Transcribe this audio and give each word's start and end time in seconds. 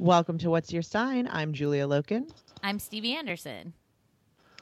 Welcome 0.00 0.38
to 0.38 0.48
What's 0.48 0.72
Your 0.72 0.80
Sign? 0.80 1.28
I'm 1.30 1.52
Julia 1.52 1.86
Loken. 1.86 2.30
I'm 2.62 2.78
Stevie 2.78 3.12
Anderson. 3.12 3.74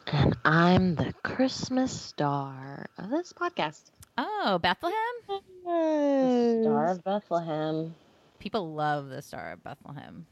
And 0.09 0.37
I'm 0.45 0.97
the 0.97 1.15
Christmas 1.23 1.93
star 1.93 2.87
of 2.99 3.09
this 3.11 3.33
podcast. 3.33 3.93
Oh, 4.19 4.59
Bethlehem? 4.61 4.97
Yes. 5.65 6.65
Star 6.65 6.87
of 6.91 7.05
Bethlehem. 7.05 7.95
People 8.41 8.75
love 8.75 9.11
the 9.11 9.23
Star 9.23 9.53
of 9.53 9.63
Bethlehem. 9.63 10.27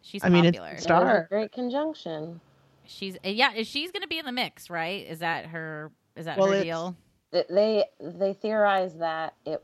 She's 0.00 0.24
I 0.24 0.30
mean, 0.30 0.44
popular. 0.44 0.70
it's 0.70 0.84
star. 0.84 1.26
great 1.28 1.52
conjunction. 1.52 2.40
She's 2.86 3.18
yeah, 3.22 3.62
she's 3.62 3.92
gonna 3.92 4.06
be 4.06 4.18
in 4.18 4.24
the 4.24 4.32
mix, 4.32 4.70
right? 4.70 5.06
Is 5.06 5.18
that 5.18 5.44
her? 5.44 5.92
Is 6.16 6.24
that 6.24 6.38
well, 6.38 6.50
her 6.50 6.62
deal? 6.62 6.96
They 7.30 7.84
they 8.00 8.32
theorize 8.32 8.94
that 8.94 9.34
it 9.44 9.62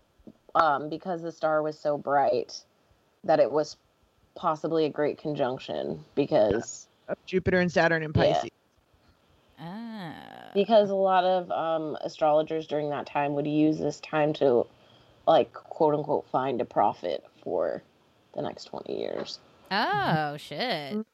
um 0.55 0.91
because 0.91 1.23
the 1.23 1.33
star 1.33 1.63
was 1.63 1.79
so 1.79 1.97
bright 1.97 2.63
that 3.25 3.41
it 3.41 3.51
was 3.51 3.79
possibly 4.35 4.85
a 4.85 4.91
great 4.91 5.19
conjunction 5.19 6.05
because 6.15 6.89
of 7.09 7.17
Jupiter 7.27 7.61
and 7.61 7.71
Saturn 7.71 8.03
in 8.03 8.13
Pisces. 8.13 8.45
Yeah. 8.45 8.51
Ah. 9.65 10.51
Because 10.55 10.91
a 10.91 10.95
lot 10.95 11.25
of 11.25 11.51
um, 11.51 11.97
astrologers 12.03 12.67
during 12.67 12.91
that 12.91 13.07
time 13.07 13.35
would 13.35 13.47
use 13.47 13.79
this 13.79 14.01
time 14.01 14.33
to, 14.35 14.67
like, 15.27 15.53
quote 15.53 15.95
unquote, 15.95 16.27
find 16.31 16.61
a 16.61 16.65
prophet 16.65 17.25
for 17.43 17.83
the 18.35 18.43
next 18.43 18.65
20 18.65 18.99
years. 18.99 19.39
Oh, 19.71 20.37
shit. 20.37 21.07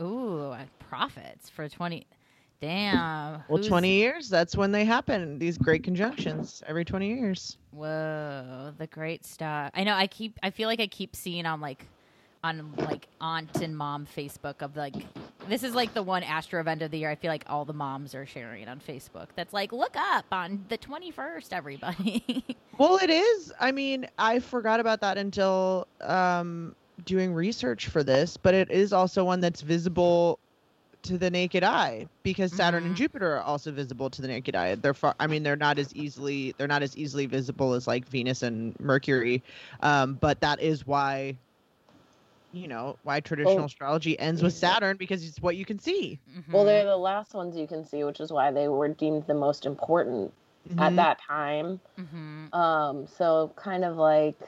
Ooh, 0.00 0.54
prophets 0.78 1.48
for 1.48 1.68
20. 1.68 2.06
Damn. 2.60 3.42
Well, 3.48 3.58
Who's... 3.58 3.68
20 3.68 3.90
years, 3.90 4.28
that's 4.28 4.56
when 4.56 4.72
they 4.72 4.84
happen. 4.84 5.38
These 5.38 5.58
great 5.58 5.82
conjunctions 5.82 6.62
every 6.66 6.84
20 6.84 7.08
years. 7.08 7.58
Whoa, 7.72 8.72
the 8.78 8.86
great 8.86 9.24
stuff. 9.24 9.70
I 9.74 9.84
know 9.84 9.94
I 9.94 10.06
keep, 10.06 10.38
I 10.42 10.50
feel 10.50 10.68
like 10.68 10.80
I 10.80 10.86
keep 10.86 11.16
seeing 11.16 11.46
on 11.46 11.60
like 11.60 11.86
on 12.44 12.74
like 12.76 13.08
aunt 13.22 13.62
and 13.62 13.74
mom 13.76 14.06
Facebook 14.06 14.60
of 14.60 14.76
like 14.76 14.94
this 15.48 15.62
is 15.62 15.74
like 15.74 15.94
the 15.94 16.02
one 16.02 16.22
astro 16.22 16.60
event 16.60 16.82
of 16.82 16.90
the 16.90 16.98
year 16.98 17.10
I 17.10 17.14
feel 17.14 17.30
like 17.30 17.44
all 17.48 17.64
the 17.64 17.72
moms 17.72 18.14
are 18.14 18.26
sharing 18.26 18.68
on 18.68 18.80
Facebook. 18.80 19.28
That's 19.34 19.54
like 19.54 19.72
look 19.72 19.96
up 19.96 20.26
on 20.30 20.62
the 20.68 20.76
21st 20.76 21.48
everybody. 21.52 22.44
well, 22.78 22.98
it 23.02 23.10
is. 23.10 23.52
I 23.58 23.72
mean, 23.72 24.06
I 24.18 24.38
forgot 24.40 24.78
about 24.78 25.00
that 25.00 25.16
until 25.16 25.88
um 26.02 26.76
doing 27.06 27.32
research 27.32 27.88
for 27.88 28.04
this, 28.04 28.36
but 28.36 28.54
it 28.54 28.70
is 28.70 28.92
also 28.92 29.24
one 29.24 29.40
that's 29.40 29.62
visible 29.62 30.38
to 31.04 31.18
the 31.18 31.30
naked 31.30 31.62
eye 31.64 32.06
because 32.22 32.52
Saturn 32.52 32.80
mm-hmm. 32.80 32.88
and 32.88 32.96
Jupiter 32.96 33.36
are 33.36 33.42
also 33.42 33.70
visible 33.70 34.10
to 34.10 34.22
the 34.22 34.28
naked 34.28 34.54
eye. 34.54 34.74
They're 34.74 34.94
far. 34.94 35.14
I 35.18 35.26
mean, 35.26 35.42
they're 35.42 35.56
not 35.56 35.78
as 35.78 35.94
easily 35.94 36.54
they're 36.58 36.68
not 36.68 36.82
as 36.82 36.96
easily 36.96 37.24
visible 37.24 37.72
as 37.72 37.86
like 37.86 38.06
Venus 38.06 38.42
and 38.42 38.78
Mercury, 38.80 39.42
um, 39.80 40.14
but 40.20 40.40
that 40.40 40.60
is 40.60 40.86
why 40.86 41.36
you 42.54 42.68
know 42.68 42.96
why 43.02 43.20
traditional 43.20 43.56
well, 43.56 43.64
astrology 43.66 44.18
ends 44.18 44.42
with 44.42 44.52
Saturn 44.54 44.96
because 44.96 45.26
it's 45.26 45.40
what 45.40 45.56
you 45.56 45.64
can 45.64 45.78
see. 45.78 46.18
Mm-hmm. 46.36 46.52
Well, 46.52 46.64
they're 46.64 46.84
the 46.84 46.96
last 46.96 47.34
ones 47.34 47.56
you 47.56 47.66
can 47.66 47.84
see, 47.84 48.04
which 48.04 48.20
is 48.20 48.32
why 48.32 48.50
they 48.50 48.68
were 48.68 48.88
deemed 48.88 49.26
the 49.26 49.34
most 49.34 49.66
important 49.66 50.32
mm-hmm. 50.68 50.80
at 50.80 50.96
that 50.96 51.20
time. 51.20 51.80
Mm-hmm. 51.98 52.54
Um, 52.54 53.06
so 53.06 53.52
kind 53.56 53.84
of 53.84 53.96
like, 53.96 54.38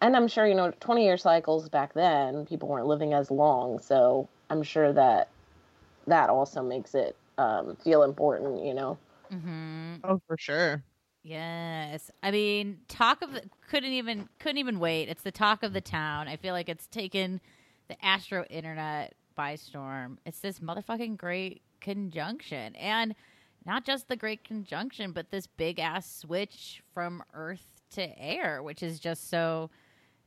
and 0.00 0.16
I'm 0.16 0.28
sure 0.28 0.46
you 0.46 0.54
know, 0.54 0.72
20 0.80 1.04
year 1.04 1.16
cycles 1.16 1.68
back 1.68 1.94
then, 1.94 2.46
people 2.46 2.68
weren't 2.68 2.86
living 2.86 3.12
as 3.12 3.30
long, 3.30 3.78
so 3.78 4.28
I'm 4.50 4.62
sure 4.62 4.92
that 4.92 5.28
that 6.06 6.30
also 6.30 6.62
makes 6.62 6.94
it 6.94 7.16
um, 7.38 7.76
feel 7.82 8.02
important, 8.02 8.64
you 8.64 8.74
know. 8.74 8.98
Mm-hmm. 9.32 9.96
Oh, 10.04 10.20
for 10.26 10.36
sure. 10.38 10.82
Yes. 11.26 12.08
I 12.22 12.30
mean, 12.30 12.78
talk 12.86 13.20
of 13.20 13.32
the, 13.32 13.42
couldn't 13.68 13.92
even 13.92 14.28
couldn't 14.38 14.58
even 14.58 14.78
wait. 14.78 15.08
It's 15.08 15.24
the 15.24 15.32
talk 15.32 15.64
of 15.64 15.72
the 15.72 15.80
town. 15.80 16.28
I 16.28 16.36
feel 16.36 16.54
like 16.54 16.68
it's 16.68 16.86
taken 16.86 17.40
the 17.88 18.04
Astro 18.04 18.44
internet 18.48 19.14
by 19.34 19.56
storm. 19.56 20.20
It's 20.24 20.38
this 20.38 20.60
motherfucking 20.60 21.16
great 21.16 21.62
conjunction. 21.80 22.76
And 22.76 23.16
not 23.64 23.84
just 23.84 24.06
the 24.06 24.14
great 24.14 24.44
conjunction, 24.44 25.10
but 25.10 25.32
this 25.32 25.48
big 25.48 25.80
ass 25.80 26.08
switch 26.08 26.80
from 26.94 27.24
Earth 27.34 27.64
to 27.94 28.16
air, 28.22 28.62
which 28.62 28.84
is 28.84 29.00
just 29.00 29.28
so 29.28 29.70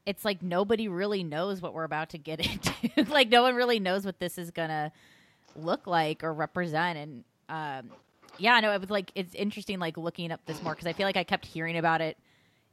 it's 0.06 0.26
like 0.26 0.44
nobody 0.44 0.90
really 0.90 1.24
knows 1.24 1.62
what 1.62 1.74
we're 1.74 1.86
about 1.86 2.10
to 2.10 2.18
get 2.18 2.40
into. 2.98 3.10
like 3.10 3.30
no 3.30 3.44
one 3.44 3.56
really 3.56 3.80
knows 3.80 4.06
what 4.06 4.20
this 4.20 4.38
is 4.38 4.52
gonna 4.52 4.92
look 5.56 5.88
like 5.88 6.26
or 6.26 6.34
represent. 6.34 6.98
And 6.98 7.24
um, 7.48 7.92
yeah, 8.40 8.60
no, 8.60 8.72
it 8.72 8.82
was 8.82 8.90
like 8.90 9.12
it's 9.16 9.36
interesting 9.36 9.80
like 9.80 9.98
looking 9.98 10.32
up 10.32 10.42
this 10.46 10.62
more 10.64 10.74
because 10.74 10.88
I 10.88 10.94
feel 10.94 11.06
like 11.06 11.18
I 11.18 11.24
kept 11.24 11.46
hearing 11.46 11.78
about 11.78 12.02
it 12.02 12.18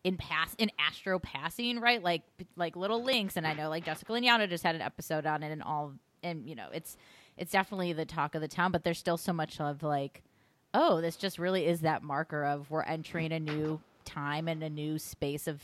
in 0.05 0.17
pass 0.17 0.55
in 0.59 0.71
Astro 0.79 1.19
passing, 1.19 1.81
right? 1.81 2.03
Like 2.03 2.23
like 2.57 2.77
little 2.77 3.03
links, 3.03 3.37
and 3.37 3.47
I 3.47 3.55
know 3.55 3.69
like 3.69 3.85
Jessica 3.85 4.13
Lanyadoo 4.13 4.49
just 4.49 4.65
had 4.65 4.75
an 4.75 4.83
episode 4.83 5.27
on 5.27 5.43
it, 5.43 5.51
and 5.51 5.63
all, 5.63 5.95
and 6.23 6.49
you 6.49 6.55
know, 6.55 6.69
it's 6.73 6.97
it's 7.37 7.53
definitely 7.53 7.93
the 7.93 8.05
talk 8.05 8.35
of 8.35 8.41
the 8.41 8.49
town. 8.49 8.73
But 8.73 8.85
there's 8.85 8.99
still 8.99 9.17
so 9.17 9.33
much 9.33 9.61
of 9.61 9.83
like, 9.83 10.23
oh, 10.75 11.01
this 11.01 11.17
just 11.17 11.39
really 11.39 11.67
is 11.67 11.81
that 11.81 12.03
marker 12.03 12.45
of 12.45 12.71
we're 12.71 12.83
entering 12.83 13.33
a 13.33 13.41
new 13.41 13.81
time 14.05 14.47
and 14.49 14.63
a 14.63 14.71
new 14.71 14.99
space 14.99 15.49
of 15.49 15.61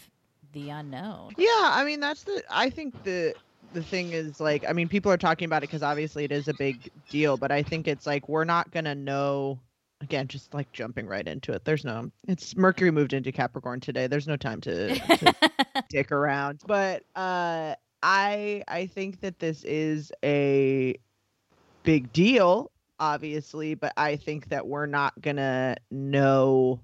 the 0.52 0.70
unknown. 0.70 1.32
Yeah, 1.38 1.48
I 1.48 1.84
mean 1.84 2.00
that's 2.00 2.24
the 2.24 2.42
I 2.50 2.68
think 2.68 3.04
the 3.04 3.34
the 3.72 3.82
thing 3.82 4.12
is 4.12 4.40
like 4.40 4.64
I 4.68 4.72
mean 4.72 4.88
people 4.88 5.10
are 5.12 5.16
talking 5.16 5.46
about 5.46 5.62
it 5.62 5.68
cuz 5.68 5.82
obviously 5.82 6.24
it 6.24 6.32
is 6.32 6.48
a 6.48 6.54
big 6.54 6.90
deal, 7.08 7.36
but 7.36 7.50
I 7.50 7.62
think 7.62 7.88
it's 7.88 8.06
like 8.06 8.28
we're 8.28 8.44
not 8.44 8.70
to 8.84 8.94
know 8.94 9.60
again 10.02 10.28
just 10.28 10.52
like 10.52 10.70
jumping 10.72 11.06
right 11.06 11.26
into 11.26 11.52
it. 11.52 11.64
There's 11.64 11.84
no 11.84 12.10
it's 12.28 12.56
Mercury 12.56 12.90
moved 12.90 13.12
into 13.12 13.32
Capricorn 13.32 13.80
today. 13.80 14.06
There's 14.06 14.28
no 14.28 14.36
time 14.36 14.60
to, 14.62 14.94
to 14.98 15.34
dick 15.88 16.12
around. 16.12 16.60
But 16.66 17.04
uh 17.16 17.76
I 18.02 18.64
I 18.68 18.86
think 18.86 19.20
that 19.20 19.38
this 19.38 19.64
is 19.64 20.12
a 20.24 20.96
big 21.84 22.12
deal 22.12 22.70
obviously, 23.02 23.74
but 23.74 23.92
I 23.96 24.14
think 24.14 24.48
that 24.50 24.66
we're 24.66 24.86
not 24.86 25.20
going 25.20 25.36
to 25.36 25.76
know 25.90 26.80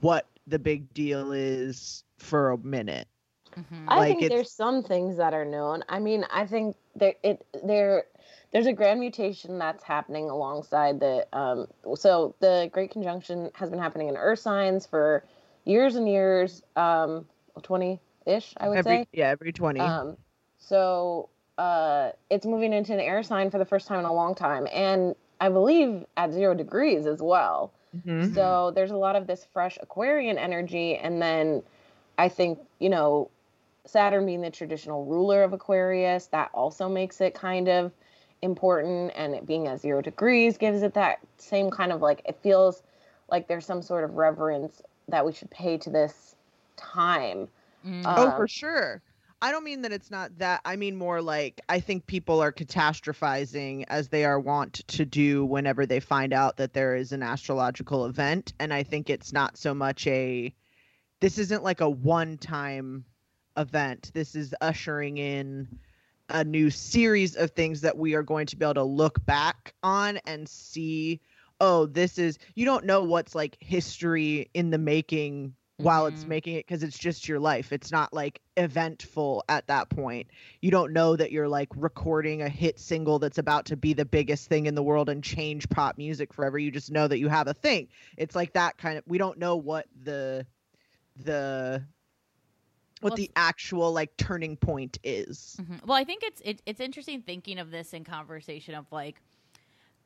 what 0.00 0.28
the 0.46 0.60
big 0.60 0.94
deal 0.94 1.32
is 1.32 2.04
for 2.18 2.52
a 2.52 2.58
minute. 2.58 3.08
Mm-hmm. 3.56 3.88
I 3.88 3.96
like 3.96 4.18
think 4.18 4.30
there's 4.30 4.50
some 4.50 4.82
things 4.82 5.16
that 5.16 5.34
are 5.34 5.44
known. 5.44 5.84
I 5.88 5.98
mean, 5.98 6.24
I 6.30 6.46
think 6.46 6.76
there 6.96 7.14
it 7.22 7.46
there 7.64 8.04
there's 8.52 8.66
a 8.66 8.72
grand 8.72 9.00
mutation 9.00 9.58
that's 9.58 9.82
happening 9.82 10.30
alongside 10.30 11.00
the 11.00 11.26
um 11.32 11.66
so 11.96 12.34
the 12.40 12.70
great 12.72 12.90
conjunction 12.90 13.50
has 13.54 13.70
been 13.70 13.78
happening 13.78 14.08
in 14.08 14.16
earth 14.16 14.38
signs 14.38 14.86
for 14.86 15.24
years 15.64 15.96
and 15.96 16.08
years 16.08 16.62
um 16.76 17.26
20 17.62 18.00
ish 18.26 18.54
I 18.56 18.68
would 18.68 18.78
every, 18.78 18.98
say. 18.98 19.08
Yeah, 19.12 19.28
every 19.28 19.52
20. 19.52 19.80
Um 19.80 20.16
so 20.58 21.28
uh 21.58 22.10
it's 22.30 22.46
moving 22.46 22.72
into 22.72 22.92
an 22.92 23.00
air 23.00 23.22
sign 23.22 23.50
for 23.50 23.58
the 23.58 23.64
first 23.64 23.88
time 23.88 23.98
in 23.98 24.04
a 24.04 24.12
long 24.12 24.34
time 24.34 24.68
and 24.72 25.14
I 25.40 25.48
believe 25.48 26.04
at 26.16 26.32
0 26.32 26.54
degrees 26.54 27.06
as 27.06 27.20
well. 27.20 27.72
Mm-hmm. 27.96 28.34
So 28.34 28.72
there's 28.74 28.90
a 28.90 28.96
lot 28.96 29.16
of 29.16 29.26
this 29.26 29.46
fresh 29.52 29.78
Aquarian 29.80 30.38
energy. 30.38 30.96
And 30.96 31.20
then 31.20 31.62
I 32.18 32.28
think, 32.28 32.58
you 32.78 32.88
know, 32.88 33.30
Saturn 33.86 34.26
being 34.26 34.40
the 34.40 34.50
traditional 34.50 35.04
ruler 35.04 35.42
of 35.42 35.52
Aquarius, 35.52 36.26
that 36.28 36.50
also 36.54 36.88
makes 36.88 37.20
it 37.20 37.34
kind 37.34 37.68
of 37.68 37.92
important. 38.42 39.12
And 39.14 39.34
it 39.34 39.46
being 39.46 39.66
at 39.68 39.80
zero 39.80 40.02
degrees 40.02 40.56
gives 40.56 40.82
it 40.82 40.94
that 40.94 41.18
same 41.38 41.70
kind 41.70 41.92
of 41.92 42.00
like, 42.00 42.22
it 42.24 42.38
feels 42.42 42.82
like 43.30 43.48
there's 43.48 43.66
some 43.66 43.82
sort 43.82 44.04
of 44.04 44.14
reverence 44.14 44.82
that 45.08 45.24
we 45.24 45.32
should 45.32 45.50
pay 45.50 45.78
to 45.78 45.90
this 45.90 46.34
time. 46.76 47.48
Mm. 47.86 48.06
Uh, 48.06 48.14
oh, 48.16 48.36
for 48.36 48.48
sure. 48.48 49.02
I 49.42 49.50
don't 49.50 49.64
mean 49.64 49.82
that 49.82 49.92
it's 49.92 50.10
not 50.10 50.38
that. 50.38 50.62
I 50.64 50.76
mean 50.76 50.96
more 50.96 51.20
like 51.20 51.60
I 51.68 51.80
think 51.80 52.06
people 52.06 52.40
are 52.40 52.52
catastrophizing 52.52 53.84
as 53.88 54.08
they 54.08 54.24
are 54.24 54.40
wont 54.40 54.74
to 54.88 55.04
do 55.04 55.44
whenever 55.44 55.84
they 55.84 56.00
find 56.00 56.32
out 56.32 56.56
that 56.56 56.72
there 56.72 56.96
is 56.96 57.12
an 57.12 57.22
astrological 57.22 58.06
event. 58.06 58.54
And 58.58 58.72
I 58.72 58.82
think 58.84 59.10
it's 59.10 59.34
not 59.34 59.58
so 59.58 59.74
much 59.74 60.06
a, 60.06 60.54
this 61.20 61.36
isn't 61.36 61.62
like 61.62 61.82
a 61.82 61.90
one 61.90 62.38
time 62.38 63.04
event. 63.56 64.10
This 64.14 64.34
is 64.34 64.54
ushering 64.60 65.18
in 65.18 65.78
a 66.28 66.44
new 66.44 66.70
series 66.70 67.36
of 67.36 67.50
things 67.50 67.82
that 67.82 67.96
we 67.96 68.14
are 68.14 68.22
going 68.22 68.46
to 68.46 68.56
be 68.56 68.64
able 68.64 68.74
to 68.74 68.82
look 68.82 69.24
back 69.26 69.74
on 69.82 70.18
and 70.26 70.48
see 70.48 71.20
oh 71.60 71.84
this 71.84 72.16
is 72.16 72.38
you 72.54 72.64
don't 72.64 72.86
know 72.86 73.02
what's 73.02 73.34
like 73.34 73.58
history 73.60 74.48
in 74.54 74.70
the 74.70 74.78
making 74.78 75.54
while 75.78 76.04
mm-hmm. 76.04 76.14
it's 76.14 76.26
making 76.26 76.54
it 76.54 76.66
because 76.66 76.82
it's 76.82 76.98
just 76.98 77.28
your 77.28 77.40
life. 77.40 77.72
It's 77.72 77.90
not 77.90 78.12
like 78.12 78.40
eventful 78.56 79.44
at 79.48 79.66
that 79.66 79.88
point. 79.88 80.28
You 80.62 80.70
don't 80.70 80.92
know 80.92 81.16
that 81.16 81.32
you're 81.32 81.48
like 81.48 81.68
recording 81.74 82.42
a 82.42 82.48
hit 82.48 82.78
single 82.78 83.18
that's 83.18 83.38
about 83.38 83.66
to 83.66 83.76
be 83.76 83.92
the 83.92 84.04
biggest 84.04 84.48
thing 84.48 84.66
in 84.66 84.74
the 84.74 84.82
world 84.82 85.08
and 85.08 85.22
change 85.22 85.68
pop 85.68 85.98
music 85.98 86.32
forever. 86.32 86.58
You 86.58 86.70
just 86.70 86.92
know 86.92 87.08
that 87.08 87.18
you 87.18 87.28
have 87.28 87.48
a 87.48 87.54
thing. 87.54 87.88
It's 88.16 88.36
like 88.36 88.52
that 88.52 88.78
kind 88.78 88.98
of 88.98 89.04
we 89.06 89.18
don't 89.18 89.38
know 89.38 89.56
what 89.56 89.86
the 90.00 90.46
the 91.16 91.84
what 93.04 93.10
well, 93.10 93.16
the 93.16 93.30
actual 93.36 93.92
like 93.92 94.16
turning 94.16 94.56
point 94.56 94.98
is. 95.04 95.56
Mm-hmm. 95.60 95.86
Well, 95.86 95.96
I 95.96 96.04
think 96.04 96.22
it's 96.22 96.40
it, 96.44 96.62
it's 96.64 96.80
interesting 96.80 97.20
thinking 97.20 97.58
of 97.58 97.70
this 97.70 97.92
in 97.92 98.02
conversation 98.02 98.74
of 98.74 98.86
like 98.90 99.20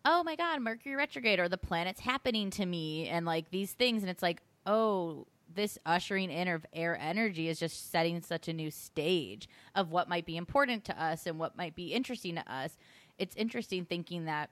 oh 0.04 0.22
my 0.22 0.36
god, 0.36 0.60
Mercury 0.60 0.96
retrograde 0.96 1.38
or 1.38 1.48
the 1.48 1.58
planets 1.58 2.00
happening 2.00 2.50
to 2.50 2.66
me 2.66 3.08
and 3.08 3.24
like 3.24 3.50
these 3.50 3.72
things 3.72 4.02
and 4.02 4.10
it's 4.10 4.22
like, 4.22 4.42
"Oh, 4.66 5.26
this 5.54 5.78
ushering 5.86 6.30
in 6.30 6.48
of 6.48 6.66
air 6.72 6.98
energy 7.00 7.48
is 7.48 7.58
just 7.58 7.90
setting 7.90 8.20
such 8.20 8.48
a 8.48 8.52
new 8.52 8.70
stage 8.70 9.48
of 9.74 9.90
what 9.90 10.08
might 10.08 10.26
be 10.26 10.36
important 10.36 10.84
to 10.84 11.02
us 11.02 11.26
and 11.26 11.38
what 11.38 11.56
might 11.56 11.74
be 11.74 11.92
interesting 11.92 12.34
to 12.34 12.52
us. 12.52 12.76
It's 13.18 13.34
interesting 13.36 13.84
thinking 13.84 14.26
that 14.26 14.50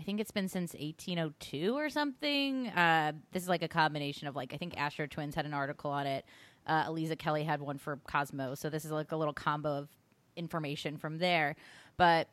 I 0.00 0.04
think 0.04 0.20
it's 0.20 0.30
been 0.30 0.48
since 0.48 0.74
1802 0.74 1.76
or 1.76 1.90
something. 1.90 2.68
Uh, 2.68 3.12
this 3.32 3.42
is 3.42 3.48
like 3.48 3.62
a 3.62 3.68
combination 3.68 4.28
of 4.28 4.36
like 4.36 4.54
I 4.54 4.56
think 4.56 4.76
Astro 4.80 5.06
Twins 5.06 5.34
had 5.34 5.44
an 5.44 5.54
article 5.54 5.90
on 5.90 6.06
it. 6.06 6.24
Uh, 6.68 6.84
Aliza 6.84 7.18
Kelly 7.18 7.44
had 7.44 7.60
one 7.60 7.78
for 7.78 7.96
Cosmo, 8.06 8.54
so 8.54 8.68
this 8.68 8.84
is 8.84 8.90
like 8.90 9.12
a 9.12 9.16
little 9.16 9.34
combo 9.34 9.70
of 9.78 9.88
information 10.36 10.96
from 10.98 11.18
there. 11.18 11.56
But 11.96 12.28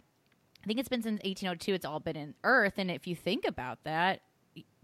I 0.64 0.68
think 0.68 0.80
it's 0.80 0.90
been 0.90 1.02
since 1.02 1.22
1802. 1.24 1.74
It's 1.74 1.86
all 1.86 2.00
been 2.00 2.16
in 2.16 2.36
Earth, 2.44 2.74
and 2.78 2.92
if 2.92 3.08
you 3.08 3.16
think 3.16 3.46
about 3.48 3.84
that, 3.84 4.22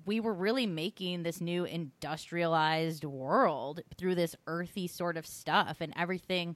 we 0.05 0.19
were 0.19 0.33
really 0.33 0.65
making 0.65 1.23
this 1.23 1.41
new 1.41 1.65
industrialized 1.65 3.03
world 3.03 3.81
through 3.97 4.15
this 4.15 4.35
earthy 4.47 4.87
sort 4.87 5.17
of 5.17 5.27
stuff 5.27 5.77
and 5.79 5.93
everything. 5.95 6.55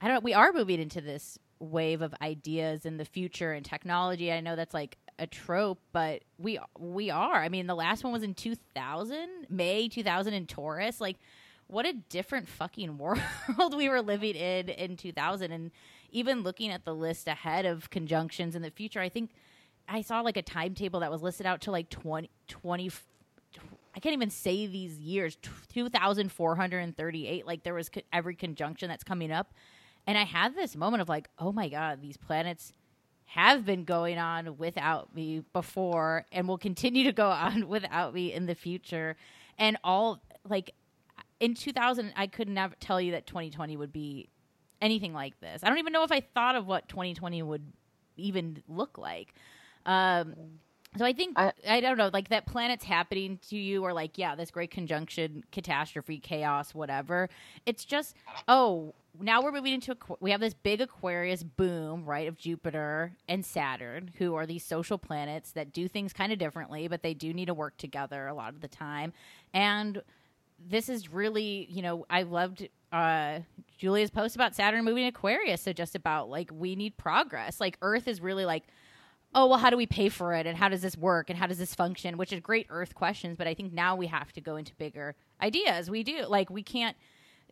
I 0.00 0.06
don't 0.06 0.16
know. 0.16 0.20
We 0.20 0.34
are 0.34 0.52
moving 0.52 0.80
into 0.80 1.00
this 1.00 1.38
wave 1.58 2.02
of 2.02 2.14
ideas 2.20 2.84
in 2.84 2.96
the 2.96 3.04
future 3.04 3.52
and 3.52 3.64
technology. 3.64 4.32
I 4.32 4.40
know 4.40 4.56
that's 4.56 4.74
like 4.74 4.98
a 5.18 5.26
trope, 5.26 5.80
but 5.92 6.22
we 6.38 6.58
we 6.78 7.10
are. 7.10 7.36
I 7.36 7.48
mean, 7.48 7.66
the 7.66 7.74
last 7.74 8.04
one 8.04 8.12
was 8.12 8.22
in 8.22 8.34
2000, 8.34 9.46
May 9.48 9.88
2000 9.88 10.34
in 10.34 10.46
Taurus. 10.46 11.00
Like, 11.00 11.18
what 11.72 11.86
a 11.86 11.94
different 12.10 12.48
fucking 12.48 12.98
world 12.98 13.74
we 13.76 13.88
were 13.88 14.02
living 14.02 14.34
in 14.34 14.68
in 14.68 14.96
2000. 14.96 15.50
And 15.50 15.70
even 16.10 16.42
looking 16.42 16.70
at 16.70 16.84
the 16.84 16.94
list 16.94 17.26
ahead 17.26 17.64
of 17.64 17.90
conjunctions 17.90 18.54
in 18.54 18.62
the 18.62 18.70
future, 18.70 19.00
I 19.00 19.08
think 19.08 19.30
I 19.88 20.02
saw 20.02 20.20
like 20.20 20.36
a 20.36 20.42
timetable 20.42 21.00
that 21.00 21.10
was 21.10 21.22
listed 21.22 21.46
out 21.46 21.62
to 21.62 21.70
like 21.70 21.88
20, 21.88 22.30
20 22.48 22.90
I 23.94 24.00
can't 24.00 24.14
even 24.14 24.30
say 24.30 24.66
these 24.66 24.98
years, 24.98 25.36
2,438. 25.74 27.46
Like 27.46 27.62
there 27.62 27.74
was 27.74 27.90
every 28.10 28.34
conjunction 28.34 28.88
that's 28.88 29.04
coming 29.04 29.30
up. 29.30 29.52
And 30.06 30.16
I 30.16 30.24
had 30.24 30.56
this 30.56 30.74
moment 30.74 31.02
of 31.02 31.10
like, 31.10 31.28
oh 31.38 31.52
my 31.52 31.68
God, 31.68 32.00
these 32.00 32.16
planets 32.16 32.72
have 33.26 33.66
been 33.66 33.84
going 33.84 34.18
on 34.18 34.56
without 34.56 35.14
me 35.14 35.42
before 35.52 36.26
and 36.32 36.48
will 36.48 36.58
continue 36.58 37.04
to 37.04 37.12
go 37.12 37.28
on 37.30 37.68
without 37.68 38.14
me 38.14 38.32
in 38.32 38.46
the 38.46 38.54
future. 38.54 39.16
And 39.58 39.76
all 39.84 40.22
like 40.48 40.72
in 41.42 41.54
2000, 41.54 42.12
I 42.14 42.28
could 42.28 42.48
never 42.48 42.76
tell 42.78 43.00
you 43.00 43.12
that 43.12 43.26
2020 43.26 43.76
would 43.76 43.92
be 43.92 44.28
anything 44.80 45.12
like 45.12 45.40
this. 45.40 45.62
I 45.64 45.68
don't 45.68 45.78
even 45.78 45.92
know 45.92 46.04
if 46.04 46.12
I 46.12 46.20
thought 46.20 46.54
of 46.54 46.68
what 46.68 46.88
2020 46.88 47.42
would 47.42 47.72
even 48.16 48.62
look 48.68 48.96
like. 48.96 49.34
Um, 49.84 50.36
so 50.96 51.04
I 51.04 51.12
think 51.12 51.36
I, 51.36 51.52
I, 51.68 51.80
don't 51.80 51.98
know, 51.98 52.10
like 52.12 52.28
that 52.28 52.46
planet's 52.46 52.84
happening 52.84 53.40
to 53.48 53.56
you, 53.56 53.82
or 53.82 53.92
like 53.92 54.18
yeah, 54.18 54.36
this 54.36 54.52
great 54.52 54.70
conjunction, 54.70 55.42
catastrophe, 55.50 56.18
chaos, 56.18 56.76
whatever. 56.76 57.28
It's 57.66 57.84
just 57.84 58.14
oh, 58.46 58.94
now 59.18 59.42
we're 59.42 59.50
moving 59.50 59.72
into 59.72 59.92
a, 59.92 59.96
we 60.20 60.30
have 60.30 60.40
this 60.40 60.54
big 60.54 60.80
Aquarius 60.80 61.42
boom, 61.42 62.04
right, 62.04 62.28
of 62.28 62.38
Jupiter 62.38 63.16
and 63.26 63.44
Saturn, 63.44 64.12
who 64.18 64.36
are 64.36 64.46
these 64.46 64.64
social 64.64 64.98
planets 64.98 65.50
that 65.52 65.72
do 65.72 65.88
things 65.88 66.12
kind 66.12 66.32
of 66.32 66.38
differently, 66.38 66.86
but 66.86 67.02
they 67.02 67.14
do 67.14 67.34
need 67.34 67.46
to 67.46 67.54
work 67.54 67.76
together 67.78 68.28
a 68.28 68.34
lot 68.34 68.50
of 68.50 68.60
the 68.60 68.68
time. 68.68 69.12
And 69.52 70.02
this 70.68 70.88
is 70.88 71.12
really, 71.12 71.66
you 71.70 71.82
know, 71.82 72.06
I 72.08 72.22
loved 72.22 72.68
uh, 72.92 73.40
Julia's 73.78 74.10
post 74.10 74.36
about 74.36 74.54
Saturn 74.54 74.84
moving 74.84 75.06
Aquarius. 75.06 75.62
So 75.62 75.72
just 75.72 75.94
about 75.94 76.28
like 76.28 76.50
we 76.52 76.76
need 76.76 76.96
progress. 76.96 77.60
Like 77.60 77.78
Earth 77.82 78.06
is 78.06 78.20
really 78.20 78.44
like 78.44 78.64
oh 79.34 79.46
well 79.46 79.58
how 79.58 79.70
do 79.70 79.76
we 79.76 79.86
pay 79.86 80.08
for 80.08 80.34
it? 80.34 80.46
And 80.46 80.56
how 80.56 80.68
does 80.68 80.82
this 80.82 80.96
work? 80.96 81.30
And 81.30 81.38
how 81.38 81.46
does 81.46 81.58
this 81.58 81.74
function? 81.74 82.16
Which 82.16 82.32
is 82.32 82.40
great 82.40 82.66
earth 82.70 82.94
questions 82.94 83.36
but 83.36 83.46
i 83.46 83.54
think 83.54 83.72
now 83.72 83.96
we 83.96 84.06
have 84.06 84.32
to 84.32 84.40
go 84.40 84.56
into 84.56 84.74
bigger 84.74 85.14
ideas. 85.40 85.90
We 85.90 86.02
do. 86.02 86.26
Like 86.26 86.50
we 86.50 86.62
can't 86.62 86.96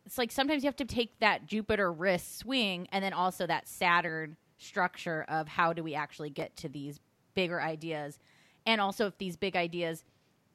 it's 0.05 0.19
like 0.19 0.33
sometimes 0.33 0.63
you 0.63 0.69
have 0.69 0.77
to 0.77 0.85
take 0.85 1.19
that 1.21 1.47
jupiter 1.47 1.93
wrist 1.93 2.39
swing 2.39 2.89
and 2.93 3.05
then 3.05 3.13
also 3.13 3.47
that 3.47 3.69
saturn 3.69 4.37
structure 4.57 5.25
of 5.29 5.49
how 5.49 5.73
do 5.73 5.83
we 5.83 5.95
actually 5.95 6.31
get 6.31 6.57
to 6.57 6.69
these 6.69 7.01
bigger 7.35 7.61
ideas. 7.61 8.19
And 8.67 8.81
also 8.81 9.07
if 9.07 9.17
these 9.19 9.37
big 9.37 9.57
ideas 9.57 10.05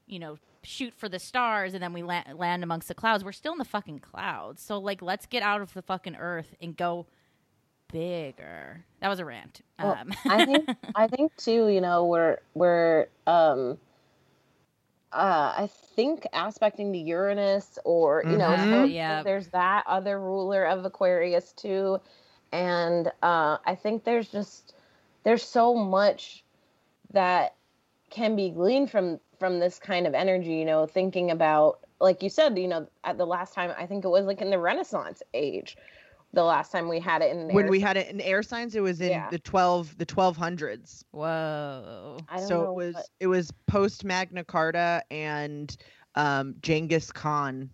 you 0.08 0.20
know 0.20 0.38
shoot 0.66 0.94
for 0.94 1.08
the 1.08 1.20
stars 1.20 1.74
and 1.74 1.82
then 1.82 1.94
we 1.94 2.04
land, 2.04 2.38
land 2.38 2.64
amongst 2.64 2.88
the 2.88 2.96
clouds. 2.96 3.24
We're 3.24 3.32
still 3.32 3.54
in 3.54 3.58
the 3.58 3.66
fucking 3.66 4.00
clouds. 4.00 4.62
So 4.62 4.78
like, 4.78 5.02
let's 5.02 5.26
get 5.26 5.44
out 5.44 5.62
of 5.62 5.74
the 5.74 5.82
fucking 5.82 6.16
earth 6.16 6.56
and 6.62 6.76
go 6.76 7.06
bigger. 7.92 8.84
That 9.00 9.10
was 9.10 9.20
a 9.20 9.26
rant. 9.26 9.62
Well, 9.80 9.98
um. 10.00 10.14
I 10.26 10.46
think 10.46 10.70
I 10.96 11.08
think 11.08 11.36
too. 11.38 11.68
You 11.68 11.82
know, 11.82 12.06
we're 12.06 12.38
we're 12.54 13.08
um, 13.28 13.78
uh, 15.12 15.54
I 15.58 15.70
think 15.96 16.28
aspecting 16.34 16.92
the 16.92 17.00
Uranus, 17.00 17.80
or 17.86 18.24
you 18.26 18.38
mm-hmm. 18.38 18.40
know, 18.40 18.80
so 18.80 18.84
yeah. 18.84 19.24
there's 19.24 19.48
that 19.48 19.84
other 19.88 20.20
ruler 20.20 20.66
of 20.66 20.84
Aquarius 20.84 21.54
too, 21.54 22.00
and 22.52 23.08
uh, 23.24 23.58
I 23.66 23.76
think 23.76 24.04
there's 24.04 24.28
just 24.30 24.74
there's 25.24 25.44
so 25.44 25.74
much 25.74 26.44
that 27.12 27.56
can 28.10 28.36
be 28.36 28.50
gleaned 28.50 28.92
from 28.92 29.20
from 29.46 29.60
this 29.60 29.78
kind 29.78 30.08
of 30.08 30.16
energy. 30.16 30.54
You 30.54 30.66
know, 30.66 30.88
thinking 30.88 31.30
about 31.30 31.80
like 32.02 32.24
you 32.24 32.30
said, 32.30 32.58
you 32.58 32.68
know, 32.68 32.88
at 33.04 33.18
the 33.20 33.26
last 33.26 33.54
time 33.54 33.72
I 33.78 33.86
think 33.86 34.04
it 34.04 34.10
was 34.10 34.26
like 34.26 34.42
in 34.42 34.50
the 34.50 34.58
Renaissance 34.58 35.22
age 35.34 35.78
the 36.34 36.44
last 36.44 36.70
time 36.70 36.90
we 36.90 37.00
had 37.00 37.22
it 37.22 37.32
in 37.34 37.54
when 37.54 37.70
we 37.70 37.80
had 37.80 37.96
it 37.96 38.10
in 38.10 38.20
air 38.20 38.44
signs 38.44 38.76
it 38.76 38.82
was 38.82 39.00
in 39.00 39.10
yeah. 39.10 39.30
the 39.30 39.40
12 39.40 39.98
the 39.98 40.06
1200s 40.06 41.06
whoa 41.12 42.18
so 42.46 42.70
it 42.70 42.76
was 42.76 42.94
what... 42.94 43.06
it 43.22 43.28
was 43.28 43.54
post 43.68 44.04
magna 44.04 44.44
carta 44.44 45.02
and 45.10 45.78
um 46.16 46.54
genghis 46.62 47.10
khan 47.10 47.70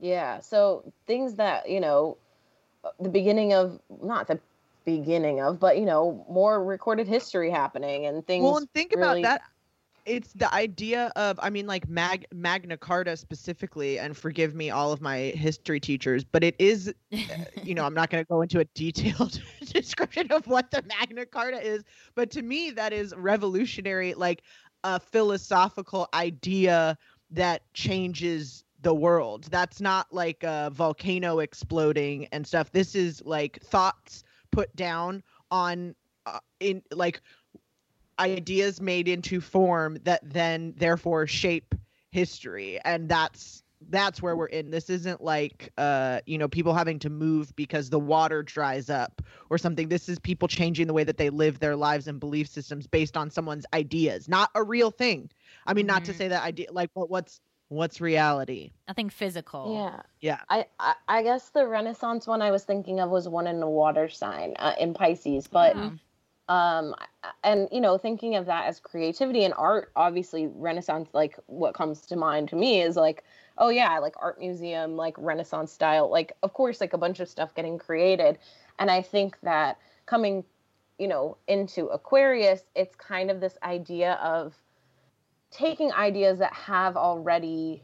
yeah 0.00 0.40
so 0.40 0.90
things 1.06 1.34
that 1.34 1.68
you 1.68 1.80
know 1.80 2.16
the 2.98 3.10
beginning 3.10 3.52
of 3.52 3.78
not 4.02 4.26
the 4.26 4.40
beginning 4.86 5.42
of 5.42 5.60
but 5.60 5.76
you 5.76 5.84
know 5.84 6.24
more 6.30 6.64
recorded 6.64 7.06
history 7.06 7.50
happening 7.50 8.06
and 8.06 8.26
things 8.26 8.42
well 8.42 8.56
and 8.56 8.72
think 8.72 8.94
really... 8.96 9.20
about 9.20 9.40
that 9.40 9.42
it's 10.08 10.32
the 10.32 10.52
idea 10.54 11.12
of 11.16 11.38
i 11.42 11.50
mean 11.50 11.66
like 11.66 11.88
mag 11.88 12.26
magna 12.32 12.76
carta 12.76 13.16
specifically 13.16 13.98
and 13.98 14.16
forgive 14.16 14.54
me 14.54 14.70
all 14.70 14.92
of 14.92 15.00
my 15.00 15.18
history 15.18 15.78
teachers 15.78 16.24
but 16.24 16.42
it 16.42 16.56
is 16.58 16.92
you 17.62 17.74
know 17.74 17.84
i'm 17.86 17.94
not 17.94 18.10
going 18.10 18.22
to 18.22 18.28
go 18.28 18.40
into 18.42 18.60
a 18.60 18.64
detailed 18.74 19.40
description 19.72 20.30
of 20.32 20.46
what 20.46 20.70
the 20.70 20.82
magna 20.86 21.26
carta 21.26 21.64
is 21.64 21.84
but 22.14 22.30
to 22.30 22.42
me 22.42 22.70
that 22.70 22.92
is 22.92 23.14
revolutionary 23.16 24.14
like 24.14 24.42
a 24.84 24.98
philosophical 24.98 26.08
idea 26.14 26.96
that 27.30 27.62
changes 27.74 28.64
the 28.80 28.94
world. 28.94 29.44
That's 29.50 29.80
not 29.80 30.12
like 30.12 30.42
a 30.44 30.70
volcano 30.72 31.40
exploding 31.40 32.26
and 32.32 32.46
stuff. 32.46 32.70
This 32.70 32.94
is 32.94 33.22
like 33.24 33.60
thoughts 33.62 34.24
put 34.50 34.74
down 34.76 35.22
on 35.50 35.94
uh, 36.26 36.38
in 36.60 36.82
like 36.92 37.22
ideas 38.18 38.80
made 38.80 39.08
into 39.08 39.40
form 39.40 39.98
that 40.04 40.20
then 40.22 40.74
therefore 40.76 41.26
shape 41.26 41.74
history. 42.10 42.80
And 42.84 43.08
that's 43.08 43.62
that's 43.90 44.20
where 44.20 44.36
we're 44.36 44.46
in. 44.46 44.70
This 44.70 44.90
isn't 44.90 45.22
like 45.22 45.72
uh 45.78 46.20
you 46.26 46.36
know 46.36 46.48
people 46.48 46.74
having 46.74 46.98
to 47.00 47.10
move 47.10 47.54
because 47.54 47.90
the 47.90 47.98
water 47.98 48.42
dries 48.42 48.90
up 48.90 49.22
or 49.50 49.58
something. 49.58 49.88
This 49.88 50.08
is 50.08 50.18
people 50.18 50.48
changing 50.48 50.86
the 50.86 50.94
way 50.94 51.04
that 51.04 51.16
they 51.16 51.30
live 51.30 51.60
their 51.60 51.76
lives 51.76 52.08
and 52.08 52.18
belief 52.18 52.48
systems 52.48 52.86
based 52.86 53.16
on 53.16 53.30
someone's 53.30 53.66
ideas 53.72 54.28
not 54.28 54.50
a 54.54 54.62
real 54.62 54.90
thing. 54.90 55.30
I 55.66 55.74
mean 55.74 55.82
mm-hmm. 55.82 55.94
not 55.94 56.04
to 56.06 56.10
mm-hmm. 56.10 56.18
say 56.18 56.28
that 56.28 56.42
idea 56.42 56.72
like 56.72 56.90
but 56.94 57.08
what's 57.08 57.40
what's 57.68 58.00
reality. 58.00 58.72
Nothing 58.88 59.10
physical. 59.10 59.74
Yeah. 59.74 60.00
Yeah. 60.20 60.40
I, 60.48 60.64
I, 60.80 60.94
I 61.06 61.22
guess 61.22 61.50
the 61.50 61.66
renaissance 61.66 62.26
one 62.26 62.42
i 62.42 62.50
was 62.50 62.64
thinking 62.64 62.98
of 62.98 63.10
was 63.10 63.28
one 63.28 63.46
in 63.46 63.60
the 63.60 63.68
water 63.68 64.08
sign 64.08 64.54
uh, 64.58 64.72
in 64.80 64.94
pisces 64.94 65.46
but 65.46 65.76
yeah 65.76 65.90
um 66.48 66.94
and 67.44 67.68
you 67.70 67.80
know 67.80 67.98
thinking 67.98 68.36
of 68.36 68.46
that 68.46 68.66
as 68.66 68.80
creativity 68.80 69.44
and 69.44 69.54
art 69.56 69.92
obviously 69.96 70.46
renaissance 70.54 71.08
like 71.12 71.38
what 71.46 71.74
comes 71.74 72.00
to 72.00 72.16
mind 72.16 72.48
to 72.48 72.56
me 72.56 72.80
is 72.80 72.96
like 72.96 73.24
oh 73.58 73.68
yeah 73.68 73.98
like 73.98 74.14
art 74.20 74.38
museum 74.38 74.96
like 74.96 75.14
renaissance 75.18 75.72
style 75.72 76.10
like 76.10 76.32
of 76.42 76.52
course 76.52 76.80
like 76.80 76.92
a 76.92 76.98
bunch 76.98 77.20
of 77.20 77.28
stuff 77.28 77.54
getting 77.54 77.78
created. 77.78 78.38
And 78.78 78.90
i 78.90 79.02
think 79.02 79.38
that 79.42 79.78
coming 80.06 80.44
you 80.98 81.08
know 81.08 81.36
into 81.46 81.86
aquarius 81.86 82.62
it's 82.74 82.94
kind 82.96 83.30
of 83.30 83.40
this 83.40 83.58
idea 83.62 84.14
of 84.14 84.54
taking 85.50 85.92
ideas 85.92 86.38
that 86.38 86.52
have 86.52 86.96
already 86.96 87.82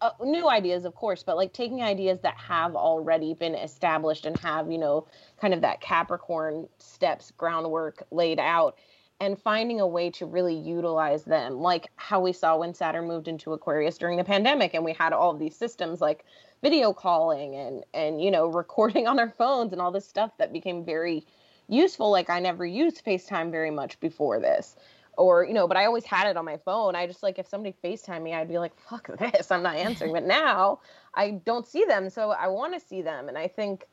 uh, 0.00 0.10
new 0.22 0.48
ideas, 0.48 0.84
of 0.84 0.94
course, 0.94 1.22
but 1.22 1.36
like 1.36 1.52
taking 1.52 1.82
ideas 1.82 2.20
that 2.22 2.36
have 2.36 2.74
already 2.74 3.34
been 3.34 3.54
established 3.54 4.26
and 4.26 4.38
have, 4.38 4.70
you 4.70 4.78
know, 4.78 5.06
kind 5.40 5.52
of 5.52 5.60
that 5.60 5.80
Capricorn 5.80 6.68
steps 6.78 7.32
groundwork 7.36 8.02
laid 8.10 8.38
out 8.38 8.76
and 9.20 9.38
finding 9.38 9.80
a 9.80 9.86
way 9.86 10.10
to 10.10 10.24
really 10.24 10.54
utilize 10.54 11.24
them, 11.24 11.60
like 11.60 11.90
how 11.96 12.20
we 12.20 12.32
saw 12.32 12.56
when 12.56 12.72
Saturn 12.72 13.06
moved 13.06 13.28
into 13.28 13.52
Aquarius 13.52 13.98
during 13.98 14.16
the 14.16 14.24
pandemic 14.24 14.72
and 14.72 14.84
we 14.84 14.94
had 14.94 15.12
all 15.12 15.30
of 15.30 15.38
these 15.38 15.54
systems 15.54 16.00
like 16.00 16.24
video 16.62 16.92
calling 16.92 17.54
and 17.54 17.84
and 17.92 18.22
you 18.22 18.30
know 18.30 18.46
recording 18.62 19.06
on 19.06 19.18
our 19.18 19.30
phones 19.30 19.72
and 19.72 19.80
all 19.80 19.90
this 19.90 20.08
stuff 20.08 20.30
that 20.38 20.52
became 20.52 20.84
very 20.84 21.26
useful. 21.68 22.10
Like 22.10 22.30
I 22.30 22.40
never 22.40 22.64
used 22.64 23.04
FaceTime 23.04 23.50
very 23.50 23.70
much 23.70 24.00
before 24.00 24.40
this 24.40 24.76
or 25.16 25.44
you 25.44 25.52
know 25.52 25.66
but 25.66 25.76
i 25.76 25.84
always 25.84 26.04
had 26.04 26.28
it 26.28 26.36
on 26.36 26.44
my 26.44 26.56
phone. 26.58 26.94
I 26.94 27.06
just 27.06 27.22
like 27.22 27.38
if 27.38 27.46
somebody 27.46 27.74
facetime 27.84 28.22
me 28.22 28.34
i'd 28.34 28.48
be 28.48 28.58
like 28.58 28.78
fuck 28.88 29.08
this 29.18 29.50
i'm 29.50 29.62
not 29.62 29.76
answering. 29.76 30.12
But 30.12 30.24
now 30.24 30.80
i 31.14 31.32
don't 31.44 31.66
see 31.66 31.84
them 31.84 32.10
so 32.10 32.30
i 32.30 32.48
want 32.48 32.74
to 32.74 32.80
see 32.80 33.02
them 33.02 33.28
and 33.28 33.36
i 33.36 33.48
think 33.48 33.86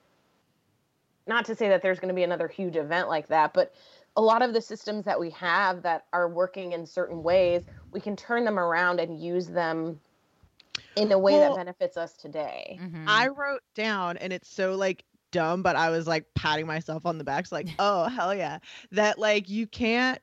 not 1.25 1.45
to 1.45 1.55
say 1.55 1.67
that 1.69 1.81
there's 1.81 1.99
going 1.99 2.09
to 2.09 2.15
be 2.15 2.23
another 2.23 2.47
huge 2.47 2.75
event 2.75 3.09
like 3.09 3.27
that 3.27 3.53
but 3.53 3.73
a 4.15 4.21
lot 4.21 4.41
of 4.41 4.53
the 4.53 4.61
systems 4.61 5.05
that 5.05 5.19
we 5.19 5.29
have 5.31 5.83
that 5.83 6.05
are 6.13 6.27
working 6.27 6.71
in 6.71 6.85
certain 6.85 7.21
ways 7.21 7.63
we 7.91 7.99
can 7.99 8.15
turn 8.15 8.45
them 8.45 8.57
around 8.57 8.99
and 8.99 9.19
use 9.19 9.47
them 9.47 9.99
in 10.95 11.11
a 11.11 11.17
way 11.17 11.33
well, 11.33 11.55
that 11.55 11.57
benefits 11.57 11.97
us 11.97 12.13
today. 12.13 12.79
Mm-hmm. 12.81 13.05
i 13.07 13.27
wrote 13.27 13.61
down 13.75 14.17
and 14.17 14.31
it's 14.31 14.49
so 14.49 14.75
like 14.75 15.03
dumb 15.31 15.61
but 15.61 15.75
i 15.75 15.89
was 15.89 16.07
like 16.07 16.25
patting 16.35 16.65
myself 16.65 17.05
on 17.05 17.17
the 17.17 17.23
back 17.23 17.45
so 17.47 17.55
like 17.55 17.67
oh 17.79 18.05
hell 18.05 18.33
yeah 18.33 18.59
that 18.91 19.19
like 19.19 19.49
you 19.49 19.67
can't 19.67 20.21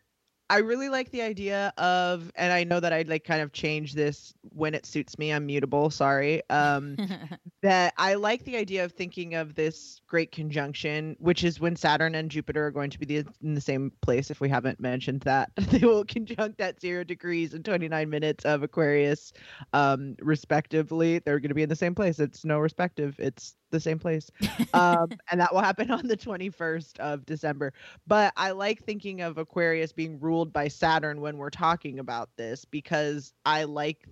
I 0.55 0.59
really 0.59 0.89
like 0.89 1.11
the 1.11 1.21
idea 1.21 1.73
of, 1.79 2.31
and 2.37 2.53
I 2.53 2.63
know 2.63 2.79
that 2.79 2.93
I'd 2.93 3.09
like 3.09 3.25
kind 3.25 3.43
of 3.43 3.51
change 3.51 3.95
this 3.95 4.33
when 4.51 4.73
it 4.73 4.87
suits 4.87 5.19
me. 5.19 5.33
I'm 5.33 5.47
mutable. 5.47 5.91
Sorry. 5.91 6.49
Um, 6.49 6.97
that 7.63 7.93
I 7.99 8.15
like 8.15 8.45
the 8.45 8.57
idea 8.57 8.85
of 8.85 8.93
thinking 8.93 9.35
of 9.35 9.57
this 9.57 10.01
great 10.07 10.31
conjunction, 10.31 11.17
which 11.19 11.43
is 11.43 11.59
when 11.59 11.75
Saturn 11.75 12.15
and 12.15 12.31
Jupiter 12.31 12.67
are 12.67 12.71
going 12.71 12.91
to 12.91 13.01
be 13.01 13.05
the, 13.05 13.27
in 13.43 13.55
the 13.55 13.61
same 13.61 13.91
place. 14.01 14.31
If 14.31 14.41
we 14.41 14.49
haven't 14.49 14.79
mentioned 14.79 15.23
that, 15.23 15.51
they 15.57 15.81
will 15.81 16.05
conjunct 16.05 16.61
at 16.61 16.81
zero 16.81 17.03
degrees 17.03 17.53
and 17.53 17.65
29 17.65 18.09
minutes 18.09 18.45
of 18.45 18.63
Aquarius, 18.63 19.33
um, 19.73 20.15
respectively. 20.21 21.19
They're 21.19 21.41
going 21.41 21.49
to 21.49 21.55
be 21.57 21.65
in 21.65 21.69
the 21.69 21.75
same 21.75 21.97
place. 21.97 22.21
It's 22.21 22.45
no 22.45 22.61
respective. 22.61 23.17
It's 23.19 23.57
the 23.75 23.81
same 23.81 23.99
place. 23.99 24.31
Um, 24.73 25.09
and 25.31 25.41
that 25.41 25.53
will 25.53 25.61
happen 25.61 25.91
on 25.91 26.07
the 26.07 26.17
21st 26.17 26.99
of 27.01 27.27
December. 27.27 27.73
But 28.07 28.33
I 28.37 28.53
like 28.53 28.85
thinking 28.85 29.21
of 29.21 29.37
Aquarius 29.37 29.93
being 29.93 30.21
ruled 30.21 30.44
by 30.53 30.69
Saturn 30.69 31.21
when 31.21 31.39
we're 31.39 31.51
talking 31.51 31.99
about 31.99 32.31
this 32.37 32.65
because 32.65 33.33
I 33.45 33.65
like 33.65 34.09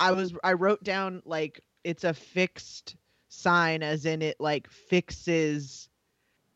I 0.00 0.12
was 0.12 0.34
I 0.42 0.54
wrote 0.54 0.82
down 0.82 1.22
like 1.24 1.60
it's 1.84 2.04
a 2.04 2.14
fixed 2.14 2.96
sign 3.28 3.82
as 3.82 4.06
in 4.06 4.22
it 4.22 4.36
like 4.38 4.70
fixes 4.70 5.88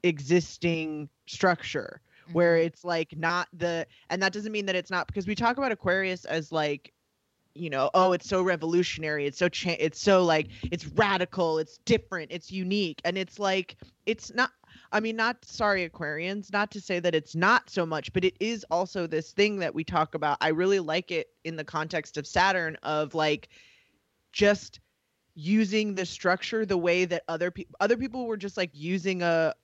existing 0.02 1.08
structure 1.26 2.00
where 2.32 2.56
mm-hmm. 2.56 2.66
it's 2.66 2.84
like 2.84 3.16
not 3.16 3.48
the 3.52 3.86
and 4.10 4.22
that 4.22 4.32
doesn't 4.32 4.52
mean 4.52 4.66
that 4.66 4.76
it's 4.76 4.90
not 4.90 5.06
because 5.06 5.26
we 5.26 5.34
talk 5.34 5.56
about 5.56 5.72
Aquarius 5.72 6.24
as 6.24 6.52
like 6.52 6.92
you 7.54 7.70
know 7.70 7.90
oh 7.94 8.12
it's 8.12 8.28
so 8.28 8.42
revolutionary 8.42 9.26
it's 9.26 9.38
so 9.38 9.48
cha- 9.48 9.76
it's 9.78 10.00
so 10.00 10.22
like 10.24 10.48
it's 10.70 10.86
radical 10.88 11.58
it's 11.58 11.78
different 11.78 12.30
it's 12.30 12.52
unique 12.52 13.00
and 13.04 13.18
it's 13.18 13.38
like 13.38 13.76
it's 14.06 14.32
not 14.34 14.50
i 14.92 15.00
mean 15.00 15.16
not 15.16 15.44
sorry 15.44 15.88
aquarians 15.88 16.52
not 16.52 16.70
to 16.70 16.80
say 16.80 17.00
that 17.00 17.14
it's 17.14 17.34
not 17.34 17.68
so 17.70 17.84
much 17.84 18.12
but 18.12 18.24
it 18.24 18.34
is 18.40 18.64
also 18.70 19.06
this 19.06 19.32
thing 19.32 19.58
that 19.58 19.74
we 19.74 19.84
talk 19.84 20.14
about. 20.14 20.38
I 20.40 20.48
really 20.48 20.80
like 20.80 21.10
it 21.10 21.28
in 21.44 21.56
the 21.56 21.64
context 21.64 22.16
of 22.16 22.26
saturn 22.26 22.76
of 22.82 23.14
like 23.14 23.48
just 24.32 24.80
using 25.34 25.94
the 25.94 26.04
structure 26.04 26.66
the 26.66 26.76
way 26.76 27.04
that 27.04 27.22
other 27.28 27.50
people 27.50 27.76
other 27.80 27.96
people 27.96 28.26
were 28.26 28.36
just 28.36 28.56
like 28.56 28.70
using 28.72 29.22
a 29.22 29.54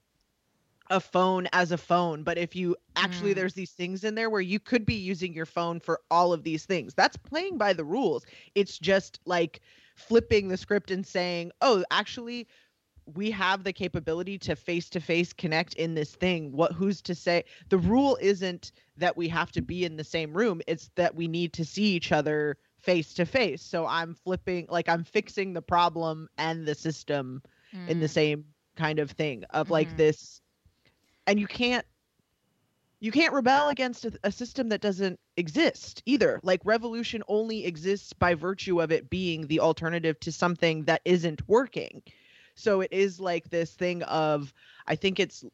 a 0.91 1.01
phone 1.01 1.49
as 1.53 1.73
a 1.73 1.79
phone 1.79 2.23
but 2.23 2.37
if 2.37 2.55
you 2.55 2.77
actually 2.95 3.33
mm. 3.33 3.37
there's 3.37 3.55
these 3.55 3.73
things 3.73 4.05
in 4.05 4.15
there 4.15 4.31
where 4.31 4.41
you 4.41 4.61
could 4.61 4.85
be 4.85 4.95
using 4.95 5.33
your 5.33 5.47
phone 5.47 5.81
for 5.81 6.01
all 6.11 6.33
of 6.33 6.45
these 6.45 6.67
things. 6.67 6.95
That's 6.95 7.17
playing 7.17 7.57
by 7.59 7.73
the 7.73 7.85
rules. 7.85 8.25
It's 8.55 8.79
just 8.79 9.19
like 9.25 9.63
flipping 9.97 10.49
the 10.49 10.57
script 10.57 10.91
and 10.91 11.07
saying 11.07 11.53
oh 11.61 11.85
actually 11.91 12.47
we 13.07 13.31
have 13.31 13.65
the 13.65 13.73
capability 13.73 14.39
to 14.39 14.57
face 14.57 14.89
to 14.91 15.01
face 15.01 15.33
connect 15.33 15.75
in 15.75 15.95
this 15.95 16.15
thing 16.15 16.53
what 16.53 16.73
who's 16.73 17.03
to 17.03 17.15
say 17.15 17.45
the 17.69 17.79
rule 17.79 18.17
isn't 18.21 18.73
that 18.97 19.17
we 19.17 19.29
have 19.29 19.53
to 19.53 19.63
be 19.63 19.85
in 19.85 19.97
the 19.97 20.05
same 20.05 20.33
room 20.33 20.61
it's 20.67 20.91
that 20.95 21.15
we 21.15 21.29
need 21.29 21.53
to 21.53 21.65
see 21.65 21.85
each 21.85 22.13
other 22.13 22.57
face 22.79 23.15
to 23.15 23.25
face 23.25 23.63
so 23.63 23.87
i'm 23.87 24.15
flipping 24.15 24.67
like 24.71 24.89
i'm 24.89 25.05
fixing 25.05 25.53
the 25.53 25.63
problem 25.63 26.29
and 26.39 26.67
the 26.67 26.75
system 26.75 27.43
mm. 27.75 27.89
in 27.89 28.01
the 28.01 28.07
mm. 28.07 28.11
same 28.11 28.45
kind 28.77 28.99
of 28.99 29.11
thing 29.11 29.45
of 29.51 29.67
mm-hmm. 29.67 29.75
like 29.75 29.97
this 29.97 30.41
and 31.27 31.39
you 31.39 31.47
can't 31.47 31.87
you 33.01 33.13
can't 33.13 33.35
rebel 33.35 33.69
against 33.69 34.07
a, 34.07 34.19
a, 34.25 34.33
system 34.33 34.71
that 34.71 34.81
doesn't 34.81 35.21
exist 35.37 36.03
either. 36.07 36.41
Like 36.43 36.63
revolution 36.65 37.23
only 37.29 37.67
exists 37.67 38.15
by 38.15 38.35
virtue 38.35 38.81
of 38.81 38.91
it 38.91 39.11
being 39.11 39.47
the 39.47 39.61
alternative 39.61 40.19
to 40.21 40.33
something 40.33 40.85
that 40.85 41.03
isn't 41.05 41.47
working. 41.47 42.03
So 42.55 42.81
it 42.81 42.93
is 42.93 43.21
like 43.21 43.51
this 43.51 43.73
thing 43.73 44.03
of 44.05 44.53
I 44.87 44.97
think 44.97 45.21
it's 45.21 45.45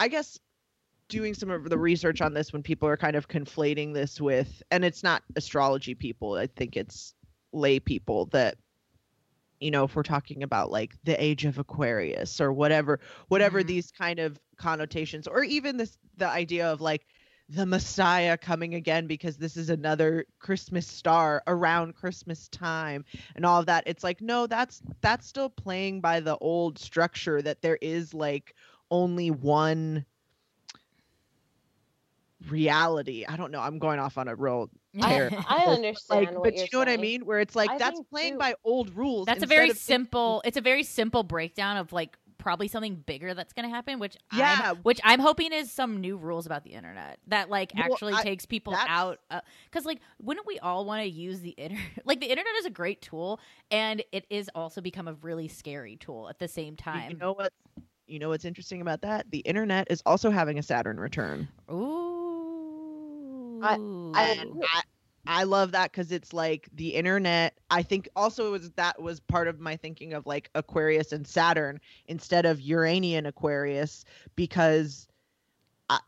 I 0.00 0.08
guess 0.08 0.38
doing 1.08 1.34
some 1.34 1.50
of 1.50 1.68
the 1.68 1.78
research 1.78 2.20
on 2.20 2.34
this 2.34 2.52
when 2.52 2.62
people 2.62 2.88
are 2.88 2.96
kind 2.96 3.16
of 3.16 3.28
conflating 3.28 3.92
this 3.92 4.20
with 4.20 4.62
and 4.70 4.84
it's 4.84 5.02
not 5.02 5.22
astrology 5.36 5.94
people. 5.94 6.34
I 6.34 6.46
think 6.46 6.76
it's 6.76 7.14
lay 7.52 7.78
people 7.78 8.26
that 8.26 8.56
you 9.60 9.70
know 9.70 9.84
if 9.84 9.94
we're 9.94 10.02
talking 10.02 10.42
about 10.42 10.70
like 10.70 10.96
the 11.04 11.22
age 11.22 11.44
of 11.44 11.58
aquarius 11.58 12.40
or 12.40 12.52
whatever 12.52 12.98
whatever 13.28 13.60
mm-hmm. 13.60 13.68
these 13.68 13.92
kind 13.92 14.18
of 14.18 14.40
connotations 14.56 15.26
or 15.28 15.44
even 15.44 15.76
this 15.76 15.98
the 16.16 16.26
idea 16.26 16.66
of 16.66 16.80
like 16.80 17.06
the 17.48 17.66
messiah 17.66 18.36
coming 18.36 18.74
again 18.74 19.06
because 19.06 19.36
this 19.36 19.56
is 19.56 19.68
another 19.70 20.24
christmas 20.38 20.86
star 20.86 21.42
around 21.46 21.94
christmas 21.94 22.48
time 22.48 23.04
and 23.36 23.44
all 23.44 23.60
of 23.60 23.66
that 23.66 23.82
it's 23.86 24.04
like 24.04 24.20
no 24.20 24.46
that's 24.46 24.82
that's 25.00 25.26
still 25.26 25.50
playing 25.50 26.00
by 26.00 26.20
the 26.20 26.36
old 26.38 26.78
structure 26.78 27.42
that 27.42 27.60
there 27.62 27.78
is 27.82 28.14
like 28.14 28.54
only 28.90 29.30
one 29.30 30.04
reality 32.48 33.24
i 33.28 33.36
don't 33.36 33.50
know 33.50 33.60
i'm 33.60 33.78
going 33.78 33.98
off 33.98 34.18
on 34.18 34.28
a 34.28 34.34
real 34.34 34.70
I, 35.00 35.30
I 35.48 35.64
understand, 35.64 36.26
like, 36.26 36.42
but 36.42 36.54
you 36.54 36.60
know 36.60 36.66
saying. 36.66 36.78
what 36.80 36.88
I 36.90 36.98
mean. 36.98 37.24
Where 37.24 37.40
it's 37.40 37.56
like 37.56 37.70
I 37.70 37.78
that's 37.78 37.98
playing 38.10 38.34
too. 38.34 38.38
by 38.38 38.54
old 38.62 38.94
rules. 38.94 39.24
That's 39.24 39.42
a 39.42 39.46
very 39.46 39.70
simple. 39.70 40.42
It's 40.52 40.58
a 40.58 40.60
very 40.60 40.82
simple 40.82 41.22
breakdown 41.22 41.78
of 41.78 41.94
like 41.94 42.18
probably 42.42 42.66
something 42.66 42.96
bigger 42.96 43.34
that's 43.34 43.52
going 43.52 43.68
to 43.68 43.74
happen. 43.74 44.00
Which 44.00 44.16
yeah, 44.34 44.60
I'm, 44.64 44.76
which 44.78 45.00
I'm 45.04 45.20
hoping 45.20 45.52
is 45.52 45.70
some 45.70 46.00
new 46.00 46.16
rules 46.16 46.44
about 46.44 46.64
the 46.64 46.70
internet 46.70 47.18
that 47.28 47.48
like 47.48 47.72
well, 47.74 47.84
actually 47.84 48.14
I, 48.14 48.22
takes 48.22 48.44
people 48.44 48.74
out. 48.74 49.20
Because 49.30 49.86
uh, 49.86 49.88
like, 49.88 50.00
wouldn't 50.20 50.46
we 50.46 50.58
all 50.58 50.84
want 50.84 51.02
to 51.02 51.08
use 51.08 51.40
the 51.40 51.50
internet? 51.50 51.82
Like 52.04 52.20
the 52.20 52.26
internet 52.26 52.52
is 52.58 52.66
a 52.66 52.70
great 52.70 53.00
tool, 53.00 53.38
and 53.70 54.02
it 54.12 54.26
is 54.28 54.50
also 54.54 54.80
become 54.80 55.06
a 55.06 55.14
really 55.14 55.46
scary 55.46 55.96
tool 55.96 56.28
at 56.28 56.38
the 56.38 56.48
same 56.48 56.74
time. 56.74 57.12
You 57.12 57.16
know 57.16 57.32
what? 57.32 57.52
You 58.06 58.18
know 58.18 58.30
what's 58.30 58.44
interesting 58.44 58.80
about 58.80 59.02
that? 59.02 59.30
The 59.30 59.38
internet 59.38 59.86
is 59.88 60.02
also 60.04 60.30
having 60.30 60.58
a 60.58 60.62
Saturn 60.62 60.98
return. 60.98 61.48
Ooh. 61.70 63.60
I, 63.62 63.74
I, 64.14 64.44
I, 64.64 64.82
I 65.26 65.44
love 65.44 65.72
that 65.72 65.92
because 65.92 66.10
it's 66.10 66.32
like 66.32 66.68
the 66.72 66.94
internet. 66.94 67.58
I 67.70 67.82
think 67.82 68.08
also 68.16 68.48
it 68.48 68.50
was 68.50 68.70
that 68.72 69.00
was 69.00 69.20
part 69.20 69.48
of 69.48 69.60
my 69.60 69.76
thinking 69.76 70.14
of 70.14 70.26
like 70.26 70.50
Aquarius 70.54 71.12
and 71.12 71.26
Saturn 71.26 71.80
instead 72.06 72.44
of 72.44 72.60
Uranian 72.60 73.26
Aquarius 73.26 74.04
because 74.34 75.06
I, 75.88 76.00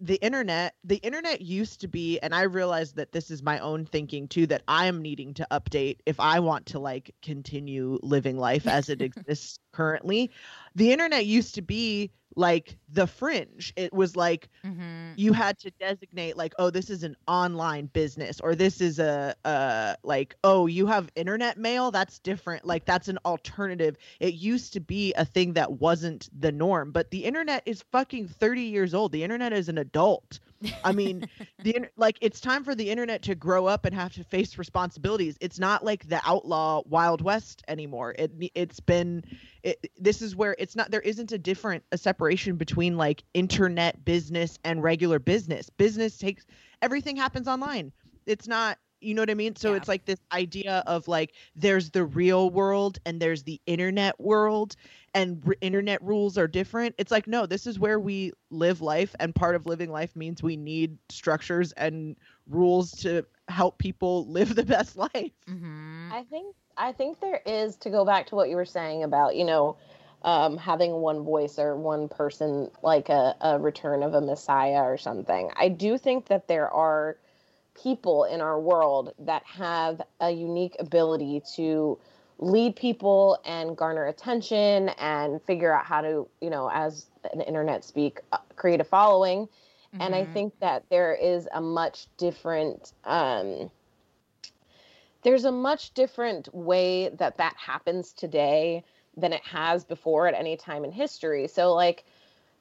the 0.00 0.16
internet 0.16 0.74
the 0.82 0.96
internet 0.96 1.42
used 1.42 1.80
to 1.82 1.88
be 1.88 2.18
and 2.20 2.34
i 2.34 2.42
realized 2.42 2.96
that 2.96 3.12
this 3.12 3.30
is 3.30 3.42
my 3.42 3.58
own 3.58 3.84
thinking 3.84 4.26
too 4.26 4.46
that 4.46 4.62
i 4.66 4.86
am 4.86 5.02
needing 5.02 5.34
to 5.34 5.46
update 5.50 5.98
if 6.06 6.18
i 6.18 6.40
want 6.40 6.64
to 6.64 6.78
like 6.78 7.14
continue 7.22 7.98
living 8.02 8.38
life 8.38 8.66
as 8.66 8.88
it 8.88 9.02
exists 9.02 9.58
currently 9.72 10.30
the 10.74 10.90
internet 10.90 11.26
used 11.26 11.54
to 11.54 11.62
be 11.62 12.10
like 12.36 12.76
the 12.88 13.06
fringe. 13.06 13.72
It 13.76 13.92
was 13.92 14.16
like 14.16 14.48
mm-hmm. 14.64 15.12
you 15.16 15.32
had 15.32 15.58
to 15.60 15.70
designate 15.72 16.36
like 16.36 16.54
oh 16.58 16.70
this 16.70 16.90
is 16.90 17.02
an 17.02 17.16
online 17.26 17.86
business 17.86 18.40
or 18.40 18.54
this 18.54 18.80
is 18.80 18.98
a 18.98 19.34
uh 19.44 19.94
like 20.02 20.36
oh 20.44 20.66
you 20.66 20.86
have 20.86 21.10
internet 21.16 21.58
mail? 21.58 21.90
That's 21.90 22.18
different. 22.18 22.64
Like 22.64 22.84
that's 22.84 23.08
an 23.08 23.18
alternative. 23.24 23.96
It 24.20 24.34
used 24.34 24.72
to 24.74 24.80
be 24.80 25.12
a 25.14 25.24
thing 25.24 25.54
that 25.54 25.72
wasn't 25.72 26.28
the 26.38 26.52
norm 26.52 26.92
but 26.92 27.10
the 27.10 27.24
internet 27.24 27.62
is 27.66 27.82
fucking 27.92 28.28
30 28.28 28.62
years 28.62 28.94
old. 28.94 29.12
The 29.12 29.24
internet 29.24 29.52
is 29.52 29.68
an 29.68 29.78
adult 29.78 30.40
I 30.84 30.92
mean, 30.92 31.26
the 31.62 31.86
like 31.96 32.18
it's 32.20 32.40
time 32.40 32.64
for 32.64 32.74
the 32.74 32.90
internet 32.90 33.22
to 33.22 33.34
grow 33.34 33.66
up 33.66 33.84
and 33.84 33.94
have 33.94 34.12
to 34.14 34.24
face 34.24 34.58
responsibilities. 34.58 35.36
It's 35.40 35.58
not 35.58 35.84
like 35.84 36.08
the 36.08 36.20
outlaw 36.24 36.82
Wild 36.86 37.22
West 37.22 37.62
anymore. 37.68 38.14
It 38.18 38.32
it's 38.54 38.80
been 38.80 39.24
it, 39.62 39.90
this 39.98 40.22
is 40.22 40.36
where 40.36 40.56
it's 40.58 40.76
not 40.76 40.90
there 40.90 41.00
isn't 41.00 41.32
a 41.32 41.38
different 41.38 41.84
a 41.92 41.98
separation 41.98 42.56
between 42.56 42.96
like 42.96 43.22
internet 43.34 44.04
business 44.04 44.58
and 44.64 44.82
regular 44.82 45.18
business. 45.18 45.70
Business 45.70 46.18
takes 46.18 46.46
everything 46.82 47.16
happens 47.16 47.48
online. 47.48 47.92
It's 48.26 48.48
not 48.48 48.78
you 49.00 49.14
know 49.14 49.22
what 49.22 49.30
I 49.30 49.34
mean? 49.34 49.56
So 49.56 49.70
yeah. 49.70 49.76
it's 49.76 49.88
like 49.88 50.04
this 50.04 50.20
idea 50.32 50.82
of 50.86 51.08
like 51.08 51.34
there's 51.56 51.90
the 51.90 52.04
real 52.04 52.50
world 52.50 52.98
and 53.06 53.20
there's 53.20 53.42
the 53.42 53.60
internet 53.66 54.20
world 54.20 54.76
and 55.14 55.42
r- 55.46 55.56
internet 55.60 56.02
rules 56.02 56.38
are 56.38 56.48
different. 56.48 56.94
It's 56.98 57.10
like 57.10 57.26
no, 57.26 57.46
this 57.46 57.66
is 57.66 57.78
where 57.78 57.98
we 57.98 58.32
live 58.50 58.80
life 58.80 59.14
and 59.18 59.34
part 59.34 59.54
of 59.54 59.66
living 59.66 59.90
life 59.90 60.14
means 60.16 60.42
we 60.42 60.56
need 60.56 60.98
structures 61.08 61.72
and 61.72 62.16
rules 62.48 62.92
to 63.02 63.24
help 63.48 63.78
people 63.78 64.26
live 64.30 64.54
the 64.54 64.64
best 64.64 64.96
life. 64.96 65.32
Mm-hmm. 65.48 66.12
I 66.12 66.24
think 66.24 66.54
I 66.76 66.92
think 66.92 67.20
there 67.20 67.42
is 67.44 67.76
to 67.76 67.90
go 67.90 68.04
back 68.04 68.26
to 68.28 68.34
what 68.34 68.48
you 68.48 68.56
were 68.56 68.64
saying 68.64 69.02
about, 69.02 69.36
you 69.36 69.44
know, 69.44 69.76
um, 70.22 70.56
having 70.56 70.92
one 70.92 71.22
voice 71.24 71.58
or 71.58 71.76
one 71.76 72.08
person 72.08 72.70
like 72.82 73.08
a, 73.08 73.36
a 73.40 73.58
return 73.58 74.02
of 74.02 74.14
a 74.14 74.20
messiah 74.20 74.82
or 74.82 74.96
something. 74.96 75.50
I 75.56 75.68
do 75.68 75.96
think 75.98 76.26
that 76.26 76.46
there 76.48 76.70
are 76.70 77.16
people 77.74 78.24
in 78.24 78.40
our 78.40 78.60
world 78.60 79.12
that 79.18 79.42
have 79.44 80.00
a 80.20 80.30
unique 80.30 80.76
ability 80.78 81.42
to 81.56 81.98
lead 82.38 82.74
people 82.74 83.38
and 83.44 83.76
garner 83.76 84.06
attention 84.06 84.88
and 84.98 85.42
figure 85.42 85.72
out 85.72 85.84
how 85.84 86.00
to, 86.00 86.26
you 86.40 86.50
know, 86.50 86.70
as 86.72 87.06
an 87.34 87.40
internet 87.42 87.84
speak, 87.84 88.20
uh, 88.32 88.38
create 88.56 88.80
a 88.80 88.84
following. 88.84 89.46
Mm-hmm. 89.46 90.02
And 90.02 90.14
I 90.14 90.22
mm-hmm. 90.22 90.32
think 90.32 90.60
that 90.60 90.84
there 90.88 91.14
is 91.14 91.48
a 91.52 91.60
much 91.60 92.06
different, 92.16 92.92
um, 93.04 93.70
there's 95.22 95.44
a 95.44 95.52
much 95.52 95.92
different 95.92 96.52
way 96.54 97.10
that 97.10 97.36
that 97.36 97.54
happens 97.56 98.12
today 98.12 98.84
than 99.16 99.32
it 99.32 99.42
has 99.44 99.84
before 99.84 100.26
at 100.26 100.34
any 100.34 100.56
time 100.56 100.84
in 100.84 100.92
history. 100.92 101.46
So, 101.46 101.74
like, 101.74 102.04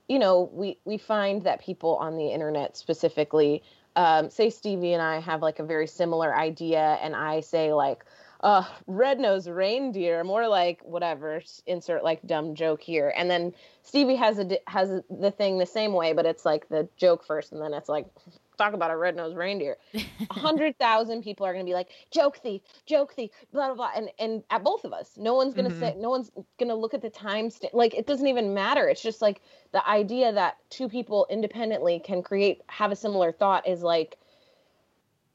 you 0.09 0.19
know, 0.19 0.49
we 0.51 0.77
we 0.85 0.97
find 0.97 1.43
that 1.43 1.61
people 1.61 1.95
on 1.97 2.17
the 2.17 2.27
internet 2.27 2.75
specifically 2.75 3.63
um, 3.95 4.29
say 4.29 4.49
Stevie 4.49 4.93
and 4.93 5.01
I 5.01 5.19
have 5.19 5.41
like 5.41 5.59
a 5.59 5.63
very 5.63 5.87
similar 5.87 6.35
idea, 6.35 6.97
and 7.01 7.15
I 7.15 7.41
say 7.41 7.73
like, 7.73 8.05
uh, 8.41 8.63
red 8.87 9.19
nosed 9.19 9.49
reindeer, 9.49 10.23
more 10.23 10.47
like 10.47 10.79
whatever, 10.83 11.41
insert 11.67 12.03
like 12.03 12.25
dumb 12.25 12.55
joke 12.55 12.81
here, 12.81 13.13
and 13.17 13.29
then 13.29 13.53
Stevie 13.83 14.15
has 14.15 14.39
a 14.39 14.57
has 14.67 15.01
the 15.09 15.31
thing 15.31 15.57
the 15.57 15.65
same 15.65 15.93
way, 15.93 16.13
but 16.13 16.25
it's 16.25 16.45
like 16.45 16.69
the 16.69 16.87
joke 16.95 17.25
first, 17.25 17.51
and 17.51 17.61
then 17.61 17.73
it's 17.73 17.89
like 17.89 18.05
talk 18.59 18.73
about 18.73 18.91
a 18.91 18.97
red 18.97 19.15
nosed 19.15 19.35
reindeer. 19.35 19.77
A 20.29 20.33
hundred 20.33 20.77
thousand 20.77 21.23
people 21.23 21.45
are 21.45 21.53
going 21.53 21.65
to 21.65 21.69
be 21.69 21.73
like, 21.73 21.89
joke 22.11 22.37
thief, 22.37 22.61
joke 22.85 23.13
thief, 23.13 23.31
blah, 23.51 23.67
blah, 23.67 23.75
blah. 23.75 23.91
And, 23.95 24.09
and 24.19 24.43
at 24.51 24.63
both 24.63 24.83
of 24.83 24.93
us, 24.93 25.11
no 25.17 25.33
one's 25.33 25.53
going 25.53 25.65
to 25.65 25.71
mm-hmm. 25.71 25.81
say, 25.81 25.95
no 25.97 26.09
one's 26.09 26.29
going 26.59 26.69
to 26.69 26.75
look 26.75 26.93
at 26.93 27.01
the 27.01 27.09
time. 27.09 27.49
St- 27.49 27.73
like, 27.73 27.95
it 27.95 28.05
doesn't 28.05 28.27
even 28.27 28.53
matter. 28.53 28.87
It's 28.87 29.01
just 29.01 29.21
like 29.21 29.41
the 29.71 29.87
idea 29.87 30.31
that 30.33 30.57
two 30.69 30.89
people 30.89 31.25
independently 31.29 31.99
can 31.99 32.21
create, 32.21 32.61
have 32.67 32.91
a 32.91 32.95
similar 32.95 33.31
thought 33.31 33.67
is 33.67 33.81
like, 33.81 34.17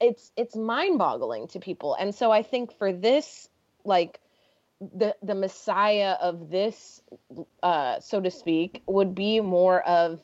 it's, 0.00 0.30
it's 0.36 0.54
mind 0.54 0.98
boggling 0.98 1.48
to 1.48 1.58
people. 1.58 1.96
And 1.98 2.14
so 2.14 2.30
I 2.30 2.42
think 2.42 2.76
for 2.78 2.92
this, 2.92 3.48
like, 3.84 4.20
the 4.80 5.16
the 5.22 5.34
messiah 5.34 6.16
of 6.20 6.50
this 6.50 7.00
uh 7.62 7.98
so 8.00 8.20
to 8.20 8.30
speak 8.30 8.82
would 8.86 9.14
be 9.14 9.40
more 9.40 9.80
of 9.82 10.20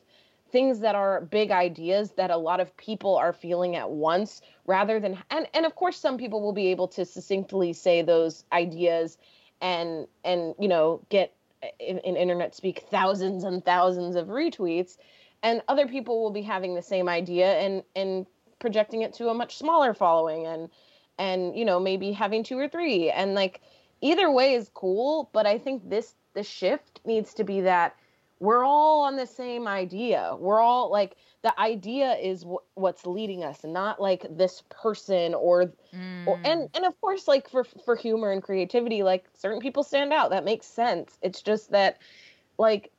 things 0.51 0.79
that 0.79 0.95
are 0.95 1.21
big 1.21 1.51
ideas 1.51 2.11
that 2.11 2.31
a 2.31 2.37
lot 2.37 2.59
of 2.59 2.75
people 2.77 3.15
are 3.15 3.33
feeling 3.33 3.75
at 3.75 3.89
once 3.89 4.41
rather 4.65 4.99
than 4.99 5.17
and 5.29 5.47
and 5.53 5.65
of 5.65 5.75
course 5.75 5.97
some 5.97 6.17
people 6.17 6.41
will 6.41 6.53
be 6.53 6.67
able 6.67 6.87
to 6.87 7.05
succinctly 7.05 7.73
say 7.73 8.01
those 8.01 8.43
ideas 8.51 9.17
and 9.61 10.07
and 10.23 10.53
you 10.59 10.67
know 10.67 11.01
get 11.09 11.33
uh, 11.63 11.67
in, 11.79 11.99
in 11.99 12.15
internet 12.15 12.55
speak 12.55 12.85
thousands 12.89 13.43
and 13.43 13.63
thousands 13.63 14.15
of 14.15 14.27
retweets 14.27 14.97
and 15.43 15.61
other 15.67 15.87
people 15.87 16.21
will 16.21 16.31
be 16.31 16.41
having 16.41 16.75
the 16.75 16.81
same 16.81 17.07
idea 17.09 17.53
and 17.59 17.83
and 17.95 18.25
projecting 18.59 19.01
it 19.01 19.13
to 19.13 19.29
a 19.29 19.33
much 19.33 19.57
smaller 19.57 19.93
following 19.93 20.45
and 20.45 20.69
and 21.17 21.57
you 21.57 21.65
know 21.65 21.79
maybe 21.79 22.11
having 22.11 22.43
two 22.43 22.57
or 22.57 22.67
three. 22.67 23.09
And 23.09 23.33
like 23.33 23.61
either 24.01 24.31
way 24.31 24.53
is 24.53 24.69
cool 24.73 25.29
but 25.31 25.45
i 25.45 25.57
think 25.57 25.89
this 25.89 26.15
the 26.33 26.43
shift 26.43 26.99
needs 27.05 27.33
to 27.35 27.43
be 27.43 27.61
that 27.61 27.95
we're 28.41 28.65
all 28.65 29.01
on 29.03 29.17
the 29.17 29.27
same 29.27 29.67
idea. 29.67 30.35
We're 30.37 30.59
all 30.59 30.91
like 30.91 31.15
the 31.43 31.57
idea 31.59 32.15
is 32.15 32.41
w- 32.41 32.59
what's 32.73 33.05
leading 33.05 33.43
us, 33.43 33.63
not 33.63 34.01
like 34.01 34.25
this 34.35 34.63
person 34.69 35.35
or 35.35 35.71
mm. 35.93 36.27
or 36.27 36.41
and 36.43 36.67
and 36.73 36.83
of 36.83 36.99
course 37.01 37.27
like 37.27 37.47
for 37.47 37.63
for 37.85 37.95
humor 37.95 38.31
and 38.31 38.41
creativity, 38.41 39.03
like 39.03 39.25
certain 39.35 39.61
people 39.61 39.83
stand 39.83 40.11
out. 40.11 40.31
That 40.31 40.43
makes 40.43 40.65
sense. 40.65 41.19
It's 41.21 41.43
just 41.43 41.69
that 41.69 41.99
like 42.57 42.91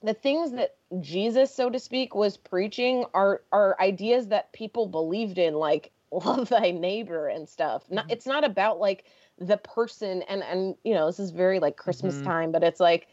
the 0.00 0.14
things 0.14 0.52
that 0.52 0.76
Jesus, 1.00 1.52
so 1.52 1.68
to 1.70 1.80
speak, 1.80 2.14
was 2.14 2.36
preaching 2.36 3.04
are 3.14 3.42
are 3.50 3.76
ideas 3.80 4.28
that 4.28 4.52
people 4.52 4.86
believed 4.86 5.38
in, 5.38 5.54
like 5.54 5.90
love 6.12 6.50
thy 6.50 6.70
neighbor 6.70 7.26
and 7.26 7.48
stuff. 7.48 7.82
Not, 7.90 8.06
mm. 8.06 8.12
it's 8.12 8.26
not 8.26 8.44
about 8.44 8.78
like 8.78 9.06
the 9.40 9.56
person 9.56 10.22
and 10.22 10.44
and 10.44 10.76
you 10.84 10.94
know 10.94 11.06
this 11.06 11.18
is 11.18 11.32
very 11.32 11.58
like 11.58 11.76
Christmas 11.76 12.14
mm-hmm. 12.14 12.26
time, 12.26 12.52
but 12.52 12.62
it's 12.62 12.78
like 12.78 13.08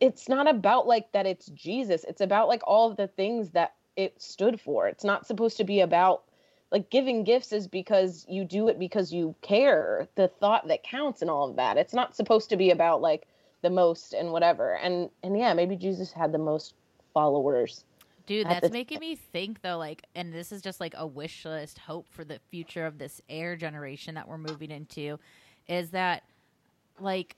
it's 0.00 0.28
not 0.28 0.48
about 0.48 0.86
like 0.86 1.12
that 1.12 1.26
it's 1.26 1.46
Jesus. 1.46 2.04
It's 2.08 2.20
about 2.20 2.48
like 2.48 2.62
all 2.66 2.90
of 2.90 2.96
the 2.96 3.08
things 3.08 3.50
that 3.50 3.74
it 3.96 4.20
stood 4.20 4.60
for. 4.60 4.88
It's 4.88 5.04
not 5.04 5.26
supposed 5.26 5.56
to 5.58 5.64
be 5.64 5.80
about 5.80 6.22
like 6.70 6.90
giving 6.90 7.24
gifts 7.24 7.52
is 7.52 7.66
because 7.66 8.24
you 8.28 8.44
do 8.44 8.68
it 8.68 8.78
because 8.78 9.12
you 9.12 9.34
care. 9.42 10.08
The 10.14 10.28
thought 10.28 10.68
that 10.68 10.84
counts 10.84 11.22
and 11.22 11.30
all 11.30 11.48
of 11.50 11.56
that. 11.56 11.76
It's 11.76 11.94
not 11.94 12.14
supposed 12.14 12.48
to 12.50 12.56
be 12.56 12.70
about 12.70 13.00
like 13.00 13.26
the 13.62 13.70
most 13.70 14.12
and 14.12 14.32
whatever. 14.32 14.76
And 14.76 15.10
and 15.22 15.36
yeah, 15.36 15.52
maybe 15.54 15.76
Jesus 15.76 16.12
had 16.12 16.32
the 16.32 16.38
most 16.38 16.74
followers. 17.12 17.84
Dude, 18.26 18.46
that's 18.46 18.70
making 18.70 19.00
me 19.00 19.16
think 19.16 19.60
though, 19.60 19.78
like, 19.78 20.04
and 20.14 20.32
this 20.32 20.52
is 20.52 20.62
just 20.62 20.78
like 20.78 20.94
a 20.96 21.04
wish 21.04 21.44
list 21.44 21.78
hope 21.78 22.06
for 22.08 22.24
the 22.24 22.38
future 22.50 22.86
of 22.86 22.96
this 22.96 23.20
air 23.28 23.56
generation 23.56 24.14
that 24.14 24.28
we're 24.28 24.38
moving 24.38 24.70
into, 24.70 25.18
is 25.66 25.90
that 25.90 26.22
like 27.00 27.34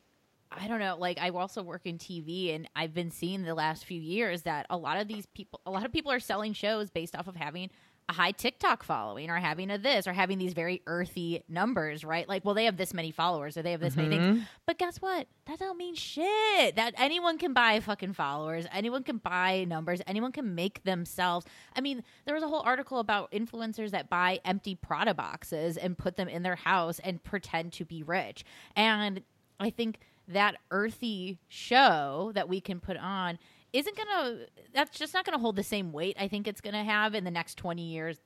I 0.59 0.69
don't 0.69 0.81
know, 0.81 0.97
like 0.99 1.19
I 1.19 1.31
also 1.31 1.63
work 1.63 1.83
in 1.87 1.99
TV 1.99 2.55
and 2.55 2.69
I've 2.77 2.95
been 2.95 3.11
seeing 3.11 3.43
the 3.43 3.55
last 3.55 3.85
few 3.85 4.01
years 4.01 4.43
that 4.43 4.67
a 4.71 4.77
lot 4.77 4.99
of 4.99 5.09
these 5.09 5.27
people 5.27 5.61
a 5.67 5.71
lot 5.71 5.85
of 5.85 5.93
people 5.93 6.13
are 6.13 6.21
selling 6.21 6.53
shows 6.53 6.91
based 6.91 7.17
off 7.17 7.27
of 7.27 7.37
having 7.37 7.71
a 8.09 8.13
high 8.13 8.33
TikTok 8.33 8.83
following 8.83 9.31
or 9.31 9.37
having 9.37 9.71
a 9.71 9.79
this 9.79 10.07
or 10.07 10.13
having 10.13 10.39
these 10.39 10.53
very 10.53 10.83
earthy 10.87 11.45
numbers, 11.49 12.05
right? 12.05 12.29
Like, 12.29 12.45
well, 12.45 12.55
they 12.55 12.65
have 12.65 12.77
this 12.77 12.93
many 12.93 13.11
followers 13.11 13.57
or 13.57 13.63
they 13.63 13.71
have 13.71 13.81
this 13.81 13.95
mm-hmm. 13.95 14.11
many 14.11 14.23
things. 14.23 14.37
Mm-hmm. 14.39 14.45
But 14.67 14.79
guess 14.79 14.99
what? 14.99 15.29
That 15.47 15.59
don't 15.59 15.79
mean 15.79 15.95
shit. 15.95 16.77
That 16.77 16.95
anyone 16.99 17.39
can 17.39 17.53
buy 17.53 17.81
fucking 17.81 18.13
followers. 18.15 18.67
Anyone 18.73 19.05
can 19.05 19.19
buy 19.19 19.65
numbers. 19.65 20.01
Anyone 20.07 20.33
can 20.33 20.55
make 20.55 20.83
themselves. 20.85 21.47
I 21.77 21.81
mean, 21.81 22.03
there 22.25 22.35
was 22.35 22.43
a 22.43 22.49
whole 22.49 22.63
article 22.65 22.99
about 22.99 23.31
influencers 23.33 23.91
that 23.91 24.11
buy 24.11 24.41
empty 24.45 24.75
Prada 24.75 25.15
boxes 25.15 25.77
and 25.77 25.97
put 25.97 26.17
them 26.17 26.29
in 26.29 26.43
their 26.43 26.57
house 26.57 26.99
and 26.99 27.23
pretend 27.23 27.73
to 27.75 27.85
be 27.85 28.03
rich. 28.03 28.45
And 28.75 29.23
I 29.61 29.71
think 29.71 30.01
that 30.29 30.57
earthy 30.71 31.39
show 31.49 32.33
that 32.35 32.49
we 32.49 32.61
can 32.61 32.81
put 32.81 32.97
on 32.97 33.39
isn't 33.73 33.97
gonna 33.97 34.39
that's 34.75 34.99
just 34.99 35.15
not 35.15 35.25
gonna 35.25 35.39
hold 35.39 35.57
the 35.57 35.63
same 35.63 35.93
weight 35.93 36.17
i 36.19 36.29
think 36.29 36.47
it's 36.47 36.61
gonna 36.61 36.85
have 36.85 37.15
in 37.15 37.25
the 37.25 37.31
next 37.31 37.57
20 37.57 37.83
years 37.83 38.19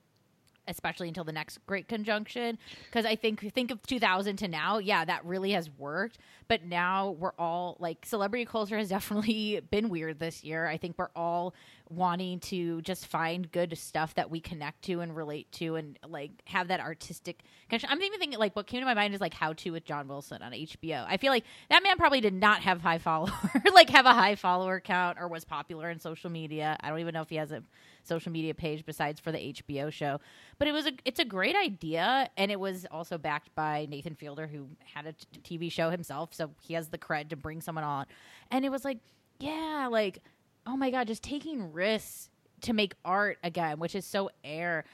especially 0.68 1.08
until 1.08 1.24
the 1.24 1.32
next 1.32 1.58
great 1.66 1.88
conjunction. 1.88 2.58
Because 2.86 3.06
i 3.06 3.14
think 3.14 3.40
think 3.52 3.70
of 3.70 3.82
2000 3.82 4.36
to 4.36 4.48
now 4.48 4.78
yeah 4.78 5.04
that 5.04 5.24
really 5.24 5.52
has 5.52 5.70
worked. 5.78 6.18
But 6.48 6.64
now 6.64 7.10
we're 7.10 7.34
all 7.38 7.76
like 7.78 8.04
celebrity 8.04 8.44
culture 8.44 8.78
has 8.78 8.88
definitely 8.96 9.60
been 9.70 9.88
weird 9.88 10.18
this 10.18 10.44
year. 10.44 10.66
I 10.66 10.76
think 10.76 10.96
we're 10.98 11.10
all 11.14 11.54
wanting 11.88 12.40
to 12.40 12.80
just 12.82 13.06
find 13.06 13.50
good 13.52 13.76
stuff 13.78 14.14
that 14.14 14.30
we 14.30 14.40
connect 14.40 14.82
to 14.82 15.00
and 15.00 15.14
relate 15.14 15.50
to 15.52 15.76
and 15.76 15.98
like 16.06 16.30
have 16.46 16.68
that 16.68 16.80
artistic 16.80 17.42
connection. 17.68 17.88
I'm 17.90 18.02
even 18.02 18.18
thinking 18.18 18.38
like 18.38 18.56
what 18.56 18.66
came 18.66 18.80
to 18.80 18.86
my 18.86 18.94
mind 18.94 19.14
is 19.14 19.20
like 19.20 19.34
How 19.34 19.52
to 19.52 19.70
with 19.70 19.84
John 19.84 20.08
Wilson 20.08 20.42
on 20.42 20.52
HBO. 20.52 21.06
I 21.08 21.16
feel 21.16 21.30
like 21.30 21.44
that 21.70 21.82
man 21.82 21.96
probably 21.96 22.20
did 22.20 22.34
not 22.34 22.60
have 22.62 22.80
high 22.80 22.98
follower 22.98 23.32
like 23.74 23.90
have 23.90 24.06
a 24.06 24.12
high 24.12 24.34
follower 24.34 24.80
count 24.80 25.18
or 25.20 25.28
was 25.28 25.44
popular 25.44 25.90
in 25.90 26.00
social 26.00 26.28
media. 26.30 26.76
I 26.80 26.88
don't 26.88 26.98
even 26.98 27.14
know 27.14 27.22
if 27.22 27.28
he 27.28 27.36
has 27.36 27.52
a 27.52 27.62
social 28.02 28.32
media 28.32 28.54
page 28.54 28.84
besides 28.84 29.20
for 29.20 29.30
the 29.30 29.38
HBO 29.38 29.92
show. 29.92 30.20
But 30.58 30.68
it 30.68 30.72
was 30.72 30.86
a 30.86 30.92
it's 31.04 31.20
a 31.20 31.24
great 31.24 31.54
idea 31.54 32.28
and 32.36 32.50
it 32.50 32.58
was 32.58 32.86
also 32.90 33.16
backed 33.16 33.54
by 33.54 33.86
Nathan 33.88 34.14
Fielder 34.14 34.46
who 34.46 34.68
had 34.94 35.06
a 35.06 35.12
t- 35.12 35.58
TV 35.58 35.70
show 35.70 35.90
himself, 35.90 36.34
so 36.34 36.50
he 36.60 36.74
has 36.74 36.88
the 36.88 36.98
cred 36.98 37.28
to 37.30 37.36
bring 37.36 37.60
someone 37.60 37.84
on. 37.84 38.06
And 38.50 38.64
it 38.64 38.70
was 38.70 38.84
like, 38.84 38.98
yeah, 39.38 39.88
like 39.90 40.20
oh 40.66 40.76
my 40.76 40.90
god, 40.90 41.06
just 41.06 41.22
taking 41.22 41.72
risks 41.72 42.30
to 42.62 42.72
make 42.72 42.94
art 43.04 43.38
again, 43.42 43.78
which 43.78 43.94
is 43.94 44.04
so 44.04 44.30
air. 44.44 44.84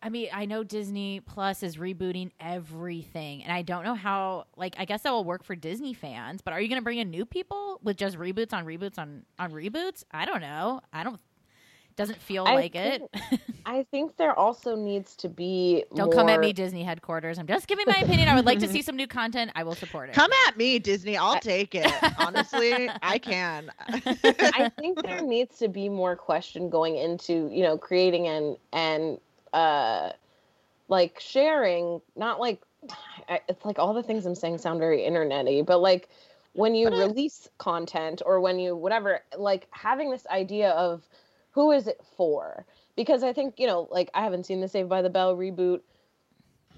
I 0.00 0.10
mean, 0.10 0.28
I 0.32 0.44
know 0.44 0.62
Disney 0.62 1.20
Plus 1.20 1.62
is 1.62 1.76
rebooting 1.76 2.30
everything, 2.38 3.42
and 3.42 3.52
I 3.52 3.62
don't 3.62 3.84
know 3.84 3.94
how. 3.94 4.46
Like, 4.56 4.76
I 4.78 4.84
guess 4.84 5.02
that 5.02 5.10
will 5.10 5.24
work 5.24 5.42
for 5.42 5.56
Disney 5.56 5.92
fans, 5.92 6.40
but 6.40 6.52
are 6.52 6.60
you 6.60 6.68
going 6.68 6.80
to 6.80 6.84
bring 6.84 6.98
in 6.98 7.10
new 7.10 7.26
people 7.26 7.80
with 7.82 7.96
just 7.96 8.16
reboots 8.16 8.52
on 8.52 8.64
reboots 8.64 8.98
on 8.98 9.24
on 9.38 9.50
reboots? 9.50 10.04
I 10.12 10.24
don't 10.24 10.40
know. 10.40 10.80
I 10.92 11.02
don't 11.02 11.20
doesn't 11.98 12.22
feel 12.22 12.44
I 12.46 12.54
like 12.54 12.72
think, 12.72 13.10
it. 13.12 13.40
I 13.66 13.82
think 13.90 14.16
there 14.16 14.32
also 14.32 14.76
needs 14.76 15.16
to 15.16 15.28
be. 15.28 15.84
Don't 15.94 16.06
more... 16.06 16.14
come 16.14 16.28
at 16.28 16.40
me, 16.40 16.52
Disney 16.52 16.84
headquarters. 16.84 17.38
I'm 17.38 17.46
just 17.46 17.66
giving 17.66 17.84
my 17.86 17.96
opinion. 17.96 18.28
I 18.28 18.36
would 18.36 18.46
like 18.46 18.60
to 18.60 18.68
see 18.68 18.80
some 18.80 18.96
new 18.96 19.08
content. 19.08 19.50
I 19.56 19.64
will 19.64 19.74
support 19.74 20.08
it. 20.08 20.14
Come 20.14 20.30
at 20.46 20.56
me, 20.56 20.78
Disney. 20.78 21.16
I'll 21.16 21.40
take 21.40 21.74
it. 21.74 21.92
Honestly, 22.18 22.88
I 23.02 23.18
can. 23.18 23.70
I 23.88 24.70
think 24.78 25.02
there 25.02 25.20
needs 25.20 25.58
to 25.58 25.68
be 25.68 25.88
more 25.88 26.16
question 26.16 26.70
going 26.70 26.96
into 26.96 27.50
you 27.52 27.62
know 27.62 27.76
creating 27.76 28.28
and 28.28 28.56
and 28.72 29.18
uh 29.52 30.12
like 30.88 31.18
sharing, 31.20 32.00
not 32.16 32.40
like 32.40 32.62
it's 33.28 33.64
like 33.64 33.78
all 33.78 33.92
the 33.92 34.04
things 34.04 34.24
I'm 34.24 34.36
saying 34.36 34.58
sound 34.58 34.78
very 34.78 35.00
internety, 35.00 35.66
but 35.66 35.78
like 35.78 36.08
when 36.52 36.74
you 36.74 36.88
release 36.88 37.48
content 37.58 38.22
or 38.24 38.40
when 38.40 38.60
you 38.60 38.76
whatever, 38.76 39.20
like 39.36 39.66
having 39.72 40.10
this 40.10 40.26
idea 40.28 40.70
of 40.70 41.02
who 41.58 41.72
is 41.72 41.88
it 41.88 42.00
for? 42.16 42.64
Because 42.94 43.24
I 43.24 43.32
think, 43.32 43.58
you 43.58 43.66
know, 43.66 43.88
like 43.90 44.10
I 44.14 44.22
haven't 44.22 44.46
seen 44.46 44.60
the 44.60 44.68
Saved 44.68 44.88
by 44.88 45.02
the 45.02 45.10
Bell 45.10 45.36
reboot, 45.36 45.80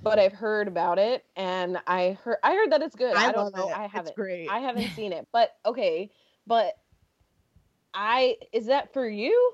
but 0.02 0.18
I've 0.18 0.32
heard 0.32 0.68
about 0.68 0.98
it 0.98 1.22
and 1.36 1.76
I 1.86 2.16
heard 2.24 2.38
I 2.42 2.54
heard 2.54 2.72
that 2.72 2.80
it's 2.80 2.96
good. 2.96 3.14
I, 3.14 3.26
I 3.26 3.32
don't 3.32 3.54
know. 3.54 3.68
It. 3.68 3.76
I 3.76 3.86
haven't. 3.88 4.08
It's 4.08 4.16
great. 4.16 4.48
I 4.48 4.60
haven't 4.60 4.88
seen 4.96 5.12
it. 5.12 5.28
But 5.32 5.50
okay, 5.66 6.10
but 6.46 6.78
I 7.92 8.38
is 8.54 8.66
that 8.66 8.94
for 8.94 9.06
you? 9.06 9.52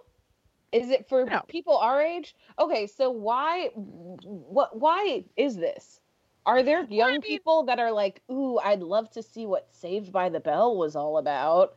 Is 0.71 0.91
it 0.91 1.09
for 1.09 1.25
no. 1.25 1.41
people 1.49 1.77
our 1.77 2.01
age? 2.01 2.37
Okay, 2.61 2.87
so 2.87 3.11
why 3.11 3.71
what 3.75 4.79
why 4.79 5.25
is 5.37 5.57
this? 5.57 6.01
Are 6.45 6.63
there 6.63 6.85
young 6.85 7.21
people 7.21 7.65
that 7.65 7.81
are 7.81 7.91
like, 7.91 8.23
"Ooh, 8.31 8.61
I'd 8.61 8.81
love 8.81 9.11
to 9.11 9.25
see 9.25 9.45
what 9.45 9.67
Saved 9.73 10.13
by 10.13 10.29
the 10.29 10.39
Bell 10.39 10.77
was 10.77 10.95
all 10.95 11.19
about." 11.19 11.75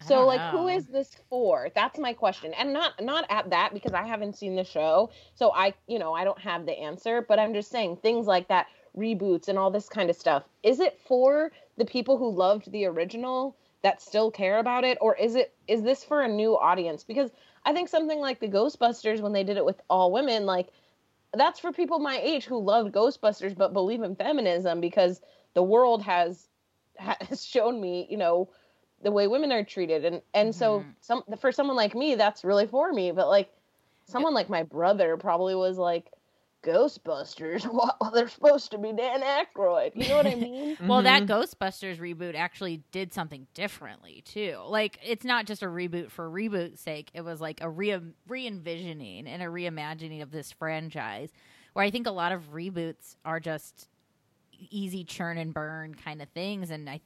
So 0.00 0.26
like 0.26 0.40
know. 0.40 0.58
who 0.58 0.68
is 0.68 0.86
this 0.86 1.16
for? 1.28 1.68
That's 1.74 1.98
my 1.98 2.12
question. 2.12 2.52
And 2.54 2.72
not 2.72 3.02
not 3.02 3.24
at 3.30 3.50
that 3.50 3.72
because 3.72 3.92
I 3.92 4.06
haven't 4.06 4.36
seen 4.36 4.54
the 4.54 4.64
show. 4.64 5.10
So 5.34 5.52
I, 5.52 5.74
you 5.86 5.98
know, 5.98 6.12
I 6.14 6.24
don't 6.24 6.38
have 6.38 6.66
the 6.66 6.78
answer, 6.78 7.24
but 7.26 7.38
I'm 7.38 7.54
just 7.54 7.70
saying 7.70 7.96
things 7.96 8.26
like 8.26 8.48
that 8.48 8.66
reboots 8.96 9.48
and 9.48 9.58
all 9.58 9.70
this 9.70 9.88
kind 9.88 10.10
of 10.10 10.16
stuff. 10.16 10.44
Is 10.62 10.80
it 10.80 11.00
for 11.06 11.52
the 11.76 11.84
people 11.84 12.16
who 12.16 12.30
loved 12.30 12.70
the 12.72 12.86
original 12.86 13.56
that 13.82 14.02
still 14.02 14.30
care 14.30 14.58
about 14.58 14.84
it 14.84 14.98
or 15.00 15.14
is 15.16 15.34
it 15.34 15.54
is 15.68 15.82
this 15.82 16.04
for 16.04 16.22
a 16.22 16.28
new 16.28 16.56
audience? 16.56 17.04
Because 17.04 17.30
I 17.64 17.72
think 17.72 17.88
something 17.88 18.20
like 18.20 18.40
the 18.40 18.48
Ghostbusters 18.48 19.20
when 19.20 19.32
they 19.32 19.44
did 19.44 19.56
it 19.56 19.64
with 19.64 19.80
all 19.88 20.12
women 20.12 20.46
like 20.46 20.68
that's 21.32 21.60
for 21.60 21.72
people 21.72 21.98
my 21.98 22.18
age 22.22 22.44
who 22.44 22.58
loved 22.58 22.94
Ghostbusters 22.94 23.56
but 23.56 23.72
believe 23.72 24.02
in 24.02 24.16
feminism 24.16 24.80
because 24.80 25.20
the 25.54 25.62
world 25.62 26.02
has 26.02 26.48
has 26.96 27.44
shown 27.44 27.80
me, 27.80 28.06
you 28.10 28.16
know, 28.16 28.48
the 29.02 29.10
way 29.10 29.26
women 29.26 29.52
are 29.52 29.64
treated 29.64 30.04
and 30.04 30.22
and 30.34 30.50
mm-hmm. 30.50 30.58
so 30.58 30.84
some 31.00 31.22
for 31.38 31.52
someone 31.52 31.76
like 31.76 31.94
me 31.94 32.14
that's 32.14 32.44
really 32.44 32.66
for 32.66 32.92
me 32.92 33.12
but 33.12 33.28
like 33.28 33.50
someone 34.06 34.34
like 34.34 34.48
my 34.48 34.62
brother 34.62 35.16
probably 35.16 35.54
was 35.54 35.76
like 35.78 36.10
Ghostbusters. 36.66 37.64
Well, 37.76 38.10
they're 38.12 38.28
supposed 38.28 38.70
to 38.70 38.78
be 38.78 38.92
Dan 38.92 39.22
Aykroyd. 39.22 39.92
You 39.94 40.08
know 40.08 40.16
what 40.16 40.26
I 40.26 40.34
mean? 40.34 40.76
well, 40.82 41.02
that 41.02 41.22
mm-hmm. 41.22 41.32
Ghostbusters 41.32 41.98
reboot 41.98 42.34
actually 42.34 42.82
did 42.90 43.12
something 43.12 43.46
differently 43.54 44.22
too. 44.24 44.58
Like, 44.66 44.98
it's 45.04 45.24
not 45.24 45.46
just 45.46 45.62
a 45.62 45.66
reboot 45.66 46.10
for 46.10 46.28
reboot's 46.28 46.80
sake. 46.80 47.10
It 47.14 47.22
was 47.22 47.40
like 47.40 47.60
a 47.60 47.68
re 47.68 47.96
re 48.26 48.46
envisioning 48.46 49.26
and 49.26 49.42
a 49.42 49.46
reimagining 49.46 50.22
of 50.22 50.30
this 50.30 50.52
franchise. 50.52 51.30
Where 51.74 51.84
I 51.84 51.90
think 51.90 52.06
a 52.06 52.12
lot 52.12 52.32
of 52.32 52.52
reboots 52.52 53.16
are 53.24 53.38
just 53.38 53.88
easy 54.70 55.04
churn 55.04 55.36
and 55.36 55.52
burn 55.52 55.94
kind 55.94 56.22
of 56.22 56.28
things, 56.30 56.70
and 56.70 56.88
I 56.88 57.00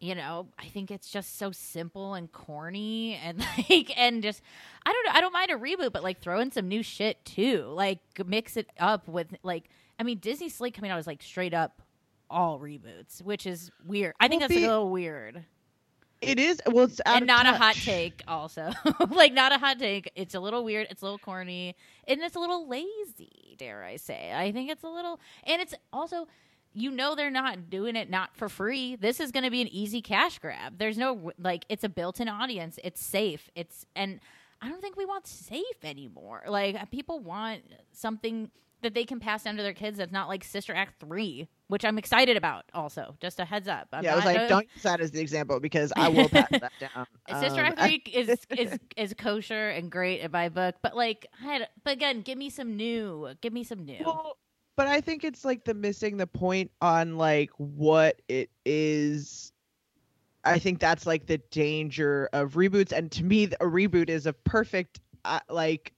you 0.00 0.14
know 0.14 0.46
i 0.58 0.66
think 0.66 0.90
it's 0.90 1.10
just 1.10 1.38
so 1.38 1.50
simple 1.50 2.14
and 2.14 2.30
corny 2.32 3.18
and 3.22 3.38
like 3.70 3.92
and 3.96 4.22
just 4.22 4.42
i 4.86 4.92
don't 4.92 5.06
know 5.06 5.12
i 5.14 5.20
don't 5.20 5.32
mind 5.32 5.50
a 5.50 5.54
reboot 5.54 5.92
but 5.92 6.02
like 6.02 6.20
throw 6.20 6.40
in 6.40 6.50
some 6.50 6.68
new 6.68 6.82
shit 6.82 7.24
too. 7.24 7.64
Like 7.68 8.00
mix 8.26 8.56
it 8.56 8.70
up 8.78 9.08
with 9.08 9.34
like 9.42 9.68
i 9.98 10.02
mean 10.02 10.18
disney 10.18 10.48
slate 10.48 10.74
coming 10.74 10.90
out 10.90 10.98
is 10.98 11.06
like 11.06 11.22
straight 11.22 11.54
up 11.54 11.82
all 12.30 12.58
reboots 12.58 13.22
which 13.22 13.46
is 13.46 13.70
weird. 13.86 14.14
I 14.20 14.28
think 14.28 14.40
well, 14.40 14.48
that's 14.48 14.58
be, 14.58 14.64
a 14.64 14.68
little 14.68 14.90
weird. 14.90 15.44
It 16.20 16.38
is 16.38 16.60
well 16.66 16.84
it's 16.84 17.00
and 17.06 17.26
not 17.26 17.44
touch. 17.44 17.54
a 17.54 17.58
hot 17.58 17.74
take 17.76 18.22
also. 18.28 18.70
Like 19.10 19.32
not 19.32 19.52
a 19.52 19.58
hot 19.58 19.78
take. 19.78 20.10
It's 20.14 20.34
a 20.34 20.40
little 20.40 20.64
weird 20.64 20.88
it's 20.90 21.02
a 21.02 21.04
little 21.04 21.18
corny 21.18 21.74
and 22.06 22.20
it's 22.20 22.36
a 22.36 22.40
little 22.40 22.68
lazy 22.68 23.56
dare 23.58 23.82
i 23.82 23.96
say. 23.96 24.32
I 24.34 24.52
think 24.52 24.70
it's 24.70 24.84
a 24.84 24.88
little 24.88 25.20
and 25.44 25.60
it's 25.62 25.74
also 25.92 26.28
you 26.72 26.90
know 26.90 27.14
they're 27.14 27.30
not 27.30 27.70
doing 27.70 27.96
it 27.96 28.10
not 28.10 28.36
for 28.36 28.48
free. 28.48 28.96
This 28.96 29.20
is 29.20 29.32
going 29.32 29.44
to 29.44 29.50
be 29.50 29.60
an 29.60 29.68
easy 29.68 30.00
cash 30.00 30.38
grab. 30.38 30.78
There's 30.78 30.98
no 30.98 31.32
like 31.38 31.64
it's 31.68 31.84
a 31.84 31.88
built-in 31.88 32.28
audience. 32.28 32.78
It's 32.84 33.02
safe. 33.02 33.50
It's 33.54 33.86
and 33.96 34.20
I 34.60 34.68
don't 34.68 34.80
think 34.80 34.96
we 34.96 35.04
want 35.04 35.26
safe 35.26 35.84
anymore. 35.84 36.44
Like 36.46 36.90
people 36.90 37.20
want 37.20 37.62
something 37.92 38.50
that 38.82 38.94
they 38.94 39.04
can 39.04 39.18
pass 39.18 39.42
down 39.42 39.56
to 39.56 39.62
their 39.62 39.72
kids 39.72 39.98
that's 39.98 40.12
not 40.12 40.28
like 40.28 40.44
Sister 40.44 40.72
Act 40.72 41.00
3, 41.00 41.48
which 41.66 41.84
I'm 41.84 41.98
excited 41.98 42.36
about 42.36 42.64
also. 42.72 43.16
Just 43.20 43.40
a 43.40 43.44
heads 43.44 43.66
up. 43.66 43.88
I'm 43.92 44.04
yeah, 44.04 44.12
I 44.12 44.16
was 44.16 44.24
like, 44.24 44.36
a... 44.36 44.48
don't 44.48 44.68
use 44.72 44.82
that 44.84 45.00
as 45.00 45.10
the 45.10 45.20
example 45.20 45.58
because 45.58 45.92
I 45.96 46.08
will 46.08 46.28
pass 46.28 46.48
that 46.50 46.72
down. 46.94 47.06
Sister 47.40 47.60
um, 47.60 47.66
Act 47.66 47.80
3 47.80 48.02
is, 48.12 48.46
is 48.56 48.78
is 48.96 49.14
kosher 49.14 49.70
and 49.70 49.90
great 49.90 50.20
in 50.20 50.30
my 50.30 50.48
book, 50.48 50.76
but 50.82 50.96
like, 50.96 51.26
had, 51.40 51.68
but 51.82 51.92
again, 51.92 52.22
give 52.22 52.38
me 52.38 52.50
some 52.50 52.76
new. 52.76 53.28
Give 53.40 53.52
me 53.52 53.64
some 53.64 53.84
new. 53.84 54.02
Well, 54.04 54.36
but 54.78 54.86
I 54.86 55.00
think 55.00 55.24
it's 55.24 55.44
like 55.44 55.64
the 55.64 55.74
missing 55.74 56.18
the 56.18 56.26
point 56.28 56.70
on 56.80 57.18
like 57.18 57.50
what 57.56 58.22
it 58.28 58.48
is. 58.64 59.52
I 60.44 60.60
think 60.60 60.78
that's 60.78 61.04
like 61.04 61.26
the 61.26 61.38
danger 61.50 62.28
of 62.32 62.52
reboots. 62.52 62.92
And 62.92 63.10
to 63.10 63.24
me, 63.24 63.46
a 63.46 63.64
reboot 63.64 64.08
is 64.08 64.24
a 64.24 64.32
perfect, 64.32 65.00
uh, 65.24 65.40
like, 65.50 65.92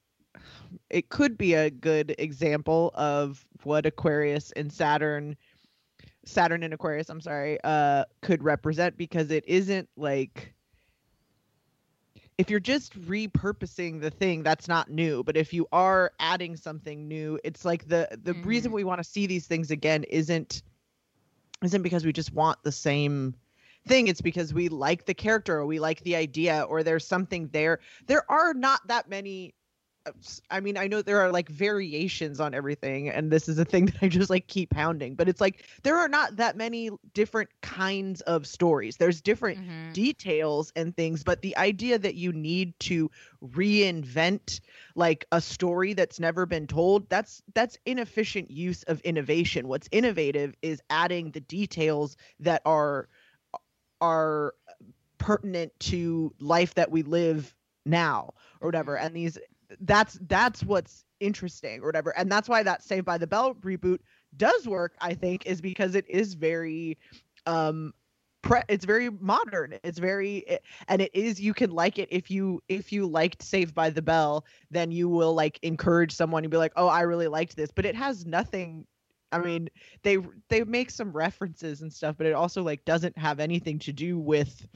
it 0.89 1.09
could 1.09 1.37
be 1.37 1.53
a 1.53 1.69
good 1.69 2.15
example 2.17 2.89
of 2.95 3.45
what 3.61 3.85
Aquarius 3.85 4.51
and 4.53 4.73
Saturn, 4.73 5.37
Saturn 6.25 6.63
and 6.63 6.73
Aquarius, 6.73 7.11
I'm 7.11 7.21
sorry, 7.21 7.59
uh, 7.63 8.05
could 8.23 8.43
represent 8.43 8.97
because 8.97 9.29
it 9.29 9.45
isn't 9.47 9.89
like 9.95 10.55
if 12.41 12.49
you're 12.49 12.59
just 12.59 12.99
repurposing 13.03 14.01
the 14.01 14.09
thing 14.09 14.41
that's 14.41 14.67
not 14.67 14.89
new 14.89 15.23
but 15.23 15.37
if 15.37 15.53
you 15.53 15.67
are 15.71 16.11
adding 16.19 16.55
something 16.55 17.07
new 17.07 17.39
it's 17.43 17.63
like 17.63 17.87
the 17.87 18.07
the 18.23 18.33
mm. 18.33 18.45
reason 18.45 18.71
we 18.71 18.83
want 18.83 18.97
to 18.97 19.03
see 19.07 19.27
these 19.27 19.45
things 19.45 19.69
again 19.69 20.03
isn't 20.05 20.63
isn't 21.63 21.83
because 21.83 22.03
we 22.03 22.11
just 22.11 22.33
want 22.33 22.57
the 22.63 22.71
same 22.71 23.35
thing 23.87 24.07
it's 24.07 24.21
because 24.21 24.55
we 24.55 24.69
like 24.69 25.05
the 25.05 25.13
character 25.13 25.57
or 25.57 25.67
we 25.67 25.79
like 25.79 26.01
the 26.01 26.15
idea 26.15 26.63
or 26.67 26.81
there's 26.81 27.05
something 27.05 27.47
there 27.49 27.79
there 28.07 28.29
are 28.29 28.55
not 28.55 28.79
that 28.87 29.07
many 29.07 29.53
I 30.49 30.61
mean, 30.61 30.77
I 30.77 30.87
know 30.87 31.03
there 31.03 31.19
are 31.21 31.31
like 31.31 31.47
variations 31.47 32.39
on 32.39 32.55
everything, 32.55 33.09
and 33.09 33.31
this 33.31 33.47
is 33.47 33.59
a 33.59 33.65
thing 33.65 33.85
that 33.87 33.97
I 34.01 34.07
just 34.07 34.29
like 34.29 34.47
keep 34.47 34.71
pounding, 34.71 35.15
but 35.15 35.29
it's 35.29 35.39
like 35.39 35.63
there 35.83 35.97
are 35.97 36.07
not 36.07 36.37
that 36.37 36.57
many 36.57 36.89
different 37.13 37.49
kinds 37.61 38.21
of 38.21 38.47
stories. 38.47 38.97
There's 38.97 39.21
different 39.21 39.59
mm-hmm. 39.59 39.91
details 39.93 40.71
and 40.75 40.95
things, 40.95 41.23
but 41.23 41.41
the 41.41 41.55
idea 41.57 41.99
that 41.99 42.15
you 42.15 42.31
need 42.33 42.79
to 42.81 43.11
reinvent 43.43 44.59
like 44.95 45.25
a 45.31 45.39
story 45.39 45.93
that's 45.93 46.19
never 46.19 46.45
been 46.45 46.67
told, 46.67 47.07
that's 47.09 47.43
that's 47.53 47.77
inefficient 47.85 48.49
use 48.49 48.83
of 48.83 49.01
innovation. 49.01 49.67
What's 49.67 49.87
innovative 49.91 50.55
is 50.63 50.81
adding 50.89 51.31
the 51.31 51.41
details 51.41 52.17
that 52.39 52.63
are 52.65 53.07
are 53.99 54.55
pertinent 55.19 55.71
to 55.79 56.33
life 56.39 56.73
that 56.73 56.89
we 56.89 57.03
live 57.03 57.55
now 57.85 58.33
or 58.59 58.67
whatever 58.67 58.95
mm-hmm. 58.95 59.05
and 59.05 59.15
these 59.15 59.37
that's 59.81 60.19
that's 60.27 60.63
what's 60.63 61.05
interesting 61.19 61.81
or 61.81 61.85
whatever. 61.85 62.17
And 62.17 62.31
that's 62.31 62.49
why 62.49 62.63
that 62.63 62.83
saved 62.83 63.05
by 63.05 63.17
the 63.17 63.27
bell 63.27 63.55
reboot 63.55 63.99
does 64.37 64.67
work 64.67 64.95
i 65.01 65.13
think 65.13 65.45
is 65.45 65.59
because 65.59 65.93
it 65.93 66.05
is 66.09 66.35
very 66.35 66.97
um 67.45 67.93
pre- 68.41 68.63
it's 68.69 68.85
very 68.85 69.09
modern. 69.09 69.75
It's 69.83 69.99
very 69.99 70.37
it, 70.39 70.63
and 70.87 71.01
it 71.01 71.11
is 71.13 71.39
you 71.39 71.53
can 71.53 71.71
like 71.71 71.99
it 71.99 72.09
if 72.11 72.31
you 72.31 72.61
if 72.67 72.91
you 72.91 73.07
liked 73.07 73.43
saved 73.43 73.73
by 73.73 73.89
the 73.89 74.01
bell 74.01 74.45
then 74.69 74.91
you 74.91 75.09
will 75.09 75.33
like 75.33 75.59
encourage 75.61 76.13
someone 76.13 76.43
and 76.43 76.51
be 76.51 76.57
like 76.57 76.73
oh 76.75 76.87
i 76.87 77.01
really 77.01 77.27
liked 77.27 77.55
this. 77.55 77.71
But 77.71 77.85
it 77.85 77.95
has 77.95 78.25
nothing 78.25 78.85
I 79.33 79.39
mean, 79.39 79.69
they 80.03 80.17
they 80.49 80.65
make 80.65 80.91
some 80.91 81.13
references 81.13 81.81
and 81.81 81.93
stuff, 81.93 82.15
but 82.17 82.27
it 82.27 82.33
also 82.33 82.63
like 82.63 82.83
doesn't 82.83 83.17
have 83.17 83.39
anything 83.39 83.79
to 83.79 83.93
do 83.93 84.19
with 84.19 84.67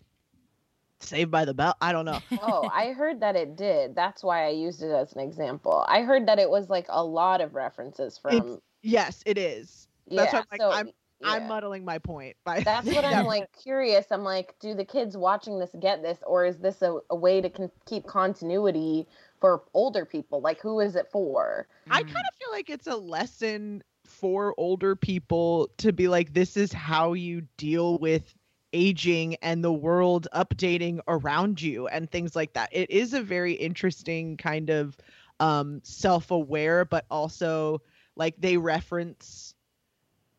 Saved 1.00 1.30
by 1.30 1.46
the 1.46 1.54
Bell. 1.54 1.76
I 1.82 1.92
don't 1.92 2.06
know. 2.06 2.20
oh, 2.42 2.70
I 2.74 2.94
heard 2.94 3.20
that 3.20 3.36
it 3.36 3.56
did. 3.56 3.96
That's 3.96 4.24
why 4.24 4.46
I 4.46 4.50
used 4.50 4.82
it 4.82 4.92
as 4.92 5.14
an 5.14 5.20
example. 5.20 5.86
I 5.88 6.02
heard 6.02 6.28
that 6.28 6.40
it 6.40 6.50
was 6.50 6.70
like 6.70 6.86
a 6.90 7.04
lot 7.04 7.42
of 7.42 7.54
references 7.54 8.18
from. 8.18 8.36
It's, 8.36 8.62
yes, 8.82 9.24
it 9.26 9.38
is. 9.38 9.88
That's 10.08 10.34
yeah, 10.34 10.40
what 10.40 10.48
I'm, 10.52 10.60
like, 10.60 10.62
so, 10.62 10.72
I'm 10.72 10.92
yeah. 11.22 11.28
I'm 11.28 11.48
muddling 11.48 11.86
my 11.86 12.00
point 12.00 12.36
by. 12.44 12.60
That's 12.66 12.88
what 12.88 13.06
I'm 13.06 13.26
like 13.26 13.48
curious. 13.62 14.08
I'm 14.12 14.24
like, 14.24 14.56
do 14.60 14.74
the 14.74 14.86
kids 14.86 15.16
watching 15.16 15.60
this 15.60 15.72
get 15.80 16.02
this, 16.02 16.20
or 16.26 16.46
is 16.46 16.58
this 16.60 16.82
a, 16.82 17.00
a 17.10 17.16
way 17.16 17.42
to 17.42 17.50
con- 17.50 17.72
keep 17.86 18.06
continuity 18.06 19.08
for 19.40 19.64
older 19.74 20.06
people? 20.06 20.42
Like, 20.42 20.60
who 20.62 20.80
is 20.80 20.96
it 20.96 21.08
for? 21.12 21.68
I 21.90 22.04
mm. 22.04 22.06
kind 22.06 22.26
of 22.28 22.36
feel 22.40 22.52
like 22.52 22.70
it's 22.70 22.88
a 22.88 22.96
lesson 22.96 23.84
for 24.06 24.54
older 24.58 24.96
people 24.96 25.70
to 25.78 25.92
be 25.92 26.08
like, 26.08 26.34
this 26.34 26.58
is 26.58 26.72
how 26.72 27.14
you 27.14 27.42
deal 27.58 27.98
with 27.98 28.36
aging 28.76 29.36
and 29.42 29.64
the 29.64 29.74
world 29.74 30.28
updating 30.36 31.00
around 31.08 31.62
you 31.62 31.88
and 31.88 32.12
things 32.12 32.36
like 32.36 32.54
that. 32.54 32.70
It 32.72 32.92
is 32.92 33.14
a 33.14 33.22
very 33.22 33.54
interesting 33.54 34.38
kind 34.38 34.70
of 34.70 34.98
um 35.42 35.82
self-aware 35.84 36.86
but 36.86 37.06
also 37.12 37.82
like 38.16 38.34
they 38.38 38.56
reference 38.56 39.54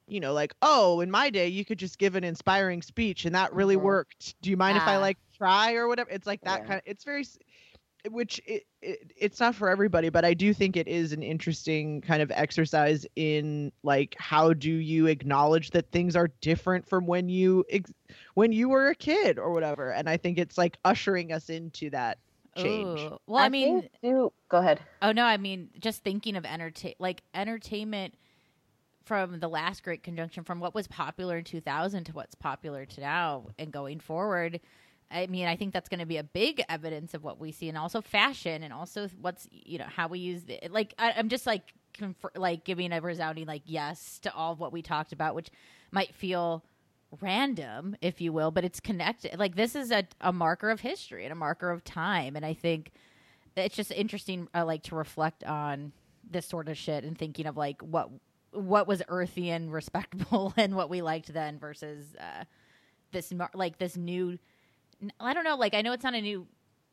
you 0.09 0.21
know 0.21 0.33
like 0.33 0.55
oh 0.63 1.01
in 1.01 1.11
my 1.11 1.29
day 1.29 1.49
you 1.49 1.67
could 1.67 1.79
just 1.79 1.99
give 1.99 2.15
an 2.17 2.25
inspiring 2.25 2.81
speech 2.81 3.27
and 3.27 3.35
that 3.35 3.53
really 3.53 3.77
mm-hmm. 3.77 3.85
worked 3.85 4.41
do 4.41 4.49
you 4.49 4.57
mind 4.57 4.79
ah. 4.79 4.83
if 4.83 4.89
i 4.89 4.97
like 4.97 5.19
try 5.37 5.75
or 5.75 5.87
whatever 5.87 6.09
it's 6.11 6.27
like 6.27 6.41
that 6.43 6.61
yeah. 6.61 6.67
kind 6.67 6.79
of 6.79 6.83
it's 6.87 7.05
very 7.05 7.27
which 8.11 8.41
it, 8.47 8.65
it, 8.83 9.13
it's 9.17 9.41
not 9.41 9.55
for 9.55 9.69
everybody 9.69 10.09
but 10.09 10.25
i 10.25 10.35
do 10.35 10.53
think 10.55 10.77
it 10.77 10.89
is 10.89 11.13
an 11.13 11.23
interesting 11.23 12.01
kind 12.01 12.23
of 12.23 12.31
exercise 12.35 13.07
in 13.17 13.73
like 13.83 14.15
how 14.19 14.53
do 14.53 14.71
you 14.71 15.07
acknowledge 15.07 15.71
that 15.71 15.91
things 15.91 16.17
are 16.17 16.29
different 16.41 16.89
from 16.89 17.07
when 17.07 17.29
you 17.29 17.65
ex- 17.71 17.93
when 18.35 18.53
you 18.53 18.69
were 18.69 18.89
a 18.89 18.95
kid 18.95 19.39
or 19.39 19.53
whatever. 19.53 19.91
And 19.91 20.09
i 20.09 20.17
think 20.17 20.39
it's 20.39 20.59
like 20.59 20.79
ushering 20.85 21.33
us 21.33 21.49
into 21.49 21.91
that 21.91 22.19
change. 22.57 23.01
Ooh. 23.01 23.19
well 23.27 23.43
i, 23.43 23.47
I 23.47 23.49
mean 23.49 23.89
do 24.03 24.33
go 24.49 24.59
ahead. 24.59 24.81
Oh 25.03 25.13
no 25.13 25.25
i 25.25 25.37
mean 25.37 25.71
just 25.79 26.03
thinking 26.03 26.37
of 26.37 26.45
entertain 26.45 26.95
like 26.99 27.23
entertainment 27.35 28.15
from 29.05 29.39
the 29.39 29.49
last 29.49 29.83
great 29.83 30.03
conjunction 30.03 30.43
from 30.43 30.59
what 30.59 30.75
was 30.75 30.89
popular 30.89 31.39
in 31.39 31.45
2000 31.45 32.05
to 32.05 32.13
what's 32.13 32.35
popular 32.35 32.85
to 32.87 33.01
now 33.01 33.47
and 33.59 33.73
going 33.73 34.01
forward 34.01 34.61
I 35.11 35.27
mean, 35.29 35.47
I 35.47 35.57
think 35.57 35.73
that's 35.73 35.89
going 35.89 36.01
to 36.01 36.07
be 36.07 36.17
a 36.17 36.25
big 36.25 36.63
evidence 36.69 37.15
of 37.15 37.23
what 37.23 37.39
we 37.39 37.53
see, 37.53 37.69
and 37.69 37.79
also 37.79 38.01
fashion, 38.01 38.63
and 38.63 38.73
also 38.73 39.09
what's 39.21 39.49
you 39.51 39.79
know 39.79 39.87
how 39.89 40.09
we 40.09 40.19
use 40.19 40.43
it. 40.49 40.73
Like 40.73 40.95
I, 40.99 41.11
am 41.13 41.29
just 41.29 41.47
like 41.47 41.73
confer- 41.95 42.33
like 42.35 42.65
giving 42.65 42.93
a 42.93 43.01
resounding 43.01 43.47
like 43.47 43.63
yes 43.67 44.19
to 44.21 44.35
all 44.35 44.53
of 44.53 44.61
what 44.61 44.73
we 44.73 44.83
talked 44.83 45.13
about, 45.13 45.35
which 45.35 45.49
might 45.93 46.15
feel 46.15 46.65
random, 47.21 47.97
if 48.01 48.21
you 48.21 48.33
will, 48.33 48.51
but 48.51 48.65
it's 48.65 48.81
connected. 48.81 49.39
Like 49.39 49.55
this 49.55 49.77
is 49.77 49.93
a, 49.93 50.05
a 50.21 50.33
marker 50.33 50.71
of 50.71 50.81
history 50.81 51.25
and 51.25 51.33
a 51.33 51.37
marker 51.37 51.71
of 51.71 51.85
time, 51.85 52.35
and 52.35 52.45
I 52.45 52.55
think 52.55 52.91
it's 53.57 53.77
just 53.77 53.93
interesting, 53.93 54.49
uh, 54.55 54.65
like 54.65 54.83
to 54.85 54.97
reflect 54.97 55.45
on 55.45 55.93
this 56.29 56.47
sort 56.47 56.69
of 56.69 56.77
shit 56.77 57.05
and 57.05 57.17
thinking 57.17 57.47
of 57.47 57.57
like 57.57 57.81
what 57.81 58.11
what 58.53 58.89
was 58.89 59.03
earthy 59.09 59.51
and 59.51 59.73
respectable 59.73 60.53
and 60.57 60.75
what 60.75 60.91
we 60.91 61.03
liked 61.03 61.33
then 61.33 61.59
versus 61.59 62.17
uh, 62.19 62.45
this 63.13 63.33
like 63.55 63.79
this 63.79 63.97
new 63.97 64.39
I 65.21 65.35
don't 65.35 65.45
know. 65.45 65.57
Like 65.57 65.75
I 65.75 65.83
know 65.83 65.93
it's 65.93 66.05
not 66.05 66.15
a 66.15 66.21
new, 66.21 66.47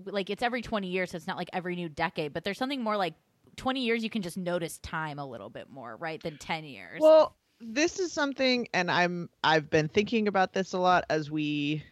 like 0.05 0.29
it's 0.29 0.43
every 0.43 0.61
twenty 0.61 0.87
years, 0.87 1.11
so 1.11 1.17
it's 1.17 1.27
not 1.27 1.37
like 1.37 1.49
every 1.53 1.75
new 1.75 1.89
decade. 1.89 2.33
But 2.33 2.43
there's 2.43 2.57
something 2.57 2.81
more 2.81 2.97
like 2.97 3.13
twenty 3.55 3.81
years. 3.81 4.03
You 4.03 4.09
can 4.09 4.21
just 4.21 4.37
notice 4.37 4.77
time 4.79 5.19
a 5.19 5.25
little 5.25 5.49
bit 5.49 5.69
more, 5.69 5.95
right, 5.97 6.21
than 6.21 6.37
ten 6.37 6.63
years. 6.65 6.99
Well, 7.01 7.35
this 7.59 7.99
is 7.99 8.11
something, 8.11 8.67
and 8.73 8.91
I'm 8.91 9.29
I've 9.43 9.69
been 9.69 9.87
thinking 9.87 10.27
about 10.27 10.53
this 10.53 10.73
a 10.73 10.79
lot 10.79 11.05
as 11.09 11.31
we 11.31 11.83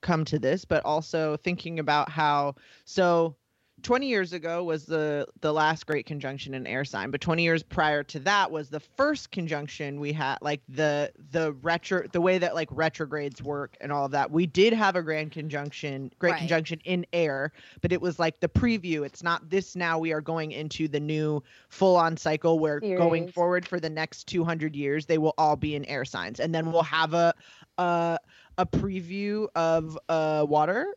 come 0.00 0.24
to 0.26 0.38
this, 0.38 0.64
but 0.64 0.84
also 0.84 1.36
thinking 1.38 1.78
about 1.78 2.10
how 2.10 2.54
so 2.84 3.36
20 3.84 4.08
years 4.08 4.32
ago 4.32 4.64
was 4.64 4.86
the 4.86 5.26
the 5.42 5.52
last 5.52 5.86
great 5.86 6.06
conjunction 6.06 6.54
in 6.54 6.66
air 6.66 6.84
sign 6.84 7.10
but 7.10 7.20
20 7.20 7.42
years 7.42 7.62
prior 7.62 8.02
to 8.02 8.18
that 8.18 8.50
was 8.50 8.70
the 8.70 8.80
first 8.80 9.30
conjunction 9.30 10.00
we 10.00 10.10
had 10.10 10.38
like 10.40 10.62
the 10.70 11.12
the 11.30 11.52
retro 11.62 12.06
the 12.12 12.20
way 12.20 12.38
that 12.38 12.54
like 12.54 12.68
retrogrades 12.72 13.42
work 13.42 13.76
and 13.82 13.92
all 13.92 14.06
of 14.06 14.10
that 14.10 14.30
we 14.30 14.46
did 14.46 14.72
have 14.72 14.96
a 14.96 15.02
grand 15.02 15.30
conjunction 15.30 16.10
great 16.18 16.32
right. 16.32 16.38
conjunction 16.38 16.80
in 16.84 17.04
air 17.12 17.52
but 17.82 17.92
it 17.92 18.00
was 18.00 18.18
like 18.18 18.40
the 18.40 18.48
preview 18.48 19.04
it's 19.04 19.22
not 19.22 19.48
this 19.50 19.76
now 19.76 19.98
we 19.98 20.12
are 20.12 20.22
going 20.22 20.50
into 20.50 20.88
the 20.88 21.00
new 21.00 21.42
full 21.68 21.94
on 21.94 22.16
cycle 22.16 22.58
where 22.58 22.80
Series. 22.80 22.98
going 22.98 23.28
forward 23.28 23.68
for 23.68 23.78
the 23.78 23.90
next 23.90 24.26
200 24.28 24.74
years 24.74 25.04
they 25.04 25.18
will 25.18 25.34
all 25.36 25.56
be 25.56 25.74
in 25.74 25.84
air 25.84 26.06
signs 26.06 26.40
and 26.40 26.54
then 26.54 26.72
we'll 26.72 26.82
have 26.82 27.12
a 27.12 27.34
a 27.76 28.18
a 28.56 28.64
preview 28.64 29.46
of 29.54 29.98
uh 30.08 30.46
water 30.48 30.94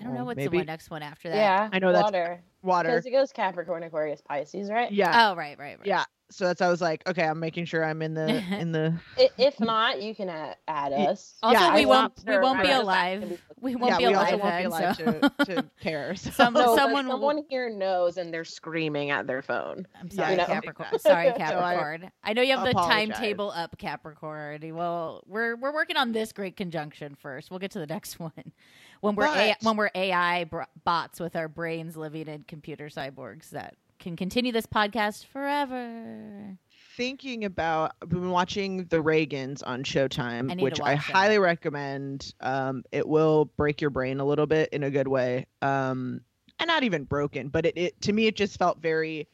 I 0.00 0.04
don't 0.04 0.14
know 0.14 0.24
what's 0.24 0.36
maybe. 0.36 0.48
the 0.48 0.56
one 0.58 0.66
next 0.66 0.90
one 0.90 1.02
after 1.02 1.28
that. 1.28 1.36
Yeah, 1.36 1.68
I 1.72 1.78
know 1.78 1.92
that's 1.92 2.04
water. 2.04 2.42
Water. 2.62 2.88
Because 2.90 3.06
it 3.06 3.10
goes 3.10 3.32
Capricorn, 3.32 3.82
Aquarius, 3.82 4.20
Pisces, 4.20 4.70
right? 4.70 4.90
Yeah. 4.90 5.30
Oh, 5.30 5.36
right, 5.36 5.58
right, 5.58 5.78
right. 5.78 5.86
Yeah. 5.86 6.04
So 6.30 6.46
that's 6.46 6.60
I 6.60 6.68
was 6.68 6.80
like, 6.80 7.02
okay, 7.08 7.24
I'm 7.24 7.40
making 7.40 7.64
sure 7.64 7.84
I'm 7.84 8.02
in 8.02 8.14
the 8.14 8.28
in 8.58 8.72
the. 8.72 8.94
if 9.36 9.58
not, 9.58 10.00
you 10.00 10.14
can 10.14 10.28
add, 10.28 10.56
add 10.68 10.92
us. 10.92 11.34
Also, 11.42 11.58
yeah, 11.58 11.74
we 11.74 11.86
won't 11.86 12.12
we 12.26 12.38
won't 12.38 12.62
be 12.62 12.70
alive. 12.70 13.40
We 13.62 13.76
won't 13.76 13.90
yeah, 13.90 13.98
be 13.98 14.06
we 14.06 14.14
alive. 14.14 14.32
Also 14.32 14.36
won't 14.38 14.52
then, 14.54 14.62
be 14.62 14.66
alive 14.66 14.96
so. 14.96 15.44
to, 15.44 15.54
to 15.62 15.70
care. 15.82 16.16
So. 16.16 16.30
Some, 16.30 16.54
no, 16.54 16.74
someone 16.74 17.08
someone 17.08 17.44
here 17.50 17.68
knows, 17.68 18.16
and 18.16 18.32
they're 18.32 18.42
screaming 18.42 19.10
at 19.10 19.26
their 19.26 19.42
phone. 19.42 19.86
I'm 20.00 20.08
sorry, 20.08 20.36
yeah, 20.36 20.46
Capricorn. 20.46 20.98
Sorry, 20.98 21.30
Capricorn. 21.36 22.00
so 22.00 22.06
I, 22.24 22.30
I, 22.30 22.32
know 22.32 22.40
you 22.40 22.56
have 22.56 22.66
apologize. 22.66 23.08
the 23.08 23.12
timetable 23.12 23.50
up, 23.50 23.76
Capricorn. 23.76 24.74
Well, 24.74 25.24
we're 25.26 25.56
we're 25.56 25.74
working 25.74 25.98
on 25.98 26.12
this 26.12 26.32
great 26.32 26.56
conjunction 26.56 27.16
first. 27.16 27.50
We'll 27.50 27.60
get 27.60 27.72
to 27.72 27.80
the 27.80 27.86
next 27.86 28.18
one 28.18 28.52
when 29.00 29.14
we're 29.14 29.26
A- 29.26 29.56
when 29.62 29.76
we're 29.76 29.90
AI 29.94 30.48
bots 30.84 31.20
with 31.20 31.36
our 31.36 31.48
brains 31.48 31.96
living 31.96 32.28
in 32.28 32.44
computer 32.46 32.88
cyborgs 32.88 33.50
that 33.50 33.74
can 33.98 34.16
continue 34.16 34.52
this 34.52 34.66
podcast 34.66 35.26
forever. 35.26 36.56
Thinking 36.96 37.44
about, 37.44 37.94
I've 38.02 38.08
been 38.08 38.30
watching 38.30 38.84
The 38.86 39.02
Reagans 39.02 39.62
on 39.64 39.84
Showtime, 39.84 40.50
I 40.50 40.62
which 40.62 40.80
I 40.80 40.94
that. 40.94 40.98
highly 40.98 41.38
recommend. 41.38 42.34
Um, 42.40 42.82
it 42.92 43.06
will 43.06 43.46
break 43.56 43.80
your 43.80 43.90
brain 43.90 44.20
a 44.20 44.24
little 44.24 44.46
bit 44.46 44.70
in 44.72 44.82
a 44.82 44.90
good 44.90 45.08
way, 45.08 45.46
um, 45.62 46.20
and 46.58 46.68
not 46.68 46.82
even 46.82 47.04
broken, 47.04 47.48
but 47.48 47.64
it, 47.64 47.78
it 47.78 48.00
to 48.02 48.12
me 48.12 48.26
it 48.26 48.36
just 48.36 48.58
felt 48.58 48.82
very, 48.82 49.28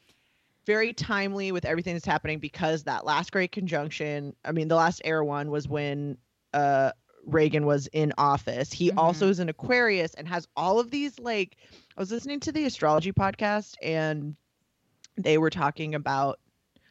very 0.66 0.92
timely 0.92 1.50
with 1.50 1.64
everything 1.64 1.94
that's 1.94 2.06
happening 2.06 2.38
because 2.38 2.84
that 2.84 3.04
last 3.04 3.32
great 3.32 3.52
conjunction. 3.52 4.34
I 4.44 4.52
mean, 4.52 4.68
the 4.68 4.76
last 4.76 5.00
air 5.04 5.24
one 5.24 5.50
was 5.50 5.66
when 5.66 6.18
uh, 6.52 6.92
Reagan 7.26 7.66
was 7.66 7.88
in 7.88 8.12
office. 8.16 8.72
He 8.72 8.88
mm-hmm. 8.88 8.98
also 8.98 9.28
is 9.28 9.40
an 9.40 9.48
Aquarius 9.48 10.14
and 10.14 10.26
has 10.28 10.48
all 10.56 10.78
of 10.78 10.90
these 10.90 11.18
like 11.18 11.56
I 11.96 12.00
was 12.00 12.10
listening 12.10 12.40
to 12.40 12.52
the 12.52 12.64
astrology 12.64 13.12
podcast 13.12 13.74
and 13.82 14.36
they 15.16 15.38
were 15.38 15.50
talking 15.50 15.94
about 15.94 16.38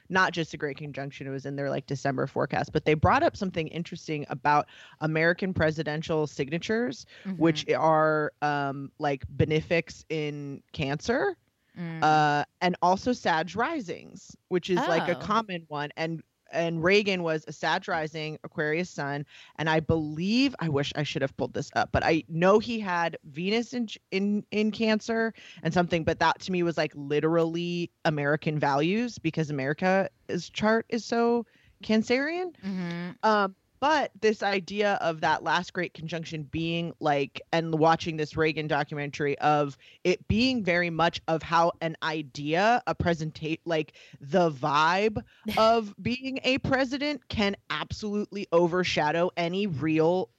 not 0.09 0.33
just 0.33 0.53
a 0.53 0.57
great 0.57 0.77
conjunction 0.77 1.25
it 1.25 1.31
was 1.31 1.45
in 1.45 1.55
their 1.55 1.69
like 1.69 1.87
december 1.87 2.27
forecast 2.27 2.71
but 2.71 2.85
they 2.85 2.93
brought 2.93 3.23
up 3.23 3.35
something 3.35 3.67
interesting 3.69 4.25
about 4.29 4.67
american 5.01 5.53
presidential 5.53 6.27
signatures 6.27 7.05
mm-hmm. 7.25 7.37
which 7.37 7.67
are 7.73 8.31
um 8.41 8.91
like 8.99 9.23
benefics 9.29 10.05
in 10.09 10.61
cancer 10.73 11.35
mm. 11.77 12.03
uh 12.03 12.45
and 12.61 12.75
also 12.81 13.13
sag 13.13 13.55
risings 13.55 14.35
which 14.49 14.69
is 14.69 14.79
oh. 14.79 14.87
like 14.87 15.07
a 15.09 15.17
oh. 15.17 15.21
common 15.21 15.65
one 15.69 15.89
and 15.97 16.21
and 16.55 16.83
Reagan 16.83 17.21
was 17.23 17.45
rising 17.87 18.37
Aquarius 18.43 18.89
sun, 18.89 19.25
and 19.57 19.69
I 19.69 19.79
believe 19.79 20.55
I 20.59 20.69
wish 20.69 20.91
I 20.95 21.03
should 21.03 21.21
have 21.21 21.35
pulled 21.37 21.53
this 21.53 21.69
up, 21.75 21.89
but 21.91 22.03
I 22.03 22.23
know 22.29 22.59
he 22.59 22.79
had 22.79 23.17
Venus 23.25 23.73
in 23.73 23.89
in 24.11 24.45
in 24.51 24.71
Cancer 24.71 25.33
and 25.63 25.73
something, 25.73 26.03
but 26.03 26.19
that 26.19 26.39
to 26.41 26.51
me 26.51 26.63
was 26.63 26.77
like 26.77 26.93
literally 26.95 27.91
American 28.05 28.59
values 28.59 29.19
because 29.19 29.49
America's 29.49 30.49
chart 30.51 30.85
is 30.89 31.05
so 31.05 31.45
Cancerian. 31.83 32.53
Mm-hmm. 32.65 33.09
Um, 33.23 33.55
but 33.85 34.09
this 34.19 34.41
idea 34.41 34.97
of 34.99 35.21
that 35.21 35.43
last 35.43 35.71
great 35.71 35.93
conjunction 35.93 36.41
being 36.41 36.91
like 36.99 37.39
and 37.53 37.77
watching 37.77 38.17
this 38.17 38.35
reagan 38.35 38.65
documentary 38.65 39.37
of 39.37 39.77
it 40.03 40.27
being 40.27 40.63
very 40.63 40.89
much 40.89 41.21
of 41.27 41.43
how 41.43 41.71
an 41.81 41.95
idea 42.01 42.81
a 42.87 42.95
presentation 42.95 43.61
like 43.63 43.93
the 44.19 44.49
vibe 44.49 45.21
of 45.59 45.93
being 46.01 46.39
a 46.43 46.57
president 46.57 47.21
can 47.29 47.55
absolutely 47.69 48.47
overshadow 48.51 49.29
any 49.37 49.67
real 49.67 50.31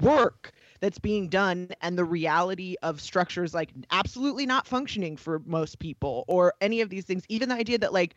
work 0.00 0.50
that's 0.80 0.98
being 0.98 1.28
done 1.28 1.68
and 1.80 1.96
the 1.96 2.04
reality 2.04 2.74
of 2.82 3.00
structures 3.00 3.54
like 3.54 3.70
absolutely 3.92 4.46
not 4.46 4.66
functioning 4.66 5.16
for 5.16 5.40
most 5.46 5.78
people 5.78 6.24
or 6.26 6.54
any 6.60 6.80
of 6.80 6.90
these 6.90 7.04
things. 7.04 7.22
Even 7.28 7.48
the 7.50 7.54
idea 7.54 7.78
that 7.78 7.92
like 7.92 8.16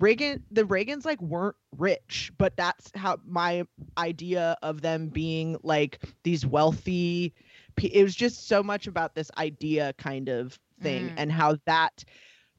Reagan, 0.00 0.42
the 0.50 0.64
Reagans 0.64 1.04
like 1.04 1.20
weren't 1.22 1.56
rich, 1.76 2.32
but 2.38 2.56
that's 2.56 2.90
how 2.94 3.18
my 3.24 3.64
idea 3.96 4.56
of 4.62 4.80
them 4.80 5.08
being 5.08 5.56
like 5.62 6.00
these 6.24 6.44
wealthy. 6.44 7.34
It 7.80 8.02
was 8.02 8.14
just 8.14 8.48
so 8.48 8.62
much 8.62 8.86
about 8.86 9.14
this 9.14 9.30
idea 9.38 9.92
kind 9.98 10.28
of 10.28 10.58
thing 10.80 11.10
mm. 11.10 11.14
and 11.16 11.30
how 11.30 11.56
that 11.66 12.04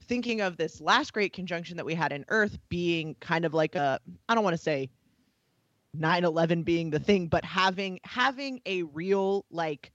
thinking 0.04 0.42
of 0.42 0.58
this 0.58 0.82
last 0.82 1.14
great 1.14 1.34
conjunction 1.34 1.78
that 1.78 1.86
we 1.86 1.94
had 1.94 2.12
in 2.12 2.26
Earth 2.30 2.58
being 2.70 3.16
kind 3.20 3.46
of 3.46 3.54
like 3.54 3.76
a, 3.76 4.00
I 4.28 4.36
don't 4.36 4.44
want 4.44 4.56
to 4.56 4.62
say 4.62 4.90
9-11 5.98 6.66
being 6.66 6.90
the 6.90 7.00
thing, 7.00 7.28
but 7.28 7.46
having 7.46 8.00
having 8.04 8.62
a 8.66 8.84
real 8.84 9.46
like 9.52 9.92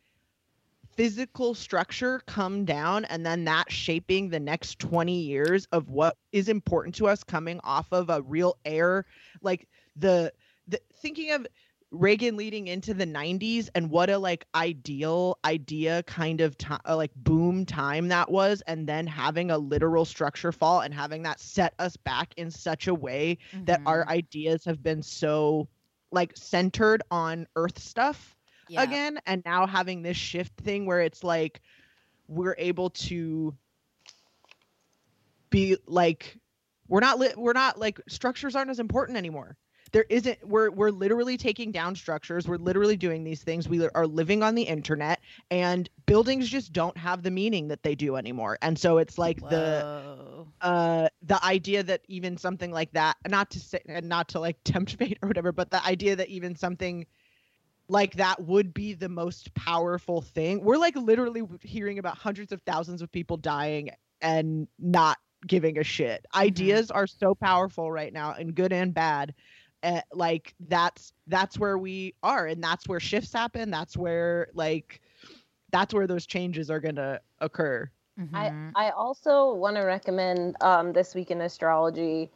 physical 0.99 1.55
structure 1.55 2.21
come 2.27 2.65
down 2.65 3.05
and 3.05 3.25
then 3.25 3.45
that 3.45 3.71
shaping 3.71 4.29
the 4.29 4.41
next 4.41 4.81
20 4.81 5.13
years 5.17 5.65
of 5.71 5.89
what 5.89 6.17
is 6.33 6.49
important 6.49 6.93
to 6.93 7.07
us 7.07 7.23
coming 7.23 7.61
off 7.63 7.87
of 7.93 8.11
a 8.11 8.21
real 8.23 8.57
air 8.65 9.07
like 9.41 9.69
the 9.95 10.33
the 10.67 10.81
thinking 11.01 11.31
of 11.31 11.47
Reagan 11.93 12.37
leading 12.37 12.67
into 12.67 12.95
the 12.95 13.07
90s 13.07 13.69
and 13.77 13.91
what 13.91 14.11
a 14.11 14.19
like 14.19 14.45
ideal 14.57 15.39
idea 15.45 16.03
kind 16.03 16.41
of 16.41 16.59
time 16.59 16.81
uh, 16.85 16.97
like 16.97 17.13
boom 17.15 17.65
time 17.65 18.09
that 18.09 18.29
was 18.29 18.61
and 18.67 18.85
then 18.89 19.07
having 19.07 19.53
a 19.53 19.57
literal 19.57 20.05
structure 20.05 20.51
fall 20.51 20.81
and 20.81 20.93
having 20.93 21.23
that 21.23 21.39
set 21.39 21.75
us 21.79 21.97
back 21.97 22.35
in 22.37 22.51
such 22.51 22.89
a 22.89 22.95
way 22.95 23.39
mm-hmm. 23.53 23.67
that 23.67 23.81
our 23.87 24.01
mm-hmm. 24.01 24.11
ideas 24.11 24.65
have 24.65 24.83
been 24.83 25.05
so 25.05 25.69
like 26.11 26.37
centered 26.37 27.05
on 27.13 27.47
earth 27.55 27.79
stuff 27.79 28.35
yeah. 28.69 28.83
again 28.83 29.19
and 29.27 29.43
now 29.45 29.67
having 29.67 30.03
this 30.03 30.17
shift 30.17 30.55
thing 30.59 30.87
where 30.87 31.01
it's 31.01 31.25
like 31.25 31.61
we're 32.29 32.57
able 32.59 32.91
to 32.91 33.55
be 35.51 35.77
like 35.87 36.39
we're 36.89 37.01
not 37.01 37.19
li- 37.19 37.35
we're 37.37 37.53
not 37.53 37.79
like 37.79 38.01
structures 38.09 38.55
aren't 38.55 38.71
as 38.71 38.79
important 38.79 39.17
anymore 39.17 39.57
there 39.93 40.05
isn't 40.09 40.39
we're 40.47 40.71
we're 40.71 40.91
literally 40.91 41.37
taking 41.37 41.73
down 41.73 41.95
structures 41.95 42.47
we're 42.47 42.57
literally 42.57 42.97
doing 42.97 43.25
these 43.25 43.43
things 43.43 43.69
we 43.69 43.87
are 43.89 44.07
living 44.07 44.43
on 44.43 44.55
the 44.55 44.63
internet 44.63 45.21
and 45.51 45.89
buildings 46.07 46.49
just 46.49 46.73
don't 46.73 46.97
have 46.97 47.23
the 47.23 47.31
meaning 47.31 47.69
that 47.69 47.83
they 47.83 47.95
do 47.95 48.17
anymore 48.17 48.59
and 48.63 48.79
so 48.79 48.99
it's 48.99 49.19
like 49.19 49.41
Whoa. 49.41 49.49
the 50.61 50.67
uh 50.67 51.09
the 51.23 51.43
idea 51.45 51.83
that 51.83 52.03
even 52.09 52.37
something 52.37 52.71
like 52.71 52.93
that 52.93 53.17
not 53.27 53.51
to 53.51 53.61
say 53.61 53.81
and 53.87 54.09
not 54.09 54.29
to 54.29 54.41
like 54.41 54.59
tempt 54.65 54.97
fate 54.97 55.19
or 55.23 55.29
whatever 55.29 55.53
but 55.53 55.71
the 55.71 55.85
idea 55.85 56.17
that 56.17 56.29
even 56.29 56.55
something 56.57 57.07
like 57.89 58.15
that 58.17 58.43
would 58.43 58.75
be 58.75 58.95
the 58.95 59.09
most 59.09 59.53
powerful 59.55 60.21
thing. 60.21 60.63
We're 60.63 60.77
like 60.77 60.97
literally 60.97 61.43
hearing 61.63 61.99
about 61.99 62.19
hundreds 62.19 62.53
of 62.53 62.61
thousands 62.63 63.03
of 63.03 63.11
people 63.11 63.37
dying 63.37 63.91
and 64.21 64.69
not 64.79 65.19
giving 65.47 65.79
a 65.79 65.85
shit. 65.85 66.27
Mm-hmm. 66.29 66.47
Ideas 66.47 66.91
are 66.91 67.07
so 67.07 67.35
powerful 67.35 67.91
right 67.91 68.13
now, 68.13 68.33
and 68.33 68.55
good 68.55 68.73
and 68.73 68.93
bad. 68.93 69.35
Uh, 69.83 70.01
like 70.13 70.55
that's 70.69 71.13
that's 71.29 71.59
where 71.59 71.79
we 71.79 72.15
are, 72.23 72.47
and 72.47 72.63
that's 72.63 72.89
where 72.89 73.01
shifts 73.01 73.33
happen. 73.33 73.71
That's 73.71 73.97
where 73.97 74.49
like 74.55 75.01
that's 75.71 75.95
where 75.95 76.07
those 76.07 76.27
changes 76.27 76.71
are 76.71 76.81
gonna 76.81 77.21
occur. 77.41 77.91
Mm-hmm. 78.19 78.35
I 78.77 78.89
I 78.89 78.91
also 78.91 79.55
want 79.55 79.77
to 79.77 79.83
recommend 79.83 80.57
um, 80.61 80.93
this 80.93 81.15
week 81.15 81.31
in 81.31 81.41
astrology 81.41 82.31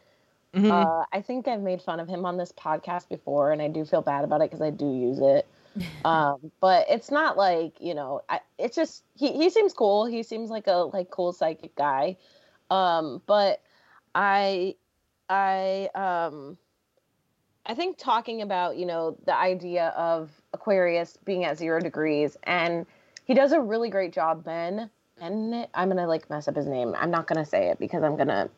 Mm-hmm. 0.54 0.70
Uh, 0.70 1.04
I 1.12 1.22
think 1.22 1.48
I've 1.48 1.62
made 1.62 1.80
fun 1.80 1.98
of 1.98 2.08
him 2.08 2.26
on 2.26 2.36
this 2.36 2.52
podcast 2.52 3.08
before, 3.08 3.52
and 3.52 3.62
I 3.62 3.68
do 3.68 3.84
feel 3.84 4.02
bad 4.02 4.24
about 4.24 4.42
it 4.42 4.50
because 4.50 4.60
I 4.60 4.70
do 4.70 4.84
use 4.86 5.18
it. 5.18 5.46
um, 6.04 6.52
but 6.60 6.86
it's 6.90 7.10
not 7.10 7.38
like 7.38 7.80
you 7.80 7.94
know, 7.94 8.20
I, 8.28 8.40
it's 8.58 8.76
just 8.76 9.02
he 9.16 9.32
he 9.32 9.48
seems 9.48 9.72
cool. 9.72 10.04
He 10.04 10.22
seems 10.22 10.50
like 10.50 10.66
a 10.66 10.88
like 10.92 11.10
cool 11.10 11.32
psychic 11.32 11.74
guy. 11.74 12.18
Um, 12.70 13.22
but 13.26 13.62
I 14.14 14.74
I 15.30 15.88
um 15.94 16.58
I 17.64 17.74
think 17.74 17.96
talking 17.96 18.42
about 18.42 18.76
you 18.76 18.84
know 18.84 19.16
the 19.24 19.34
idea 19.34 19.88
of 19.96 20.30
Aquarius 20.52 21.16
being 21.24 21.44
at 21.44 21.56
zero 21.56 21.80
degrees, 21.80 22.36
and 22.42 22.84
he 23.24 23.32
does 23.32 23.52
a 23.52 23.60
really 23.60 23.88
great 23.88 24.12
job, 24.12 24.44
Ben. 24.44 24.90
And 25.18 25.66
I'm 25.72 25.88
gonna 25.88 26.06
like 26.06 26.28
mess 26.28 26.48
up 26.48 26.56
his 26.56 26.66
name. 26.66 26.94
I'm 26.98 27.10
not 27.10 27.26
gonna 27.26 27.46
say 27.46 27.68
it 27.68 27.78
because 27.78 28.02
I'm 28.02 28.16
gonna 28.16 28.50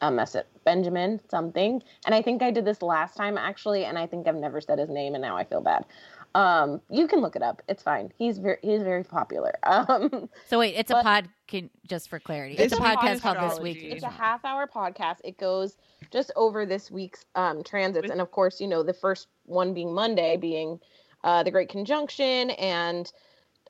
uh, 0.00 0.10
mess 0.10 0.34
it 0.34 0.46
Benjamin 0.68 1.18
something. 1.30 1.82
And 2.04 2.14
I 2.14 2.20
think 2.20 2.42
I 2.42 2.50
did 2.50 2.66
this 2.66 2.82
last 2.82 3.16
time 3.16 3.38
actually, 3.38 3.86
and 3.86 3.98
I 3.98 4.06
think 4.06 4.28
I've 4.28 4.34
never 4.34 4.60
said 4.60 4.78
his 4.78 4.90
name, 4.90 5.14
and 5.14 5.22
now 5.22 5.34
I 5.34 5.44
feel 5.44 5.62
bad. 5.62 5.86
Um, 6.34 6.82
you 6.90 7.08
can 7.08 7.20
look 7.20 7.36
it 7.36 7.42
up. 7.42 7.62
It's 7.70 7.82
fine. 7.82 8.12
He's 8.18 8.36
very 8.36 8.58
he's 8.60 8.82
very 8.82 9.02
popular. 9.02 9.54
Um, 9.68 10.28
so 10.46 10.58
wait, 10.58 10.74
it's 10.76 10.90
a 10.90 11.02
pod. 11.02 11.28
Can, 11.46 11.70
just 11.86 12.10
for 12.10 12.18
clarity, 12.18 12.56
it's, 12.56 12.72
it's 12.72 12.80
a 12.80 12.84
podcast 12.84 13.22
called 13.22 13.38
This 13.50 13.58
Week. 13.58 13.78
It's 13.80 14.02
a 14.02 14.10
half 14.10 14.44
hour 14.44 14.66
podcast. 14.66 15.16
It 15.24 15.38
goes 15.38 15.78
just 16.10 16.30
over 16.36 16.66
this 16.66 16.90
week's 16.90 17.24
um, 17.34 17.62
transits, 17.62 18.10
and 18.10 18.20
of 18.20 18.30
course, 18.30 18.60
you 18.60 18.66
know 18.66 18.82
the 18.82 18.92
first 18.92 19.28
one 19.46 19.72
being 19.72 19.94
Monday, 19.94 20.36
being 20.36 20.78
uh, 21.24 21.42
the 21.42 21.50
Great 21.50 21.70
Conjunction, 21.70 22.50
and 22.50 23.10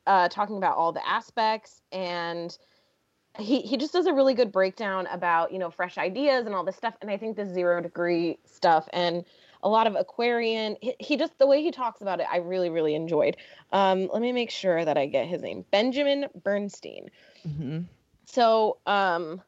uh, 0.06 0.28
talking 0.28 0.56
about 0.56 0.76
all 0.76 0.92
the 0.92 1.06
aspects 1.08 1.82
and 1.92 2.58
he 3.38 3.61
he 3.61 3.77
just 3.77 3.92
does 3.92 4.07
a 4.07 4.12
really 4.12 4.35
good 4.35 4.51
breakdown 4.53 5.07
about 5.09 5.53
you 5.53 5.59
know 5.59 5.70
fresh 5.70 5.96
ideas 5.98 6.46
and 6.46 6.55
all 6.55 6.64
this 6.64 6.77
stuff 6.77 6.94
and 7.01 7.11
i 7.11 7.16
think 7.16 7.37
the 7.37 7.46
zero 7.46 7.81
degree 7.81 8.38
stuff 8.44 8.88
and 8.92 9.24
a 9.62 9.68
lot 9.68 9.87
of 9.87 9.94
aquarian 9.96 10.77
he, 10.81 10.94
he 10.98 11.16
just 11.16 11.38
the 11.38 11.46
way 11.46 11.62
he 11.62 11.70
talks 11.70 12.01
about 12.01 12.20
it 12.20 12.27
i 12.31 12.38
really 12.38 12.70
really 12.70 12.94
enjoyed. 12.94 13.37
Um 13.72 14.09
let 14.12 14.22
me 14.22 14.33
make 14.33 14.51
sure 14.51 14.85
that 14.85 14.96
i 14.96 15.07
get 15.07 15.27
his 15.27 15.42
name. 15.42 15.64
Benjamin 15.70 16.27
bernstein. 16.42 17.11
Mm-hmm. 17.46 17.81
so 18.24 18.79
um 18.87 19.42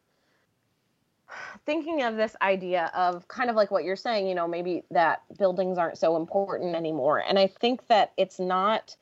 thinking 1.65 2.03
of 2.03 2.17
this 2.17 2.35
idea 2.43 2.91
of 2.95 3.29
kind 3.29 3.51
of 3.51 3.57
like 3.57 3.71
what 3.71 3.85
you're 3.85 3.97
saying 3.97 4.27
you 4.27 4.35
know 4.35 4.49
maybe 4.49 4.83
that 4.91 5.23
buildings 5.39 5.79
aren't 5.79 5.97
so 5.97 6.17
important 6.17 6.75
anymore 6.75 7.23
and 7.27 7.39
i 7.39 7.47
think 7.47 7.87
that 7.87 8.13
it's 8.17 8.41
not 8.41 8.97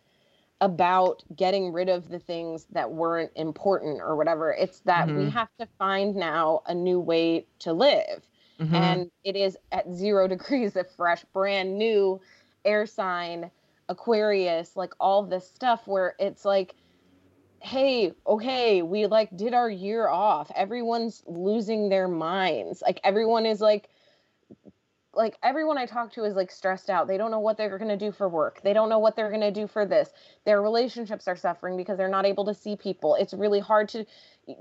about 0.61 1.23
getting 1.37 1.73
rid 1.73 1.89
of 1.89 2.09
the 2.09 2.19
things 2.19 2.67
that 2.73 2.91
weren't 2.91 3.31
important 3.37 4.01
or 4.01 4.17
whatever. 4.17 4.53
It's 4.53 4.81
that 4.81 5.09
mm-hmm. 5.09 5.19
we 5.19 5.31
have 5.31 5.49
to 5.61 5.69
find 5.79 6.17
now 6.17 6.63
a 6.67 6.75
new 6.75 6.99
way 6.99 7.47
to 7.61 7.73
live. 7.73 8.27
Mm-hmm. 8.61 8.75
And 8.75 9.11
it 9.23 9.37
is 9.37 9.57
at 9.71 9.93
zero 9.93 10.27
degrees 10.29 10.77
of 10.77 10.91
fresh, 10.91 11.25
brand 11.33 11.79
new 11.79 12.21
air 12.65 12.87
sign, 12.87 13.51
Aquarius, 13.89 14.77
like 14.77 14.93
all 14.99 15.23
this 15.23 15.49
stuff 15.49 15.87
where 15.87 16.15
it's 16.19 16.45
like, 16.45 16.75
hey, 17.61 18.13
okay, 18.27 18.83
we 18.83 19.07
like 19.07 19.37
did 19.37 19.55
our 19.55 19.71
year 19.71 20.09
off. 20.09 20.51
Everyone's 20.55 21.23
losing 21.27 21.89
their 21.89 22.09
minds. 22.09 22.83
Like 22.83 23.01
everyone 23.05 23.47
is 23.47 23.61
like 23.61 23.89
like 25.15 25.37
everyone 25.43 25.79
I 25.79 25.87
talk 25.87 26.13
to 26.13 26.25
is 26.25 26.35
like 26.35 26.51
stressed 26.51 26.91
out. 26.91 27.09
They 27.09 27.17
don't 27.17 27.31
know 27.31 27.41
what 27.41 27.57
they're 27.57 27.79
going 27.79 27.91
to 27.91 27.97
do 27.97 28.13
for 28.13 28.29
work. 28.29 28.61
They 28.63 28.73
don't 28.73 28.89
know 28.89 28.99
what 28.99 29.17
they're 29.17 29.31
going 29.31 29.41
to 29.41 29.51
do 29.51 29.67
for 29.67 29.87
this. 29.87 30.11
Their 30.45 30.63
relationships 30.63 31.27
are 31.27 31.37
suffering 31.37 31.77
because 31.77 31.97
they're 31.97 32.09
not 32.09 32.27
able 32.27 32.45
to 32.47 32.55
see 32.55 32.77
people. 32.77 33.15
It's 33.15 33.35
really 33.35 33.61
hard 33.61 33.89
to 33.91 34.05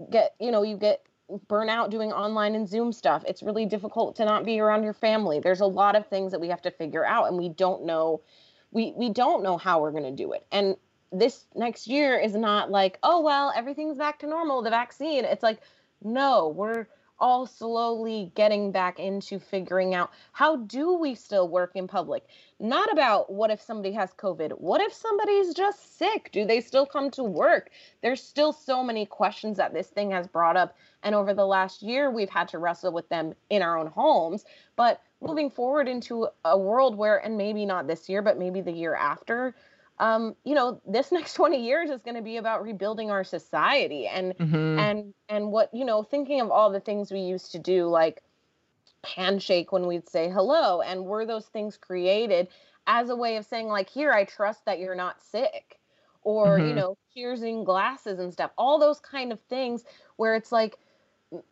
get, 0.10 0.36
you 0.40 0.52
know, 0.52 0.64
you 0.64 0.78
get 0.78 1.04
burnout 1.48 1.90
doing 1.90 2.12
online 2.14 2.56
and 2.56 2.68
Zoom 2.68 2.94
stuff. 2.94 3.24
It's 3.28 3.44
really 3.44 3.66
difficult 3.66 4.16
to 4.16 4.26
not 4.26 4.46
be 4.46 4.60
around 4.60 4.84
your 4.84 4.94
family. 4.94 5.40
There's 5.40 5.60
a 5.60 5.66
lot 5.66 5.96
of 5.96 6.08
things 6.08 6.32
that 6.32 6.40
we 6.40 6.48
have 6.48 6.62
to 6.62 6.72
figure 6.72 7.06
out 7.06 7.28
and 7.28 7.38
we 7.38 7.50
don't 7.50 7.86
know 7.86 8.22
we 8.72 8.94
we 8.96 9.10
don't 9.10 9.44
know 9.44 9.58
how 9.58 9.82
we're 9.82 9.92
going 9.92 10.04
to 10.04 10.24
do 10.24 10.34
it 10.34 10.46
and 10.52 10.76
this 11.12 11.46
next 11.56 11.88
year 11.88 12.18
is 12.18 12.36
not 12.36 12.70
like 12.70 13.00
oh 13.04 13.22
well 13.22 13.54
everything's 13.56 13.98
back 13.98 14.20
to 14.20 14.28
normal 14.28 14.62
the 14.62 14.70
vaccine 14.70 15.24
it's 15.24 15.44
like 15.44 15.60
no 16.04 16.50
we're 16.50 16.86
all 17.20 17.46
slowly 17.46 18.32
getting 18.36 18.72
back 18.72 19.00
into 19.00 19.40
figuring 19.40 19.94
out 19.96 20.12
how 20.32 20.58
do 20.58 20.94
we 20.94 21.16
still 21.16 21.48
work 21.48 21.72
in 21.76 21.88
public? 21.88 22.26
Not 22.60 22.92
about 22.92 23.32
what 23.32 23.52
if 23.52 23.62
somebody 23.62 23.92
has 23.94 24.14
covid? 24.14 24.52
What 24.60 24.82
if 24.82 24.94
somebody's 24.94 25.54
just 25.54 25.98
sick? 25.98 26.30
Do 26.32 26.46
they 26.46 26.62
still 26.62 26.86
come 26.86 27.10
to 27.12 27.24
work? 27.24 27.70
There's 28.02 28.22
still 28.22 28.54
so 28.54 28.84
many 28.84 29.06
questions 29.06 29.58
that 29.58 29.74
this 29.74 29.88
thing 29.88 30.12
has 30.12 30.28
brought 30.28 30.58
up 30.58 30.76
and 31.04 31.16
over 31.16 31.34
the 31.34 31.46
last 31.46 31.82
year 31.82 32.12
we've 32.12 32.30
had 32.30 32.48
to 32.50 32.58
wrestle 32.58 32.92
with 32.92 33.08
them 33.10 33.34
in 33.50 33.62
our 33.62 33.78
own 33.78 33.88
homes. 33.88 34.46
But 34.76 35.02
moving 35.22 35.50
forward 35.50 35.88
into 35.88 36.28
a 36.46 36.58
world 36.58 36.96
where 36.96 37.18
and 37.18 37.38
maybe 37.38 37.66
not 37.66 37.88
this 37.88 38.08
year 38.10 38.22
but 38.22 38.38
maybe 38.38 38.62
the 38.62 38.72
year 38.72 38.96
after 38.96 39.56
um, 40.00 40.36
you 40.44 40.56
know, 40.56 40.82
this 40.88 41.12
next 41.12 41.34
20 41.34 41.64
years 41.64 41.90
is 41.90 42.02
going 42.02 42.16
to 42.16 42.22
be 42.22 42.38
about 42.38 42.64
rebuilding 42.64 43.12
our 43.12 43.24
society 43.24 44.08
and 44.08 44.38
mm-hmm. 44.38 44.80
and 44.80 45.14
and 45.30 45.52
what, 45.52 45.74
you 45.74 45.86
know, 45.86 46.04
thinking 46.04 46.42
of 46.42 46.52
all 46.52 46.72
the 46.72 46.80
things 46.80 47.12
we 47.12 47.20
used 47.20 47.52
to 47.54 47.60
do 47.60 47.88
like 47.88 48.22
handshake 49.04 49.72
when 49.72 49.88
we'd 49.88 50.08
say 50.10 50.30
hello 50.30 50.82
and 50.82 51.06
were 51.06 51.26
those 51.26 51.46
things 51.46 51.78
created 51.78 52.48
as 52.88 53.10
a 53.10 53.16
way 53.16 53.38
of 53.38 53.46
saying 53.46 53.68
like 53.68 53.90
here 53.90 54.12
I 54.12 54.24
trust 54.26 54.66
that 54.66 54.80
you're 54.80 54.96
not 54.96 55.22
sick 55.22 55.80
or, 56.24 56.58
mm-hmm. 56.58 56.68
you 56.68 56.74
know, 56.74 56.98
cheersing 57.16 57.66
glasses 57.66 58.20
and 58.20 58.34
stuff. 58.34 58.52
All 58.58 58.80
those 58.80 59.00
kind 59.00 59.32
of 59.32 59.40
things 59.50 59.84
where 60.18 60.36
it's 60.36 60.52
like 60.52 60.78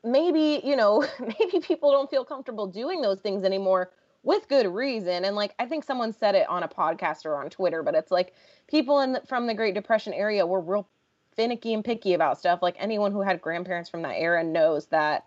maybe, 0.03 0.61
you 0.63 0.75
know, 0.75 1.05
maybe 1.19 1.59
people 1.59 1.91
don't 1.91 2.09
feel 2.09 2.25
comfortable 2.25 2.67
doing 2.67 3.01
those 3.01 3.19
things 3.19 3.43
anymore 3.43 3.91
with 4.25 4.49
good 4.49 4.67
reason. 4.67 5.23
And 5.23 5.35
like 5.35 5.53
I 5.59 5.65
think 5.65 5.85
someone 5.85 6.11
said 6.11 6.35
it 6.35 6.49
on 6.49 6.63
a 6.63 6.67
podcast 6.67 7.25
or 7.25 7.37
on 7.37 7.49
Twitter, 7.49 7.83
but 7.83 7.95
it's 7.95 8.11
like 8.11 8.33
people 8.67 8.99
in 8.99 9.13
the, 9.13 9.21
from 9.21 9.47
the 9.47 9.53
Great 9.53 9.75
Depression 9.75 10.13
area 10.13 10.45
were 10.45 10.59
real 10.59 10.87
finicky 11.35 11.73
and 11.73 11.85
picky 11.85 12.13
about 12.13 12.39
stuff. 12.39 12.61
Like 12.61 12.75
anyone 12.79 13.11
who 13.11 13.21
had 13.21 13.39
grandparents 13.39 13.89
from 13.89 14.01
that 14.01 14.15
era 14.15 14.43
knows 14.43 14.87
that 14.87 15.25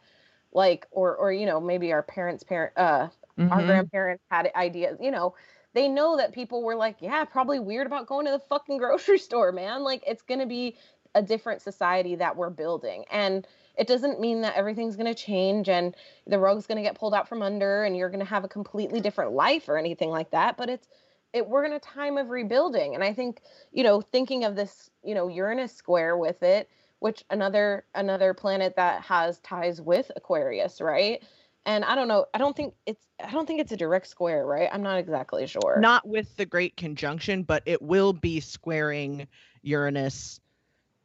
like 0.52 0.86
or 0.90 1.14
or 1.16 1.32
you 1.32 1.46
know 1.46 1.60
maybe 1.60 1.92
our 1.92 2.02
parents 2.02 2.42
parent 2.42 2.72
uh 2.76 3.08
mm-hmm. 3.38 3.52
our 3.52 3.62
grandparents 3.62 4.24
had 4.30 4.50
ideas 4.56 4.96
you 5.00 5.10
know 5.10 5.34
they 5.74 5.88
know 5.88 6.16
that 6.16 6.32
people 6.32 6.62
were 6.62 6.74
like 6.74 6.96
yeah 7.00 7.24
probably 7.24 7.58
weird 7.58 7.86
about 7.86 8.06
going 8.06 8.24
to 8.24 8.32
the 8.32 8.38
fucking 8.38 8.78
grocery 8.78 9.18
store 9.18 9.52
man 9.52 9.82
like 9.82 10.02
it's 10.06 10.22
going 10.22 10.40
to 10.40 10.46
be 10.46 10.76
a 11.14 11.22
different 11.22 11.60
society 11.60 12.14
that 12.16 12.36
we're 12.36 12.50
building 12.50 13.04
and 13.10 13.46
it 13.78 13.86
doesn't 13.86 14.20
mean 14.20 14.40
that 14.40 14.56
everything's 14.56 14.96
going 14.96 15.06
to 15.06 15.14
change 15.14 15.68
and 15.68 15.94
the 16.26 16.38
rug's 16.38 16.66
going 16.66 16.76
to 16.76 16.82
get 16.82 16.98
pulled 16.98 17.14
out 17.14 17.28
from 17.28 17.42
under 17.42 17.84
and 17.84 17.96
you're 17.96 18.10
going 18.10 18.18
to 18.18 18.26
have 18.26 18.44
a 18.44 18.48
completely 18.48 19.00
different 19.00 19.32
life 19.32 19.68
or 19.68 19.78
anything 19.78 20.10
like 20.10 20.30
that 20.32 20.56
but 20.56 20.68
it's 20.68 20.88
it 21.32 21.46
we're 21.46 21.64
in 21.64 21.72
a 21.72 21.78
time 21.80 22.18
of 22.18 22.30
rebuilding. 22.30 22.94
And 22.94 23.04
i 23.04 23.14
think 23.14 23.40
you 23.72 23.84
know 23.84 24.00
thinking 24.00 24.44
of 24.44 24.56
this 24.56 24.90
you 25.02 25.14
know 25.14 25.28
uranus 25.28 25.72
square 25.72 26.16
with 26.16 26.42
it 26.42 26.68
which 26.98 27.24
another 27.30 27.84
another 27.94 28.34
planet 28.34 28.74
that 28.76 29.02
has 29.02 29.38
ties 29.38 29.80
with 29.80 30.10
aquarius 30.16 30.80
right? 30.80 31.22
And 31.64 31.84
i 31.84 31.94
don't 31.94 32.08
know 32.08 32.26
i 32.34 32.38
don't 32.38 32.56
think 32.56 32.74
it's 32.86 33.06
i 33.24 33.30
don't 33.30 33.46
think 33.46 33.60
it's 33.60 33.72
a 33.72 33.76
direct 33.76 34.08
square 34.08 34.44
right? 34.44 34.68
I'm 34.72 34.82
not 34.82 34.98
exactly 34.98 35.46
sure. 35.46 35.78
Not 35.80 36.06
with 36.06 36.36
the 36.36 36.46
great 36.46 36.76
conjunction 36.76 37.44
but 37.44 37.62
it 37.66 37.80
will 37.80 38.12
be 38.12 38.40
squaring 38.40 39.28
uranus 39.62 40.40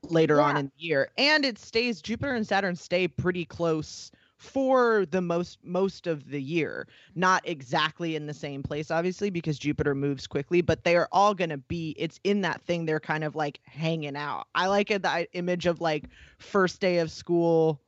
later 0.10 0.38
yeah. 0.38 0.44
on 0.44 0.58
in 0.58 0.66
the 0.66 0.84
year. 0.84 1.10
And 1.18 1.46
it 1.46 1.58
stays 1.58 2.02
jupiter 2.02 2.34
and 2.34 2.48
saturn 2.48 2.76
stay 2.76 3.08
pretty 3.08 3.46
close 3.46 4.12
for 4.38 5.06
the 5.06 5.22
most 5.22 5.60
most 5.64 6.06
of 6.06 6.30
the 6.30 6.42
year. 6.42 6.88
Not 7.16 7.48
exactly 7.48 8.16
in 8.16 8.26
the 8.28 8.34
same 8.34 8.62
place 8.62 8.92
obviously 8.92 9.30
because 9.30 9.58
jupiter 9.58 9.96
moves 9.96 10.28
quickly 10.28 10.62
but 10.62 10.84
they 10.84 10.98
are 10.98 11.08
all 11.12 11.34
going 11.34 11.50
to 11.50 11.58
be 11.58 11.96
it's 11.98 12.20
in 12.24 12.42
that 12.42 12.62
thing 12.62 12.86
they're 12.86 13.00
kind 13.00 13.24
of 13.24 13.36
like 13.36 13.60
hanging 13.64 14.18
out. 14.18 14.48
I 14.54 14.68
like 14.68 14.92
it 14.92 15.04
the 15.04 15.28
image 15.34 15.66
of 15.66 15.80
like 15.80 16.06
first 16.40 16.82
day 16.82 16.98
of 16.98 17.10
school 17.10 17.80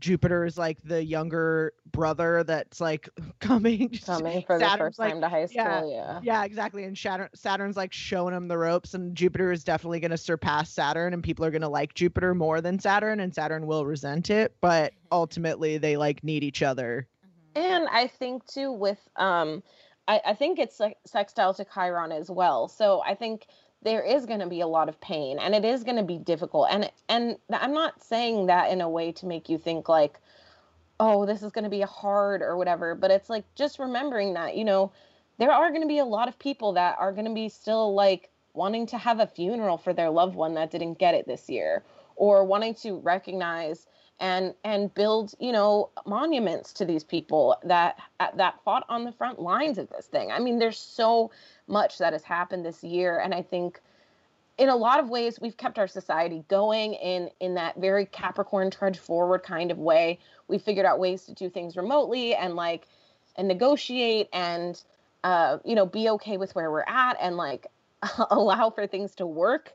Jupiter 0.00 0.44
is 0.44 0.58
like 0.58 0.82
the 0.82 1.04
younger 1.04 1.74
brother 1.92 2.42
that's 2.42 2.80
like 2.80 3.08
coming 3.40 3.90
coming 4.04 4.42
for 4.46 4.58
Saturn's 4.58 4.72
the 4.72 4.78
first 4.78 4.98
like, 4.98 5.12
time 5.12 5.20
to 5.20 5.28
high 5.28 5.46
school. 5.46 5.62
Yeah, 5.64 5.84
yeah, 5.84 6.20
yeah, 6.22 6.44
exactly. 6.44 6.84
And 6.84 6.96
Saturn, 6.96 7.28
Saturn's 7.34 7.76
like 7.76 7.92
showing 7.92 8.34
him 8.34 8.48
the 8.48 8.58
ropes, 8.58 8.94
and 8.94 9.14
Jupiter 9.14 9.52
is 9.52 9.62
definitely 9.62 10.00
going 10.00 10.10
to 10.10 10.18
surpass 10.18 10.70
Saturn, 10.70 11.12
and 11.12 11.22
people 11.22 11.44
are 11.44 11.50
going 11.50 11.62
to 11.62 11.68
like 11.68 11.94
Jupiter 11.94 12.34
more 12.34 12.60
than 12.60 12.78
Saturn, 12.78 13.20
and 13.20 13.34
Saturn 13.34 13.66
will 13.66 13.84
resent 13.84 14.30
it. 14.30 14.56
But 14.60 14.92
ultimately, 15.12 15.78
they 15.78 15.96
like 15.96 16.24
need 16.24 16.42
each 16.42 16.62
other. 16.62 17.06
And 17.54 17.88
I 17.90 18.06
think 18.06 18.46
too 18.46 18.72
with 18.72 18.98
um, 19.16 19.62
I, 20.08 20.20
I 20.26 20.34
think 20.34 20.58
it's 20.58 20.80
like 20.80 20.96
sextile 21.06 21.54
to 21.54 21.64
Chiron 21.64 22.12
as 22.12 22.30
well. 22.30 22.68
So 22.68 23.02
I 23.06 23.14
think 23.14 23.46
there 23.82 24.02
is 24.02 24.26
going 24.26 24.40
to 24.40 24.46
be 24.46 24.60
a 24.60 24.66
lot 24.66 24.88
of 24.88 25.00
pain 25.00 25.38
and 25.38 25.54
it 25.54 25.64
is 25.64 25.84
going 25.84 25.96
to 25.96 26.02
be 26.02 26.18
difficult 26.18 26.68
and 26.70 26.90
and 27.08 27.36
i'm 27.50 27.72
not 27.72 28.02
saying 28.02 28.46
that 28.46 28.70
in 28.70 28.80
a 28.80 28.88
way 28.88 29.10
to 29.12 29.26
make 29.26 29.48
you 29.48 29.58
think 29.58 29.88
like 29.88 30.18
oh 30.98 31.24
this 31.24 31.42
is 31.42 31.52
going 31.52 31.64
to 31.64 31.70
be 31.70 31.80
hard 31.80 32.42
or 32.42 32.56
whatever 32.56 32.94
but 32.94 33.10
it's 33.10 33.30
like 33.30 33.44
just 33.54 33.78
remembering 33.78 34.34
that 34.34 34.56
you 34.56 34.64
know 34.64 34.92
there 35.38 35.52
are 35.52 35.70
going 35.70 35.80
to 35.80 35.88
be 35.88 35.98
a 35.98 36.04
lot 36.04 36.28
of 36.28 36.38
people 36.38 36.74
that 36.74 36.96
are 36.98 37.12
going 37.12 37.24
to 37.26 37.34
be 37.34 37.48
still 37.48 37.94
like 37.94 38.28
wanting 38.52 38.86
to 38.86 38.98
have 38.98 39.20
a 39.20 39.26
funeral 39.26 39.78
for 39.78 39.92
their 39.92 40.10
loved 40.10 40.34
one 40.34 40.54
that 40.54 40.70
didn't 40.70 40.98
get 40.98 41.14
it 41.14 41.26
this 41.26 41.48
year 41.48 41.82
or 42.16 42.44
wanting 42.44 42.74
to 42.74 42.98
recognize 42.98 43.86
and 44.20 44.54
and 44.64 44.94
build 44.94 45.34
you 45.40 45.52
know 45.52 45.90
monuments 46.06 46.72
to 46.74 46.84
these 46.84 47.02
people 47.02 47.56
that 47.64 47.98
that 48.36 48.60
fought 48.64 48.84
on 48.88 49.04
the 49.04 49.12
front 49.12 49.40
lines 49.40 49.78
of 49.78 49.88
this 49.88 50.06
thing. 50.06 50.30
I 50.30 50.38
mean 50.38 50.58
there's 50.58 50.78
so 50.78 51.30
much 51.66 51.98
that 51.98 52.12
has 52.12 52.22
happened 52.22 52.64
this 52.64 52.82
year 52.82 53.20
and 53.20 53.32
i 53.32 53.40
think 53.40 53.80
in 54.60 54.68
a 54.68 54.76
lot 54.76 55.00
of 55.00 55.08
ways 55.08 55.40
we've 55.40 55.56
kept 55.56 55.78
our 55.78 55.88
society 55.88 56.44
going 56.48 56.92
in 56.92 57.30
in 57.40 57.54
that 57.54 57.76
very 57.78 58.04
capricorn 58.04 58.70
trudge 58.70 58.98
forward 58.98 59.42
kind 59.42 59.70
of 59.70 59.78
way. 59.78 60.18
We 60.48 60.58
figured 60.58 60.84
out 60.84 60.98
ways 60.98 61.24
to 61.24 61.32
do 61.32 61.48
things 61.48 61.78
remotely 61.78 62.34
and 62.34 62.54
like 62.54 62.86
and 63.36 63.48
negotiate 63.48 64.28
and 64.34 64.80
uh, 65.24 65.58
you 65.64 65.74
know 65.74 65.86
be 65.86 66.10
okay 66.10 66.36
with 66.36 66.54
where 66.54 66.70
we're 66.70 66.84
at 66.86 67.16
and 67.22 67.38
like 67.38 67.68
allow 68.30 68.68
for 68.68 68.86
things 68.86 69.14
to 69.14 69.26
work 69.26 69.72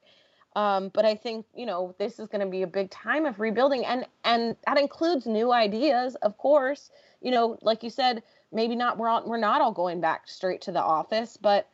um, 0.55 0.89
but 0.93 1.05
i 1.05 1.15
think 1.15 1.45
you 1.55 1.65
know 1.65 1.95
this 1.99 2.19
is 2.19 2.27
going 2.27 2.41
to 2.41 2.47
be 2.47 2.61
a 2.61 2.67
big 2.67 2.89
time 2.89 3.25
of 3.25 3.39
rebuilding 3.39 3.85
and 3.85 4.05
and 4.23 4.55
that 4.65 4.79
includes 4.79 5.25
new 5.25 5.51
ideas 5.51 6.15
of 6.21 6.37
course. 6.37 6.91
You 7.21 7.31
know 7.31 7.57
like 7.61 7.81
you 7.83 7.89
said 7.89 8.21
maybe 8.51 8.75
not 8.75 8.97
we're 8.97 9.07
all, 9.09 9.23
we're 9.25 9.37
not 9.37 9.61
all 9.61 9.71
going 9.71 9.99
back 9.99 10.27
straight 10.27 10.61
to 10.61 10.71
the 10.71 10.81
office 10.81 11.37
but 11.37 11.69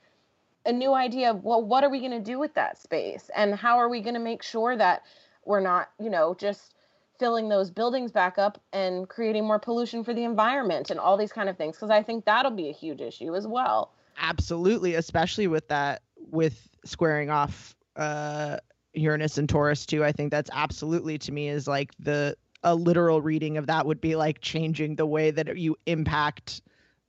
a 0.66 0.72
new 0.72 0.94
idea 0.94 1.32
of 1.32 1.44
well 1.44 1.64
what 1.64 1.84
are 1.84 1.90
we 1.90 2.00
going 2.00 2.12
to 2.12 2.20
do 2.20 2.40
with 2.40 2.54
that 2.54 2.78
space? 2.78 3.30
And 3.36 3.56
how 3.56 3.78
are 3.78 3.90
we 3.90 4.02
going 4.02 4.14
to 4.14 4.20
make 4.20 4.44
sure 4.44 4.76
that 4.78 5.04
we're 5.46 5.60
not 5.60 5.90
you 6.00 6.10
know 6.10 6.36
just 6.38 6.76
filling 7.20 7.50
those 7.50 7.70
buildings 7.70 8.12
back 8.12 8.38
up 8.38 8.60
and 8.74 9.08
creating 9.08 9.46
more 9.46 9.60
pollution 9.60 10.04
for 10.04 10.14
the 10.14 10.24
environment 10.24 10.90
and 10.90 11.00
all 11.00 11.18
these 11.18 11.34
kind 11.34 11.50
of 11.50 11.58
things? 11.58 11.76
Because 11.76 11.90
i 11.90 12.02
think 12.02 12.26
that'll 12.26 12.52
be 12.52 12.70
a 12.70 12.74
huge 12.74 13.02
issue 13.02 13.36
as 13.36 13.48
well. 13.48 13.92
Absolutely 14.18 14.96
especially 14.96 15.48
with 15.48 15.68
that 15.68 16.02
with 16.30 16.70
squaring 16.86 17.30
off 17.30 17.76
uh 17.96 18.58
uranus 18.94 19.38
and 19.38 19.48
taurus 19.50 19.86
too 19.86 20.04
i 20.04 20.12
think 20.12 20.32
that's 20.32 20.50
absolutely 20.54 21.18
to 21.18 21.32
me 21.32 21.48
is 21.48 21.68
like 21.68 21.92
the 22.00 22.36
a 22.64 22.76
literal 22.76 23.22
reading 23.22 23.58
of 23.58 23.68
that 23.68 23.86
would 23.86 24.02
be 24.02 24.16
like 24.16 24.42
changing 24.42 24.96
the 24.96 25.06
way 25.06 25.32
that 25.32 25.58
you 25.58 25.76
impact 25.86 26.62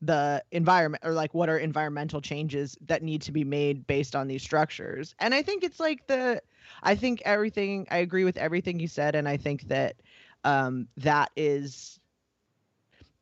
the 0.03 0.43
environment 0.51 1.03
or 1.07 1.13
like 1.13 1.33
what 1.33 1.49
are 1.49 1.59
environmental 1.59 2.21
changes 2.21 2.77
that 2.83 3.03
need 3.03 3.23
to 3.23 3.31
be 3.31 3.45
made 3.45 3.87
based 3.87 4.17
on 4.17 4.27
these 4.27 4.43
structures. 4.43 5.15
And 5.21 5.33
i 5.33 5.43
think 5.43 5.63
it's 5.63 5.79
like 5.79 6.07
the 6.09 6.43
i 6.83 6.95
think 6.95 7.23
everything 7.25 7.87
i 7.91 7.99
agree 7.99 8.25
with 8.25 8.37
everything 8.37 8.81
you 8.81 8.89
said 8.89 9.15
and 9.15 9.29
i 9.29 9.37
think 9.37 9.69
that 9.69 9.97
um 10.45 10.89
that 10.97 11.31
is 11.37 12.01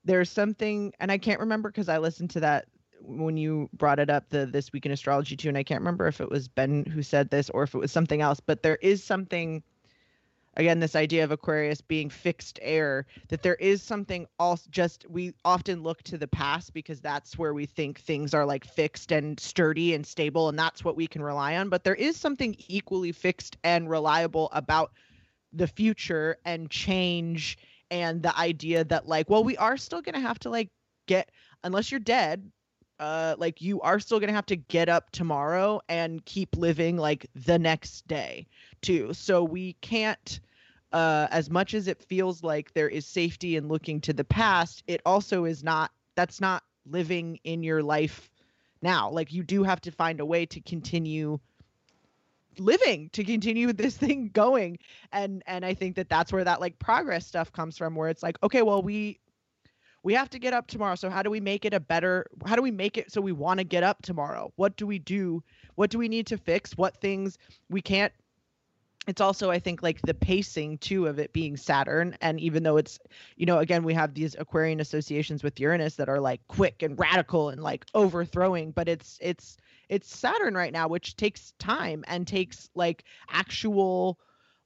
there's 0.04 0.30
something 0.30 0.92
and 1.00 1.12
i 1.12 1.18
can't 1.18 1.40
remember 1.40 1.68
because 1.68 1.88
i 1.90 1.98
listened 1.98 2.30
to 2.30 2.40
that 2.40 2.66
when 3.02 3.36
you 3.36 3.68
brought 3.72 3.98
it 3.98 4.10
up 4.10 4.28
the 4.28 4.46
this 4.46 4.72
week 4.72 4.86
in 4.86 4.92
astrology 4.92 5.36
too 5.36 5.48
and 5.48 5.58
i 5.58 5.62
can't 5.62 5.80
remember 5.80 6.06
if 6.06 6.20
it 6.20 6.30
was 6.30 6.48
ben 6.48 6.84
who 6.84 7.02
said 7.02 7.30
this 7.30 7.50
or 7.50 7.62
if 7.62 7.74
it 7.74 7.78
was 7.78 7.92
something 7.92 8.20
else 8.20 8.40
but 8.40 8.62
there 8.62 8.76
is 8.76 9.02
something 9.02 9.62
again 10.56 10.80
this 10.80 10.96
idea 10.96 11.24
of 11.24 11.30
aquarius 11.30 11.80
being 11.80 12.10
fixed 12.10 12.58
air 12.62 13.06
that 13.28 13.42
there 13.42 13.54
is 13.56 13.82
something 13.82 14.26
else 14.38 14.66
just 14.70 15.06
we 15.08 15.32
often 15.44 15.82
look 15.82 16.02
to 16.02 16.18
the 16.18 16.28
past 16.28 16.72
because 16.74 17.00
that's 17.00 17.38
where 17.38 17.54
we 17.54 17.66
think 17.66 18.00
things 18.00 18.34
are 18.34 18.44
like 18.44 18.64
fixed 18.64 19.12
and 19.12 19.38
sturdy 19.40 19.94
and 19.94 20.06
stable 20.06 20.48
and 20.48 20.58
that's 20.58 20.84
what 20.84 20.96
we 20.96 21.06
can 21.06 21.22
rely 21.22 21.56
on 21.56 21.68
but 21.68 21.84
there 21.84 21.94
is 21.94 22.16
something 22.16 22.54
equally 22.68 23.12
fixed 23.12 23.56
and 23.64 23.88
reliable 23.88 24.48
about 24.52 24.92
the 25.52 25.66
future 25.66 26.36
and 26.44 26.70
change 26.70 27.58
and 27.90 28.22
the 28.22 28.36
idea 28.38 28.84
that 28.84 29.08
like 29.08 29.28
well 29.30 29.42
we 29.42 29.56
are 29.56 29.76
still 29.76 30.02
going 30.02 30.14
to 30.14 30.20
have 30.20 30.38
to 30.38 30.50
like 30.50 30.68
get 31.06 31.30
unless 31.64 31.90
you're 31.90 32.00
dead 32.00 32.50
uh 33.00 33.34
like 33.38 33.60
you 33.60 33.80
are 33.80 33.98
still 33.98 34.20
going 34.20 34.28
to 34.28 34.34
have 34.34 34.46
to 34.46 34.56
get 34.56 34.88
up 34.88 35.10
tomorrow 35.10 35.80
and 35.88 36.24
keep 36.24 36.56
living 36.56 36.96
like 36.96 37.26
the 37.34 37.58
next 37.58 38.06
day 38.06 38.46
too 38.82 39.12
so 39.12 39.42
we 39.42 39.72
can't 39.80 40.40
uh 40.92 41.26
as 41.32 41.50
much 41.50 41.74
as 41.74 41.88
it 41.88 42.00
feels 42.00 42.44
like 42.44 42.72
there 42.74 42.88
is 42.88 43.06
safety 43.06 43.56
in 43.56 43.66
looking 43.66 44.00
to 44.00 44.12
the 44.12 44.24
past 44.24 44.84
it 44.86 45.00
also 45.04 45.44
is 45.44 45.64
not 45.64 45.90
that's 46.14 46.40
not 46.40 46.62
living 46.86 47.38
in 47.44 47.62
your 47.62 47.82
life 47.82 48.30
now. 48.82 49.10
Like 49.10 49.32
you 49.32 49.42
do 49.42 49.62
have 49.62 49.80
to 49.82 49.90
find 49.90 50.20
a 50.20 50.26
way 50.26 50.46
to 50.46 50.60
continue 50.60 51.38
living 52.58 53.08
to 53.12 53.24
continue 53.24 53.72
this 53.72 53.96
thing 53.96 54.28
going 54.32 54.76
and 55.12 55.42
and 55.46 55.64
i 55.64 55.72
think 55.72 55.94
that 55.94 56.08
that's 56.08 56.32
where 56.32 56.42
that 56.42 56.60
like 56.60 56.76
progress 56.80 57.24
stuff 57.24 57.52
comes 57.52 57.78
from 57.78 57.94
where 57.94 58.08
it's 58.08 58.24
like 58.24 58.36
okay 58.42 58.60
well 58.60 58.82
we 58.82 59.18
we 60.02 60.14
have 60.14 60.30
to 60.30 60.38
get 60.38 60.52
up 60.52 60.66
tomorrow 60.66 60.94
so 60.94 61.10
how 61.10 61.22
do 61.22 61.30
we 61.30 61.40
make 61.40 61.64
it 61.64 61.74
a 61.74 61.80
better 61.80 62.26
how 62.46 62.56
do 62.56 62.62
we 62.62 62.70
make 62.70 62.96
it 62.96 63.12
so 63.12 63.20
we 63.20 63.32
want 63.32 63.58
to 63.58 63.64
get 63.64 63.82
up 63.82 64.02
tomorrow? 64.02 64.52
What 64.56 64.76
do 64.76 64.86
we 64.86 64.98
do? 64.98 65.42
What 65.74 65.90
do 65.90 65.98
we 65.98 66.08
need 66.08 66.26
to 66.28 66.38
fix? 66.38 66.76
What 66.76 67.00
things 67.00 67.38
we 67.68 67.80
can't 67.80 68.12
it's 69.06 69.20
also 69.20 69.50
i 69.50 69.58
think 69.58 69.82
like 69.82 70.00
the 70.02 70.14
pacing 70.14 70.76
too 70.78 71.06
of 71.06 71.18
it 71.18 71.32
being 71.32 71.56
saturn 71.56 72.16
and 72.20 72.38
even 72.38 72.62
though 72.62 72.76
it's 72.76 72.98
you 73.36 73.46
know 73.46 73.58
again 73.58 73.82
we 73.82 73.94
have 73.94 74.12
these 74.12 74.36
aquarian 74.38 74.78
associations 74.78 75.42
with 75.42 75.58
uranus 75.58 75.96
that 75.96 76.08
are 76.08 76.20
like 76.20 76.40
quick 76.48 76.82
and 76.82 76.98
radical 76.98 77.48
and 77.48 77.62
like 77.62 77.86
overthrowing 77.94 78.70
but 78.72 78.88
it's 78.88 79.18
it's 79.22 79.56
it's 79.88 80.14
saturn 80.14 80.54
right 80.54 80.72
now 80.72 80.86
which 80.86 81.16
takes 81.16 81.52
time 81.58 82.04
and 82.08 82.26
takes 82.26 82.68
like 82.74 83.04
actual 83.30 84.18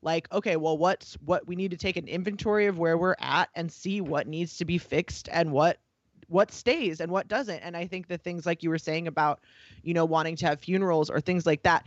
like 0.04 0.30
okay 0.32 0.56
well 0.56 0.76
what's 0.76 1.14
what 1.24 1.46
we 1.46 1.56
need 1.56 1.70
to 1.70 1.76
take 1.76 1.96
an 1.96 2.06
inventory 2.06 2.66
of 2.66 2.78
where 2.78 2.96
we're 2.96 3.16
at 3.18 3.48
and 3.54 3.72
see 3.72 4.00
what 4.00 4.26
needs 4.26 4.58
to 4.58 4.64
be 4.64 4.78
fixed 4.78 5.28
and 5.32 5.50
what 5.50 5.78
what 6.28 6.50
stays 6.50 7.00
and 7.00 7.12
what 7.12 7.28
doesn't. 7.28 7.60
And 7.60 7.76
i 7.76 7.86
think 7.86 8.08
the 8.08 8.18
things 8.18 8.46
like 8.46 8.62
you 8.62 8.70
were 8.70 8.78
saying 8.78 9.08
about 9.08 9.40
you 9.82 9.94
know 9.94 10.04
wanting 10.04 10.36
to 10.36 10.46
have 10.46 10.60
funerals 10.60 11.10
or 11.10 11.20
things 11.20 11.46
like 11.46 11.62
that 11.62 11.86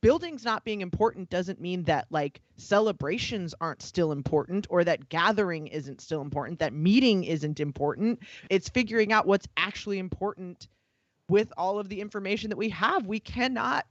buildings 0.00 0.44
not 0.44 0.64
being 0.64 0.80
important 0.80 1.28
doesn't 1.28 1.60
mean 1.60 1.82
that 1.84 2.06
like 2.10 2.40
celebrations 2.56 3.54
aren't 3.60 3.82
still 3.82 4.12
important 4.12 4.66
or 4.70 4.84
that 4.84 5.08
gathering 5.08 5.66
isn't 5.66 6.00
still 6.00 6.20
important 6.20 6.60
that 6.60 6.72
meeting 6.72 7.24
isn't 7.24 7.60
important. 7.60 8.20
It's 8.48 8.68
figuring 8.68 9.12
out 9.12 9.26
what's 9.26 9.48
actually 9.56 9.98
important 9.98 10.68
with 11.28 11.52
all 11.56 11.78
of 11.78 11.88
the 11.88 12.00
information 12.00 12.50
that 12.50 12.56
we 12.56 12.70
have. 12.70 13.06
We 13.06 13.20
cannot 13.20 13.86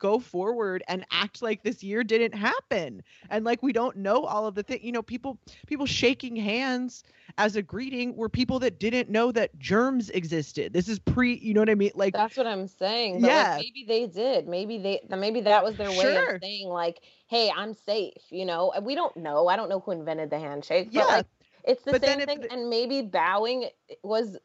go 0.00 0.18
forward 0.18 0.82
and 0.88 1.04
act 1.12 1.42
like 1.42 1.62
this 1.62 1.82
year 1.84 2.02
didn't 2.02 2.34
happen. 2.34 3.02
And 3.28 3.44
like 3.44 3.62
we 3.62 3.72
don't 3.72 3.96
know 3.96 4.24
all 4.24 4.46
of 4.46 4.56
the 4.56 4.64
things 4.64 4.82
you 4.82 4.90
know 4.90 5.02
people 5.02 5.38
people 5.68 5.86
shaking 5.86 6.34
hands 6.34 7.04
as 7.38 7.54
a 7.54 7.62
greeting 7.62 8.16
were 8.16 8.28
people 8.28 8.58
that 8.60 8.80
didn't 8.80 9.08
know 9.08 9.30
that 9.30 9.56
germs 9.58 10.10
existed. 10.10 10.72
This 10.72 10.88
is 10.88 10.98
pre 10.98 11.34
you 11.34 11.54
know 11.54 11.60
what 11.60 11.70
i 11.70 11.74
mean? 11.76 11.92
Like 11.94 12.14
that's 12.14 12.36
what 12.36 12.46
i'm 12.46 12.66
saying 12.66 13.20
but 13.20 13.28
yeah. 13.28 13.50
like 13.56 13.58
maybe 13.58 13.84
they 13.86 14.06
did. 14.06 14.48
Maybe 14.48 14.78
they 14.78 15.00
maybe 15.16 15.42
that 15.42 15.62
was 15.62 15.76
their 15.76 15.90
way 15.90 16.00
sure. 16.00 16.34
of 16.34 16.42
saying 16.42 16.68
like 16.68 17.00
hey 17.28 17.52
i'm 17.56 17.74
safe 17.74 18.22
you 18.30 18.44
know? 18.44 18.72
We 18.82 18.94
don't 18.94 19.16
know. 19.16 19.46
I 19.46 19.56
don't 19.56 19.68
know 19.68 19.80
who 19.80 19.92
invented 19.92 20.30
the 20.30 20.38
handshake 20.38 20.88
yeah. 20.90 21.02
but 21.02 21.08
like 21.08 21.26
it's 21.64 21.82
the 21.84 21.92
but 21.92 22.04
same 22.04 22.20
thing 22.20 22.46
and 22.50 22.70
maybe 22.70 23.02
bowing 23.02 23.68
was 24.02 24.36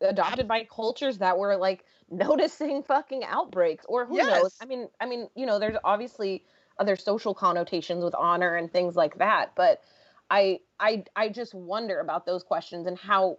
adopted 0.00 0.46
by 0.46 0.64
cultures 0.64 1.18
that 1.18 1.38
were 1.38 1.56
like 1.56 1.84
noticing 2.10 2.82
fucking 2.82 3.24
outbreaks 3.24 3.84
or 3.88 4.06
who 4.06 4.16
yes. 4.16 4.26
knows 4.26 4.56
i 4.60 4.64
mean 4.64 4.88
i 5.00 5.06
mean 5.06 5.28
you 5.34 5.44
know 5.44 5.58
there's 5.58 5.76
obviously 5.84 6.44
other 6.78 6.94
social 6.94 7.34
connotations 7.34 8.04
with 8.04 8.14
honor 8.14 8.54
and 8.54 8.72
things 8.72 8.94
like 8.94 9.18
that 9.18 9.52
but 9.56 9.82
i 10.30 10.58
i 10.78 11.02
i 11.16 11.28
just 11.28 11.52
wonder 11.54 11.98
about 11.98 12.24
those 12.26 12.44
questions 12.44 12.86
and 12.86 12.96
how 12.96 13.36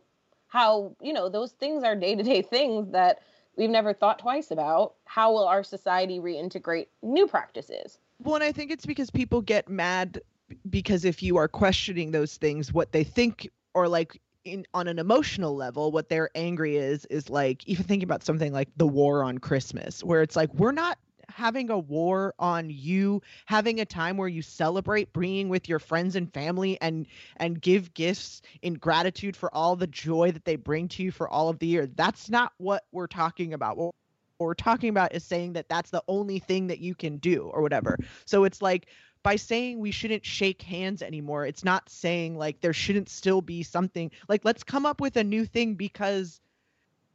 how 0.48 0.96
you 1.02 1.14
know 1.14 1.30
those 1.30 1.52
things 1.54 1.84
are 1.84 1.96
day-to-day 1.96 2.42
things 2.50 2.92
that 2.92 3.20
we've 3.58 3.70
never 3.70 3.94
thought 3.94 4.20
twice 4.20 4.52
about. 4.52 4.94
How 5.06 5.34
will 5.34 5.48
our 5.48 5.64
society 5.64 6.20
reintegrate 6.20 6.88
new 7.02 7.28
practices? 7.28 8.00
Well 8.20 8.36
and 8.36 8.44
i 8.44 8.52
think 8.52 8.72
it's 8.72 8.86
because 8.86 9.12
people 9.12 9.42
get 9.42 9.70
mad 9.70 10.22
because 10.70 11.06
if 11.06 11.22
you 11.22 11.38
are 11.38 11.48
questioning 11.48 12.12
those 12.12 12.38
things 12.38 12.72
what 12.72 12.92
they 12.92 13.04
think 13.04 13.50
or 13.74 13.88
like 13.88 14.22
in, 14.48 14.66
on 14.74 14.88
an 14.88 15.00
emotional 15.00 15.56
level, 15.56 15.92
what 15.92 16.10
they're 16.10 16.30
angry 16.36 16.78
is 16.78 17.06
is 17.06 17.30
like 17.30 17.68
even 17.68 17.86
thinking 17.86 18.06
about 18.06 18.24
something 18.24 18.54
like 18.54 18.70
the 18.78 18.88
war 18.88 19.24
on 19.24 19.38
Christmas, 19.38 20.04
where 20.04 20.22
it's 20.22 20.36
like 20.36 20.54
we're 20.54 20.72
not 20.72 20.98
having 21.30 21.70
a 21.70 21.78
war 21.78 22.34
on 22.40 22.70
you 22.70 23.22
having 23.46 23.80
a 23.80 23.86
time 23.86 24.18
where 24.18 24.30
you 24.30 24.42
celebrate 24.42 25.12
bringing 25.12 25.50
with 25.50 25.68
your 25.68 25.80
friends 25.80 26.16
and 26.16 26.34
family 26.34 26.80
and 26.82 27.06
and 27.36 27.62
give 27.62 27.94
gifts 27.94 28.42
in 28.62 28.76
gratitude 28.76 29.36
for 29.36 29.54
all 29.54 29.76
the 29.76 29.88
joy 29.88 30.32
that 30.32 30.46
they 30.46 30.56
bring 30.56 30.88
to 30.88 31.04
you 31.04 31.12
for 31.12 31.28
all 31.28 31.50
of 31.50 31.60
the 31.60 31.68
year. 31.68 31.86
That's 31.86 32.30
not 32.30 32.54
what 32.58 32.86
we're 32.92 33.08
talking 33.08 33.54
about. 33.54 33.78
What 33.78 33.94
we're 34.40 34.54
talking 34.54 34.90
about 34.90 35.14
is 35.14 35.24
saying 35.24 35.54
that 35.54 35.68
that's 35.70 35.90
the 35.90 36.04
only 36.08 36.40
thing 36.40 36.68
that 36.68 36.80
you 36.80 36.96
can 36.96 37.18
do 37.18 37.50
or 37.54 37.62
whatever. 37.62 37.98
So 38.26 38.44
it's 38.44 38.62
like 38.62 38.88
by 39.24 39.36
saying 39.36 39.80
we 39.80 39.92
shouldn't 39.92 40.26
shake 40.26 40.62
hands 40.62 41.02
anymore, 41.02 41.46
it's 41.46 41.64
not 41.64 41.90
saying 41.90 42.38
like 42.38 42.62
there 42.62 42.74
shouldn't 42.74 43.10
still 43.10 43.42
be 43.42 43.64
something 43.64 44.12
like 44.28 44.46
let's 44.46 44.64
come 44.64 44.86
up 44.86 45.02
with 45.02 45.18
a 45.18 45.24
new 45.24 45.46
thing 45.46 45.76
because 45.76 46.40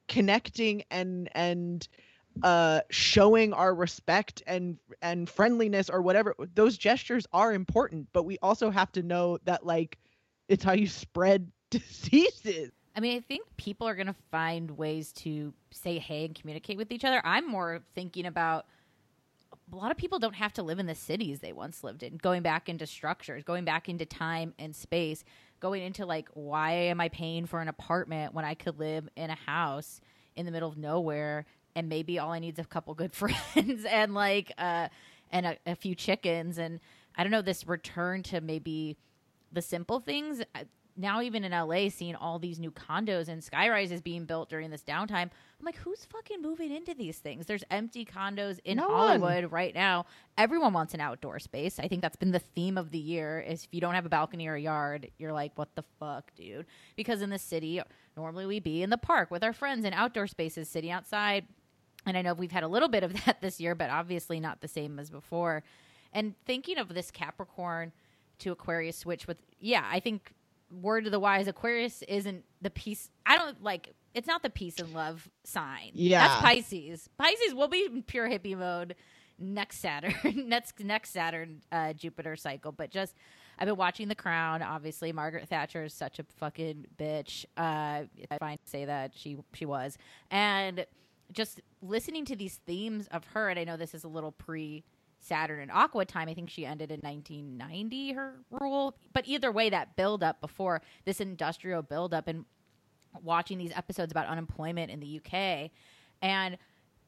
connecting 0.09 0.83
and 0.91 1.29
and 1.33 1.89
uh 2.43 2.81
showing 2.91 3.53
our 3.53 3.75
respect 3.75 4.43
and 4.47 4.79
and 5.01 5.29
friendliness 5.29 5.91
or 5.91 6.01
whatever 6.03 6.35
those 6.55 6.79
gestures 6.79 7.27
are 7.33 7.53
important 7.53 8.09
but 8.13 8.25
we 8.25 8.39
also 8.43 8.71
have 8.71 8.91
to 8.91 9.03
know 9.03 9.39
that 9.45 9.65
like 9.67 9.99
it's 10.49 10.65
how 10.65 10.73
you 10.73 10.87
spread 10.87 11.51
diseases 11.71 12.73
I 12.95 13.01
mean, 13.01 13.17
I 13.17 13.21
think 13.21 13.45
people 13.57 13.89
are 13.89 13.95
going 13.95 14.09
to 14.09 14.17
find 14.31 14.71
ways 14.73 15.13
to 15.13 15.55
say 15.71 15.99
hey 15.99 16.27
and 16.27 16.35
communicate 16.35 16.77
with 16.77 16.93
each 16.93 17.05
other. 17.05 17.23
I'm 17.25 17.49
more 17.49 17.81
thinking 17.95 18.27
about 18.27 18.67
a 19.73 19.77
lot 19.77 19.91
of 19.91 19.97
people 19.97 20.19
don't 20.19 20.35
have 20.35 20.53
to 20.55 20.63
live 20.63 20.79
in 20.79 20.87
the 20.87 20.95
cities 20.95 21.41
they 21.41 21.53
once 21.53 21.83
lived 21.83 22.03
in, 22.03 22.19
going 22.19 22.43
back 22.43 22.69
into 22.69 22.87
structures, 22.87 23.43
going 23.43 23.65
back 23.65 23.89
into 23.89 24.05
time 24.05 24.53
and 24.59 24.77
space, 24.77 25.25
going 25.61 25.83
into 25.83 26.05
like, 26.05 26.29
why 26.35 26.73
am 26.73 27.01
I 27.01 27.09
paying 27.09 27.47
for 27.47 27.61
an 27.61 27.69
apartment 27.69 28.35
when 28.35 28.45
I 28.45 28.55
could 28.55 28.79
live 28.79 29.09
in 29.17 29.31
a 29.31 29.35
house 29.35 30.01
in 30.37 30.45
the 30.45 30.53
middle 30.53 30.69
of 30.69 30.77
nowhere 30.77 31.47
and 31.75 31.89
maybe 31.89 32.19
all 32.19 32.33
I 32.33 32.39
need 32.39 32.59
is 32.59 32.65
a 32.65 32.69
couple 32.69 32.95
good 32.95 33.13
friends 33.15 33.85
and 33.85 34.15
like, 34.15 34.53
uh, 34.59 34.89
and 35.31 35.47
a, 35.47 35.57
a 35.67 35.75
few 35.75 35.95
chickens. 35.95 36.59
And 36.59 36.81
I 37.17 37.25
don't 37.25 37.33
know, 37.33 37.43
this 37.43 37.67
return 37.67 38.23
to 38.25 38.41
maybe 38.41 38.99
the 39.53 39.63
simple 39.63 40.01
things. 40.01 40.43
Now, 40.97 41.23
even 41.23 41.45
in 41.45 41.53
LA, 41.53 41.89
seeing 41.89 42.15
all 42.15 42.39
these 42.39 42.59
new 42.59 42.71
condos 42.71 43.29
and 43.29 43.43
skyrises 43.43 44.03
being 44.03 44.25
built 44.25 44.51
during 44.51 44.71
this 44.71 44.83
downtime 44.83 45.31
I'm 45.63 45.67
like, 45.67 45.77
who's 45.77 46.05
fucking 46.07 46.43
moving 46.43 46.75
into 46.75 46.93
these 46.93 47.19
things? 47.19 47.47
There's 47.47 47.63
empty 47.71 48.05
condos 48.05 48.59
in 48.65 48.79
no 48.79 48.89
Hollywood 48.89 49.45
one. 49.45 49.53
right 49.53 49.73
now. 49.73 50.07
Everyone 50.37 50.73
wants 50.73 50.93
an 50.93 51.01
outdoor 51.01 51.39
space. 51.39 51.79
I 51.79 51.87
think 51.87 52.03
that's 52.03 52.17
been 52.17 52.33
the 52.33 52.41
theme 52.41 52.77
of 52.77 52.91
the 52.91 52.99
year. 52.99 53.39
Is 53.39 53.63
if 53.63 53.69
you 53.73 53.81
don't 53.81 53.95
have 53.95 54.05
a 54.05 54.09
balcony 54.09 54.49
or 54.49 54.57
a 54.57 54.61
yard, 54.61 55.13
you're 55.19 55.33
like, 55.33 55.53
what 55.55 55.69
the 55.77 55.85
fuck, 56.01 56.35
dude? 56.35 56.67
Because 56.97 57.23
in 57.23 57.31
the 57.31 57.39
city, 57.39 57.81
normally 58.17 58.45
we 58.45 58.59
be 58.59 58.83
in 58.83 58.91
the 58.91 58.99
park 58.99 59.31
with 59.31 59.45
our 59.45 59.53
friends 59.53 59.85
in 59.85 59.93
outdoor 59.93 60.27
spaces, 60.27 60.69
sitting 60.69 60.91
outside. 60.91 61.47
And 62.07 62.17
I 62.17 62.23
know 62.23 62.35
we've 62.35 62.51
had 62.51 62.65
a 62.65 62.69
little 62.69 62.89
bit 62.89 63.05
of 63.05 63.13
that 63.25 63.41
this 63.41 63.61
year, 63.61 63.77
but 63.77 63.89
obviously 63.89 64.41
not 64.41 64.63
the 64.63 64.69
same 64.69 64.99
as 64.99 65.11
before. 65.11 65.63
And 66.13 66.35
thinking 66.45 66.77
of 66.77 66.89
this 66.89 67.13
Capricorn 67.13 67.93
to 68.41 68.51
Aquarius 68.51 68.99
switch 68.99 69.29
with, 69.29 69.37
yeah, 69.61 69.89
I 69.89 70.01
think 70.01 70.33
word 70.81 71.07
of 71.07 71.13
the 71.13 71.21
wise, 71.21 71.47
Aquarius 71.49 72.03
isn't 72.03 72.45
the 72.61 72.71
peace. 72.71 73.11
I 73.27 73.37
don't 73.37 73.63
like 73.63 73.95
it's 74.15 74.27
not 74.27 74.43
the 74.43 74.51
peace 74.51 74.79
and 74.79 74.93
love 74.93 75.29
sign. 75.45 75.91
Yeah, 75.95 76.27
that's 76.27 76.41
Pisces. 76.43 77.09
Pisces 77.19 77.55
will 77.55 77.69
be 77.69 77.87
in 77.87 78.03
pure 78.03 78.29
hippie 78.29 78.57
mode 78.57 78.95
next 79.39 79.79
Saturn, 79.79 80.15
next 80.49 80.81
next 80.81 81.11
Saturn 81.11 81.63
uh, 81.71 81.93
Jupiter 81.93 82.37
cycle. 82.37 82.73
But 82.73 82.91
just 82.91 83.15
I've 83.59 83.67
been 83.67 83.77
watching 83.77 84.09
The 84.09 84.15
Crown. 84.15 84.63
Obviously, 84.63 85.13
Margaret 85.13 85.49
Thatcher 85.49 85.85
is 85.85 85.95
such 85.95 86.19
a 86.19 86.25
fucking 86.39 86.87
bitch. 86.97 87.45
Uh, 87.57 88.05
I 88.31 88.39
find 88.39 88.59
to 88.63 88.71
say 88.71 88.85
that 88.85 89.13
she 89.15 89.39
she 89.55 89.67
was, 89.67 89.99
and 90.31 90.87
just 91.33 91.61
listening 91.81 92.25
to 92.27 92.37
these 92.37 92.57
themes 92.67 93.09
of 93.11 93.25
her. 93.33 93.49
And 93.49 93.59
I 93.59 93.65
know 93.65 93.77
this 93.77 93.95
is 93.95 94.05
a 94.05 94.09
little 94.09 94.33
pre. 94.33 94.85
Saturn 95.23 95.61
and 95.61 95.71
Aqua 95.71 96.05
time. 96.05 96.29
I 96.29 96.35
think 96.35 96.51
she 96.51 96.67
ended 96.67 96.91
in 96.91 97.01
1990, 97.01 98.13
her 98.13 98.35
rule. 98.51 98.97
But 99.13 99.27
either 99.27 99.51
way, 99.51 99.71
that 99.71 99.97
build 99.97 100.23
up 100.23 100.41
before 100.41 100.83
this 101.05 101.21
industrial 101.21 101.83
build 101.83 102.13
up 102.13 102.29
and 102.29 102.45
watching 103.23 103.57
these 103.57 103.73
episodes 103.75 104.11
about 104.11 104.27
unemployment 104.27 104.91
in 104.91 105.01
the 105.01 105.21
UK, 105.21 105.71
and 106.21 106.59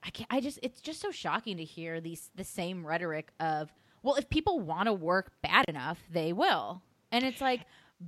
I 0.03 0.11
can't, 0.11 0.29
I 0.31 0.41
just 0.41 0.59
it's 0.63 0.81
just 0.81 1.01
so 1.01 1.11
shocking 1.11 1.57
to 1.57 1.65
hear 1.65 2.01
these 2.01 2.31
the 2.35 2.45
same 2.45 2.87
rhetoric 2.87 3.33
of 3.41 3.73
well, 4.03 4.15
if 4.17 4.29
people 4.29 4.61
want 4.61 4.87
to 4.87 4.93
work 4.93 5.33
bad 5.43 5.65
enough, 5.69 5.99
they 6.11 6.33
will, 6.33 6.83
and 7.13 7.25
it's 7.25 7.41
like. 7.41 7.63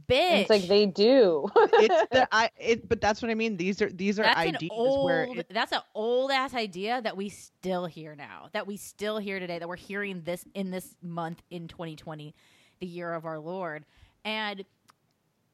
Bitch. 0.08 0.40
It's 0.40 0.50
like 0.50 0.66
they 0.66 0.86
do. 0.86 1.48
it's 1.54 2.10
the 2.10 2.28
I. 2.32 2.50
It, 2.58 2.88
but 2.88 3.00
that's 3.00 3.22
what 3.22 3.30
I 3.30 3.34
mean. 3.34 3.56
These 3.56 3.80
are 3.80 3.90
these 3.90 4.18
are 4.18 4.24
that's 4.24 4.38
ideas 4.38 4.70
old, 4.72 5.04
where 5.04 5.24
it, 5.24 5.46
that's 5.48 5.72
an 5.72 5.80
old 5.94 6.30
ass 6.30 6.54
idea 6.54 7.00
that 7.02 7.16
we 7.16 7.28
still 7.28 7.86
hear 7.86 8.14
now. 8.14 8.48
That 8.52 8.66
we 8.66 8.76
still 8.76 9.18
hear 9.18 9.38
today. 9.38 9.58
That 9.58 9.68
we're 9.68 9.76
hearing 9.76 10.22
this 10.22 10.44
in 10.54 10.70
this 10.70 10.96
month 11.02 11.42
in 11.50 11.68
2020, 11.68 12.34
the 12.80 12.86
year 12.86 13.14
of 13.14 13.24
our 13.24 13.38
Lord, 13.38 13.86
and 14.24 14.64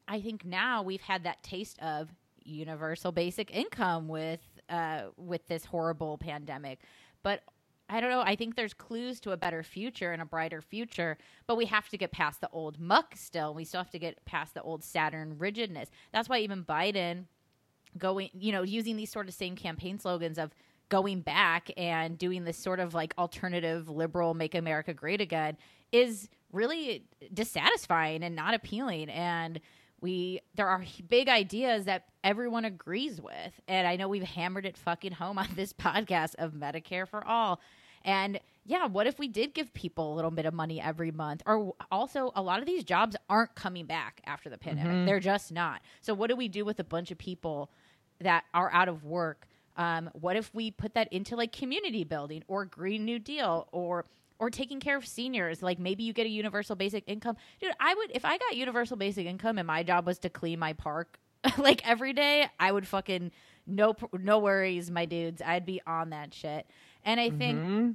I 0.07 0.19
think 0.19 0.45
now 0.45 0.83
we've 0.83 1.01
had 1.01 1.23
that 1.23 1.43
taste 1.43 1.79
of 1.79 2.09
universal 2.43 3.11
basic 3.11 3.51
income 3.51 4.07
with 4.07 4.41
uh, 4.69 5.03
with 5.17 5.47
this 5.47 5.65
horrible 5.65 6.17
pandemic. 6.17 6.79
But 7.21 7.41
I 7.89 7.99
don't 7.99 8.09
know. 8.09 8.21
I 8.21 8.35
think 8.35 8.55
there's 8.55 8.73
clues 8.73 9.19
to 9.21 9.31
a 9.31 9.37
better 9.37 9.61
future 9.61 10.11
and 10.11 10.21
a 10.21 10.25
brighter 10.25 10.61
future, 10.61 11.17
but 11.47 11.57
we 11.57 11.65
have 11.65 11.89
to 11.89 11.97
get 11.97 12.11
past 12.11 12.41
the 12.41 12.49
old 12.51 12.79
muck 12.79 13.15
still. 13.15 13.53
We 13.53 13.65
still 13.65 13.81
have 13.81 13.91
to 13.91 13.99
get 13.99 14.23
past 14.25 14.53
the 14.53 14.61
old 14.61 14.83
Saturn 14.83 15.37
rigidness. 15.37 15.89
That's 16.11 16.29
why 16.29 16.39
even 16.39 16.63
Biden 16.63 17.25
going, 17.97 18.29
you 18.33 18.51
know, 18.51 18.63
using 18.63 18.95
these 18.95 19.11
sort 19.11 19.27
of 19.27 19.33
same 19.33 19.55
campaign 19.55 19.99
slogans 19.99 20.37
of 20.37 20.53
going 20.89 21.21
back 21.21 21.71
and 21.77 22.17
doing 22.17 22.43
this 22.43 22.57
sort 22.57 22.79
of 22.79 22.93
like 22.93 23.13
alternative 23.17 23.89
liberal 23.89 24.33
make 24.33 24.55
America 24.55 24.93
great 24.93 25.21
again 25.21 25.57
is 25.91 26.29
really 26.51 27.05
dissatisfying 27.33 28.23
and 28.23 28.35
not 28.35 28.53
appealing 28.53 29.09
and 29.09 29.59
we 30.03 30.41
there 30.53 30.67
are 30.67 30.83
big 31.07 31.29
ideas 31.29 31.85
that 31.85 32.03
everyone 32.23 32.65
agrees 32.65 33.19
with. 33.19 33.59
And 33.67 33.87
i 33.87 33.95
know 33.95 34.07
we've 34.07 34.21
hammered 34.21 34.65
it 34.67 34.77
fucking 34.77 35.13
home 35.13 35.39
on 35.39 35.47
this 35.55 35.73
podcast 35.87 36.35
of 36.37 36.51
medicare 36.51 37.07
for 37.07 37.25
all. 37.25 37.59
And 38.03 38.39
yeah 38.65 38.85
what 38.85 39.07
if 39.07 39.17
we 39.17 39.27
did 39.27 39.53
give 39.53 39.73
people 39.73 40.13
a 40.13 40.15
little 40.15 40.29
bit 40.29 40.45
of 40.45 40.53
money 40.53 40.79
every 40.79 41.11
month? 41.11 41.41
Or 41.47 41.73
also 41.89 42.31
a 42.35 42.41
lot 42.41 42.59
of 42.59 42.65
these 42.65 42.83
jobs 42.83 43.15
aren't 43.29 43.55
coming 43.55 43.85
back 43.85 44.21
after 44.25 44.49
the 44.49 44.57
pandemic. 44.57 44.91
Mm-hmm. 44.91 45.05
they're 45.05 45.19
just 45.21 45.51
not. 45.51 45.81
So 46.01 46.13
what 46.13 46.29
do 46.29 46.35
we 46.35 46.49
do 46.49 46.65
with 46.65 46.79
a 46.79 46.83
bunch 46.83 47.09
of 47.09 47.17
people 47.17 47.71
that 48.19 48.43
are 48.53 48.71
out 48.71 48.89
of 48.89 49.05
work? 49.05 49.47
Um, 49.75 50.09
what 50.13 50.35
if 50.35 50.53
we 50.53 50.69
put 50.69 50.93
that 50.93 51.11
into 51.11 51.35
like 51.35 51.51
community 51.51 52.03
building 52.03 52.43
or 52.47 52.65
green 52.65 53.05
new 53.05 53.17
deal 53.17 53.67
or 53.71 54.05
or 54.43 54.49
taking 54.49 54.81
care 54.81 54.97
of 54.97 55.07
seniors. 55.07 55.63
Like 55.63 55.79
maybe 55.79 56.03
you 56.03 56.11
get 56.11 56.25
a 56.25 56.29
universal 56.29 56.75
basic 56.75 57.05
income. 57.07 57.37
Dude, 57.61 57.71
I 57.79 57.95
would 57.95 58.11
if 58.13 58.25
I 58.25 58.37
got 58.37 58.57
universal 58.57 58.97
basic 58.97 59.25
income 59.25 59.57
and 59.57 59.65
my 59.65 59.83
job 59.83 60.05
was 60.05 60.19
to 60.19 60.29
clean 60.29 60.59
my 60.59 60.73
park 60.73 61.17
like 61.57 61.87
every 61.87 62.11
day, 62.11 62.49
I 62.59 62.73
would 62.73 62.85
fucking 62.85 63.31
no 63.65 63.95
no 64.11 64.39
worries, 64.39 64.91
my 64.91 65.05
dudes. 65.05 65.41
I'd 65.41 65.65
be 65.65 65.81
on 65.87 66.09
that 66.09 66.33
shit. 66.33 66.67
And 67.05 67.21
I 67.21 67.29
think 67.29 67.59
mm-hmm. 67.59 67.91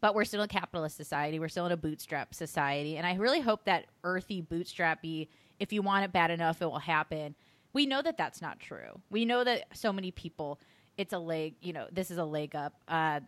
but 0.00 0.16
we're 0.16 0.24
still 0.24 0.42
a 0.42 0.48
capitalist 0.48 0.96
society. 0.96 1.38
We're 1.38 1.48
still 1.48 1.66
in 1.66 1.72
a 1.72 1.76
bootstrap 1.76 2.34
society. 2.34 2.96
And 2.96 3.06
I 3.06 3.14
really 3.14 3.40
hope 3.40 3.66
that 3.66 3.86
earthy 4.02 4.42
bootstrappy 4.42 5.28
if 5.60 5.72
you 5.72 5.82
want 5.82 6.04
it 6.04 6.12
bad 6.12 6.32
enough 6.32 6.60
it 6.60 6.66
will 6.66 6.80
happen. 6.80 7.36
We 7.72 7.86
know 7.86 8.02
that 8.02 8.18
that's 8.18 8.42
not 8.42 8.58
true. 8.58 9.00
We 9.08 9.24
know 9.24 9.44
that 9.44 9.66
so 9.72 9.92
many 9.92 10.10
people 10.10 10.58
it's 10.98 11.12
a 11.12 11.18
leg, 11.18 11.54
you 11.62 11.72
know, 11.72 11.86
this 11.92 12.10
is 12.10 12.18
a 12.18 12.24
leg 12.24 12.56
up. 12.56 12.74
Uh, 12.86 13.20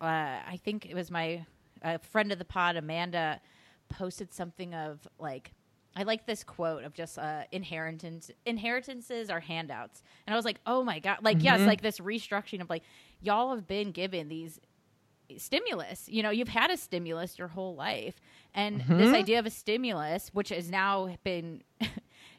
uh, 0.00 0.04
I 0.04 0.60
think 0.62 0.86
it 0.86 0.94
was 0.94 1.10
my 1.10 1.44
a 1.82 1.98
friend 1.98 2.32
of 2.32 2.38
the 2.38 2.44
pod, 2.44 2.76
Amanda, 2.76 3.40
posted 3.88 4.32
something 4.32 4.74
of 4.74 5.06
like 5.18 5.52
I 5.96 6.04
like 6.04 6.24
this 6.24 6.44
quote 6.44 6.84
of 6.84 6.94
just 6.94 7.18
uh, 7.18 7.42
inheritance 7.50 8.30
inheritances 8.46 9.28
are 9.28 9.40
handouts, 9.40 10.02
and 10.26 10.34
I 10.34 10.36
was 10.36 10.44
like, 10.44 10.60
oh 10.66 10.84
my 10.84 11.00
god, 11.00 11.18
like 11.22 11.38
mm-hmm. 11.38 11.46
yes, 11.46 11.60
like 11.60 11.82
this 11.82 11.98
restructuring 11.98 12.60
of 12.60 12.70
like 12.70 12.82
y'all 13.20 13.54
have 13.54 13.66
been 13.66 13.90
given 13.90 14.28
these 14.28 14.60
stimulus. 15.36 16.08
You 16.08 16.22
know, 16.22 16.30
you've 16.30 16.48
had 16.48 16.70
a 16.70 16.76
stimulus 16.76 17.38
your 17.38 17.48
whole 17.48 17.74
life, 17.74 18.14
and 18.54 18.80
mm-hmm. 18.80 18.98
this 18.98 19.12
idea 19.12 19.40
of 19.40 19.46
a 19.46 19.50
stimulus, 19.50 20.30
which 20.32 20.50
has 20.50 20.70
now 20.70 21.16
been 21.24 21.62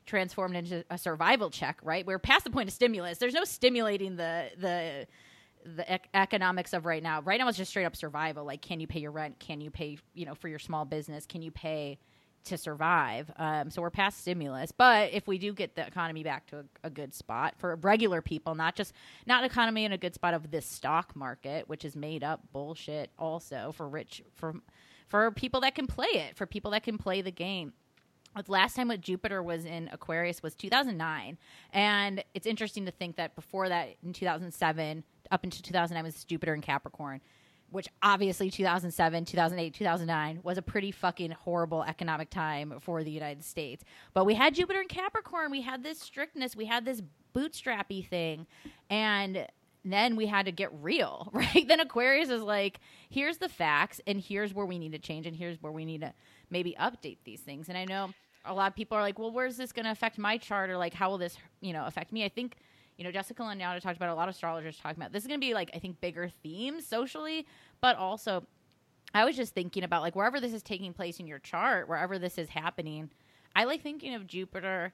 transformed 0.06 0.56
into 0.56 0.86
a 0.90 0.98
survival 0.98 1.50
check, 1.50 1.80
right? 1.84 2.06
We're 2.06 2.20
past 2.20 2.46
the 2.46 2.52
point 2.52 2.70
of 2.70 2.74
stimulus. 2.74 3.18
There's 3.18 3.34
no 3.34 3.44
stimulating 3.44 4.16
the 4.16 4.50
the 4.58 5.08
the 5.66 5.94
ec- 5.94 6.10
economics 6.14 6.74
of 6.74 6.86
right 6.86 7.02
now. 7.02 7.22
Right 7.22 7.40
now, 7.40 7.48
it's 7.48 7.58
just 7.58 7.72
straight 7.72 7.86
up 7.86 7.96
survival. 7.96 8.46
Like, 8.46 8.62
can 8.62 8.80
you 8.80 8.88
pay 8.88 9.00
your 9.00 9.12
rent? 9.12 9.40
Can 9.40 9.62
you 9.62 9.72
pay, 9.72 9.98
you 10.14 10.26
know, 10.26 10.36
for 10.36 10.48
your 10.48 10.60
small 10.60 10.86
business? 10.86 11.26
Can 11.26 11.42
you 11.42 11.52
pay 11.52 12.00
to 12.46 12.58
survive? 12.58 13.32
Um, 13.38 13.70
so 13.70 13.82
we're 13.82 13.92
past 13.92 14.20
stimulus. 14.20 14.72
But 14.72 15.14
if 15.14 15.28
we 15.28 15.38
do 15.38 15.54
get 15.54 15.76
the 15.76 15.86
economy 15.86 16.24
back 16.24 16.48
to 16.48 16.60
a, 16.60 16.64
a, 16.86 16.90
good 16.90 17.14
spot 17.14 17.56
for 17.58 17.76
regular 17.76 18.22
people, 18.22 18.56
not 18.56 18.76
just 18.76 18.94
not 19.26 19.44
economy 19.44 19.86
in 19.86 19.92
a 19.92 19.98
good 19.98 20.16
spot 20.16 20.34
of 20.34 20.50
this 20.50 20.66
stock 20.66 21.16
market, 21.16 21.70
which 21.70 21.86
is 21.86 21.96
made 21.96 22.24
up 22.24 22.42
bullshit, 22.52 23.12
also 23.20 23.72
for 23.76 23.88
rich 23.88 24.24
for 24.36 24.56
for 25.08 25.30
people 25.32 25.62
that 25.62 25.76
can 25.76 25.88
play 25.88 26.08
it, 26.08 26.36
for 26.38 26.46
people 26.46 26.72
that 26.72 26.84
can 26.84 26.98
play 26.98 27.22
the 27.22 27.32
game 27.32 27.74
the 28.36 28.52
last 28.52 28.76
time 28.76 28.88
what 28.88 29.02
Jupiter 29.02 29.44
was 29.44 29.66
in 29.66 29.90
Aquarius 29.92 30.42
was 30.42 30.56
2009. 30.56 31.38
And 31.74 32.24
it's 32.34 32.48
interesting 32.48 32.86
to 32.86 32.92
think 32.92 33.18
that 33.18 33.36
before 33.36 33.70
that, 33.70 33.96
in 34.04 34.14
2007, 34.14 35.04
up 35.32 35.44
into 35.44 35.62
2009 35.62 36.04
was 36.04 36.24
Jupiter 36.24 36.54
in 36.54 36.62
Capricorn, 36.62 37.22
which 37.70 37.88
obviously 38.04 38.52
2007, 38.52 39.26
2008, 39.26 39.74
2009 39.74 40.40
was 40.44 40.58
a 40.58 40.62
pretty 40.62 40.92
fucking 40.92 41.32
horrible 41.32 41.84
economic 41.84 42.30
time 42.30 42.76
for 42.82 43.04
the 43.04 43.12
United 43.12 43.44
States. 43.44 43.84
But 44.14 44.26
we 44.26 44.36
had 44.36 44.56
Jupiter 44.56 44.82
in 44.82 44.88
Capricorn, 44.88 45.52
we 45.52 45.62
had 45.62 45.84
this 45.84 46.00
strictness, 46.00 46.56
we 46.56 46.66
had 46.66 46.86
this 46.86 47.02
bootstrappy 47.34 48.08
thing, 48.08 48.46
and 48.90 49.48
then 49.84 50.16
we 50.16 50.28
had 50.28 50.46
to 50.46 50.52
get 50.52 50.70
real, 50.82 51.30
right? 51.34 51.68
then 51.68 51.80
Aquarius 51.80 52.30
is 52.30 52.42
like, 52.42 52.80
here's 53.10 53.38
the 53.38 53.50
facts, 53.50 54.02
and 54.06 54.20
here's 54.20 54.54
where 54.54 54.66
we 54.66 54.78
need 54.78 54.92
to 54.92 55.00
change, 55.00 55.26
and 55.26 55.36
here's 55.36 55.62
where 55.62 55.72
we 55.72 55.86
need 55.86 56.02
to 56.02 56.14
maybe 56.50 56.76
update 56.80 57.18
these 57.24 57.42
things. 57.42 57.70
And 57.70 57.78
I 57.78 57.86
know 57.86 58.12
a 58.46 58.54
lot 58.54 58.68
of 58.68 58.76
people 58.76 58.98
are 58.98 59.02
like, 59.02 59.18
well, 59.18 59.32
where's 59.32 59.58
this 59.58 59.72
going 59.72 59.86
to 59.86 59.92
affect 59.92 60.18
my 60.18 60.38
chart, 60.38 60.70
or 60.70 60.78
like, 60.78 60.94
how 60.94 61.10
will 61.10 61.18
this, 61.18 61.38
you 61.62 61.74
know, 61.74 61.86
affect 61.86 62.12
me? 62.12 62.26
I 62.26 62.30
think 62.30 62.58
you 63.02 63.04
know, 63.04 63.12
Jessica 63.12 63.42
Lanyadoo 63.42 63.82
talked 63.82 63.98
about 63.98 64.10
a 64.10 64.14
lot 64.14 64.30
of 64.30 64.36
astrologers 64.36 64.78
talking 64.78 65.02
about 65.02 65.12
this 65.12 65.24
is 65.24 65.28
going 65.28 65.40
to 65.40 65.44
be 65.44 65.56
like 65.56 65.72
I 65.74 65.80
think 65.80 66.00
bigger 66.02 66.30
themes 66.44 66.86
socially, 66.86 67.48
but 67.82 67.98
also 67.98 68.46
I 69.12 69.26
was 69.26 69.36
just 69.36 69.56
thinking 69.56 69.84
about 69.84 70.04
like 70.04 70.16
wherever 70.16 70.40
this 70.40 70.54
is 70.54 70.62
taking 70.62 70.94
place 70.94 71.20
in 71.20 71.26
your 71.26 71.40
chart, 71.40 71.90
wherever 71.90 72.20
this 72.20 72.38
is 72.38 72.48
happening, 72.50 73.10
I 73.56 73.64
like 73.64 73.82
thinking 73.82 74.14
of 74.14 74.28
Jupiter 74.28 74.94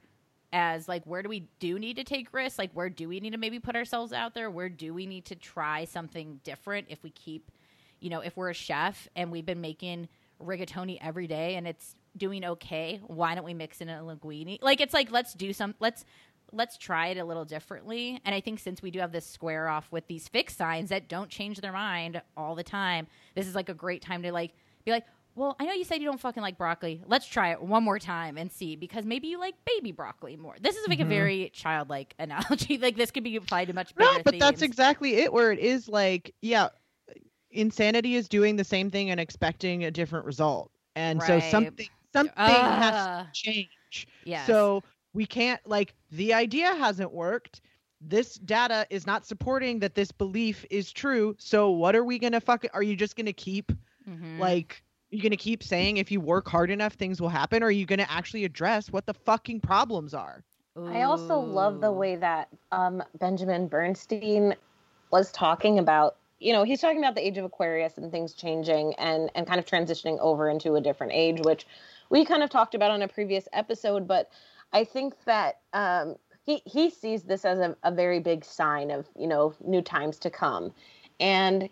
as 0.53 0.87
like 0.87 1.03
where 1.03 1.21
do 1.21 1.27
we 1.27 1.49
do 1.59 1.77
need 1.77 1.97
to 1.97 2.05
take 2.05 2.33
risks? 2.33 2.57
Like 2.57 2.71
where 2.71 2.89
do 2.89 3.09
we 3.09 3.19
need 3.19 3.31
to 3.31 3.37
maybe 3.37 3.59
put 3.59 3.75
ourselves 3.75 4.13
out 4.13 4.33
there? 4.33 4.49
Where 4.49 4.69
do 4.69 4.93
we 4.93 5.05
need 5.05 5.25
to 5.25 5.35
try 5.35 5.83
something 5.83 6.39
different 6.45 6.87
if 6.89 7.03
we 7.03 7.09
keep, 7.09 7.51
you 7.99 8.09
know, 8.09 8.21
if 8.21 8.37
we're 8.37 8.51
a 8.51 8.53
chef 8.53 9.09
and 9.17 9.33
we've 9.33 9.45
been 9.45 9.59
making 9.59 10.07
rigatoni 10.41 10.97
every 11.01 11.27
day 11.27 11.55
and 11.55 11.67
it's 11.67 11.93
doing 12.15 12.45
okay, 12.45 13.01
why 13.05 13.35
don't 13.35 13.43
we 13.43 13.53
mix 13.53 13.81
in 13.81 13.89
a 13.89 13.99
linguine? 13.99 14.61
Like 14.61 14.79
it's 14.79 14.93
like 14.93 15.11
let's 15.11 15.33
do 15.33 15.51
some 15.51 15.75
let's 15.81 16.05
let's 16.51 16.77
try 16.77 17.07
it 17.07 17.17
a 17.17 17.25
little 17.25 17.45
differently. 17.45 18.21
And 18.25 18.33
I 18.33 18.41
think 18.41 18.59
since 18.59 18.81
we 18.81 18.91
do 18.91 18.99
have 18.99 19.11
this 19.11 19.25
square 19.25 19.67
off 19.67 19.91
with 19.91 20.07
these 20.07 20.27
fixed 20.27 20.57
signs 20.57 20.89
that 20.89 21.07
don't 21.07 21.29
change 21.29 21.59
their 21.61 21.71
mind 21.71 22.21
all 22.35 22.55
the 22.55 22.63
time, 22.63 23.07
this 23.35 23.47
is 23.47 23.55
like 23.55 23.69
a 23.69 23.73
great 23.73 24.01
time 24.01 24.23
to 24.23 24.31
like 24.31 24.53
be 24.85 24.91
like, 24.91 25.05
well, 25.35 25.55
I 25.59 25.65
know 25.65 25.73
you 25.73 25.83
said 25.83 26.01
you 26.01 26.07
don't 26.07 26.19
fucking 26.19 26.41
like 26.41 26.57
broccoli. 26.57 27.03
Let's 27.05 27.27
try 27.27 27.51
it 27.51 27.61
one 27.61 27.83
more 27.83 27.99
time 27.99 28.37
and 28.37 28.51
see 28.51 28.75
because 28.75 29.05
maybe 29.05 29.27
you 29.27 29.39
like 29.39 29.53
baby 29.65 29.91
broccoli 29.91 30.35
more. 30.35 30.55
This 30.59 30.75
is 30.75 30.87
like 30.87 30.97
mm-hmm. 30.97 31.07
a 31.07 31.15
very 31.15 31.51
childlike 31.53 32.15
analogy. 32.19 32.79
like 32.79 32.95
this 32.95 33.11
could 33.11 33.23
be 33.23 33.35
applied 33.35 33.65
to 33.65 33.73
much 33.73 33.95
bigger. 33.95 34.11
No, 34.11 34.23
but 34.23 34.31
themes. 34.31 34.41
that's 34.41 34.61
exactly 34.63 35.17
it. 35.17 35.31
Where 35.31 35.51
it 35.51 35.59
is 35.59 35.87
like, 35.87 36.33
yeah, 36.41 36.69
insanity 37.51 38.15
is 38.15 38.27
doing 38.27 38.55
the 38.55 38.63
same 38.63 38.89
thing 38.89 39.11
and 39.11 39.19
expecting 39.19 39.85
a 39.85 39.91
different 39.91 40.25
result, 40.25 40.71
and 40.95 41.19
right. 41.19 41.43
so 41.43 41.49
something 41.51 41.87
something 42.13 42.33
uh, 42.35 42.81
has 42.81 43.25
to 43.25 43.31
change. 43.33 44.07
Yeah. 44.23 44.43
So 44.45 44.83
we 45.17 45.25
can't 45.25 45.59
like 45.65 45.95
the 46.11 46.31
idea 46.35 46.67
hasn't 46.75 47.11
worked 47.11 47.61
this 47.99 48.35
data 48.35 48.85
is 48.91 49.07
not 49.07 49.25
supporting 49.25 49.79
that 49.79 49.95
this 49.95 50.11
belief 50.11 50.63
is 50.69 50.91
true 50.91 51.35
so 51.39 51.71
what 51.71 51.95
are 51.95 52.03
we 52.03 52.19
gonna 52.19 52.39
fuck 52.39 52.63
are 52.71 52.83
you 52.83 52.95
just 52.95 53.15
gonna 53.15 53.33
keep 53.33 53.71
mm-hmm. 54.07 54.39
like 54.39 54.83
you're 55.09 55.23
gonna 55.23 55.35
keep 55.35 55.63
saying 55.63 55.97
if 55.97 56.11
you 56.11 56.21
work 56.21 56.47
hard 56.47 56.69
enough 56.69 56.93
things 56.93 57.19
will 57.19 57.29
happen 57.29 57.63
or 57.63 57.65
are 57.65 57.71
you 57.71 57.87
gonna 57.87 58.05
actually 58.07 58.45
address 58.45 58.91
what 58.91 59.07
the 59.07 59.13
fucking 59.13 59.59
problems 59.59 60.13
are 60.13 60.43
Ooh. 60.77 60.85
i 60.85 61.01
also 61.01 61.39
love 61.39 61.81
the 61.81 61.91
way 61.91 62.15
that 62.15 62.47
um, 62.71 63.01
benjamin 63.19 63.67
bernstein 63.67 64.55
was 65.09 65.31
talking 65.31 65.79
about 65.79 66.17
you 66.37 66.53
know 66.53 66.61
he's 66.61 66.79
talking 66.79 66.99
about 66.99 67.15
the 67.15 67.25
age 67.25 67.39
of 67.39 67.45
aquarius 67.45 67.97
and 67.97 68.11
things 68.11 68.33
changing 68.33 68.93
and 68.99 69.31
and 69.33 69.47
kind 69.47 69.57
of 69.57 69.65
transitioning 69.65 70.19
over 70.19 70.47
into 70.47 70.75
a 70.75 70.81
different 70.81 71.11
age 71.11 71.39
which 71.43 71.65
we 72.11 72.23
kind 72.23 72.43
of 72.43 72.51
talked 72.51 72.75
about 72.75 72.91
on 72.91 73.01
a 73.01 73.07
previous 73.07 73.47
episode 73.51 74.07
but 74.07 74.29
I 74.73 74.83
think 74.83 75.15
that 75.25 75.59
um, 75.73 76.15
he 76.45 76.61
he 76.65 76.89
sees 76.89 77.23
this 77.23 77.45
as 77.45 77.59
a, 77.59 77.75
a 77.83 77.91
very 77.91 78.19
big 78.19 78.43
sign 78.45 78.91
of 78.91 79.07
you 79.17 79.27
know 79.27 79.53
new 79.63 79.81
times 79.81 80.19
to 80.19 80.29
come, 80.29 80.73
and 81.19 81.69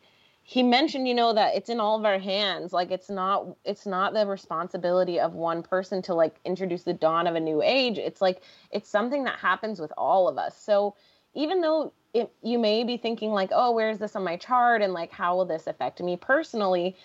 he 0.47 0.61
mentioned 0.61 1.07
you 1.07 1.13
know 1.15 1.33
that 1.33 1.55
it's 1.55 1.69
in 1.69 1.79
all 1.79 1.97
of 1.97 2.05
our 2.05 2.19
hands 2.19 2.71
like 2.71 2.91
it's 2.91 3.09
not 3.09 3.47
it's 3.65 3.87
not 3.87 4.13
the 4.13 4.27
responsibility 4.27 5.19
of 5.19 5.33
one 5.33 5.63
person 5.63 6.03
to 6.03 6.13
like 6.13 6.35
introduce 6.45 6.83
the 6.83 6.93
dawn 6.93 7.25
of 7.25 7.35
a 7.35 7.39
new 7.39 7.61
age. 7.63 7.97
It's 7.97 8.21
like 8.21 8.41
it's 8.71 8.89
something 8.89 9.23
that 9.23 9.39
happens 9.39 9.79
with 9.79 9.91
all 9.97 10.27
of 10.27 10.37
us. 10.37 10.55
So 10.55 10.95
even 11.33 11.61
though 11.61 11.93
it, 12.13 12.31
you 12.43 12.59
may 12.59 12.83
be 12.83 12.95
thinking 12.95 13.31
like 13.31 13.49
oh 13.51 13.71
where's 13.71 13.97
this 13.97 14.15
on 14.15 14.23
my 14.23 14.37
chart? 14.37 14.83
And 14.83 14.93
like 14.93 15.11
how 15.11 15.35
will 15.35 15.45
this 15.45 15.67
affect 15.67 15.99
me? 15.99 16.15
Personally 16.15 16.95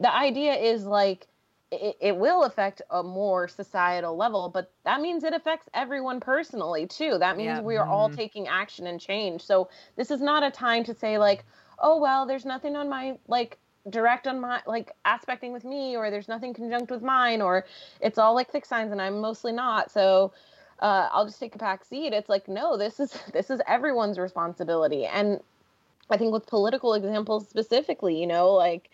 the 0.00 0.12
idea 0.12 0.54
is 0.54 0.84
like 0.84 1.28
it, 1.72 1.96
it 2.00 2.16
will 2.16 2.44
affect 2.44 2.82
a 2.90 3.02
more 3.02 3.48
societal 3.48 4.14
level, 4.16 4.50
but 4.50 4.70
that 4.84 5.00
means 5.00 5.24
it 5.24 5.32
affects 5.32 5.68
everyone 5.72 6.20
personally 6.20 6.86
too. 6.86 7.16
That 7.18 7.36
means 7.36 7.46
yeah. 7.46 7.60
we 7.62 7.76
are 7.76 7.86
all 7.86 8.08
mm-hmm. 8.08 8.16
taking 8.16 8.48
action 8.48 8.86
and 8.86 9.00
change. 9.00 9.42
So 9.42 9.68
this 9.96 10.10
is 10.10 10.20
not 10.20 10.42
a 10.42 10.50
time 10.50 10.84
to 10.84 10.94
say 10.94 11.18
like, 11.18 11.44
oh 11.78 11.98
well, 11.98 12.26
there's 12.26 12.44
nothing 12.44 12.76
on 12.76 12.88
my 12.88 13.16
like 13.26 13.58
direct 13.88 14.26
on 14.26 14.40
my 14.40 14.60
like 14.66 14.92
aspecting 15.06 15.52
with 15.52 15.64
me 15.64 15.96
or 15.96 16.10
there's 16.10 16.28
nothing 16.28 16.54
conjunct 16.54 16.90
with 16.90 17.02
mine 17.02 17.40
or 17.40 17.66
it's 18.00 18.18
all 18.18 18.34
like 18.34 18.50
thick 18.50 18.66
signs 18.66 18.92
and 18.92 19.00
I'm 19.00 19.20
mostly 19.20 19.52
not. 19.52 19.90
So 19.90 20.32
uh, 20.80 21.08
I'll 21.10 21.24
just 21.24 21.40
take 21.40 21.54
a 21.54 21.58
back 21.58 21.84
seat. 21.84 22.12
It's 22.12 22.28
like 22.28 22.48
no, 22.48 22.76
this 22.76 23.00
is 23.00 23.16
this 23.32 23.48
is 23.48 23.60
everyone's 23.66 24.18
responsibility. 24.18 25.06
And 25.06 25.40
I 26.10 26.18
think 26.18 26.34
with 26.34 26.46
political 26.46 26.92
examples 26.92 27.48
specifically, 27.48 28.20
you 28.20 28.26
know, 28.26 28.50
like 28.52 28.90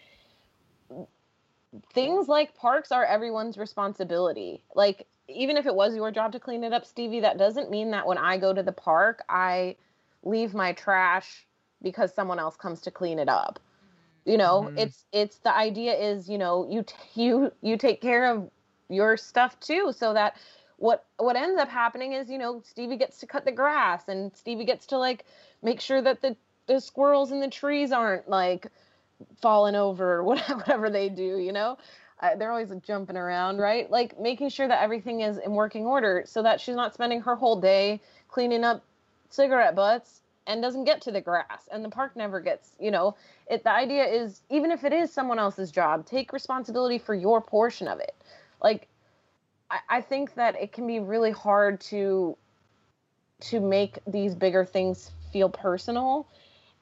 things 1.92 2.28
like 2.28 2.56
parks 2.56 2.92
are 2.92 3.04
everyone's 3.04 3.58
responsibility. 3.58 4.62
Like 4.74 5.06
even 5.28 5.56
if 5.56 5.66
it 5.66 5.74
was 5.74 5.94
your 5.94 6.10
job 6.10 6.32
to 6.32 6.40
clean 6.40 6.64
it 6.64 6.72
up, 6.72 6.86
Stevie, 6.86 7.20
that 7.20 7.38
doesn't 7.38 7.70
mean 7.70 7.90
that 7.90 8.06
when 8.06 8.18
I 8.18 8.38
go 8.38 8.52
to 8.52 8.62
the 8.62 8.72
park, 8.72 9.22
I 9.28 9.76
leave 10.22 10.54
my 10.54 10.72
trash 10.72 11.46
because 11.82 12.14
someone 12.14 12.38
else 12.38 12.56
comes 12.56 12.80
to 12.82 12.90
clean 12.90 13.18
it 13.18 13.28
up 13.28 13.60
you 14.28 14.36
know 14.36 14.64
mm-hmm. 14.68 14.78
it's 14.78 15.04
it's 15.10 15.38
the 15.38 15.54
idea 15.56 15.94
is 15.94 16.28
you 16.28 16.38
know 16.38 16.68
you 16.70 16.82
t- 16.82 16.94
you 17.20 17.50
you 17.62 17.76
take 17.76 18.00
care 18.00 18.30
of 18.30 18.50
your 18.88 19.16
stuff 19.16 19.58
too 19.58 19.92
so 19.96 20.14
that 20.14 20.36
what 20.76 21.06
what 21.16 21.34
ends 21.34 21.58
up 21.58 21.68
happening 21.68 22.12
is 22.12 22.30
you 22.30 22.38
know 22.38 22.62
stevie 22.64 22.96
gets 22.96 23.18
to 23.18 23.26
cut 23.26 23.44
the 23.44 23.52
grass 23.52 24.06
and 24.08 24.36
stevie 24.36 24.64
gets 24.64 24.86
to 24.86 24.98
like 24.98 25.24
make 25.62 25.80
sure 25.80 26.00
that 26.00 26.20
the 26.20 26.36
the 26.66 26.80
squirrels 26.80 27.32
in 27.32 27.40
the 27.40 27.48
trees 27.48 27.90
aren't 27.90 28.28
like 28.28 28.70
falling 29.40 29.74
over 29.74 30.16
or 30.16 30.22
whatever, 30.56 30.90
they 30.90 31.08
do 31.08 31.38
you 31.38 31.52
know? 31.52 31.78
Uh, 32.20 32.34
they're 32.34 32.50
always 32.50 32.72
jumping 32.82 33.16
around 33.16 33.58
right? 33.58 33.90
Like 33.90 34.18
making 34.18 34.48
sure 34.48 34.66
that 34.66 34.82
everything 34.82 35.20
is 35.20 35.38
in 35.38 35.52
working 35.52 35.86
order 35.86 36.24
so 36.26 36.42
that 36.42 36.60
she's 36.60 36.74
not 36.74 36.94
spending 36.94 37.20
her 37.20 37.36
whole 37.36 37.60
day 37.60 38.00
cleaning 38.28 38.64
up 38.64 38.82
cigarette 39.30 39.76
butts 39.76 40.20
and 40.46 40.62
doesn't 40.62 40.84
get 40.84 41.02
to 41.02 41.12
the 41.12 41.20
grass 41.20 41.68
and 41.70 41.84
the 41.84 41.88
park 41.88 42.16
never 42.16 42.40
gets 42.40 42.72
you 42.80 42.90
know? 42.90 43.14
It 43.48 43.62
the 43.64 43.72
idea 43.72 44.04
is 44.04 44.42
even 44.50 44.70
if 44.70 44.84
it 44.84 44.92
is 44.92 45.12
someone 45.12 45.38
else's 45.38 45.70
job 45.70 46.06
take 46.06 46.32
responsibility 46.32 46.98
for 46.98 47.14
your 47.14 47.40
portion 47.40 47.86
of 47.86 48.00
it. 48.00 48.14
Like 48.62 48.88
I, 49.70 49.78
I 49.88 50.00
think 50.00 50.34
that 50.34 50.60
it 50.60 50.72
can 50.72 50.86
be 50.86 50.98
really 50.98 51.30
hard 51.30 51.80
to 51.82 52.36
to 53.40 53.60
make 53.60 53.98
these 54.08 54.34
bigger 54.34 54.64
things 54.64 55.12
feel 55.32 55.48
personal 55.48 56.26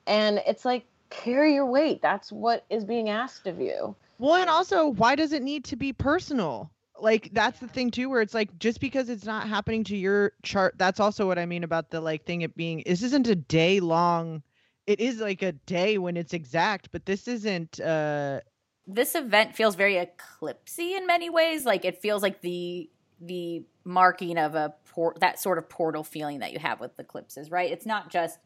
and 0.06 0.40
it's 0.46 0.64
like 0.64 0.86
carry 1.10 1.54
your 1.54 1.66
weight. 1.66 2.02
That's 2.02 2.32
what 2.32 2.64
is 2.70 2.84
being 2.84 3.08
asked 3.08 3.46
of 3.46 3.60
you. 3.60 3.94
Well 4.18 4.36
and 4.36 4.50
also 4.50 4.88
why 4.88 5.14
does 5.14 5.32
it 5.32 5.42
need 5.42 5.64
to 5.66 5.76
be 5.76 5.92
personal? 5.92 6.70
Like 6.98 7.30
that's 7.32 7.58
the 7.60 7.68
thing 7.68 7.90
too 7.90 8.08
where 8.08 8.22
it's 8.22 8.34
like 8.34 8.58
just 8.58 8.80
because 8.80 9.08
it's 9.10 9.26
not 9.26 9.48
happening 9.48 9.84
to 9.84 9.96
your 9.96 10.32
chart 10.42 10.76
that's 10.78 10.98
also 10.98 11.26
what 11.26 11.38
i 11.38 11.44
mean 11.44 11.62
about 11.62 11.90
the 11.90 12.00
like 12.00 12.24
thing 12.24 12.40
it 12.40 12.56
being 12.56 12.82
this 12.86 13.02
isn't 13.02 13.26
a 13.26 13.34
day 13.34 13.80
long 13.80 14.42
it 14.86 14.98
is 14.98 15.20
like 15.20 15.42
a 15.42 15.52
day 15.52 15.98
when 15.98 16.16
it's 16.16 16.32
exact 16.32 16.90
but 16.92 17.04
this 17.04 17.28
isn't 17.28 17.80
uh 17.80 18.40
this 18.86 19.14
event 19.14 19.54
feels 19.54 19.74
very 19.74 19.96
eclipsy 19.96 20.96
in 20.96 21.06
many 21.06 21.28
ways 21.28 21.66
like 21.66 21.84
it 21.84 22.00
feels 22.00 22.22
like 22.22 22.40
the 22.40 22.88
the 23.20 23.62
marking 23.84 24.38
of 24.38 24.54
a 24.54 24.74
port 24.90 25.20
that 25.20 25.38
sort 25.38 25.58
of 25.58 25.68
portal 25.68 26.04
feeling 26.04 26.40
that 26.40 26.52
you 26.52 26.58
have 26.58 26.80
with 26.80 26.98
eclipses 26.98 27.50
right? 27.50 27.70
It's 27.70 27.86
not 27.86 28.10
just 28.10 28.38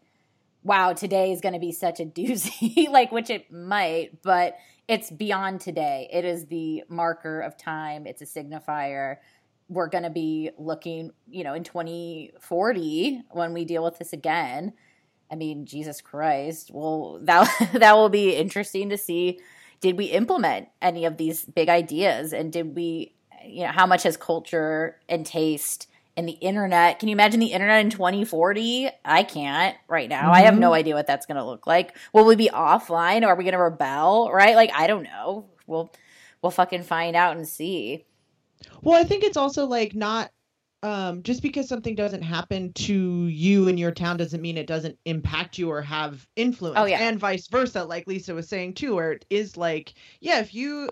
wow 0.63 0.93
today 0.93 1.33
is 1.33 1.41
going 1.41 1.55
to 1.55 1.61
be 1.61 1.73
such 1.73 2.01
a 2.01 2.05
doozy 2.05 2.89
like 2.91 3.13
which 3.13 3.31
it 3.31 3.51
might 3.53 4.23
but 4.23 4.57
it's 4.91 5.09
beyond 5.09 5.61
today. 5.61 6.09
It 6.13 6.25
is 6.25 6.47
the 6.47 6.83
marker 6.89 7.43
of 7.43 7.57
time. 7.57 8.09
It's 8.09 8.23
a 8.23 8.27
signifier. 8.27 9.19
We're 9.69 9.87
going 9.87 10.03
to 10.03 10.11
be 10.11 10.51
looking, 10.59 11.13
you 11.29 11.45
know, 11.45 11.55
in 11.55 11.63
2040 11.63 13.23
when 13.31 13.53
we 13.53 13.65
deal 13.65 13.85
with 13.85 14.01
this 14.01 14.13
again. 14.13 14.73
I 15.31 15.37
mean, 15.37 15.65
Jesus 15.65 16.01
Christ. 16.01 16.73
Well, 16.75 17.21
that 17.23 17.71
that 17.75 17.97
will 17.97 18.09
be 18.09 18.35
interesting 18.35 18.89
to 18.89 18.99
see. 18.99 19.39
Did 19.81 19.97
we 19.97 20.07
implement 20.07 20.71
any 20.83 21.05
of 21.05 21.19
these 21.19 21.45
big 21.45 21.69
ideas, 21.69 22.33
and 22.33 22.53
did 22.53 22.75
we, 22.75 23.15
you 23.47 23.67
know, 23.67 23.71
how 23.71 23.87
much 23.87 24.03
has 24.03 24.17
culture 24.17 24.99
and 25.09 25.25
taste 25.25 25.87
and 26.21 26.29
the 26.29 26.33
internet. 26.33 26.99
Can 26.99 27.09
you 27.09 27.15
imagine 27.15 27.41
the 27.41 27.53
internet 27.53 27.81
in 27.81 27.91
2040? 27.91 28.91
I 29.05 29.23
can't 29.23 29.75
right 29.89 30.09
now. 30.09 30.25
Mm-hmm. 30.25 30.33
I 30.33 30.41
have 30.43 30.59
no 30.59 30.69
mm-hmm. 30.69 30.75
idea 30.75 30.95
what 30.95 31.07
that's 31.07 31.25
going 31.25 31.39
to 31.39 31.45
look 31.45 31.67
like. 31.67 31.97
Will 32.13 32.27
we 32.27 32.37
be 32.37 32.51
offline 32.51 33.23
or 33.23 33.29
are 33.29 33.37
we 33.37 33.45
going 33.45 33.55
to 33.55 33.59
rebel? 33.59 34.31
Right? 34.31 34.55
Like 34.55 34.71
I 34.75 34.87
don't 34.87 35.03
know. 35.03 35.47
We'll 35.67 35.91
we'll 36.43 36.51
fucking 36.51 36.83
find 36.83 37.17
out 37.17 37.37
and 37.37 37.49
see. 37.49 38.05
Well, 38.83 39.01
I 39.01 39.05
think 39.05 39.25
it's 39.25 39.39
also 39.39 39.67
like 39.67 39.95
not 39.95 40.31
um, 40.83 41.23
just 41.23 41.43
because 41.43 41.69
something 41.69 41.95
doesn't 41.95 42.23
happen 42.23 42.73
to 42.75 43.27
you 43.27 43.69
in 43.69 43.79
your 43.79 43.91
town 43.91 44.19
doesn't 44.19 44.43
mean 44.43 44.59
it 44.59 44.67
doesn't 44.67 44.99
impact 45.07 45.57
you 45.57 45.71
or 45.71 45.81
have 45.81 46.27
influence. 46.37 46.79
Oh, 46.79 46.85
yeah. 46.85 46.99
And 47.01 47.19
vice 47.19 47.49
versa, 47.49 47.85
like 47.85 48.07
Lisa 48.07 48.35
was 48.35 48.49
saying 48.49 48.75
too, 48.75 48.95
where 48.95 49.13
it 49.13 49.25
is 49.31 49.57
like, 49.57 49.95
yeah, 50.21 50.41
if 50.41 50.55
you 50.55 50.91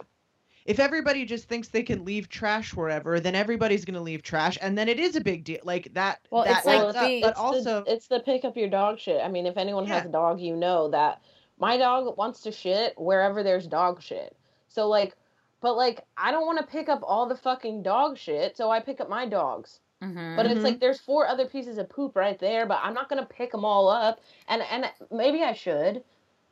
if 0.69 0.79
everybody 0.79 1.25
just 1.25 1.49
thinks 1.49 1.69
they 1.69 1.83
can 1.83 2.05
leave 2.05 2.29
trash 2.29 2.75
wherever, 2.75 3.21
then 3.21 3.35
everybody's 3.35 3.87
going 3.87 3.95
to 3.95 4.03
leave 4.03 4.23
trash, 4.23 4.59
and 4.61 4.77
then 4.77 4.87
it 4.87 5.01
is 5.01 5.17
a 5.17 5.21
big 5.21 5.43
deal. 5.43 5.61
Like 5.65 5.95
that. 5.95 6.21
Well, 6.31 6.45
that 6.45 6.59
it's 6.59 6.67
like 6.67 6.93
the, 6.93 7.21
but 7.23 7.31
it's 7.31 7.39
also 7.39 7.83
the, 7.83 7.91
it's 7.91 8.07
the 8.07 8.21
pick 8.21 8.45
up 8.45 8.55
your 8.55 8.69
dog 8.69 8.99
shit. 8.99 9.23
I 9.25 9.29
mean, 9.29 9.47
if 9.47 9.57
anyone 9.57 9.87
yeah. 9.87 9.95
has 9.95 10.05
a 10.05 10.11
dog, 10.11 10.41
you 10.41 10.55
know 10.55 10.91
that 10.91 11.23
my 11.59 11.79
dog 11.79 12.19
wants 12.19 12.43
to 12.43 12.53
shit 12.53 12.93
wherever 12.99 13.43
there's 13.43 13.67
dog 13.67 14.03
shit. 14.03 14.37
So 14.69 14.89
like, 14.89 15.15
but 15.63 15.75
like, 15.75 16.05
I 16.19 16.31
don't 16.31 16.45
want 16.45 16.59
to 16.59 16.67
pick 16.67 16.91
up 16.91 17.01
all 17.03 17.27
the 17.27 17.37
fucking 17.37 17.83
dog 17.83 18.19
shit, 18.19 18.55
so 18.55 18.71
I 18.71 18.81
pick 18.81 19.01
up 19.01 19.09
my 19.09 19.27
dogs. 19.27 19.81
Mm-hmm. 20.05 20.37
But 20.37 20.45
it's 20.45 20.57
mm-hmm. 20.57 20.65
like 20.65 20.81
there's 20.81 21.01
four 21.01 21.27
other 21.27 21.47
pieces 21.47 21.79
of 21.79 21.89
poop 21.89 22.15
right 22.15 22.39
there, 22.39 22.67
but 22.67 22.79
I'm 22.83 22.93
not 22.93 23.09
gonna 23.09 23.27
pick 23.27 23.53
them 23.53 23.65
all 23.65 23.89
up, 23.89 24.21
and 24.49 24.61
and 24.71 24.85
maybe 25.11 25.43
I 25.43 25.55
should, 25.55 26.05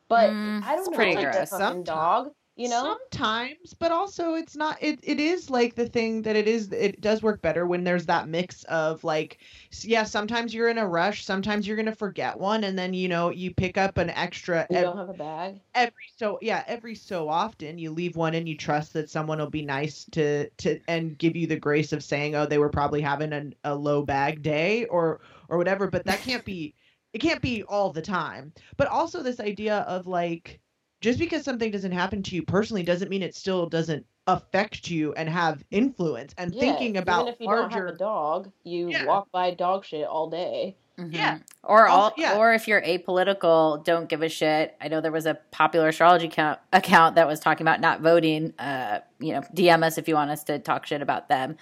but 0.08 0.30
mm, 0.30 0.62
I 0.64 0.74
don't 0.74 0.90
know. 0.90 0.96
Pretty 0.96 1.16
like 1.16 1.32
gross. 1.32 1.50
fucking 1.50 1.84
dog 1.84 2.30
you 2.56 2.68
know? 2.68 2.96
Sometimes 3.10 3.74
but 3.78 3.92
also 3.92 4.34
it's 4.34 4.56
not 4.56 4.78
it, 4.80 4.98
it 5.02 5.20
is 5.20 5.50
like 5.50 5.74
the 5.74 5.88
thing 5.88 6.22
that 6.22 6.36
it 6.36 6.48
is 6.48 6.72
it 6.72 7.00
does 7.00 7.22
work 7.22 7.42
better 7.42 7.66
when 7.66 7.84
there's 7.84 8.06
that 8.06 8.28
mix 8.28 8.64
of 8.64 9.04
like 9.04 9.38
yeah 9.82 10.04
sometimes 10.04 10.54
you're 10.54 10.68
in 10.68 10.78
a 10.78 10.86
rush 10.86 11.24
sometimes 11.24 11.66
you're 11.66 11.76
gonna 11.76 11.94
forget 11.94 12.38
one 12.38 12.64
and 12.64 12.78
then 12.78 12.94
you 12.94 13.08
know 13.08 13.30
you 13.30 13.54
pick 13.54 13.76
up 13.76 13.98
an 13.98 14.10
extra 14.10 14.66
you 14.70 14.80
don't 14.80 14.96
have 14.96 15.10
a 15.10 15.14
bag? 15.14 15.60
every 15.74 15.92
so 16.16 16.38
yeah 16.40 16.64
every 16.66 16.94
so 16.94 17.28
often 17.28 17.78
you 17.78 17.90
leave 17.90 18.16
one 18.16 18.34
and 18.34 18.48
you 18.48 18.56
trust 18.56 18.94
that 18.94 19.10
someone 19.10 19.38
will 19.38 19.50
be 19.50 19.64
nice 19.64 20.04
to 20.10 20.48
to 20.50 20.80
and 20.88 21.18
give 21.18 21.36
you 21.36 21.46
the 21.46 21.58
grace 21.58 21.92
of 21.92 22.02
saying 22.02 22.34
oh 22.34 22.46
they 22.46 22.58
were 22.58 22.70
probably 22.70 23.00
having 23.00 23.32
a, 23.32 23.50
a 23.64 23.74
low 23.74 24.02
bag 24.02 24.42
day 24.42 24.86
or 24.86 25.20
or 25.48 25.58
whatever 25.58 25.88
but 25.88 26.04
that 26.04 26.20
can't 26.20 26.44
be 26.44 26.74
it 27.12 27.20
can't 27.20 27.40
be 27.40 27.62
all 27.62 27.92
the 27.92 28.02
time. 28.02 28.52
But 28.76 28.88
also 28.88 29.22
this 29.22 29.40
idea 29.40 29.78
of 29.88 30.06
like 30.06 30.60
just 31.00 31.18
because 31.18 31.44
something 31.44 31.70
doesn't 31.70 31.92
happen 31.92 32.22
to 32.22 32.34
you 32.34 32.42
personally 32.42 32.82
doesn't 32.82 33.10
mean 33.10 33.22
it 33.22 33.34
still 33.34 33.66
doesn't 33.68 34.04
affect 34.26 34.90
you 34.90 35.12
and 35.12 35.28
have 35.28 35.62
influence 35.70 36.34
and 36.36 36.52
yeah, 36.52 36.60
thinking 36.60 36.96
about 36.96 37.22
even 37.22 37.34
if 37.34 37.40
you 37.40 37.46
larger... 37.46 37.62
don't 37.62 37.72
have 37.72 37.94
a 37.94 37.98
dog 37.98 38.50
you 38.64 38.88
yeah. 38.88 39.04
walk 39.04 39.30
by 39.30 39.52
dog 39.52 39.84
shit 39.84 40.04
all 40.04 40.28
day 40.28 40.76
mm-hmm. 40.98 41.14
yeah 41.14 41.38
or 41.62 41.86
all 41.86 42.12
yeah. 42.16 42.36
or 42.36 42.52
if 42.52 42.66
you're 42.66 42.82
apolitical 42.82 43.84
don't 43.84 44.08
give 44.08 44.22
a 44.22 44.28
shit 44.28 44.74
i 44.80 44.88
know 44.88 45.00
there 45.00 45.12
was 45.12 45.26
a 45.26 45.38
popular 45.52 45.88
astrology 45.88 46.26
account, 46.26 46.58
account 46.72 47.14
that 47.14 47.28
was 47.28 47.38
talking 47.38 47.64
about 47.64 47.80
not 47.80 48.00
voting 48.00 48.52
uh 48.58 48.98
you 49.20 49.32
know 49.32 49.42
dm 49.54 49.84
us 49.84 49.96
if 49.96 50.08
you 50.08 50.14
want 50.16 50.30
us 50.30 50.42
to 50.42 50.58
talk 50.58 50.86
shit 50.86 51.02
about 51.02 51.28
them 51.28 51.56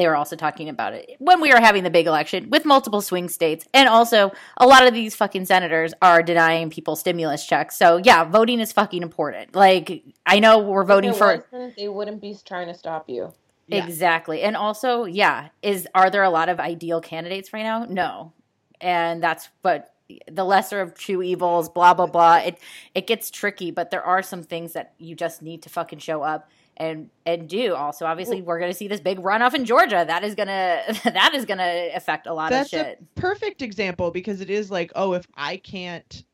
they 0.00 0.06
were 0.06 0.16
also 0.16 0.36
talking 0.36 0.68
about 0.68 0.94
it 0.94 1.16
when 1.18 1.40
we 1.40 1.52
were 1.52 1.60
having 1.60 1.84
the 1.84 1.90
big 1.90 2.06
election 2.06 2.50
with 2.50 2.64
multiple 2.64 3.00
swing 3.00 3.28
states. 3.28 3.66
And 3.74 3.88
also, 3.88 4.32
a 4.56 4.66
lot 4.66 4.86
of 4.86 4.94
these 4.94 5.14
fucking 5.14 5.44
senators 5.44 5.94
are 6.02 6.22
denying 6.22 6.70
people 6.70 6.96
stimulus 6.96 7.46
checks. 7.46 7.76
So, 7.76 7.98
yeah, 7.98 8.24
voting 8.24 8.60
is 8.60 8.72
fucking 8.72 9.02
important. 9.02 9.54
Like, 9.54 10.04
I 10.24 10.38
know 10.38 10.58
we're 10.58 10.84
voting 10.84 11.12
for. 11.12 11.46
They 11.76 11.88
wouldn't 11.88 12.20
be 12.20 12.36
trying 12.44 12.68
to 12.68 12.74
stop 12.74 13.08
you. 13.08 13.32
Yeah. 13.68 13.84
Exactly. 13.84 14.42
And 14.42 14.56
also, 14.56 15.04
yeah, 15.04 15.48
is 15.62 15.88
are 15.94 16.10
there 16.10 16.22
a 16.22 16.30
lot 16.30 16.48
of 16.48 16.60
ideal 16.60 17.00
candidates 17.00 17.52
right 17.52 17.64
now? 17.64 17.84
No. 17.84 18.32
And 18.80 19.22
that's 19.22 19.48
what 19.62 19.92
the 20.30 20.44
lesser 20.44 20.80
of 20.80 20.94
two 20.94 21.22
evils, 21.22 21.68
blah 21.68 21.94
blah 21.94 22.06
blah. 22.06 22.36
It 22.36 22.58
it 22.94 23.06
gets 23.06 23.30
tricky, 23.30 23.72
but 23.72 23.90
there 23.90 24.02
are 24.02 24.22
some 24.22 24.42
things 24.42 24.74
that 24.74 24.94
you 24.98 25.16
just 25.16 25.42
need 25.42 25.62
to 25.62 25.68
fucking 25.68 25.98
show 25.98 26.22
up 26.22 26.48
and 26.76 27.10
and 27.24 27.48
do 27.48 27.74
also. 27.74 28.06
Obviously 28.06 28.42
we're 28.42 28.58
going 28.58 28.70
to 28.70 28.76
see 28.76 28.88
this 28.88 29.00
big 29.00 29.18
runoff 29.18 29.54
in 29.54 29.64
Georgia. 29.64 30.04
That 30.06 30.24
is 30.24 30.34
going 30.34 30.46
to 30.48 31.00
that 31.04 31.34
is 31.34 31.44
going 31.44 31.58
to 31.58 31.90
affect 31.94 32.26
a 32.26 32.34
lot 32.34 32.50
That's 32.50 32.72
of 32.72 32.80
shit. 32.80 32.98
A 33.00 33.20
perfect 33.20 33.62
example 33.62 34.10
because 34.10 34.40
it 34.40 34.50
is 34.50 34.70
like 34.70 34.92
oh 34.94 35.14
if 35.14 35.26
I 35.34 35.56
can't 35.56 36.24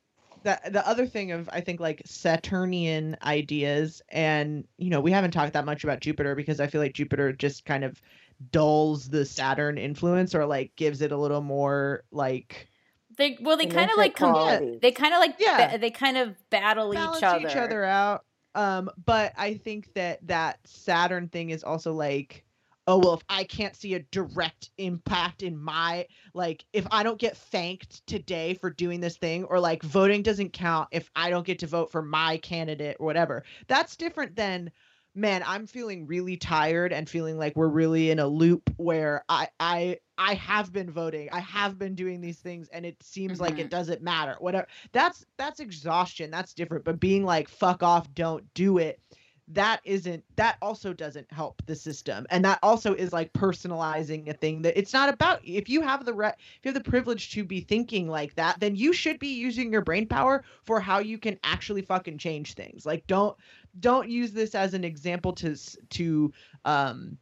that 0.44 0.72
the 0.72 0.86
other 0.86 1.06
thing 1.06 1.32
of 1.32 1.48
I 1.52 1.60
think 1.60 1.80
like 1.80 2.02
Saturnian 2.04 3.16
ideas 3.22 4.02
and 4.08 4.66
you 4.78 4.90
know 4.90 5.00
we 5.00 5.12
haven't 5.12 5.30
talked 5.30 5.52
that 5.52 5.64
much 5.64 5.84
about 5.84 6.00
Jupiter 6.00 6.34
because 6.34 6.60
I 6.60 6.66
feel 6.66 6.80
like 6.80 6.94
Jupiter 6.94 7.32
just 7.32 7.64
kind 7.64 7.84
of 7.84 8.00
dulls 8.50 9.08
the 9.08 9.24
Saturn 9.24 9.78
influence 9.78 10.34
or 10.34 10.44
like 10.46 10.74
gives 10.76 11.00
it 11.00 11.12
a 11.12 11.16
little 11.16 11.42
more 11.42 12.02
like 12.10 12.68
they 13.16 13.38
well 13.40 13.56
they 13.56 13.66
kind 13.66 13.90
of 13.90 13.96
like 13.96 14.16
come 14.16 14.78
they 14.80 14.90
kind 14.90 15.14
of 15.14 15.20
like 15.20 15.36
yeah. 15.38 15.76
they 15.76 15.90
kind 15.90 16.16
of 16.16 16.34
battle 16.50 16.92
Balance 16.92 17.18
each 17.18 17.22
other. 17.22 17.48
each 17.48 17.56
other 17.56 17.84
out 17.84 18.24
um, 18.54 18.90
but 19.04 19.32
I 19.36 19.54
think 19.54 19.92
that 19.94 20.26
that 20.26 20.58
Saturn 20.64 21.28
thing 21.28 21.50
is 21.50 21.64
also 21.64 21.92
like, 21.92 22.44
oh 22.86 22.98
well, 22.98 23.14
if 23.14 23.22
I 23.28 23.44
can't 23.44 23.76
see 23.76 23.94
a 23.94 24.00
direct 24.00 24.70
impact 24.78 25.42
in 25.42 25.56
my 25.56 26.06
like, 26.34 26.64
if 26.72 26.86
I 26.90 27.02
don't 27.02 27.18
get 27.18 27.36
thanked 27.36 28.06
today 28.06 28.54
for 28.54 28.70
doing 28.70 29.00
this 29.00 29.16
thing, 29.16 29.44
or 29.44 29.60
like 29.60 29.82
voting 29.82 30.22
doesn't 30.22 30.52
count 30.52 30.88
if 30.90 31.10
I 31.14 31.30
don't 31.30 31.46
get 31.46 31.58
to 31.60 31.66
vote 31.66 31.90
for 31.90 32.02
my 32.02 32.38
candidate 32.38 32.96
or 33.00 33.06
whatever, 33.06 33.44
that's 33.68 33.96
different 33.96 34.36
than 34.36 34.70
man, 35.14 35.42
I'm 35.46 35.66
feeling 35.66 36.06
really 36.06 36.36
tired 36.36 36.92
and 36.92 37.08
feeling 37.08 37.38
like 37.38 37.54
we're 37.56 37.68
really 37.68 38.10
in 38.10 38.18
a 38.18 38.26
loop 38.26 38.70
where 38.76 39.24
I 39.28 39.48
I 39.60 39.98
I 40.18 40.34
have 40.34 40.72
been 40.72 40.90
voting. 40.90 41.28
I 41.32 41.40
have 41.40 41.78
been 41.78 41.94
doing 41.94 42.20
these 42.20 42.38
things 42.38 42.68
and 42.72 42.86
it 42.86 43.02
seems 43.02 43.34
mm-hmm. 43.34 43.42
like 43.42 43.52
it 43.54 43.62
mm-hmm. 43.62 43.68
doesn't 43.68 44.02
matter. 44.02 44.36
Whatever. 44.38 44.66
That's 44.92 45.24
that's 45.36 45.60
exhaustion. 45.60 46.30
That's 46.30 46.54
different. 46.54 46.84
But 46.84 47.00
being 47.00 47.24
like 47.24 47.48
fuck 47.48 47.82
off, 47.82 48.12
don't 48.14 48.44
do 48.54 48.78
it. 48.78 49.00
that 49.48 49.80
isn't 49.84 50.24
that 50.36 50.56
also 50.62 50.92
doesn't 50.92 51.30
help 51.32 51.60
the 51.66 51.74
system 51.74 52.24
and 52.30 52.44
that 52.44 52.58
also 52.62 52.94
is 52.94 53.12
like 53.12 53.32
personalizing 53.32 54.28
a 54.28 54.32
thing 54.32 54.62
that 54.62 54.78
it's 54.78 54.92
not 54.92 55.12
about 55.12 55.40
if 55.44 55.68
you 55.68 55.82
have 55.82 56.04
the 56.04 56.14
re- 56.14 56.28
if 56.28 56.60
you 56.64 56.72
have 56.72 56.82
the 56.82 56.90
privilege 56.90 57.32
to 57.32 57.44
be 57.44 57.60
thinking 57.60 58.08
like 58.08 58.34
that 58.36 58.58
then 58.60 58.76
you 58.76 58.92
should 58.92 59.18
be 59.18 59.34
using 59.34 59.72
your 59.72 59.82
brain 59.82 60.06
power 60.06 60.44
for 60.64 60.80
how 60.80 61.00
you 61.00 61.18
can 61.18 61.38
actually 61.42 61.82
fucking 61.82 62.16
change 62.16 62.54
things 62.54 62.86
like 62.86 63.04
don't 63.08 63.36
don't 63.80 64.08
use 64.08 64.32
this 64.32 64.54
as 64.54 64.74
an 64.74 64.84
example 64.84 65.32
to 65.32 65.56
to 65.90 66.32
um 66.64 67.18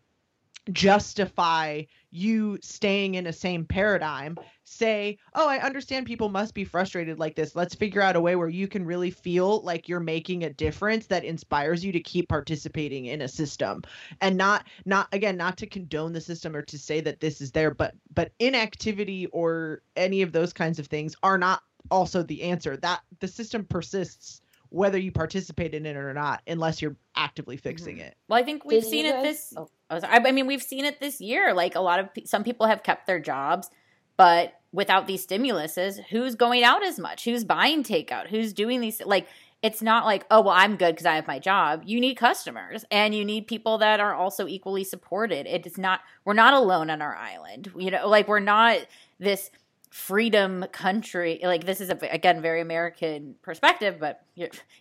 justify 0.72 1.82
you 2.10 2.58
staying 2.60 3.14
in 3.14 3.26
a 3.26 3.32
same 3.32 3.64
paradigm. 3.64 4.36
Say 4.64 5.18
oh 5.34 5.48
i 5.48 5.58
understand 5.58 6.06
people 6.06 6.28
must 6.28 6.54
be 6.54 6.64
frustrated 6.64 7.18
like 7.18 7.34
this. 7.34 7.56
Let's 7.56 7.74
figure 7.74 8.02
out 8.02 8.16
a 8.16 8.20
way 8.20 8.36
where 8.36 8.48
you 8.48 8.68
can 8.68 8.84
really 8.84 9.10
feel 9.10 9.62
like 9.62 9.88
you're 9.88 10.00
making 10.00 10.44
a 10.44 10.52
difference 10.52 11.06
that 11.06 11.24
inspires 11.24 11.84
you 11.84 11.92
to 11.92 12.00
keep 12.00 12.28
participating 12.28 13.06
in 13.06 13.22
a 13.22 13.28
system. 13.28 13.82
And 14.20 14.36
not 14.36 14.66
not 14.84 15.08
again 15.12 15.36
not 15.36 15.56
to 15.58 15.66
condone 15.66 16.12
the 16.12 16.20
system 16.20 16.54
or 16.54 16.62
to 16.62 16.78
say 16.78 17.00
that 17.00 17.20
this 17.20 17.40
is 17.40 17.52
there 17.52 17.72
but 17.72 17.94
but 18.14 18.32
inactivity 18.38 19.26
or 19.26 19.82
any 19.96 20.22
of 20.22 20.32
those 20.32 20.52
kinds 20.52 20.78
of 20.78 20.86
things 20.86 21.16
are 21.22 21.38
not 21.38 21.62
also 21.90 22.22
the 22.22 22.42
answer. 22.42 22.76
That 22.76 23.00
the 23.20 23.28
system 23.28 23.64
persists 23.64 24.42
whether 24.70 24.98
you 24.98 25.12
participate 25.12 25.74
in 25.74 25.84
it 25.84 25.96
or 25.96 26.14
not 26.14 26.42
unless 26.46 26.80
you're 26.80 26.96
actively 27.16 27.56
fixing 27.56 27.96
mm-hmm. 27.96 28.06
it 28.06 28.16
well 28.28 28.38
i 28.38 28.42
think 28.42 28.64
we've 28.64 28.82
Did 28.82 28.90
seen 28.90 29.06
it 29.06 29.22
this 29.22 29.52
oh. 29.56 29.68
I 29.90 30.30
mean, 30.30 30.46
we've 30.46 30.62
seen 30.62 30.84
it 30.84 31.00
this 31.00 31.20
year. 31.20 31.52
Like 31.52 31.74
a 31.74 31.80
lot 31.80 31.98
of 31.98 32.08
some 32.24 32.44
people 32.44 32.66
have 32.66 32.82
kept 32.82 33.06
their 33.06 33.18
jobs, 33.18 33.70
but 34.16 34.54
without 34.72 35.06
these 35.06 35.26
stimuluses, 35.26 35.98
who's 36.10 36.34
going 36.34 36.62
out 36.62 36.84
as 36.84 36.98
much? 36.98 37.24
Who's 37.24 37.44
buying 37.44 37.82
takeout? 37.82 38.28
Who's 38.28 38.52
doing 38.52 38.80
these? 38.80 39.02
Like, 39.04 39.26
it's 39.62 39.82
not 39.82 40.06
like, 40.06 40.24
oh, 40.30 40.40
well, 40.40 40.54
I'm 40.54 40.76
good 40.76 40.92
because 40.94 41.06
I 41.06 41.16
have 41.16 41.26
my 41.26 41.38
job. 41.38 41.82
You 41.84 42.00
need 42.00 42.14
customers 42.14 42.84
and 42.90 43.14
you 43.14 43.24
need 43.24 43.46
people 43.46 43.78
that 43.78 44.00
are 44.00 44.14
also 44.14 44.46
equally 44.46 44.84
supported. 44.84 45.46
It's 45.46 45.76
not, 45.76 46.00
we're 46.24 46.32
not 46.32 46.54
alone 46.54 46.88
on 46.88 47.02
our 47.02 47.14
island. 47.16 47.70
You 47.76 47.90
know, 47.90 48.08
like, 48.08 48.26
we're 48.26 48.40
not 48.40 48.78
this 49.18 49.50
freedom 49.90 50.64
country 50.70 51.40
like 51.42 51.66
this 51.66 51.80
is 51.80 51.90
a, 51.90 51.98
again 52.12 52.40
very 52.40 52.60
american 52.60 53.34
perspective 53.42 53.96
but 53.98 54.24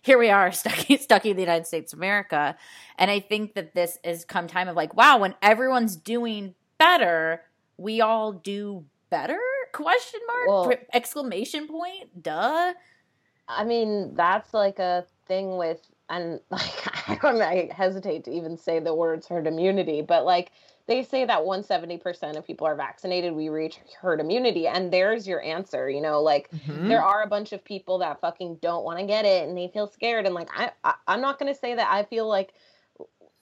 here 0.02 0.16
we 0.16 0.30
are 0.30 0.52
stuck 0.52 0.86
stuck 1.00 1.26
in 1.26 1.34
the 1.36 1.42
united 1.42 1.66
states 1.66 1.92
of 1.92 1.98
america. 1.98 2.56
And 2.96 3.10
i 3.10 3.18
think 3.18 3.54
that 3.54 3.74
this 3.74 3.98
has 4.04 4.24
come 4.24 4.46
time 4.46 4.68
of 4.68 4.76
like 4.76 4.94
wow 4.94 5.18
when 5.18 5.34
everyone's 5.42 5.96
doing 5.96 6.54
better 6.78 7.42
we 7.76 8.02
all 8.02 8.32
do 8.32 8.84
better? 9.10 9.38
Question 9.72 10.20
mark? 10.26 10.48
Well, 10.48 10.72
exclamation 10.92 11.66
point? 11.66 12.22
Duh. 12.22 12.74
I 13.48 13.64
mean 13.64 14.14
that's 14.14 14.54
like 14.54 14.78
a 14.78 15.04
thing 15.26 15.56
with 15.56 15.80
and 16.08 16.40
like 16.50 17.08
i 17.08 17.18
don't 17.20 17.42
I 17.42 17.68
hesitate 17.72 18.24
to 18.24 18.30
even 18.30 18.56
say 18.56 18.78
the 18.78 18.94
words 18.94 19.26
herd 19.26 19.46
immunity 19.46 20.02
but 20.02 20.24
like 20.24 20.52
they 20.90 21.04
say 21.04 21.24
that 21.24 21.38
170% 21.38 22.36
of 22.36 22.44
people 22.44 22.66
are 22.66 22.74
vaccinated, 22.74 23.32
we 23.32 23.48
reach 23.48 23.78
herd 24.00 24.18
immunity. 24.18 24.66
And 24.66 24.92
there's 24.92 25.24
your 25.24 25.40
answer. 25.40 25.88
You 25.88 26.00
know, 26.00 26.20
like 26.20 26.50
mm-hmm. 26.50 26.88
there 26.88 27.00
are 27.00 27.22
a 27.22 27.28
bunch 27.28 27.52
of 27.52 27.64
people 27.64 27.98
that 27.98 28.20
fucking 28.20 28.58
don't 28.60 28.82
want 28.82 28.98
to 28.98 29.06
get 29.06 29.24
it 29.24 29.48
and 29.48 29.56
they 29.56 29.70
feel 29.72 29.86
scared. 29.86 30.26
And 30.26 30.34
like, 30.34 30.48
I, 30.52 30.72
I 30.82 30.94
I'm 31.06 31.20
not 31.20 31.38
going 31.38 31.52
to 31.52 31.58
say 31.58 31.76
that 31.76 31.88
I 31.88 32.02
feel 32.02 32.28
like 32.28 32.54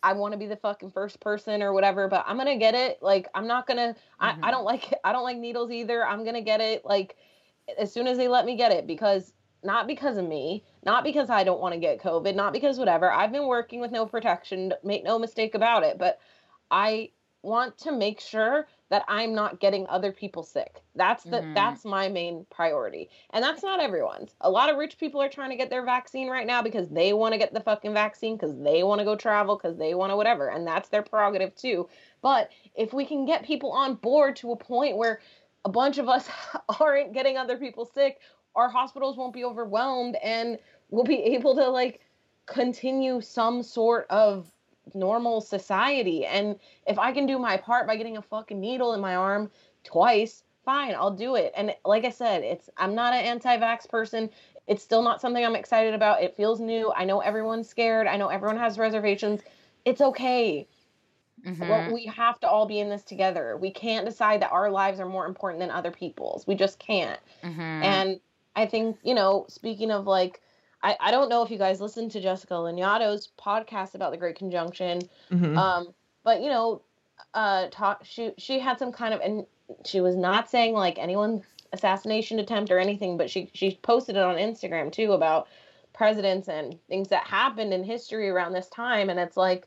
I 0.03 0.13
want 0.13 0.33
to 0.33 0.39
be 0.39 0.45
the 0.45 0.57
fucking 0.57 0.91
first 0.91 1.21
person 1.21 1.63
or 1.63 1.73
whatever, 1.73 2.07
but 2.07 2.23
I'm 2.29 2.37
going 2.37 2.49
to 2.49 2.57
get 2.59 2.75
it. 2.75 2.99
Like, 3.01 3.29
I'm 3.35 3.47
not 3.47 3.67
going 3.67 3.79
to, 3.79 3.99
mm-hmm. 3.99 4.45
I, 4.45 4.49
I 4.49 4.51
don't 4.51 4.65
like, 4.65 4.93
I 5.05 5.13
don't 5.13 5.25
like 5.25 5.39
needles 5.39 5.71
either. 5.71 6.07
I'm 6.07 6.25
going 6.25 6.35
to 6.35 6.43
get 6.43 6.61
it. 6.61 6.85
Like, 6.85 7.17
as 7.79 7.91
soon 7.91 8.07
as 8.07 8.19
they 8.19 8.29
let 8.29 8.45
me 8.45 8.57
get 8.57 8.73
it 8.73 8.87
because 8.87 9.33
not 9.65 9.87
because 9.87 10.19
of 10.19 10.29
me, 10.29 10.65
not 10.85 11.03
because 11.03 11.31
I 11.31 11.45
don't 11.45 11.61
want 11.61 11.73
to 11.73 11.81
get 11.81 11.99
COVID, 11.99 12.35
not 12.35 12.53
because 12.53 12.79
whatever. 12.79 13.11
I've 13.11 13.33
been 13.33 13.47
working 13.47 13.81
with 13.81 13.91
no 13.91 14.05
protection, 14.05 14.75
make 14.85 15.03
no 15.03 15.19
mistake 15.19 15.55
about 15.55 15.83
it, 15.83 15.97
but 15.99 16.21
I 16.71 17.11
want 17.43 17.79
to 17.79 17.93
make 17.93 18.21
sure 18.21 18.67
that 18.91 19.05
I'm 19.07 19.35
not 19.35 19.61
getting 19.61 19.87
other 19.89 20.13
people 20.13 20.43
sick. 20.43 20.83
That's 20.95 21.23
the 21.25 21.39
mm-hmm. 21.39 21.55
that's 21.55 21.85
my 21.85 22.09
main 22.09 22.47
priority. 22.51 23.11
And 23.31 23.45
that's 23.45 23.63
not 23.63 23.81
everyone's. 23.81 24.35
A 24.41 24.51
lot 24.51 24.71
of 24.71 24.77
rich 24.77 24.99
people 24.99 25.21
are 25.21 25.29
trying 25.29 25.51
to 25.51 25.57
get 25.57 25.71
their 25.71 25.85
vaccine 25.85 26.29
right 26.29 26.47
now 26.47 26.63
because 26.63 26.89
they 26.89 27.13
want 27.13 27.33
to 27.33 27.39
get 27.39 27.53
the 27.53 27.61
fucking 27.61 27.93
vaccine 27.93 28.37
because 28.37 28.57
they 28.59 28.83
want 28.83 29.01
to 29.01 29.05
go 29.05 29.15
travel 29.15 29.57
because 29.57 29.77
they 29.77 29.95
want 29.95 30.11
to 30.11 30.17
whatever 30.17 30.49
and 30.49 30.67
that's 30.67 30.89
their 30.89 31.03
prerogative 31.03 31.55
too. 31.55 31.89
But 32.23 32.51
if 32.75 32.93
we 32.93 33.05
can 33.05 33.27
get 33.27 33.45
people 33.45 33.73
on 33.73 33.95
board 33.95 34.37
to 34.37 34.53
a 34.53 34.57
point 34.57 34.97
where 34.97 35.21
a 35.65 35.69
bunch 35.69 35.99
of 35.99 36.09
us 36.09 36.29
aren't 36.81 37.13
getting 37.13 37.37
other 37.37 37.59
people 37.59 37.85
sick, 37.85 38.19
our 38.55 38.71
hospitals 38.71 39.17
won't 39.17 39.35
be 39.35 39.45
overwhelmed 39.45 40.17
and 40.23 40.59
we'll 40.91 41.05
be 41.05 41.23
able 41.23 41.55
to 41.57 41.69
like 41.69 42.01
continue 42.47 43.21
some 43.21 43.63
sort 43.63 44.07
of 44.09 44.51
normal 44.95 45.41
society. 45.41 46.25
And 46.27 46.59
if 46.87 46.99
I 46.99 47.13
can 47.13 47.27
do 47.27 47.39
my 47.39 47.57
part 47.57 47.87
by 47.87 47.97
getting 47.97 48.17
a 48.17 48.23
fucking 48.23 48.61
needle 48.61 48.95
in 48.95 49.01
my 49.01 49.15
arm 49.17 49.51
twice, 49.85 50.43
fine, 50.65 50.95
I'll 50.95 51.11
do 51.15 51.35
it. 51.35 51.53
And 51.57 51.75
like 51.85 52.05
I 52.05 52.11
said, 52.11 52.43
it's 52.43 52.69
I'm 52.77 52.95
not 52.95 53.15
an 53.15 53.25
anti-vax 53.25 53.89
person. 53.89 54.31
It's 54.67 54.83
still 54.83 55.03
not 55.03 55.21
something 55.21 55.45
I'm 55.45 55.57
excited 55.57 55.95
about. 55.95 56.23
It 56.23 56.37
feels 56.37 56.61
new. 56.61 56.93
I 56.95 57.05
know 57.05 57.21
everyone's 57.21 57.69
scared. 57.69 58.07
I 58.07 58.17
know 58.17 58.29
everyone 58.29 58.59
has 58.59 58.79
reservations. 58.79 59.41
It's 59.85 60.01
okay. 60.01 60.67
Mm-hmm. 61.47 61.69
Well, 61.69 61.95
we 61.95 62.05
have 62.07 62.39
to 62.41 62.49
all 62.49 62.67
be 62.67 62.81
in 62.81 62.91
this 62.91 63.03
together. 63.03 63.57
We 63.57 63.71
can't 63.71 64.05
decide 64.05 64.43
that 64.43 64.53
our 64.53 64.71
lives 64.71 65.01
are 65.01 65.09
more 65.09 65.25
important 65.25 65.61
than 65.61 65.71
other 65.71 65.91
people's. 65.91 66.47
We 66.47 66.55
just 66.55 66.79
can't. 66.79 67.21
Mm-hmm. 67.43 67.61
And 67.61 68.21
I 68.57 68.67
think, 68.67 68.99
you 69.05 69.15
know, 69.15 69.47
speaking 69.49 69.91
of 69.91 70.07
like 70.07 70.43
I, 70.83 70.97
I 71.01 71.11
don't 71.11 71.29
know 71.29 71.43
if 71.43 71.51
you 71.51 71.59
guys 71.59 71.81
listened 71.81 72.13
to 72.13 72.21
Jessica 72.21 72.55
Lanyadoo's 72.55 73.31
podcast 73.39 73.95
about 73.95 74.13
the 74.13 74.17
Great 74.17 74.37
Conjunction, 74.37 75.03
mm-hmm. 75.31 75.59
um, 75.59 75.95
but 76.23 76.41
you 76.41 76.49
know, 76.49 76.83
uh, 77.35 77.67
talk 77.71 78.03
she 78.05 78.33
she 78.39 78.59
had 78.59 78.79
some 78.79 78.93
kind 78.93 79.13
of 79.13 79.21
and 79.21 79.45
she 79.85 80.01
was 80.01 80.17
not 80.17 80.49
saying 80.49 80.75
like 80.75 80.99
anyone's 80.99 81.43
assassination 81.73 82.39
attempt 82.39 82.71
or 82.71 82.79
anything, 82.79 83.17
but 83.17 83.29
she 83.31 83.51
she 83.55 83.79
posted 83.83 84.17
it 84.17 84.23
on 84.23 84.37
Instagram 84.37 84.93
too 84.93 85.13
about 85.13 85.49
presidents 85.93 86.49
and 86.49 86.79
things 86.89 87.09
that 87.09 87.27
happened 87.27 87.73
in 87.73 87.83
history 87.83 88.29
around 88.29 88.53
this 88.53 88.69
time, 88.69 89.11
and 89.11 89.19
it's 89.19 89.37
like 89.37 89.67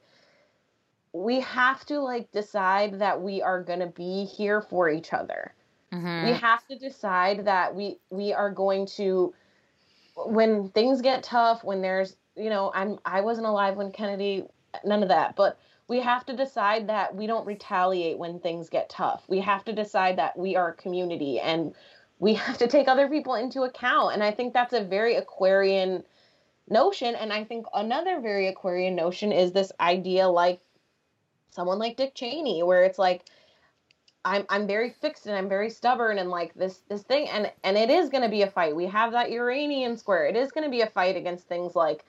we 1.14 1.41
have 1.41 1.86
to 1.86 1.99
like 1.99 2.32
decide 2.32 2.99
that 2.99 3.22
we 3.22 3.41
are 3.41 3.62
going 3.62 3.80
to 3.80 3.88
be 3.88 4.24
here 4.26 4.62
for 4.62 4.89
each 4.89 5.12
other. 5.12 5.53
Mm-hmm. 5.91 6.28
We 6.28 6.32
have 6.38 6.66
to 6.68 6.78
decide 6.78 7.45
that 7.45 7.76
we 7.76 7.99
we 8.09 8.32
are 8.32 8.49
going 8.49 8.86
to 8.97 9.34
when 10.16 10.70
things 10.70 11.01
get 11.01 11.24
tough, 11.24 11.64
when 11.64 11.82
there's, 11.82 12.16
you 12.36 12.49
know, 12.49 12.72
I'm 12.74 12.99
I 13.05 13.22
wasn't 13.22 13.47
alive 13.47 13.76
when 13.76 13.91
Kennedy, 13.91 14.43
none 14.84 15.03
of 15.03 15.09
that, 15.09 15.36
but 15.36 15.59
we 15.88 15.99
have 15.99 16.26
to 16.26 16.36
decide 16.36 16.88
that 16.88 17.16
we 17.16 17.28
don't 17.28 17.45
retaliate 17.45 18.18
when 18.18 18.39
things 18.39 18.70
get 18.70 18.89
tough. 18.89 19.24
We 19.28 19.39
have 19.41 19.66
to 19.66 19.74
decide 19.74 20.18
that 20.18 20.38
we 20.38 20.55
are 20.55 20.70
a 20.70 20.74
community 20.74 21.39
and 21.39 21.76
we 22.20 22.34
have 22.36 22.57
to 22.59 22.68
take 22.68 22.88
other 22.88 23.09
people 23.09 23.36
into 23.36 23.64
account. 23.64 24.14
And 24.14 24.24
I 24.24 24.32
think 24.32 24.53
that's 24.53 24.74
a 24.74 24.84
very 24.84 25.16
Aquarian 25.16 26.03
notion. 26.70 27.16
And 27.16 27.34
I 27.34 27.43
think 27.43 27.66
another 27.74 28.22
very 28.22 28.47
Aquarian 28.47 28.95
notion 28.95 29.32
is 29.34 29.51
this 29.51 29.72
idea 29.80 30.30
like 30.30 30.62
someone 31.49 31.80
like 31.80 31.97
Dick 31.97 32.16
Cheney, 32.16 32.64
where 32.64 32.84
it's 32.84 32.99
like, 32.99 33.26
I'm 34.24 34.45
I'm 34.49 34.67
very 34.67 34.91
fixed 34.91 35.26
and 35.26 35.36
I'm 35.36 35.49
very 35.49 35.69
stubborn 35.69 36.19
and 36.19 36.30
like 36.30 36.53
this 36.53 36.82
this 36.89 37.01
thing 37.01 37.28
and 37.30 37.51
and 37.63 37.78
it 37.78 37.89
is 37.89 38.09
going 38.09 38.24
to 38.24 38.30
be 38.30 38.43
a 38.43 38.47
fight. 38.47 38.76
We 38.76 38.86
have 38.88 39.11
that 39.13 39.32
Uranian 39.32 39.97
square. 39.97 40.26
It 40.26 40.36
is 40.36 40.51
going 40.51 40.63
to 40.63 40.69
be 40.69 40.82
a 40.82 40.88
fight 40.88 41.15
against 41.15 41.47
things 41.47 41.76
like 41.76 42.05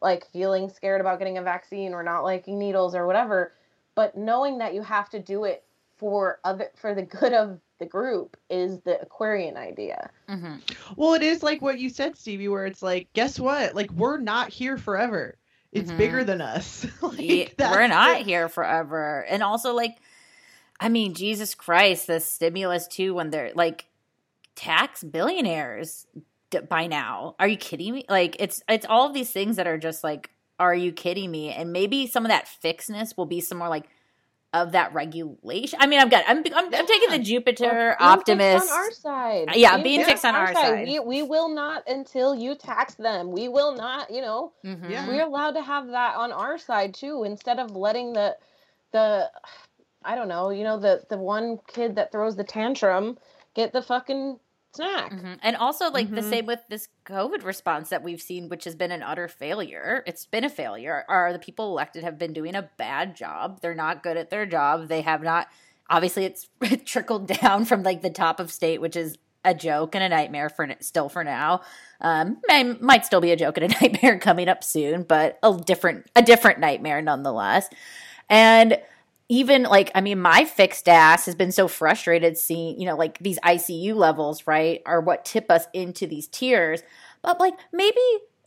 like 0.00 0.26
feeling 0.32 0.70
scared 0.70 1.00
about 1.00 1.18
getting 1.18 1.38
a 1.38 1.42
vaccine 1.42 1.92
or 1.92 2.02
not 2.02 2.22
liking 2.22 2.58
needles 2.58 2.94
or 2.94 3.06
whatever. 3.06 3.52
But 3.94 4.16
knowing 4.16 4.58
that 4.58 4.74
you 4.74 4.82
have 4.82 5.10
to 5.10 5.18
do 5.18 5.44
it 5.44 5.64
for 5.98 6.40
other 6.44 6.70
for 6.76 6.94
the 6.94 7.02
good 7.02 7.34
of 7.34 7.60
the 7.78 7.86
group 7.86 8.36
is 8.48 8.80
the 8.80 9.00
Aquarian 9.00 9.56
idea. 9.56 10.10
Mm-hmm. 10.28 10.56
Well, 10.96 11.14
it 11.14 11.22
is 11.22 11.42
like 11.42 11.60
what 11.60 11.78
you 11.78 11.90
said, 11.90 12.16
Stevie, 12.16 12.48
where 12.48 12.66
it's 12.66 12.82
like, 12.82 13.12
guess 13.12 13.38
what? 13.38 13.74
Like 13.74 13.90
we're 13.92 14.18
not 14.18 14.50
here 14.50 14.78
forever. 14.78 15.36
It's 15.72 15.88
mm-hmm. 15.88 15.98
bigger 15.98 16.24
than 16.24 16.40
us. 16.40 16.86
like, 17.02 17.18
yeah, 17.58 17.70
we're 17.70 17.86
not 17.86 18.18
the- 18.18 18.24
here 18.24 18.48
forever, 18.48 19.26
and 19.28 19.42
also 19.42 19.74
like 19.74 19.98
I 20.80 20.88
mean, 20.88 21.14
Jesus 21.14 21.54
Christ, 21.54 22.06
the 22.06 22.20
stimulus 22.20 22.88
too, 22.88 23.14
when 23.14 23.30
they're 23.30 23.52
like 23.54 23.86
tax 24.54 25.04
billionaires 25.04 26.06
by 26.68 26.86
now. 26.86 27.36
Are 27.38 27.46
you 27.46 27.56
kidding 27.56 27.94
me? 27.94 28.04
Like 28.08 28.36
it's 28.40 28.62
it's 28.68 28.86
all 28.86 29.06
of 29.06 29.14
these 29.14 29.30
things 29.30 29.56
that 29.56 29.66
are 29.66 29.78
just 29.78 30.02
like, 30.02 30.30
are 30.58 30.74
you 30.74 30.92
kidding 30.92 31.30
me? 31.30 31.52
And 31.52 31.72
maybe 31.72 32.06
some 32.06 32.24
of 32.24 32.30
that 32.30 32.48
fixedness 32.48 33.16
will 33.16 33.26
be 33.26 33.40
some 33.40 33.58
more 33.58 33.68
like 33.68 33.88
of 34.52 34.72
that 34.72 34.92
regulation. 34.92 35.78
I 35.80 35.86
mean, 35.86 36.00
I've 36.00 36.10
got 36.10 36.24
I'm 36.26 36.38
I'm, 36.38 36.72
yeah. 36.72 36.78
I'm 36.80 36.86
taking 36.86 37.10
the 37.10 37.20
Jupiter 37.20 37.96
well, 38.00 38.12
optimist 38.12 38.70
on 38.70 38.78
our 38.78 38.90
side. 38.90 39.48
Yeah, 39.54 39.76
being, 39.76 39.98
being 39.98 40.04
fixed 40.04 40.24
on 40.24 40.34
our, 40.34 40.48
our 40.48 40.54
side. 40.54 40.64
side. 40.64 40.88
We, 40.88 40.98
we 40.98 41.22
will 41.22 41.48
not 41.48 41.84
until 41.88 42.34
you 42.34 42.54
tax 42.54 42.94
them. 42.94 43.30
We 43.30 43.48
will 43.48 43.74
not. 43.74 44.10
You 44.10 44.22
know, 44.22 44.52
mm-hmm. 44.64 44.90
yeah. 44.90 45.06
we're 45.06 45.22
allowed 45.22 45.52
to 45.52 45.62
have 45.62 45.88
that 45.88 46.16
on 46.16 46.32
our 46.32 46.58
side 46.58 46.94
too, 46.94 47.24
instead 47.24 47.58
of 47.58 47.76
letting 47.76 48.12
the 48.12 48.36
the 48.92 49.30
I 50.04 50.14
don't 50.14 50.28
know, 50.28 50.50
you 50.50 50.64
know, 50.64 50.78
the 50.78 51.02
the 51.08 51.18
one 51.18 51.58
kid 51.66 51.96
that 51.96 52.12
throws 52.12 52.36
the 52.36 52.44
tantrum, 52.44 53.18
get 53.54 53.72
the 53.72 53.82
fucking 53.82 54.38
snack. 54.72 55.12
Mm-hmm. 55.12 55.34
And 55.42 55.56
also, 55.56 55.90
like 55.90 56.06
mm-hmm. 56.06 56.14
the 56.16 56.22
same 56.22 56.46
with 56.46 56.60
this 56.68 56.88
COVID 57.06 57.44
response 57.44 57.90
that 57.90 58.02
we've 58.02 58.22
seen, 58.22 58.48
which 58.48 58.64
has 58.64 58.74
been 58.74 58.92
an 58.92 59.02
utter 59.02 59.28
failure. 59.28 60.02
It's 60.06 60.26
been 60.26 60.44
a 60.44 60.50
failure. 60.50 61.04
Are 61.08 61.32
the 61.32 61.38
people 61.38 61.68
elected 61.68 62.04
have 62.04 62.18
been 62.18 62.32
doing 62.32 62.54
a 62.54 62.70
bad 62.78 63.16
job? 63.16 63.60
They're 63.60 63.74
not 63.74 64.02
good 64.02 64.16
at 64.16 64.30
their 64.30 64.46
job. 64.46 64.88
They 64.88 65.02
have 65.02 65.22
not. 65.22 65.48
Obviously, 65.88 66.24
it's 66.24 66.48
trickled 66.84 67.26
down 67.26 67.64
from 67.64 67.82
like 67.82 68.02
the 68.02 68.10
top 68.10 68.40
of 68.40 68.52
state, 68.52 68.80
which 68.80 68.96
is 68.96 69.18
a 69.44 69.54
joke 69.54 69.94
and 69.94 70.04
a 70.04 70.08
nightmare 70.08 70.48
for 70.48 70.68
still 70.80 71.08
for 71.08 71.24
now. 71.24 71.62
Um, 72.00 72.38
might 72.80 73.06
still 73.06 73.20
be 73.20 73.32
a 73.32 73.36
joke 73.36 73.58
and 73.58 73.72
a 73.72 73.78
nightmare 73.80 74.18
coming 74.18 74.48
up 74.48 74.62
soon, 74.62 75.02
but 75.02 75.38
a 75.42 75.56
different 75.56 76.06
a 76.14 76.22
different 76.22 76.58
nightmare 76.58 77.02
nonetheless. 77.02 77.68
And 78.28 78.78
even 79.30 79.62
like 79.62 79.92
I 79.94 80.00
mean, 80.00 80.20
my 80.20 80.44
fixed 80.44 80.88
ass 80.88 81.24
has 81.26 81.36
been 81.36 81.52
so 81.52 81.68
frustrated 81.68 82.36
seeing 82.36 82.78
you 82.78 82.86
know 82.86 82.96
like 82.96 83.18
these 83.20 83.38
ICU 83.40 83.94
levels 83.94 84.46
right 84.46 84.82
are 84.84 85.00
what 85.00 85.24
tip 85.24 85.50
us 85.50 85.66
into 85.72 86.06
these 86.06 86.26
tiers. 86.26 86.82
But 87.22 87.38
like 87.38 87.54
maybe 87.72 88.00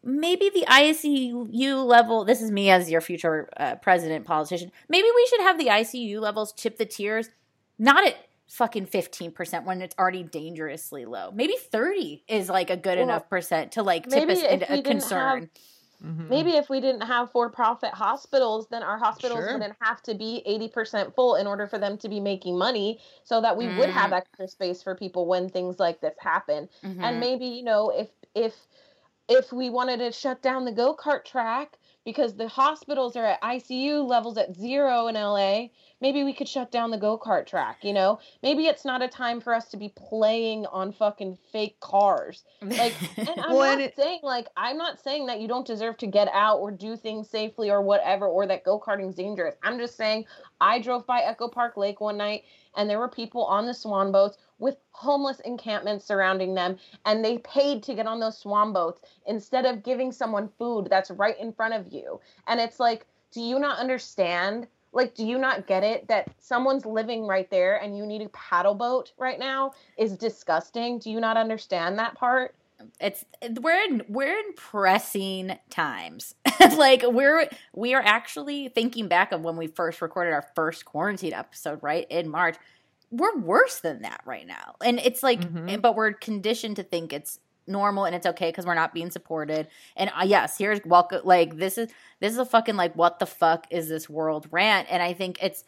maybe 0.04 0.52
the 0.54 0.66
ICU 0.68 1.86
level. 1.86 2.26
This 2.26 2.42
is 2.42 2.52
me 2.52 2.70
as 2.70 2.92
your 2.92 3.00
future 3.00 3.50
uh, 3.56 3.76
president 3.76 4.26
politician. 4.26 4.72
Maybe 4.90 5.08
we 5.16 5.28
should 5.28 5.42
have 5.42 5.58
the 5.58 5.68
ICU 5.68 6.20
levels 6.20 6.52
tip 6.52 6.78
the 6.78 6.86
tiers, 6.86 7.30
not 7.80 8.06
at 8.06 8.18
fucking 8.50 8.88
15% 8.88 9.64
when 9.64 9.82
it's 9.82 9.96
already 9.98 10.24
dangerously 10.24 11.06
low. 11.06 11.32
Maybe 11.32 11.56
30 11.58 12.26
is 12.28 12.50
like 12.50 12.70
a 12.70 12.78
good 12.78 12.98
well, 12.98 13.08
enough 13.08 13.30
percent 13.30 13.72
to 13.74 13.84
like 13.84 14.10
tip 14.10 14.30
us 14.30 14.44
into 14.44 14.72
a 14.72 14.82
concern. 14.82 15.40
Have, 15.40 15.50
mm-hmm. 16.06 16.30
Maybe 16.30 16.52
if 16.52 16.70
we 16.70 16.80
didn't 16.80 17.02
have 17.02 17.32
for 17.32 17.50
profit 17.50 17.94
hospitals, 17.94 18.68
then 18.70 18.84
our 18.84 18.98
hospitals 18.98 19.40
sure. 19.40 19.54
wouldn't 19.54 19.76
have 19.82 20.02
to 20.04 20.14
be 20.14 20.44
80% 20.76 21.16
full 21.16 21.36
in 21.36 21.48
order 21.48 21.68
for 21.68 21.78
them 21.78 21.98
to 22.00 22.10
be 22.10 22.20
making 22.20 22.58
money 22.58 23.00
so 23.24 23.42
that 23.42 23.58
we 23.58 23.66
mm. 23.66 23.78
would 23.78 23.90
have 23.90 24.12
mm. 24.12 24.18
extra 24.18 24.48
space 24.48 24.84
for 24.84 24.96
people 24.96 25.28
when 25.28 25.50
things 25.50 25.80
like 25.80 26.02
this 26.02 26.16
happen. 26.20 26.70
Mm-hmm. 26.84 27.04
And 27.04 27.20
maybe, 27.20 27.46
you 27.46 27.64
know, 27.64 27.90
if 27.90 28.10
if 28.36 28.56
if 29.30 29.54
we 29.54 29.70
wanted 29.70 29.98
to 29.98 30.12
shut 30.12 30.42
down 30.42 30.66
the 30.66 30.72
go-kart 30.72 31.24
track 31.24 31.78
because 32.06 32.36
the 32.36 32.48
hospitals 32.48 33.16
are 33.16 33.26
at 33.26 33.42
ICU 33.42 34.06
levels 34.08 34.38
at 34.38 34.56
0 34.56 35.08
in 35.08 35.16
LA, 35.16 35.68
maybe 36.02 36.24
we 36.24 36.34
could 36.34 36.48
shut 36.48 36.72
down 36.72 36.92
the 36.92 36.98
go-kart 36.98 37.46
track 37.46 37.80
you 37.84 37.94
know? 37.94 38.20
Maybe 38.42 38.66
it's 38.66 38.86
not 38.86 39.02
a 39.02 39.08
time 39.08 39.40
for 39.40 39.54
us 39.54 39.70
to 39.70 39.78
be 39.78 39.94
playing 39.96 40.66
on 40.68 40.92
fucking 40.92 41.38
fake 41.52 41.80
cars. 41.80 42.44
Like 42.62 42.94
and 43.18 43.30
i'm 43.30 43.54
well, 43.54 43.72
not 43.72 43.82
it... 43.82 43.96
saying 43.96 44.20
like 44.24 44.48
i'm 44.58 44.78
not 44.78 45.00
saying 45.00 45.28
that 45.28 45.40
you 45.40 45.48
don't 45.48 45.66
deserve 45.66 45.98
to 45.98 46.08
get 46.08 46.30
out 46.34 46.60
or 46.60 46.72
do 46.72 46.96
things 46.96 47.30
safely 47.30 47.70
or 47.70 47.82
whatever 47.82 48.28
or 48.28 48.46
that 48.48 48.64
go-karting's 48.64 49.16
dangerous. 49.16 49.56
I'm 49.64 49.78
just 49.78 49.96
saying 49.98 50.26
i 50.60 50.80
drove 50.80 51.06
by 51.06 51.22
echo 51.22 51.48
park 51.48 51.78
lake 51.78 52.02
one 52.02 52.18
night 52.18 52.44
and 52.76 52.90
there 52.90 53.00
were 53.00 53.10
people 53.10 53.46
on 53.46 53.66
the 53.66 53.74
swan 53.74 54.12
boats 54.12 54.38
with 54.64 54.78
homeless 54.92 55.42
encampments 55.42 56.06
surrounding 56.06 56.54
them 56.54 56.78
and 57.06 57.24
they 57.24 57.38
paid 57.40 57.84
to 57.84 57.94
get 57.94 58.08
on 58.08 58.22
those 58.22 58.38
swan 58.38 58.72
boats 58.72 59.02
instead 59.28 59.66
of 59.66 59.84
giving 59.84 60.10
someone 60.10 60.50
food 60.58 60.88
that's 60.90 61.12
right 61.12 61.38
in 61.38 61.52
front 61.52 61.74
of 61.74 61.92
you. 61.92 62.20
And 62.48 62.62
it's 62.62 62.80
like 62.80 63.06
do 63.34 63.42
you 63.42 63.60
not 63.60 63.78
understand? 63.78 64.68
Like 64.94 65.16
do 65.16 65.26
you 65.26 65.38
not 65.38 65.68
get 65.68 65.84
it 65.84 66.08
that 66.08 66.30
someone's 66.40 66.86
living 66.86 67.28
right 67.28 67.50
there 67.50 67.76
and 67.76 67.98
you 67.98 68.06
need 68.06 68.22
a 68.22 68.30
paddle 68.30 68.74
boat 68.74 69.12
right 69.18 69.38
now 69.38 69.74
is 69.98 70.18
disgusting? 70.18 70.98
Do 70.98 71.12
you 71.12 71.20
not 71.20 71.36
understand 71.36 72.00
that 72.00 72.16
part? 72.16 72.56
It's 73.02 73.26
we're 73.60 73.84
in 73.84 74.04
we're 74.08 74.40
in 74.40 74.54
pressing 74.56 75.60
times. 75.70 76.36
Like 76.78 77.04
we're 77.06 77.50
we 77.76 77.94
are 77.94 78.02
actually 78.02 78.70
thinking 78.70 79.10
back 79.10 79.34
of 79.34 79.42
when 79.42 79.58
we 79.58 79.68
first 79.68 80.02
recorded 80.02 80.32
our 80.32 80.48
first 80.56 80.86
quarantine 80.86 81.34
episode 81.34 81.80
right 81.82 82.08
in 82.10 82.30
march 82.30 82.56
we're 83.14 83.38
worse 83.38 83.80
than 83.80 84.02
that 84.02 84.22
right 84.26 84.48
now 84.48 84.76
and 84.84 85.00
it's 85.00 85.22
like 85.24 85.40
mm-hmm. 85.40 85.80
but 85.80 85.96
we're 85.96 86.14
conditioned 86.14 86.76
to 86.76 86.84
think 86.84 87.14
it's 87.14 87.40
normal 87.68 88.06
and 88.06 88.16
it's 88.16 88.26
okay 88.26 88.50
because 88.50 88.66
we're 88.66 88.76
not 88.76 88.94
being 88.94 89.12
supported. 89.12 89.68
And 89.96 90.12
uh, 90.18 90.24
yes, 90.26 90.58
here's 90.58 90.80
welcome. 90.86 91.22
Like 91.24 91.58
this 91.58 91.78
is 91.78 91.90
this 92.20 92.32
is 92.32 92.38
a 92.38 92.46
fucking 92.46 92.76
like 92.76 92.96
what 92.96 93.20
the 93.20 93.26
fuck 93.26 93.68
is 93.70 93.90
this 93.90 94.10
world 94.10 94.48
rant? 94.52 94.88
And 94.90 95.02
I 95.02 95.14
think 95.14 95.38
it's 95.42 95.64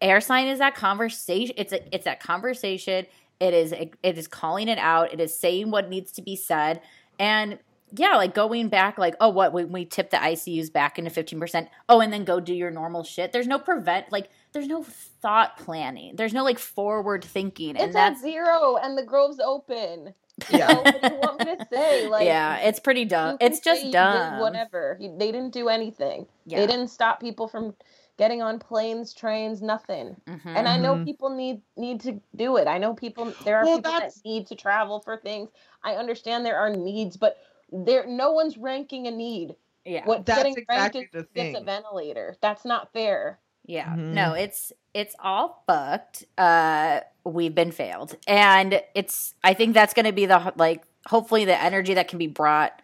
air 0.00 0.20
sign 0.20 0.48
is 0.48 0.58
that 0.58 0.74
conversation. 0.74 1.54
It's 1.58 1.72
a 1.72 1.94
it's 1.94 2.04
that 2.04 2.20
conversation. 2.20 3.06
It 3.40 3.54
is 3.54 3.72
it, 3.72 3.94
it 4.02 4.18
is 4.18 4.28
calling 4.28 4.68
it 4.68 4.78
out. 4.78 5.12
It 5.12 5.20
is 5.20 5.38
saying 5.38 5.70
what 5.70 5.88
needs 5.88 6.12
to 6.12 6.22
be 6.22 6.36
said. 6.36 6.80
And 7.18 7.58
yeah, 7.96 8.16
like 8.16 8.34
going 8.34 8.68
back, 8.68 8.98
like, 8.98 9.14
oh, 9.20 9.28
what, 9.28 9.52
when 9.52 9.70
we 9.70 9.84
tip 9.84 10.10
the 10.10 10.16
ICUs 10.16 10.72
back 10.72 10.98
into 10.98 11.10
15%, 11.12 11.68
oh, 11.88 12.00
and 12.00 12.12
then 12.12 12.24
go 12.24 12.40
do 12.40 12.52
your 12.52 12.72
normal 12.72 13.04
shit. 13.04 13.30
There's 13.30 13.46
no 13.46 13.58
prevent, 13.58 14.10
like, 14.10 14.30
there's 14.54 14.68
no 14.68 14.82
thought 14.82 15.58
planning. 15.58 16.16
There's 16.16 16.32
no, 16.32 16.44
like, 16.44 16.58
forward 16.58 17.24
thinking. 17.24 17.76
It's 17.76 17.84
and 17.84 17.94
that's 17.94 18.22
zero, 18.22 18.76
and 18.76 18.96
the 18.96 19.02
Grove's 19.02 19.40
open. 19.40 20.14
Yeah. 20.50 20.74
what 20.74 21.00
do 21.00 21.14
you 21.14 21.20
want 21.20 21.38
me 21.38 21.56
to 21.56 21.66
say? 21.72 22.08
Like, 22.10 22.26
yeah, 22.26 22.56
it's 22.56 22.80
pretty 22.80 23.04
dumb. 23.04 23.36
It's 23.40 23.60
just 23.60 23.92
dumb. 23.92 24.40
Whatever. 24.40 24.98
They 25.00 25.30
didn't 25.30 25.52
do 25.52 25.68
anything. 25.68 26.26
Yeah. 26.44 26.58
They 26.60 26.66
didn't 26.66 26.88
stop 26.88 27.20
people 27.20 27.46
from 27.46 27.74
getting 28.16 28.42
on 28.42 28.58
planes, 28.58 29.14
trains, 29.14 29.62
nothing. 29.62 30.16
Mm-hmm. 30.26 30.48
And 30.48 30.68
I 30.68 30.76
know 30.76 30.94
mm-hmm. 30.94 31.04
people 31.04 31.30
need 31.30 31.60
need 31.76 32.00
to 32.00 32.20
do 32.34 32.56
it. 32.56 32.66
I 32.66 32.78
know 32.78 32.94
people. 32.94 33.32
There 33.44 33.58
are 33.58 33.64
well, 33.64 33.78
people 33.78 33.92
that's... 33.92 34.16
that 34.16 34.28
need 34.28 34.48
to 34.48 34.56
travel 34.56 35.00
for 35.00 35.16
things. 35.16 35.50
I 35.84 35.94
understand 35.94 36.44
there 36.44 36.58
are 36.58 36.70
needs, 36.70 37.16
but 37.16 37.38
there 37.72 38.04
no 38.06 38.32
one's 38.32 38.58
ranking 38.58 39.06
a 39.06 39.10
need. 39.10 39.54
Yeah, 39.84 40.04
what 40.04 40.24
that's 40.26 40.38
getting 40.38 40.56
exactly 40.56 41.00
ranked 41.00 41.14
is 41.14 41.26
gets 41.34 41.58
a 41.60 41.62
ventilator. 41.62 42.36
That's 42.40 42.64
not 42.64 42.92
fair. 42.92 43.38
Yeah, 43.66 43.86
mm-hmm. 43.86 44.14
no, 44.14 44.34
it's 44.34 44.72
it's 44.92 45.14
all 45.18 45.62
fucked. 45.66 46.24
Uh, 46.36 47.00
we've 47.24 47.54
been 47.54 47.72
failed, 47.72 48.16
and 48.26 48.80
it's. 48.94 49.34
I 49.42 49.54
think 49.54 49.74
that's 49.74 49.94
going 49.94 50.06
to 50.06 50.12
be 50.12 50.26
the 50.26 50.52
like. 50.56 50.82
Hopefully, 51.06 51.44
the 51.44 51.60
energy 51.60 51.94
that 51.94 52.08
can 52.08 52.18
be 52.18 52.26
brought 52.26 52.80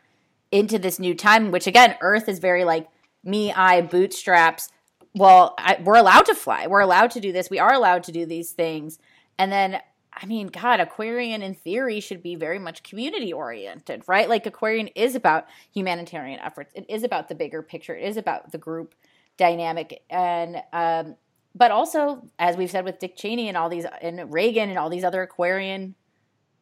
into 0.51 0.79
this 0.79 0.99
new 0.99 1.15
time, 1.15 1.51
which 1.51 1.67
again, 1.67 1.97
Earth 2.01 2.29
is 2.29 2.39
very 2.39 2.65
like 2.65 2.89
me, 3.23 3.53
I 3.53 3.83
bootstraps. 3.83 4.71
Well, 5.15 5.55
I, 5.59 5.79
we're 5.83 5.97
allowed 5.97 6.27
to 6.27 6.35
fly. 6.35 6.67
We're 6.67 6.81
allowed 6.81 7.11
to 7.13 7.21
do 7.21 7.33
this. 7.33 7.51
We 7.51 7.59
are 7.59 7.73
allowed 7.73 8.05
to 8.05 8.13
do 8.13 8.25
these 8.25 8.53
things, 8.53 8.99
and 9.39 9.53
then 9.53 9.81
I 10.13 10.27
mean, 10.27 10.49
God, 10.49 10.81
Aquarian 10.81 11.43
in 11.43 11.55
theory 11.55 12.01
should 12.01 12.23
be 12.23 12.35
very 12.35 12.59
much 12.59 12.83
community 12.83 13.33
oriented, 13.33 14.03
right? 14.07 14.29
Like 14.29 14.47
Aquarian 14.47 14.89
is 14.89 15.15
about 15.15 15.47
humanitarian 15.73 16.41
efforts. 16.41 16.73
It 16.75 16.87
is 16.89 17.05
about 17.05 17.29
the 17.29 17.35
bigger 17.35 17.63
picture. 17.63 17.95
It 17.95 18.09
is 18.09 18.17
about 18.17 18.53
the 18.53 18.59
group 18.59 18.95
dynamic. 19.41 20.03
And 20.11 20.63
um, 20.73 21.17
but 21.55 21.73
also 21.73 22.23
as 22.39 22.57
we've 22.57 22.71
said 22.71 22.85
with 22.85 23.01
Dick 23.01 23.17
Cheney 23.17 23.49
and 23.49 23.57
all 23.57 23.69
these 23.69 23.87
and 24.01 24.33
Reagan 24.33 24.69
and 24.69 24.79
all 24.79 24.91
these 24.91 25.03
other 25.03 25.23
Aquarian 25.23 25.97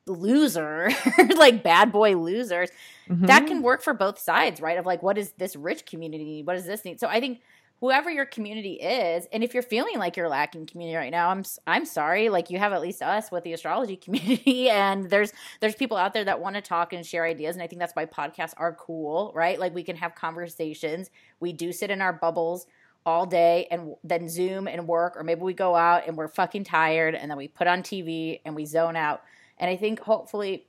loser 0.06 0.88
like 1.36 1.62
bad 1.62 1.92
boy 1.92 2.16
losers 2.16 2.70
mm-hmm. 3.06 3.26
that 3.26 3.46
can 3.46 3.60
work 3.60 3.82
for 3.82 3.92
both 3.92 4.18
sides 4.18 4.60
right? 4.60 4.78
Of 4.78 4.86
like 4.86 5.02
what 5.02 5.18
is 5.18 5.32
this 5.32 5.56
rich 5.56 5.84
community 5.84 6.24
need? 6.24 6.46
What 6.46 6.54
does 6.54 6.64
this 6.64 6.84
need? 6.84 7.00
So 7.00 7.08
i 7.08 7.20
think 7.20 7.40
whoever 7.80 8.10
your 8.10 8.26
community 8.26 8.74
is 8.74 9.26
and 9.32 9.44
if 9.44 9.54
you're 9.54 9.62
feeling 9.62 9.98
like 9.98 10.16
you're 10.16 10.28
lacking 10.28 10.66
community 10.66 10.96
right 10.96 11.12
now 11.12 11.28
i'm 11.30 11.44
i'm 11.66 11.84
sorry 11.84 12.28
like 12.28 12.50
you 12.50 12.58
have 12.58 12.72
at 12.72 12.80
least 12.80 13.02
us 13.02 13.30
with 13.30 13.44
the 13.44 13.52
astrology 13.52 13.96
community 14.04 14.68
and 14.68 15.10
there's 15.10 15.32
there's 15.60 15.74
people 15.74 15.96
out 15.96 16.12
there 16.12 16.24
that 16.24 16.40
want 16.40 16.54
to 16.56 16.60
talk 16.60 16.92
and 16.92 17.06
share 17.06 17.24
ideas 17.24 17.56
and 17.56 17.62
i 17.62 17.66
think 17.66 17.78
that's 17.78 17.94
why 17.94 18.04
podcasts 18.04 18.54
are 18.56 18.72
cool 18.74 19.32
right? 19.34 19.58
Like 19.58 19.74
we 19.74 19.82
can 19.82 19.96
have 19.96 20.14
conversations 20.14 21.10
we 21.40 21.52
do 21.52 21.72
sit 21.72 21.90
in 21.90 22.00
our 22.02 22.12
bubbles 22.12 22.66
all 23.06 23.24
day 23.24 23.66
and 23.70 23.94
then 24.04 24.28
zoom 24.28 24.68
and 24.68 24.86
work 24.86 25.16
or 25.16 25.22
maybe 25.22 25.40
we 25.40 25.54
go 25.54 25.74
out 25.74 26.06
and 26.06 26.16
we're 26.16 26.28
fucking 26.28 26.64
tired 26.64 27.14
and 27.14 27.30
then 27.30 27.38
we 27.38 27.48
put 27.48 27.66
on 27.66 27.82
tv 27.82 28.40
and 28.44 28.54
we 28.54 28.64
zone 28.64 28.96
out. 28.96 29.22
And 29.58 29.70
i 29.70 29.76
think 29.76 30.00
hopefully 30.00 30.66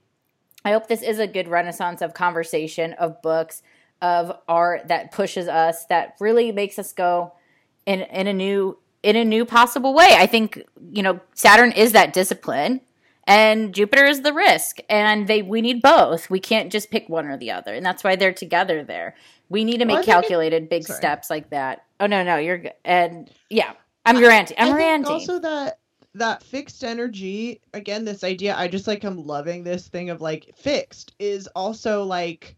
i 0.63 0.71
hope 0.71 0.87
this 0.87 1.01
is 1.01 1.19
a 1.19 1.27
good 1.27 1.47
renaissance 1.47 2.01
of 2.01 2.13
conversation 2.13 2.93
of 2.93 3.21
books 3.21 3.61
of 4.01 4.37
art 4.47 4.87
that 4.87 5.11
pushes 5.11 5.47
us 5.47 5.85
that 5.85 6.15
really 6.19 6.51
makes 6.51 6.79
us 6.79 6.93
go 6.93 7.33
in 7.85 8.01
in 8.01 8.27
a 8.27 8.33
new 8.33 8.77
in 9.03 9.15
a 9.15 9.25
new 9.25 9.45
possible 9.45 9.93
way. 9.93 10.09
I 10.11 10.25
think 10.25 10.63
you 10.91 11.03
know 11.03 11.19
Saturn 11.33 11.71
is 11.71 11.91
that 11.93 12.13
discipline 12.13 12.81
and 13.25 13.75
Jupiter 13.75 14.05
is 14.05 14.21
the 14.21 14.33
risk 14.33 14.79
and 14.89 15.27
they 15.27 15.41
we 15.41 15.61
need 15.61 15.81
both. 15.81 16.29
We 16.29 16.39
can't 16.39 16.71
just 16.71 16.91
pick 16.91 17.07
one 17.09 17.27
or 17.27 17.37
the 17.37 17.51
other. 17.51 17.73
And 17.73 17.85
that's 17.85 18.03
why 18.03 18.15
they're 18.15 18.33
together 18.33 18.83
there. 18.83 19.15
We 19.49 19.63
need 19.63 19.79
to 19.79 19.85
make 19.85 19.95
well, 19.95 20.03
calculated 20.03 20.63
it, 20.63 20.69
big 20.69 20.83
sorry. 20.83 20.97
steps 20.97 21.29
like 21.29 21.49
that. 21.51 21.85
Oh 21.99 22.07
no, 22.07 22.23
no, 22.23 22.37
you're. 22.37 22.63
And 22.85 23.29
yeah, 23.49 23.73
I'm 24.05 24.17
your 24.17 24.31
auntie. 24.31 24.55
I'm 24.57 24.69
your 24.69 24.79
auntie. 24.79 25.11
Also 25.11 25.39
that 25.39 25.79
that 26.15 26.41
fixed 26.41 26.83
energy 26.83 27.61
again 27.75 28.03
this 28.03 28.23
idea 28.23 28.55
i 28.57 28.67
just 28.67 28.87
like 28.87 29.03
i'm 29.03 29.27
loving 29.27 29.63
this 29.63 29.87
thing 29.87 30.09
of 30.09 30.21
like 30.21 30.51
fixed 30.55 31.13
is 31.19 31.45
also 31.55 32.03
like 32.03 32.55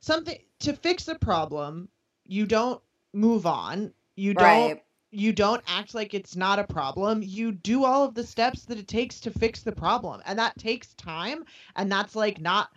something 0.00 0.36
to 0.64 0.72
fix 0.72 1.04
the 1.04 1.14
problem, 1.14 1.88
you 2.24 2.46
don't 2.46 2.80
move 3.12 3.46
on. 3.46 3.92
You 4.16 4.34
don't 4.34 4.44
right. 4.44 4.82
you 5.10 5.32
don't 5.32 5.62
act 5.66 5.94
like 5.94 6.14
it's 6.14 6.36
not 6.36 6.58
a 6.58 6.64
problem. 6.64 7.22
You 7.22 7.52
do 7.52 7.84
all 7.84 8.04
of 8.04 8.14
the 8.14 8.26
steps 8.26 8.64
that 8.66 8.78
it 8.78 8.88
takes 8.88 9.20
to 9.20 9.30
fix 9.30 9.62
the 9.62 9.72
problem. 9.72 10.22
And 10.26 10.38
that 10.38 10.58
takes 10.58 10.94
time 10.94 11.44
and 11.76 11.90
that's 11.90 12.14
like 12.16 12.40
not 12.40 12.70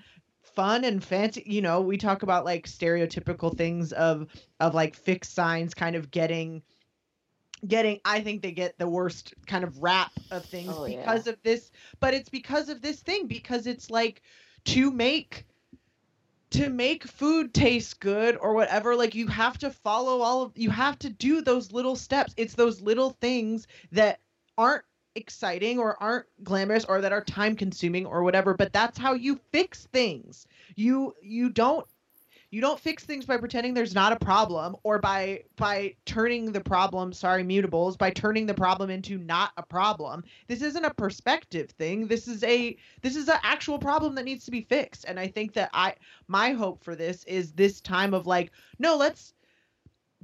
fun 0.58 0.84
and 0.86 1.04
fancy 1.04 1.44
you 1.46 1.62
know 1.62 1.82
we 1.82 1.98
talk 1.98 2.24
about 2.24 2.44
like 2.44 2.66
stereotypical 2.68 3.56
things 3.56 3.92
of 3.92 4.26
of 4.60 4.74
like 4.74 4.96
fixed 4.96 5.36
signs 5.36 5.76
kind 5.76 5.96
of 5.96 6.10
getting 6.10 6.64
getting 7.68 8.00
i 8.06 8.20
think 8.22 8.42
they 8.42 8.52
get 8.52 8.76
the 8.80 8.90
worst 8.90 9.36
kind 9.46 9.64
of 9.64 9.84
rap 9.84 10.12
of 10.32 10.44
things 10.46 10.74
oh, 10.76 10.88
because 10.88 11.28
yeah. 11.28 11.34
of 11.34 11.38
this 11.44 11.70
but 12.00 12.16
it's 12.16 12.30
because 12.30 12.70
of 12.70 12.82
this 12.82 13.02
thing 13.02 13.28
because 13.28 13.68
it's 13.68 13.92
like 13.92 14.24
to 14.66 14.90
make 14.90 15.46
to 16.52 16.70
make 16.70 17.04
food 17.04 17.54
taste 17.54 18.00
good 18.00 18.38
or 18.38 18.54
whatever 18.54 18.96
like 18.96 19.16
you 19.16 19.28
have 19.28 19.58
to 19.58 19.70
follow 19.70 20.22
all 20.22 20.44
of 20.44 20.52
you 20.56 20.70
have 20.70 20.98
to 21.00 21.10
do 21.10 21.42
those 21.42 21.72
little 21.72 21.96
steps. 21.96 22.34
It's 22.38 22.54
those 22.54 22.82
little 22.82 23.12
things 23.22 23.68
that 23.92 24.20
aren't 24.58 24.84
exciting 25.16 25.80
or 25.80 26.02
aren't 26.02 26.28
glamorous 26.44 26.86
or 26.86 27.02
that 27.02 27.12
are 27.12 27.24
time 27.24 27.56
consuming 27.56 28.06
or 28.06 28.22
whatever 28.24 28.54
but 28.54 28.72
that's 28.72 28.98
how 28.98 29.14
you 29.14 29.40
fix 29.52 29.88
things. 29.88 30.48
You 30.76 31.14
you 31.22 31.50
don't 31.50 31.88
you 32.50 32.62
don't 32.62 32.80
fix 32.80 33.04
things 33.04 33.26
by 33.26 33.38
pretending 33.38 33.74
there's 33.74 33.96
not 33.96 34.14
a 34.14 34.20
problem 34.26 34.76
or 34.84 35.00
by 35.00 35.44
by 35.58 35.94
turning 36.06 36.52
the 36.52 36.62
problem 36.62 37.12
sorry 37.12 37.44
mutables 37.44 37.98
by 37.98 38.10
turning 38.10 38.46
the 38.46 38.54
problem 38.54 38.90
into 38.90 39.18
not 39.18 39.52
a 39.58 39.64
problem. 39.64 40.24
This 40.48 40.62
isn't 40.62 40.86
a 40.86 40.94
perspective 40.94 41.72
thing. 41.72 42.08
This 42.08 42.28
is 42.28 42.44
a 42.44 42.78
this 43.02 43.16
is 43.16 43.28
an 43.28 43.40
actual 43.44 43.80
problem 43.80 44.16
that 44.16 44.26
needs 44.26 44.46
to 44.46 44.52
be 44.52 44.62
fixed. 44.62 45.06
And 45.08 45.20
i 45.20 45.28
think 45.28 45.54
that 45.54 45.70
i 45.74 45.96
my 46.28 46.52
hope 46.52 46.84
for 46.84 46.96
this 46.96 47.24
is 47.26 47.52
this 47.54 47.82
time 47.82 48.14
of 48.14 48.28
like 48.28 48.52
no 48.80 48.96
let's 48.96 49.34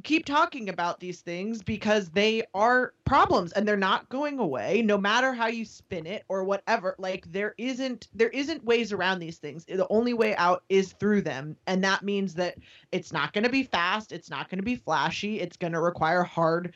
keep 0.02 0.26
talking 0.26 0.70
about 0.70 1.00
these 1.00 1.22
things 1.22 1.62
because 1.62 2.10
they 2.10 2.44
are 2.54 2.94
problems 3.06 3.52
and 3.52 3.68
they're 3.68 3.78
not 3.78 4.10
going 4.10 4.40
away 4.40 4.82
no 4.82 4.98
matter 4.98 5.34
how 5.34 5.48
you 5.48 5.64
spin 5.66 6.08
it 6.08 6.24
or 6.30 6.44
whatever. 6.44 6.96
Like 6.98 7.32
there 7.32 7.54
isn't 7.58 8.08
there 8.14 8.30
isn't 8.30 8.64
ways 8.66 8.92
around 8.92 9.20
these 9.20 9.38
things. 9.38 9.66
The 9.66 9.88
only 9.90 10.14
way 10.14 10.36
out 10.36 10.64
is 10.70 10.94
through 10.94 11.22
them. 11.22 11.56
And 11.68 11.84
that 11.84 12.04
means 12.04 12.34
that 12.36 12.56
it's 12.92 13.14
not 13.14 13.34
going 13.34 13.44
to 13.44 13.50
be 13.50 13.64
fast 13.64 14.12
it's 14.12 14.30
not 14.30 14.50
going 14.50 14.60
to 14.60 14.64
be 14.64 14.76
flashy 14.76 15.40
it's 15.40 15.58
going 15.58 15.74
to 15.74 15.82
require 15.82 16.24
hard 16.24 16.74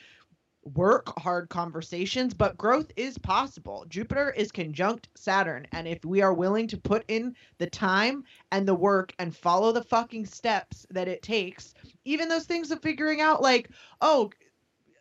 work, 0.75 1.17
hard 1.19 1.49
conversations, 1.49 2.33
but 2.33 2.57
growth 2.57 2.91
is 2.95 3.17
possible. 3.17 3.85
Jupiter 3.87 4.31
is 4.31 4.51
conjunct 4.51 5.09
Saturn, 5.15 5.67
and 5.71 5.87
if 5.87 6.03
we 6.03 6.21
are 6.21 6.33
willing 6.33 6.67
to 6.67 6.77
put 6.77 7.03
in 7.07 7.35
the 7.57 7.69
time 7.69 8.23
and 8.51 8.67
the 8.67 8.75
work 8.75 9.13
and 9.19 9.35
follow 9.35 9.71
the 9.71 9.83
fucking 9.83 10.25
steps 10.25 10.85
that 10.89 11.07
it 11.07 11.21
takes, 11.21 11.73
even 12.05 12.27
those 12.27 12.45
things 12.45 12.71
of 12.71 12.81
figuring 12.81 13.21
out 13.21 13.41
like, 13.41 13.69
oh, 14.01 14.29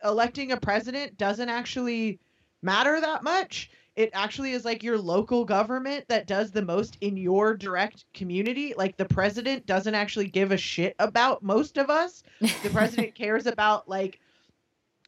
electing 0.03 0.51
a 0.51 0.57
president 0.57 1.17
doesn't 1.17 1.49
actually 1.49 2.19
matter 2.61 2.99
that 3.01 3.23
much. 3.23 3.69
It 3.95 4.11
actually 4.13 4.51
is 4.51 4.63
like 4.63 4.83
your 4.83 4.99
local 4.99 5.43
government 5.43 6.05
that 6.07 6.27
does 6.27 6.51
the 6.51 6.61
most 6.61 6.97
in 7.01 7.17
your 7.17 7.57
direct 7.57 8.05
community. 8.13 8.75
Like 8.77 8.95
the 8.95 9.05
president 9.05 9.65
doesn't 9.65 9.95
actually 9.95 10.27
give 10.27 10.51
a 10.51 10.57
shit 10.57 10.95
about 10.99 11.41
most 11.41 11.77
of 11.77 11.89
us. 11.89 12.21
The 12.39 12.69
president 12.71 13.15
cares 13.15 13.47
about 13.47 13.89
like 13.89 14.19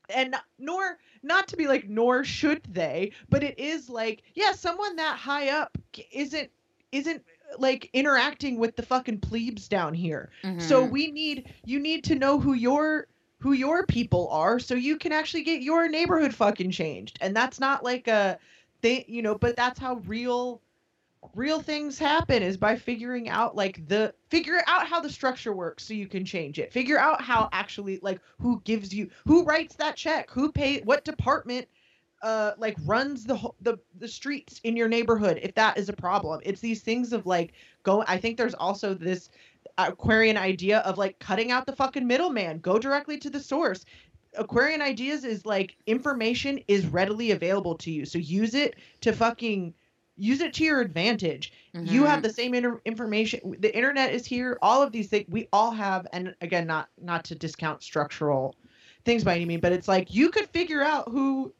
and 0.09 0.35
nor 0.57 0.97
not 1.23 1.47
to 1.47 1.57
be 1.57 1.67
like 1.67 1.87
nor 1.87 2.23
should 2.23 2.61
they 2.71 3.11
but 3.29 3.43
it 3.43 3.57
is 3.59 3.89
like 3.89 4.23
yeah 4.35 4.51
someone 4.51 4.95
that 4.95 5.17
high 5.17 5.49
up 5.49 5.77
isn't 6.11 6.49
isn't 6.91 7.23
like 7.57 7.89
interacting 7.93 8.57
with 8.57 8.75
the 8.75 8.83
fucking 8.83 9.19
plebes 9.19 9.67
down 9.67 9.93
here 9.93 10.29
mm-hmm. 10.43 10.59
so 10.59 10.83
we 10.83 11.11
need 11.11 11.51
you 11.65 11.79
need 11.79 12.03
to 12.03 12.15
know 12.15 12.39
who 12.39 12.53
your 12.53 13.07
who 13.39 13.53
your 13.53 13.85
people 13.85 14.27
are 14.29 14.59
so 14.59 14.75
you 14.75 14.97
can 14.97 15.11
actually 15.11 15.43
get 15.43 15.61
your 15.61 15.87
neighborhood 15.87 16.33
fucking 16.33 16.71
changed 16.71 17.17
and 17.21 17.35
that's 17.35 17.59
not 17.59 17.83
like 17.83 18.07
a 18.07 18.37
thing 18.81 19.03
you 19.07 19.21
know 19.21 19.35
but 19.35 19.55
that's 19.55 19.79
how 19.79 19.95
real 20.05 20.61
real 21.35 21.61
things 21.61 21.99
happen 21.99 22.41
is 22.43 22.57
by 22.57 22.75
figuring 22.75 23.29
out 23.29 23.55
like 23.55 23.87
the 23.87 24.13
figure 24.29 24.61
out 24.67 24.87
how 24.87 24.99
the 24.99 25.09
structure 25.09 25.53
works 25.53 25.83
so 25.83 25.93
you 25.93 26.07
can 26.07 26.25
change 26.25 26.59
it. 26.59 26.73
Figure 26.73 26.99
out 26.99 27.21
how 27.21 27.49
actually 27.51 27.99
like 28.01 28.19
who 28.41 28.61
gives 28.65 28.93
you 28.93 29.09
who 29.25 29.43
writes 29.43 29.75
that 29.75 29.95
check 29.95 30.29
who 30.29 30.51
pay 30.51 30.81
what 30.81 31.05
department 31.05 31.67
uh 32.21 32.51
like 32.57 32.75
runs 32.85 33.25
the 33.25 33.37
the 33.61 33.77
the 33.99 34.07
streets 34.07 34.59
in 34.63 34.75
your 34.75 34.87
neighborhood 34.87 35.39
if 35.41 35.53
that 35.55 35.77
is 35.77 35.89
a 35.89 35.93
problem. 35.93 36.41
It's 36.43 36.61
these 36.61 36.81
things 36.81 37.13
of 37.13 37.25
like 37.25 37.53
go 37.83 38.03
i 38.07 38.17
think 38.17 38.37
there's 38.37 38.55
also 38.55 38.93
this 38.93 39.29
aquarian 39.77 40.37
idea 40.37 40.79
of 40.79 40.97
like 40.97 41.17
cutting 41.19 41.51
out 41.51 41.65
the 41.65 41.75
fucking 41.75 42.05
middleman. 42.05 42.59
Go 42.59 42.79
directly 42.79 43.17
to 43.19 43.29
the 43.29 43.39
source. 43.39 43.85
Aquarian 44.37 44.81
ideas 44.81 45.23
is 45.23 45.45
like 45.45 45.75
information 45.87 46.59
is 46.67 46.85
readily 46.85 47.31
available 47.31 47.75
to 47.75 47.91
you. 47.91 48.05
So 48.05 48.19
use 48.19 48.53
it 48.53 48.75
to 49.01 49.13
fucking 49.13 49.73
use 50.19 50.41
it 50.41 50.53
to 50.55 50.63
your 50.63 50.81
advantage. 50.81 51.53
Mm-hmm. 51.73 51.87
You 51.87 52.03
have 52.03 52.17
mm-hmm. 52.17 52.23
the 52.23 52.33
same 52.33 52.53
inter- 52.53 52.81
information. 52.85 53.55
The 53.59 53.75
internet 53.75 54.13
is 54.13 54.25
here. 54.25 54.57
All 54.61 54.83
of 54.83 54.91
these 54.91 55.07
things 55.07 55.25
we 55.29 55.47
all 55.53 55.71
have, 55.71 56.05
and 56.13 56.35
again, 56.41 56.67
not 56.67 56.89
not 57.01 57.23
to 57.25 57.35
discount 57.35 57.81
structural 57.81 58.55
things 59.05 59.23
by 59.23 59.35
any 59.35 59.45
means, 59.45 59.61
but 59.61 59.71
it's 59.71 59.87
like 59.87 60.13
you 60.13 60.29
could 60.29 60.47
figure 60.49 60.83
out 60.83 61.09
who 61.09 61.53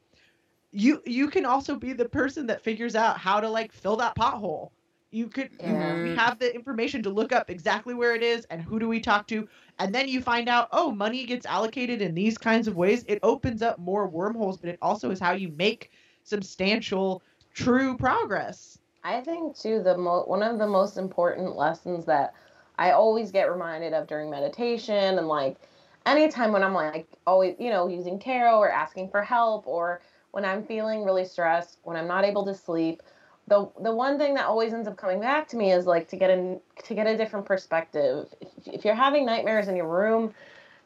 you 0.72 1.01
you 1.05 1.30
can 1.30 1.45
also 1.45 1.76
be 1.76 1.93
the 1.93 2.07
person 2.07 2.45
that 2.47 2.62
figures 2.62 2.95
out 2.95 3.18
how 3.18 3.39
to 3.39 3.49
like 3.49 3.72
fill 3.72 3.95
that 3.97 4.16
pothole. 4.16 4.72
You 5.12 5.28
could 5.28 5.57
mm-hmm. 5.57 6.16
have 6.16 6.38
the 6.38 6.53
information 6.53 7.01
to 7.01 7.10
look 7.10 7.32
up 7.32 7.49
exactly 7.49 7.95
where 7.95 8.14
it 8.14 8.22
is 8.22 8.45
and 8.51 8.62
who 8.62 8.78
do 8.78 8.88
we 8.88 8.99
talk 8.99 9.28
to, 9.30 9.47
and 9.80 9.95
then 9.95 10.07
you 10.07 10.22
find 10.22 10.49
out 10.49 10.68
oh 10.72 10.91
money 10.91 11.26
gets 11.26 11.45
allocated 11.45 12.01
in 12.01 12.14
these 12.14 12.38
kinds 12.38 12.68
of 12.68 12.76
ways. 12.76 13.05
It 13.07 13.20
opens 13.24 13.62
up 13.62 13.80
more 13.80 14.07
wormholes, 14.07 14.57
but 14.57 14.70
it 14.70 14.78
also 14.82 15.10
is 15.10 15.20
how 15.20 15.32
you 15.32 15.49
make 15.57 15.91
substantial 16.24 17.24
true 17.54 17.97
progress. 17.97 18.80
I 19.04 19.22
think 19.22 19.58
too 19.58 19.82
the 19.82 19.97
mo- 19.97 20.26
one 20.26 20.43
of 20.43 20.60
the 20.60 20.68
most 20.68 20.97
important 20.97 21.56
lessons 21.56 22.06
that 22.06 22.34
I 22.78 22.91
always 22.91 23.32
get 23.32 23.52
reminded 23.52 23.93
of 23.93 24.08
during 24.08 24.30
meditation 24.30 25.18
and 25.18 25.28
like 25.28 25.58
anytime 26.06 26.52
when 26.52 26.64
I'm 26.64 26.74
like 26.74 27.08
always 27.26 27.56
you 27.60 27.70
know 27.70 27.88
using 27.88 28.20
tarot 28.20 28.58
or 28.58 28.70
asking 28.70 29.10
for 29.10 29.22
help 29.22 29.68
or 29.68 30.02
when 30.32 30.45
I'm 30.45 30.64
feeling 30.64 31.04
really 31.04 31.26
stressed, 31.26 31.80
when 31.84 31.97
I'm 31.97 32.08
not 32.08 32.24
able 32.24 32.45
to 32.45 32.54
sleep, 32.54 33.02
the 33.47 33.70
the 33.82 33.93
one 33.93 34.18
thing 34.18 34.36
that 34.36 34.45
always 34.45 34.74
ends 34.74 34.88
up 34.88 34.97
coming 34.97 35.20
back 35.20 35.47
to 35.50 35.58
me 35.58 35.72
is 35.72 35.86
like 35.86 36.08
to 36.10 36.18
get 36.18 36.30
a 36.30 36.60
to 36.84 36.93
get 36.93 37.08
a 37.08 37.18
different 37.18 37.45
perspective. 37.45 38.28
If, 38.66 38.86
you're 38.86 38.95
having 38.95 39.26
nightmares 39.26 39.68
in 39.68 39.76
your 39.76 39.88
room, 39.88 40.34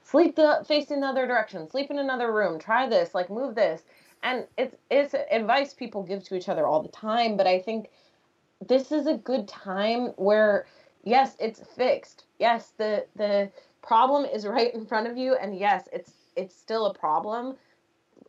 sleep 0.03 0.36
the 0.36 0.64
face 0.68 0.91
in 0.91 0.97
another 0.97 1.28
direction, 1.28 1.70
sleep 1.70 1.91
in 1.91 1.99
another 1.99 2.32
room, 2.32 2.59
try 2.59 2.88
this, 2.88 3.14
like 3.14 3.30
move 3.30 3.55
this 3.55 3.82
and 4.24 4.47
it's 4.57 4.76
it's 4.89 5.15
advice 5.32 5.74
people 5.74 6.03
give 6.03 6.24
to 6.24 6.36
each 6.36 6.49
other 6.49 6.65
all 6.65 6.82
the 6.82 6.89
time 6.89 7.38
but 7.38 7.47
i 7.47 7.59
think 7.59 7.89
this 8.67 8.91
is 8.91 9.07
a 9.07 9.15
good 9.15 9.47
time 9.47 10.07
where 10.17 10.65
yes 11.03 11.36
it's 11.39 11.61
fixed. 11.76 12.26
Yes 12.39 12.74
the 12.78 13.05
the 13.15 13.51
problem 13.82 14.26
is 14.26 14.45
right 14.57 14.74
in 14.74 14.86
front 14.86 15.07
of 15.07 15.17
you 15.17 15.36
and 15.36 15.57
yes 15.57 15.88
it's 15.91 16.13
it's 16.36 16.55
still 16.55 16.88
a 16.88 16.93
problem. 16.93 17.55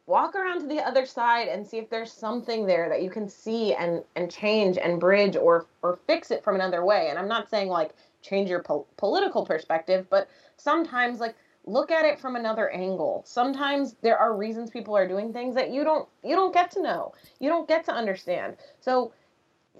Walk 0.06 0.34
around 0.34 0.60
to 0.60 0.66
the 0.66 0.80
other 0.80 1.06
side 1.06 1.48
and 1.48 1.66
see 1.66 1.78
if 1.78 1.88
there's 1.88 2.12
something 2.12 2.66
there 2.66 2.88
that 2.90 3.02
you 3.02 3.10
can 3.10 3.28
see 3.28 3.74
and 3.74 4.02
and 4.16 4.30
change 4.30 4.78
and 4.78 5.00
bridge 5.00 5.36
or 5.36 5.66
or 5.82 5.98
fix 6.06 6.30
it 6.30 6.44
from 6.44 6.56
another 6.56 6.84
way. 6.84 7.08
And 7.10 7.18
i'm 7.18 7.28
not 7.28 7.48
saying 7.48 7.68
like 7.68 7.94
change 8.22 8.48
your 8.50 8.62
po- 8.62 8.86
political 8.96 9.44
perspective 9.44 10.06
but 10.10 10.28
sometimes 10.56 11.20
like 11.20 11.36
look 11.66 11.90
at 11.90 12.04
it 12.04 12.18
from 12.18 12.36
another 12.36 12.70
angle. 12.70 13.22
Sometimes 13.26 13.96
there 14.02 14.18
are 14.18 14.36
reasons 14.36 14.70
people 14.70 14.96
are 14.96 15.08
doing 15.08 15.32
things 15.32 15.54
that 15.54 15.70
you 15.70 15.84
don't 15.84 16.08
you 16.22 16.36
don't 16.36 16.52
get 16.52 16.70
to 16.72 16.82
know. 16.82 17.12
You 17.40 17.48
don't 17.48 17.68
get 17.68 17.84
to 17.86 17.92
understand. 17.92 18.56
So 18.80 19.12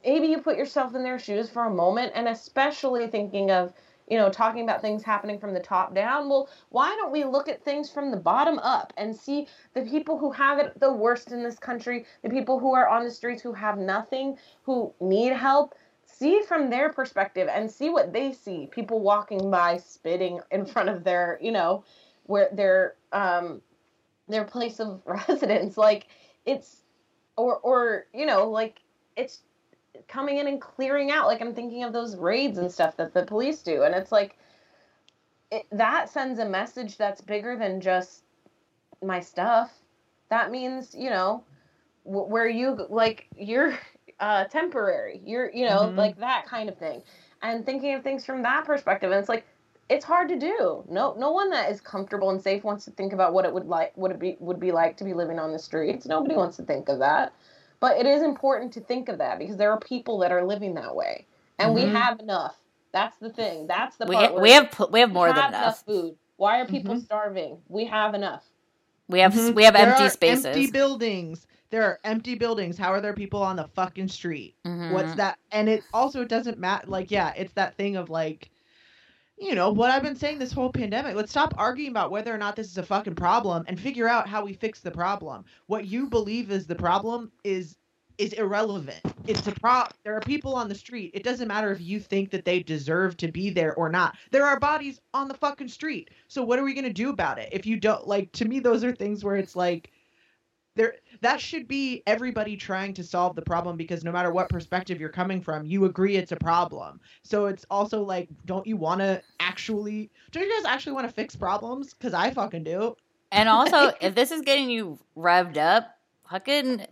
maybe 0.05 0.27
you 0.27 0.39
put 0.39 0.57
yourself 0.57 0.95
in 0.95 1.03
their 1.03 1.19
shoes 1.19 1.51
for 1.51 1.67
a 1.67 1.71
moment 1.71 2.13
and 2.15 2.29
especially 2.29 3.07
thinking 3.07 3.51
of 3.51 3.73
you 4.09 4.19
know 4.19 4.31
talking 4.31 4.65
about 4.65 4.83
things 4.83 5.03
happening 5.03 5.39
from 5.39 5.55
the 5.55 5.61
top 5.61 5.95
down. 5.95 6.29
Well 6.29 6.49
why 6.71 6.89
don't 6.97 7.13
we 7.13 7.25
look 7.25 7.49
at 7.49 7.65
things 7.65 7.91
from 7.91 8.11
the 8.11 8.17
bottom 8.17 8.59
up 8.59 8.93
and 8.97 9.15
see 9.15 9.47
the 9.75 9.83
people 9.83 10.19
who 10.19 10.31
have 10.33 10.59
it 10.59 10.79
the 10.81 10.93
worst 10.93 11.33
in 11.33 11.43
this 11.43 11.59
country 11.59 12.07
the 12.23 12.31
people 12.31 12.59
who 12.59 12.75
are 12.75 12.89
on 12.89 13.05
the 13.05 13.11
streets 13.11 13.43
who 13.43 13.53
have 13.53 13.79
nothing 13.79 14.39
who 14.63 14.93
need 15.01 15.33
help 15.33 15.75
see 16.15 16.43
from 16.43 16.71
their 16.71 16.93
perspective 16.93 17.49
and 17.51 17.71
see 17.71 17.91
what 17.91 18.13
they 18.13 18.33
see 18.33 18.69
people 18.71 19.01
walking 19.01 19.51
by 19.51 19.77
spitting 19.79 20.41
in 20.51 20.65
front 20.67 20.89
of 20.89 21.05
their 21.05 21.39
you 21.41 21.53
know 21.53 21.85
where 22.25 22.49
their 22.53 22.95
um 23.13 23.61
their 24.29 24.45
place 24.45 24.81
of 24.81 25.03
residence. 25.07 25.77
Like 25.77 26.07
it's 26.47 26.83
or 27.37 27.59
or 27.59 28.07
you 28.15 28.27
know 28.27 28.49
like 28.49 28.81
it's 29.17 29.41
coming 30.09 30.39
in 30.39 30.47
and 30.47 30.61
clearing 30.61 31.11
out. 31.11 31.27
Like 31.27 31.41
i'm 31.41 31.55
thinking 31.55 31.85
of 31.85 31.93
those 31.93 32.17
raids 32.17 32.59
and 32.59 32.71
stuff 32.71 32.97
that 32.97 33.15
the 33.15 33.25
police 33.25 33.63
do 33.63 33.83
and 33.83 33.95
it's 33.95 34.13
like 34.13 34.37
it, 35.51 35.67
that 35.73 36.09
sends 36.09 36.39
a 36.39 36.49
message 36.49 36.97
that's 36.97 37.21
bigger 37.21 37.57
than 37.57 37.81
just 37.81 38.25
my 39.03 39.21
stuff. 39.21 39.73
That 40.31 40.51
means 40.51 40.95
you 40.95 41.11
know 41.11 41.45
where 42.05 42.49
you 42.49 42.87
like 42.89 43.29
you're 43.37 43.79
uh, 44.21 44.45
temporary. 44.45 45.21
You're, 45.25 45.51
you 45.53 45.67
know, 45.67 45.83
mm-hmm. 45.83 45.99
like 45.99 46.19
that 46.19 46.47
kind 46.47 46.69
of 46.69 46.79
thing. 46.79 47.03
And 47.43 47.65
thinking 47.67 47.95
of 47.95 48.03
things 48.03 48.25
from 48.25 48.43
that 48.43 48.65
perspective. 48.65 49.11
And 49.11 49.21
it's 49.21 49.29
like, 49.29 49.47
it's 49.91 50.05
hard 50.05 50.29
to 50.31 50.39
do. 50.39 50.85
No, 50.89 51.15
no 51.19 51.31
one 51.31 51.51
that 51.51 51.71
is 51.71 51.81
comfortable 51.81 52.31
and 52.31 52.41
safe 52.41 52.65
wants 52.65 52.85
to 52.87 52.91
think 52.93 53.13
about 53.13 53.35
what 53.35 53.45
it 53.45 53.53
would 53.53 53.67
like, 53.67 53.93
what 53.97 54.11
it 54.11 54.19
be 54.19 54.37
would 54.41 54.59
be 54.59 54.73
like 54.73 54.97
to 54.97 55.05
be 55.05 55.13
living 55.13 55.39
on 55.39 55.53
the 55.53 55.59
streets. 55.59 56.07
Nobody 56.07 56.35
wants 56.35 56.57
to 56.57 56.63
think 56.63 56.89
of 56.89 57.01
that. 57.01 57.35
But 57.81 57.99
it 57.99 58.07
is 58.07 58.23
important 58.23 58.73
to 58.75 58.81
think 58.81 59.11
of 59.11 59.19
that 59.19 59.39
because 59.39 59.57
there 59.57 59.71
are 59.71 59.79
people 59.79 60.19
that 60.21 60.33
are 60.33 60.43
living 60.43 60.75
that 60.75 60.95
way, 60.97 61.27
and 61.59 61.77
mm-hmm. 61.77 61.87
we 61.87 61.93
have 61.93 62.19
enough. 62.19 62.57
That's 62.93 63.19
the 63.19 63.29
thing. 63.29 63.67
That's 63.67 63.97
the 63.97 64.07
we 64.07 64.15
part. 64.15 64.31
Ha- 64.31 64.41
we 64.41 64.53
have 64.53 64.87
we 64.91 65.01
have 65.01 65.13
more 65.13 65.29
than 65.29 65.37
enough. 65.37 65.51
enough. 65.51 65.85
food. 65.85 66.17
Why 66.37 66.61
are 66.61 66.67
people 66.67 66.95
mm-hmm. 66.95 67.05
starving? 67.05 67.59
We 67.69 67.85
have 67.85 68.15
enough. 68.15 68.43
We 69.09 69.21
have 69.21 69.35
mm-hmm. 69.35 69.55
we 69.55 69.65
have 69.65 69.75
there 69.75 69.91
empty 69.91 70.09
spaces. 70.09 70.47
Empty 70.47 70.71
buildings. 70.71 71.47
There 71.75 71.83
are 71.83 71.99
empty 72.05 72.37
buildings. 72.37 72.79
How 72.79 72.93
are 72.93 73.01
there 73.01 73.15
people 73.15 73.43
on 73.43 73.57
the 73.57 73.67
fucking 73.67 74.07
street? 74.07 74.55
Mm-hmm. 74.65 74.95
What's 74.95 75.17
that? 75.17 75.41
And 75.51 75.69
it 75.69 75.83
also 75.93 76.25
doesn't 76.25 76.57
matter. 76.57 76.87
Like, 76.87 77.11
yeah, 77.11 77.33
it's 77.37 77.53
that 77.55 77.77
thing 77.77 77.97
of 77.97 78.09
like, 78.09 78.49
you 79.37 79.57
know, 79.57 79.73
what 79.73 79.91
I've 79.91 80.05
been 80.05 80.15
saying 80.15 80.39
this 80.39 80.53
whole 80.53 80.71
pandemic. 80.71 81.17
Let's 81.17 81.33
stop 81.33 81.53
arguing 81.59 81.91
about 81.91 82.13
whether 82.13 82.33
or 82.33 82.39
not 82.39 82.55
this 82.55 82.69
is 82.69 82.79
a 82.79 82.85
fucking 82.85 83.17
problem 83.17 83.65
and 83.67 83.81
figure 83.81 84.07
out 84.07 84.29
how 84.29 84.45
we 84.45 84.53
fix 84.53 84.83
the 84.83 84.93
problem. 84.93 85.47
What 85.67 85.87
you 85.87 86.07
believe 86.07 86.53
is 86.53 86.65
the 86.65 86.77
problem 86.77 87.33
is 87.43 87.75
is 88.19 88.35
irrelevant. 88.35 89.01
It's 89.27 89.45
a 89.49 89.51
pro. 89.51 89.83
There 90.05 90.15
are 90.15 90.21
people 90.21 90.55
on 90.55 90.69
the 90.69 90.77
street. 90.77 91.11
It 91.13 91.25
doesn't 91.25 91.49
matter 91.49 91.73
if 91.73 91.81
you 91.81 91.99
think 91.99 92.31
that 92.31 92.45
they 92.45 92.63
deserve 92.63 93.17
to 93.17 93.33
be 93.33 93.51
there 93.51 93.75
or 93.75 93.89
not. 93.89 94.17
There 94.31 94.47
are 94.47 94.61
bodies 94.61 95.01
on 95.13 95.27
the 95.27 95.35
fucking 95.35 95.67
street. 95.67 96.11
So 96.29 96.41
what 96.41 96.61
are 96.61 96.65
we 96.65 96.73
gonna 96.73 96.93
do 96.93 97.11
about 97.11 97.41
it? 97.41 97.49
If 97.51 97.67
you 97.67 97.77
don't 97.77 98.07
like, 98.07 98.31
to 98.35 98.45
me, 98.45 98.61
those 98.61 98.85
are 98.85 98.95
things 98.95 99.25
where 99.25 99.35
it's 99.35 99.57
like, 99.57 99.91
there. 100.75 100.97
That 101.21 101.41
should 101.41 101.69
be 101.69 102.03
everybody 102.07 102.57
trying 102.57 102.95
to 102.95 103.05
solve 103.05 103.37
the 103.37 103.43
problem 103.43 103.77
because 103.77 104.05
no 104.05 104.13
matter 104.13 104.33
what 104.33 104.49
perspective 104.49 105.01
you're 105.01 105.09
coming 105.09 105.41
from, 105.41 105.65
you 105.65 105.85
agree 105.85 106.17
it's 106.17 106.33
a 106.33 106.37
problem. 106.37 107.01
So 107.23 107.47
it's 107.47 107.65
also 107.71 108.03
like, 108.03 108.29
don't 108.45 108.67
you 108.67 108.77
want 108.77 109.01
to 109.01 109.23
actually? 109.41 110.11
Don't 110.33 110.45
you 110.45 110.53
guys 110.57 110.65
actually 110.65 110.93
want 110.93 111.07
to 111.07 111.13
fix 111.13 111.37
problems? 111.37 111.95
Because 111.95 112.15
I 112.15 112.31
fucking 112.31 112.65
do. 112.65 112.97
And 113.33 113.49
also, 113.49 113.93
if 114.01 114.15
this 114.15 114.31
is 114.31 114.43
getting 114.43 114.71
you 114.71 114.99
revved 115.17 115.57
up, 115.57 115.97
fucking 116.31 116.87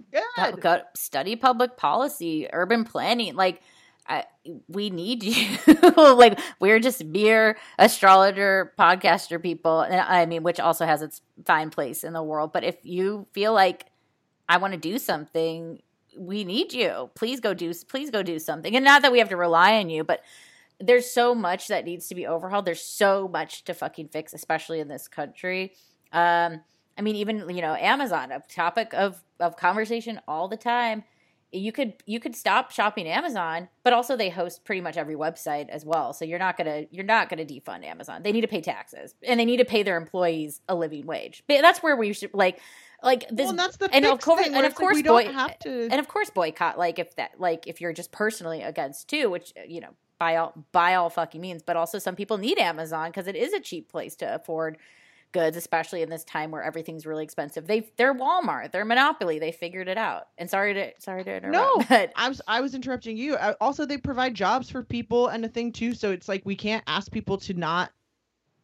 go, 0.60 0.82
study 0.94 1.36
public 1.36 1.76
policy, 1.76 2.48
urban 2.52 2.84
planning. 2.84 3.34
Like, 3.34 3.62
I, 4.06 4.24
we 4.68 4.90
need 4.90 5.22
you. 5.24 5.58
like, 5.96 6.38
we're 6.60 6.80
just 6.80 7.04
mere 7.04 7.56
astrologer, 7.78 8.72
podcaster 8.78 9.40
people. 9.40 9.80
And 9.80 10.00
I 10.00 10.26
mean, 10.26 10.42
which 10.42 10.60
also 10.60 10.86
has 10.86 11.02
its 11.02 11.22
fine 11.46 11.70
place 11.70 12.04
in 12.04 12.12
the 12.12 12.22
world. 12.22 12.52
But 12.52 12.64
if 12.64 12.76
you 12.82 13.26
feel 13.32 13.52
like 13.54 13.86
I 14.48 14.56
want 14.58 14.74
to 14.74 14.78
do 14.78 14.98
something, 14.98 15.80
we 16.16 16.44
need 16.44 16.72
you. 16.72 17.10
Please 17.14 17.40
go 17.40 17.54
do. 17.54 17.72
Please 17.88 18.10
go 18.10 18.22
do 18.22 18.38
something. 18.38 18.74
And 18.74 18.84
not 18.84 19.02
that 19.02 19.12
we 19.12 19.18
have 19.18 19.28
to 19.30 19.36
rely 19.36 19.78
on 19.78 19.88
you, 19.88 20.04
but 20.04 20.20
there's 20.80 21.10
so 21.10 21.34
much 21.34 21.68
that 21.68 21.84
needs 21.84 22.08
to 22.08 22.14
be 22.14 22.26
overhauled. 22.26 22.64
There's 22.64 22.84
so 22.84 23.28
much 23.28 23.64
to 23.64 23.74
fucking 23.74 24.08
fix, 24.08 24.34
especially 24.34 24.80
in 24.80 24.88
this 24.88 25.08
country. 25.08 25.72
Um, 26.12 26.60
I 26.98 27.02
mean, 27.02 27.16
even 27.16 27.48
you 27.48 27.62
know, 27.62 27.74
Amazon, 27.74 28.32
a 28.32 28.40
topic 28.40 28.92
of 28.92 29.22
of 29.40 29.56
conversation 29.56 30.20
all 30.28 30.48
the 30.48 30.56
time. 30.56 31.04
You 31.52 31.70
could 31.70 31.94
you 32.06 32.18
could 32.18 32.34
stop 32.34 32.70
shopping 32.70 33.06
Amazon, 33.06 33.68
but 33.84 33.92
also 33.92 34.16
they 34.16 34.30
host 34.30 34.64
pretty 34.64 34.80
much 34.80 34.96
every 34.96 35.14
website 35.14 35.68
as 35.68 35.84
well. 35.84 36.12
So 36.14 36.24
you're 36.24 36.38
not 36.38 36.56
gonna 36.56 36.86
you're 36.90 37.04
not 37.04 37.28
gonna 37.28 37.44
defund 37.44 37.84
Amazon. 37.84 38.22
They 38.22 38.32
need 38.32 38.40
to 38.40 38.48
pay 38.48 38.62
taxes 38.62 39.14
and 39.22 39.38
they 39.38 39.44
need 39.44 39.58
to 39.58 39.64
pay 39.64 39.82
their 39.82 39.96
employees 39.96 40.62
a 40.68 40.74
living 40.74 41.06
wage. 41.06 41.44
But 41.46 41.60
that's 41.60 41.82
where 41.82 41.94
we 41.94 42.12
should 42.14 42.32
like 42.32 42.58
like 43.02 43.28
this. 43.28 43.46
Well, 43.46 43.56
that's 43.56 43.76
the 43.76 43.90
and 43.92 44.06
of 44.06 44.20
course 44.20 44.46
and 44.46 44.64
of 44.64 44.74
course 44.74 44.96
like 44.96 45.04
boy, 45.04 45.32
have 45.32 45.58
to 45.60 45.88
and 45.90 46.00
of 46.00 46.08
course 46.08 46.30
boycott. 46.30 46.78
Like 46.78 46.98
if 46.98 47.14
that 47.16 47.32
like 47.38 47.66
if 47.66 47.80
you're 47.80 47.92
just 47.92 48.12
personally 48.12 48.62
against 48.62 49.08
too, 49.08 49.28
which 49.28 49.52
you 49.68 49.80
know 49.80 49.90
by 50.18 50.36
all 50.36 50.54
by 50.72 50.94
all 50.94 51.10
fucking 51.10 51.40
means. 51.40 51.62
But 51.62 51.76
also 51.76 51.98
some 51.98 52.16
people 52.16 52.38
need 52.38 52.58
Amazon 52.58 53.10
because 53.10 53.26
it 53.26 53.36
is 53.36 53.52
a 53.52 53.60
cheap 53.60 53.90
place 53.90 54.16
to 54.16 54.34
afford 54.34 54.78
goods, 55.32 55.56
especially 55.56 56.02
in 56.02 56.10
this 56.10 56.24
time 56.24 56.50
where 56.50 56.62
everything's 56.62 57.06
really 57.06 57.24
expensive. 57.24 57.66
They 57.66 57.90
they're 57.96 58.14
Walmart, 58.14 58.72
they're 58.72 58.84
Monopoly. 58.84 59.38
They 59.38 59.52
figured 59.52 59.88
it 59.88 59.98
out. 59.98 60.28
And 60.38 60.48
sorry 60.48 60.74
to 60.74 60.92
sorry 60.98 61.24
to 61.24 61.36
interrupt. 61.36 61.52
No, 61.52 61.84
but 61.88 62.12
I 62.16 62.28
was 62.28 62.40
I 62.46 62.60
was 62.60 62.74
interrupting 62.74 63.16
you. 63.16 63.36
I, 63.36 63.52
also, 63.60 63.84
they 63.84 63.98
provide 63.98 64.34
jobs 64.34 64.70
for 64.70 64.82
people 64.82 65.28
and 65.28 65.44
a 65.44 65.48
thing 65.48 65.72
too. 65.72 65.94
So 65.94 66.12
it's 66.12 66.28
like 66.28 66.42
we 66.44 66.56
can't 66.56 66.84
ask 66.86 67.10
people 67.10 67.38
to 67.38 67.54
not 67.54 67.92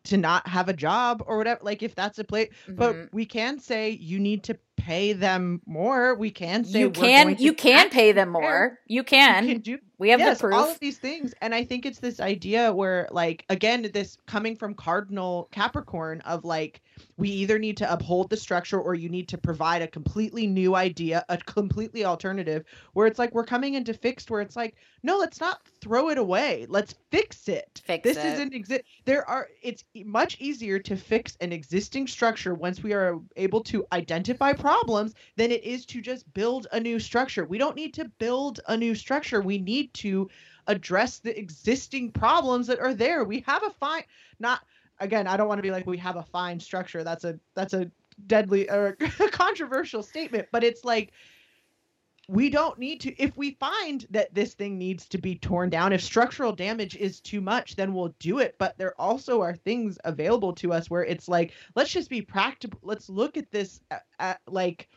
to 0.04 0.16
not 0.16 0.46
have 0.46 0.68
a 0.68 0.72
job 0.72 1.22
or 1.26 1.36
whatever. 1.36 1.60
Like 1.62 1.82
if 1.82 1.94
that's 1.94 2.18
a 2.18 2.24
place, 2.24 2.50
mm-hmm. 2.66 2.76
but 2.76 3.12
we 3.12 3.26
can 3.26 3.58
say 3.58 3.90
you 3.90 4.18
need 4.18 4.44
to 4.44 4.58
pay 4.78 5.12
them 5.12 5.60
more. 5.66 6.14
We 6.14 6.30
can 6.30 6.64
say 6.64 6.78
you 6.78 6.90
can 6.90 7.36
you 7.38 7.52
can 7.52 7.90
pay 7.90 8.12
them 8.12 8.30
more. 8.30 8.78
You 8.86 9.02
can. 9.02 9.46
You 9.46 9.54
can 9.54 9.62
do, 9.62 9.78
we 9.98 10.10
have 10.10 10.20
yes, 10.20 10.38
the 10.38 10.42
proof. 10.42 10.54
All 10.54 10.70
of 10.70 10.78
these 10.78 10.98
things, 10.98 11.34
and 11.40 11.52
I 11.52 11.64
think 11.64 11.84
it's 11.84 11.98
this 11.98 12.20
idea 12.20 12.72
where, 12.72 13.08
like, 13.10 13.44
again, 13.48 13.90
this 13.92 14.16
coming 14.26 14.54
from 14.54 14.74
Cardinal 14.74 15.48
Capricorn 15.50 16.20
of 16.20 16.44
like 16.44 16.80
we 17.16 17.28
either 17.28 17.58
need 17.58 17.76
to 17.78 17.92
uphold 17.92 18.30
the 18.30 18.36
structure 18.36 18.80
or 18.80 18.94
you 18.94 19.08
need 19.08 19.28
to 19.28 19.38
provide 19.38 19.82
a 19.82 19.88
completely 19.88 20.46
new 20.46 20.76
idea, 20.76 21.24
a 21.28 21.36
completely 21.36 22.04
alternative, 22.04 22.64
where 22.92 23.08
it's 23.08 23.18
like 23.18 23.34
we're 23.34 23.44
coming 23.44 23.74
into 23.74 23.92
fixed, 23.92 24.30
where 24.30 24.40
it's 24.40 24.54
like, 24.54 24.76
no, 25.02 25.18
let's 25.18 25.40
not 25.40 25.60
throw 25.80 26.10
it 26.10 26.18
away. 26.18 26.66
Let's 26.68 26.94
fix 27.10 27.48
it. 27.48 27.82
Fix 27.84 28.04
this 28.04 28.18
it. 28.18 28.26
isn't 28.26 28.54
exist. 28.54 28.82
There 29.04 29.28
are. 29.28 29.48
It's 29.62 29.82
much 30.04 30.36
easier 30.40 30.78
to 30.78 30.96
fix 30.96 31.36
an 31.40 31.52
existing 31.52 32.06
structure 32.06 32.54
once 32.54 32.84
we 32.84 32.92
are 32.92 33.18
able 33.34 33.64
to 33.64 33.84
identify 33.90 34.52
problems 34.52 34.67
than 35.36 35.50
it 35.50 35.64
is 35.64 35.86
to 35.86 36.00
just 36.00 36.32
build 36.34 36.66
a 36.72 36.80
new 36.80 36.98
structure. 36.98 37.44
We 37.44 37.58
don't 37.58 37.76
need 37.76 37.94
to 37.94 38.06
build 38.18 38.60
a 38.68 38.76
new 38.76 38.94
structure. 38.94 39.40
We 39.40 39.58
need 39.58 39.92
to 39.94 40.28
address 40.66 41.18
the 41.18 41.38
existing 41.38 42.12
problems 42.12 42.66
that 42.66 42.78
are 42.78 42.94
there. 42.94 43.24
We 43.24 43.40
have 43.46 43.62
a 43.62 43.70
fine 43.70 44.04
not 44.38 44.60
again, 45.00 45.26
I 45.26 45.36
don't 45.36 45.48
want 45.48 45.58
to 45.58 45.62
be 45.62 45.70
like 45.70 45.86
we 45.86 45.98
have 45.98 46.16
a 46.16 46.22
fine 46.22 46.60
structure. 46.60 47.04
That's 47.04 47.24
a 47.24 47.38
that's 47.54 47.74
a 47.74 47.90
deadly 48.26 48.68
or 48.68 48.96
controversial 49.30 50.02
statement, 50.02 50.48
but 50.52 50.64
it's 50.64 50.84
like 50.84 51.12
we 52.28 52.50
don't 52.50 52.78
need 52.78 53.00
to 53.00 53.20
if 53.20 53.36
we 53.36 53.52
find 53.52 54.06
that 54.10 54.32
this 54.34 54.54
thing 54.54 54.76
needs 54.78 55.06
to 55.08 55.18
be 55.18 55.34
torn 55.34 55.70
down 55.70 55.92
if 55.92 56.02
structural 56.02 56.52
damage 56.52 56.94
is 56.96 57.20
too 57.20 57.40
much 57.40 57.74
then 57.74 57.94
we'll 57.94 58.14
do 58.18 58.38
it 58.38 58.54
but 58.58 58.76
there 58.78 58.94
also 59.00 59.40
are 59.40 59.56
things 59.56 59.98
available 60.04 60.52
to 60.52 60.72
us 60.72 60.90
where 60.90 61.04
it's 61.04 61.28
like 61.28 61.52
let's 61.74 61.90
just 61.90 62.10
be 62.10 62.20
practical 62.20 62.78
let's 62.82 63.08
look 63.08 63.36
at 63.36 63.50
this 63.50 63.80
at, 63.90 64.04
at, 64.18 64.40
like 64.46 64.88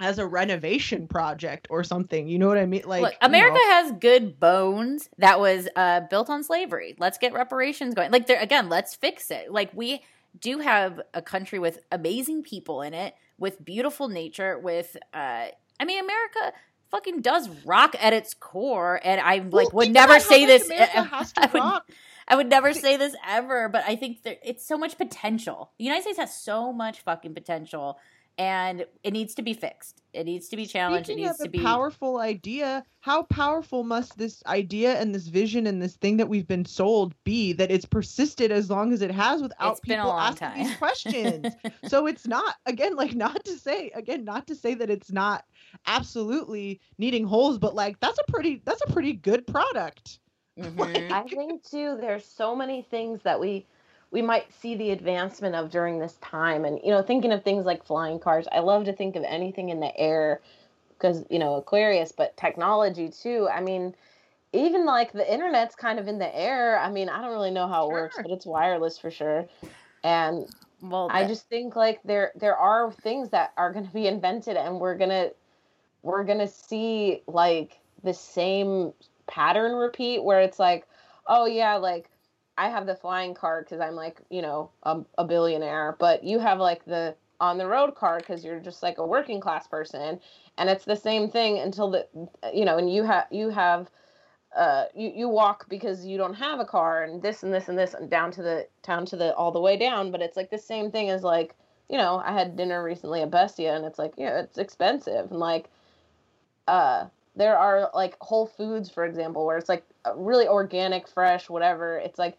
as 0.00 0.18
a 0.18 0.26
renovation 0.26 1.08
project 1.08 1.66
or 1.70 1.82
something. 1.82 2.28
You 2.28 2.38
know 2.38 2.46
what 2.46 2.58
I 2.58 2.66
mean? 2.66 2.82
Like 2.86 3.02
Look, 3.02 3.14
America 3.20 3.58
you 3.58 3.68
know. 3.68 3.74
has 3.74 3.92
good 3.98 4.38
bones 4.38 5.10
that 5.18 5.40
was 5.40 5.68
uh, 5.74 6.02
built 6.08 6.30
on 6.30 6.44
slavery. 6.44 6.94
Let's 6.98 7.18
get 7.18 7.32
reparations 7.32 7.94
going. 7.94 8.12
Like 8.12 8.26
there 8.26 8.40
again, 8.40 8.68
let's 8.68 8.94
fix 8.94 9.30
it. 9.30 9.50
Like 9.50 9.70
we 9.74 10.02
do 10.38 10.60
have 10.60 11.00
a 11.14 11.22
country 11.22 11.58
with 11.58 11.80
amazing 11.90 12.44
people 12.44 12.80
in 12.82 12.94
it, 12.94 13.14
with 13.38 13.64
beautiful 13.64 14.08
nature, 14.08 14.58
with 14.58 14.96
uh 15.12 15.46
I 15.80 15.84
mean 15.84 16.02
America 16.02 16.52
fucking 16.90 17.20
does 17.20 17.48
rock 17.64 17.94
at 18.00 18.12
its 18.12 18.34
core 18.34 19.00
and 19.02 19.20
I 19.20 19.40
well, 19.40 19.64
like 19.64 19.72
would 19.72 19.90
never 19.90 20.20
say 20.20 20.46
this 20.46 20.70
I 20.80 21.50
would, 21.52 21.82
I 22.28 22.36
would 22.36 22.48
never 22.48 22.72
say 22.72 22.96
this 22.96 23.14
ever, 23.26 23.68
but 23.68 23.84
I 23.86 23.96
think 23.96 24.22
there, 24.22 24.36
it's 24.44 24.66
so 24.66 24.76
much 24.76 24.98
potential. 24.98 25.72
The 25.78 25.84
United 25.84 26.02
States 26.02 26.18
has 26.18 26.34
so 26.34 26.72
much 26.72 27.00
fucking 27.00 27.34
potential 27.34 27.98
and 28.38 28.86
it 29.02 29.12
needs 29.12 29.34
to 29.34 29.42
be 29.42 29.52
fixed. 29.52 30.00
It 30.12 30.24
needs 30.24 30.48
to 30.48 30.56
be 30.56 30.64
challenged. 30.64 31.06
Speaking 31.06 31.24
it 31.24 31.26
needs 31.26 31.38
to 31.38 31.48
be 31.48 31.58
powerful 31.58 32.18
idea. 32.18 32.84
How 33.00 33.24
powerful 33.24 33.82
must 33.82 34.16
this 34.16 34.42
idea 34.46 34.98
and 35.00 35.12
this 35.12 35.26
vision 35.26 35.66
and 35.66 35.82
this 35.82 35.96
thing 35.96 36.16
that 36.18 36.28
we've 36.28 36.46
been 36.46 36.64
sold 36.64 37.14
be 37.24 37.52
that 37.54 37.70
it's 37.70 37.84
persisted 37.84 38.52
as 38.52 38.70
long 38.70 38.92
as 38.92 39.02
it 39.02 39.10
has 39.10 39.42
without 39.42 39.72
it's 39.72 39.80
people 39.80 40.12
asking 40.12 40.48
time. 40.48 40.58
these 40.58 40.76
questions? 40.76 41.46
so 41.88 42.06
it's 42.06 42.26
not 42.26 42.54
again 42.66 42.94
like 42.94 43.14
not 43.14 43.44
to 43.44 43.58
say 43.58 43.90
again 43.94 44.24
not 44.24 44.46
to 44.46 44.54
say 44.54 44.72
that 44.74 44.88
it's 44.88 45.10
not 45.10 45.44
absolutely 45.86 46.80
needing 46.96 47.24
holes, 47.24 47.58
but 47.58 47.74
like 47.74 47.98
that's 47.98 48.18
a 48.18 48.30
pretty 48.30 48.62
that's 48.64 48.82
a 48.86 48.92
pretty 48.92 49.12
good 49.12 49.46
product. 49.46 50.20
Mm-hmm. 50.58 50.80
like, 50.80 51.12
I 51.12 51.22
think 51.22 51.62
too. 51.62 51.96
There's 52.00 52.24
so 52.24 52.56
many 52.56 52.82
things 52.82 53.20
that 53.22 53.38
we 53.38 53.64
we 54.10 54.22
might 54.22 54.52
see 54.52 54.74
the 54.74 54.90
advancement 54.90 55.54
of 55.54 55.70
during 55.70 55.98
this 55.98 56.14
time. 56.22 56.64
And, 56.64 56.80
you 56.82 56.90
know, 56.90 57.02
thinking 57.02 57.32
of 57.32 57.44
things 57.44 57.66
like 57.66 57.84
flying 57.84 58.18
cars, 58.18 58.46
I 58.50 58.60
love 58.60 58.84
to 58.84 58.92
think 58.92 59.16
of 59.16 59.24
anything 59.24 59.68
in 59.68 59.80
the 59.80 59.94
air 59.96 60.40
because, 60.90 61.24
you 61.30 61.38
know, 61.38 61.56
Aquarius, 61.56 62.12
but 62.12 62.36
technology 62.36 63.08
too. 63.08 63.48
I 63.52 63.60
mean, 63.60 63.94
even 64.52 64.86
like 64.86 65.12
the 65.12 65.30
internet's 65.30 65.74
kind 65.74 65.98
of 65.98 66.08
in 66.08 66.18
the 66.18 66.34
air. 66.36 66.78
I 66.78 66.90
mean, 66.90 67.08
I 67.08 67.20
don't 67.20 67.32
really 67.32 67.50
know 67.50 67.68
how 67.68 67.84
it 67.84 67.90
sure. 67.90 67.92
works, 67.92 68.16
but 68.22 68.30
it's 68.30 68.46
wireless 68.46 68.98
for 68.98 69.10
sure. 69.10 69.46
And 70.02 70.46
well, 70.80 71.08
I 71.10 71.26
just 71.26 71.48
think 71.48 71.76
like 71.76 72.00
there 72.04 72.32
there 72.36 72.56
are 72.56 72.92
things 72.92 73.30
that 73.30 73.52
are 73.56 73.72
going 73.72 73.86
to 73.86 73.92
be 73.92 74.06
invented 74.06 74.56
and 74.56 74.80
we're 74.80 74.96
going 74.96 75.10
to 75.10 75.34
we're 76.02 76.24
going 76.24 76.38
to 76.38 76.48
see 76.48 77.22
like 77.26 77.78
the 78.04 78.14
same 78.14 78.92
pattern 79.26 79.74
repeat 79.74 80.22
where 80.22 80.40
it's 80.40 80.58
like, 80.58 80.86
oh 81.26 81.46
yeah, 81.46 81.74
like 81.74 82.08
I 82.58 82.68
have 82.68 82.86
the 82.86 82.96
flying 82.96 83.34
card 83.34 83.64
because 83.64 83.80
I'm 83.80 83.94
like, 83.94 84.20
you 84.30 84.42
know, 84.42 84.70
a, 84.82 85.00
a, 85.16 85.24
billionaire, 85.24 85.96
but 86.00 86.24
you 86.24 86.40
have 86.40 86.58
like 86.58 86.84
the 86.84 87.14
on 87.40 87.56
the 87.56 87.68
road 87.68 87.94
card 87.94 88.22
because 88.22 88.44
you're 88.44 88.58
just 88.58 88.82
like 88.82 88.98
a 88.98 89.06
working 89.06 89.40
class 89.40 89.68
person, 89.68 90.18
and 90.58 90.68
it's 90.68 90.84
the 90.84 90.96
same 90.96 91.30
thing 91.30 91.60
until 91.60 91.88
the, 91.88 92.06
you 92.52 92.64
know, 92.64 92.76
and 92.76 92.92
you 92.92 93.04
have 93.04 93.26
you 93.30 93.50
have, 93.50 93.88
uh, 94.56 94.86
you 94.92 95.12
you 95.14 95.28
walk 95.28 95.68
because 95.68 96.04
you 96.04 96.18
don't 96.18 96.34
have 96.34 96.58
a 96.58 96.64
car, 96.64 97.04
and 97.04 97.22
this 97.22 97.44
and 97.44 97.54
this 97.54 97.68
and 97.68 97.78
this, 97.78 97.94
and 97.94 98.10
down 98.10 98.32
to 98.32 98.42
the 98.42 98.66
down 98.82 99.06
to 99.06 99.16
the 99.16 99.32
all 99.36 99.52
the 99.52 99.60
way 99.60 99.76
down, 99.76 100.10
but 100.10 100.20
it's 100.20 100.36
like 100.36 100.50
the 100.50 100.58
same 100.58 100.90
thing 100.90 101.10
as 101.10 101.22
like, 101.22 101.54
you 101.88 101.96
know, 101.96 102.20
I 102.24 102.32
had 102.32 102.56
dinner 102.56 102.82
recently 102.82 103.22
at 103.22 103.30
Bestia, 103.30 103.76
and 103.76 103.84
it's 103.84 104.00
like, 104.00 104.14
yeah, 104.16 104.40
it's 104.40 104.58
expensive, 104.58 105.30
and 105.30 105.38
like, 105.38 105.70
uh, 106.66 107.06
there 107.38 107.58
are 107.58 107.90
like 107.94 108.16
Whole 108.20 108.46
Foods, 108.46 108.90
for 108.90 109.06
example, 109.06 109.46
where 109.46 109.58
it's 109.58 109.70
like 109.70 109.84
really 110.16 110.48
organic, 110.48 111.08
fresh, 111.08 111.48
whatever. 111.50 111.98
It's 111.98 112.18
like 112.18 112.38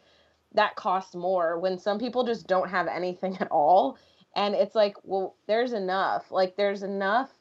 that 0.55 0.75
costs 0.75 1.15
more 1.15 1.59
when 1.59 1.79
some 1.79 1.99
people 1.99 2.25
just 2.25 2.47
don't 2.47 2.69
have 2.69 2.87
anything 2.87 3.37
at 3.39 3.49
all 3.51 3.97
And 4.35 4.55
it's 4.55 4.75
like, 4.75 4.95
well, 5.03 5.35
there's 5.47 5.73
enough. 5.73 6.31
Like 6.31 6.55
there's 6.57 6.83
enough. 6.83 7.33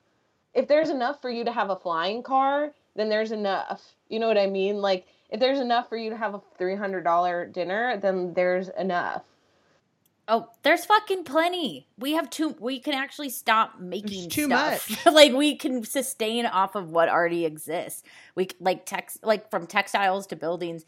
If 0.54 0.68
there's 0.68 0.90
enough 0.90 1.20
for 1.22 1.30
you 1.30 1.44
to 1.44 1.52
have 1.52 1.70
a 1.70 1.76
flying 1.76 2.22
car, 2.22 2.72
then 2.96 3.08
there's 3.08 3.32
enough. 3.32 3.94
You 4.08 4.18
know 4.20 4.28
what 4.28 4.38
I 4.38 4.46
mean? 4.48 4.78
Like 4.78 5.06
if 5.30 5.40
there's 5.40 5.60
enough 5.60 5.88
for 5.88 5.96
you 5.96 6.10
to 6.10 6.16
have 6.16 6.34
a 6.34 6.42
$300 6.60 7.52
dinner, 7.52 7.98
then 7.98 8.34
there's 8.34 8.70
enough. 8.70 9.24
Oh, 10.30 10.50
there's 10.62 10.84
fucking 10.84 11.24
plenty. 11.24 11.88
We 11.98 12.12
have 12.12 12.28
too. 12.28 12.54
We 12.60 12.80
can 12.80 12.92
actually 12.92 13.30
stop 13.30 13.80
making 13.80 14.10
there's 14.10 14.26
too 14.26 14.46
stuff. 14.46 14.90
much. 14.90 15.06
like 15.14 15.32
we 15.32 15.56
can 15.56 15.84
sustain 15.84 16.44
off 16.44 16.74
of 16.74 16.90
what 16.90 17.08
already 17.08 17.46
exists. 17.46 18.02
We 18.34 18.48
like 18.60 18.84
text 18.84 19.24
like 19.24 19.50
from 19.50 19.66
textiles 19.66 20.26
to 20.28 20.36
buildings. 20.36 20.84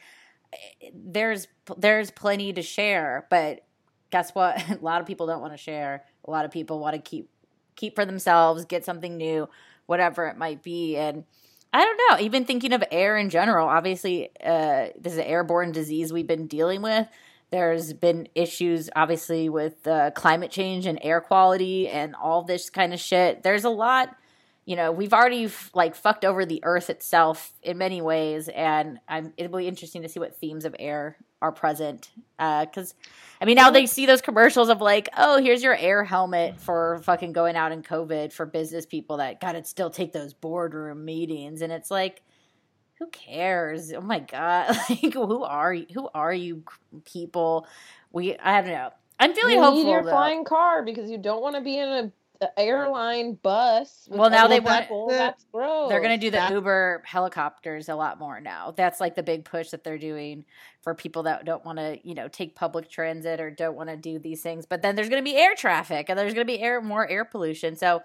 Eh, 0.52 0.90
there's 0.94 1.48
there's 1.78 2.10
plenty 2.10 2.52
to 2.52 2.60
share, 2.60 3.26
but 3.30 3.64
guess 4.10 4.34
what? 4.34 4.62
A 4.70 4.78
lot 4.82 5.00
of 5.00 5.06
people 5.06 5.26
don't 5.26 5.40
want 5.40 5.54
to 5.54 5.58
share. 5.58 6.04
A 6.26 6.30
lot 6.30 6.44
of 6.44 6.50
people 6.50 6.78
want 6.78 6.94
to 6.94 7.00
keep 7.00 7.30
keep 7.76 7.94
for 7.94 8.04
themselves, 8.04 8.66
get 8.66 8.84
something 8.84 9.16
new, 9.16 9.48
whatever 9.86 10.26
it 10.26 10.36
might 10.36 10.62
be, 10.62 10.96
and. 10.96 11.24
I 11.72 11.84
don't 11.84 12.00
know. 12.10 12.24
Even 12.24 12.46
thinking 12.46 12.72
of 12.72 12.82
air 12.90 13.16
in 13.16 13.30
general, 13.30 13.68
obviously, 13.68 14.30
uh, 14.44 14.86
this 15.00 15.12
is 15.12 15.20
an 15.20 15.24
airborne 15.24 15.70
disease 15.70 16.12
we've 16.12 16.26
been 16.26 16.48
dealing 16.48 16.82
with 16.82 17.06
there's 17.50 17.92
been 17.92 18.28
issues, 18.34 18.90
obviously, 18.94 19.48
with 19.48 19.86
uh, 19.86 20.12
climate 20.12 20.50
change 20.50 20.86
and 20.86 20.98
air 21.02 21.20
quality 21.20 21.88
and 21.88 22.14
all 22.14 22.42
this 22.42 22.70
kind 22.70 22.94
of 22.94 23.00
shit. 23.00 23.42
There's 23.42 23.64
a 23.64 23.70
lot, 23.70 24.16
you 24.64 24.76
know, 24.76 24.92
we've 24.92 25.12
already 25.12 25.46
f- 25.46 25.70
like 25.74 25.96
fucked 25.96 26.24
over 26.24 26.46
the 26.46 26.60
earth 26.62 26.90
itself 26.90 27.52
in 27.62 27.76
many 27.76 28.00
ways, 28.00 28.48
and 28.48 29.00
I'm, 29.08 29.32
it'll 29.36 29.58
be 29.58 29.66
interesting 29.66 30.02
to 30.02 30.08
see 30.08 30.20
what 30.20 30.36
themes 30.36 30.64
of 30.64 30.76
air 30.78 31.16
are 31.42 31.50
present. 31.50 32.10
Because, 32.38 32.92
uh, 32.92 33.40
I 33.40 33.46
mean, 33.46 33.56
now 33.56 33.70
they 33.70 33.86
see 33.86 34.06
those 34.06 34.20
commercials 34.20 34.68
of 34.68 34.80
like, 34.80 35.08
oh, 35.16 35.42
here's 35.42 35.62
your 35.62 35.74
air 35.74 36.04
helmet 36.04 36.60
for 36.60 37.00
fucking 37.02 37.32
going 37.32 37.56
out 37.56 37.72
in 37.72 37.82
COVID 37.82 38.32
for 38.32 38.46
business 38.46 38.86
people 38.86 39.16
that 39.16 39.40
got 39.40 39.52
to 39.52 39.64
still 39.64 39.90
take 39.90 40.12
those 40.12 40.34
boardroom 40.34 41.04
meetings, 41.04 41.62
and 41.62 41.72
it's 41.72 41.90
like 41.90 42.22
who 43.00 43.08
cares? 43.08 43.92
Oh 43.92 44.00
my 44.00 44.20
god! 44.20 44.76
Like, 44.88 45.12
who 45.14 45.42
are 45.42 45.74
you? 45.74 45.86
Who 45.92 46.08
are 46.14 46.32
you 46.32 46.62
people? 47.04 47.66
We 48.12 48.36
I 48.38 48.60
don't 48.60 48.70
know. 48.70 48.90
I'm 49.18 49.34
feeling 49.34 49.58
hopeful. 49.58 49.58
you 49.58 49.62
hopeful. 49.64 49.84
need 49.84 49.90
your 49.90 50.02
though. 50.04 50.10
flying 50.10 50.44
car 50.44 50.84
because 50.84 51.10
you 51.10 51.18
don't 51.18 51.42
want 51.42 51.56
to 51.56 51.60
be 51.62 51.76
in 51.78 51.88
a, 51.88 52.12
a 52.42 52.58
airline 52.60 53.34
bus. 53.42 54.08
Well, 54.10 54.30
now 54.30 54.46
they 54.48 54.60
want. 54.60 54.82
people. 54.84 55.08
That's 55.08 55.44
gross. 55.52 55.90
They're 55.90 56.00
going 56.00 56.18
to 56.18 56.26
do 56.26 56.30
the 56.30 56.38
That- 56.38 56.52
Uber 56.52 57.02
helicopters 57.04 57.88
a 57.90 57.94
lot 57.94 58.18
more 58.18 58.40
now. 58.40 58.72
That's 58.76 58.98
like 59.00 59.14
the 59.14 59.22
big 59.22 59.44
push 59.44 59.70
that 59.70 59.84
they're 59.84 59.98
doing 59.98 60.44
for 60.82 60.94
people 60.94 61.24
that 61.24 61.44
don't 61.44 61.64
want 61.66 61.78
to, 61.78 61.98
you 62.02 62.14
know, 62.14 62.28
take 62.28 62.54
public 62.54 62.88
transit 62.88 63.40
or 63.40 63.50
don't 63.50 63.76
want 63.76 63.90
to 63.90 63.96
do 63.96 64.18
these 64.18 64.40
things. 64.42 64.64
But 64.64 64.80
then 64.82 64.94
there's 64.96 65.10
going 65.10 65.22
to 65.22 65.30
be 65.30 65.36
air 65.36 65.54
traffic 65.54 66.08
and 66.08 66.18
there's 66.18 66.32
going 66.34 66.46
to 66.46 66.50
be 66.52 66.60
air 66.60 66.80
more 66.80 67.06
air 67.08 67.24
pollution. 67.26 67.76
So 67.76 68.02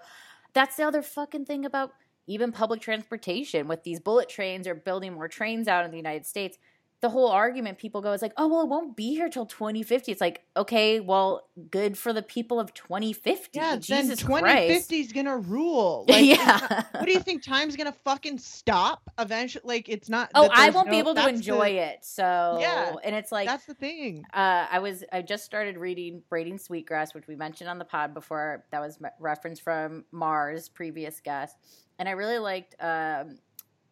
that's 0.52 0.76
the 0.76 0.82
other 0.84 1.00
fucking 1.02 1.46
thing 1.46 1.64
about 1.64 1.92
even 2.26 2.52
public 2.52 2.80
transportation 2.80 3.68
with 3.68 3.82
these 3.82 4.00
bullet 4.00 4.28
trains 4.28 4.66
or 4.66 4.74
building 4.74 5.14
more 5.14 5.28
trains 5.28 5.68
out 5.68 5.84
in 5.84 5.90
the 5.90 5.96
United 5.96 6.26
States. 6.26 6.58
The 7.02 7.10
whole 7.10 7.28
argument 7.28 7.76
people 7.78 8.00
go 8.00 8.12
is 8.12 8.22
like, 8.22 8.32
oh, 8.38 8.48
well, 8.48 8.62
it 8.62 8.68
won't 8.68 8.96
be 8.96 9.10
here 9.14 9.28
till 9.28 9.44
2050. 9.44 10.10
It's 10.10 10.20
like, 10.20 10.42
okay, 10.56 10.98
well, 10.98 11.46
good 11.70 11.96
for 11.98 12.14
the 12.14 12.22
people 12.22 12.58
of 12.58 12.72
2050. 12.72 13.50
Yeah, 13.52 13.76
Jesus 13.76 14.20
then 14.20 14.26
Christ. 14.26 14.88
2050 14.88 15.00
is 15.00 15.12
gonna 15.12 15.36
rule. 15.36 16.06
Like, 16.08 16.24
yeah. 16.24 16.84
what 16.92 17.04
do 17.04 17.12
you 17.12 17.20
think? 17.20 17.42
Time's 17.42 17.76
gonna 17.76 17.92
fucking 17.92 18.38
stop 18.38 19.02
eventually? 19.18 19.62
Like 19.66 19.88
it's 19.90 20.08
not. 20.08 20.30
Oh, 20.34 20.48
I 20.50 20.70
won't 20.70 20.88
be 20.90 20.98
able 20.98 21.12
to 21.12 21.16
that's 21.20 21.26
the- 21.32 21.34
enjoy 21.36 21.68
it. 21.68 21.98
So 22.02 22.58
Yeah, 22.60 22.94
and 23.04 23.14
it's 23.14 23.30
like 23.30 23.46
that's 23.46 23.66
the 23.66 23.74
thing. 23.74 24.24
uh, 24.32 24.66
I 24.70 24.78
was 24.78 25.04
I 25.12 25.20
just 25.20 25.44
started 25.44 25.76
reading 25.76 26.22
Braiding 26.30 26.56
Sweetgrass, 26.58 27.12
which 27.14 27.26
we 27.28 27.36
mentioned 27.36 27.68
on 27.68 27.78
the 27.78 27.84
pod 27.84 28.14
before. 28.14 28.64
That 28.72 28.80
was 28.80 29.00
me- 29.00 29.10
reference 29.20 29.60
from 29.60 30.06
Mars, 30.12 30.70
previous 30.70 31.20
guest, 31.20 31.56
and 31.98 32.08
I 32.08 32.12
really 32.12 32.38
liked 32.38 32.74
um, 32.80 33.38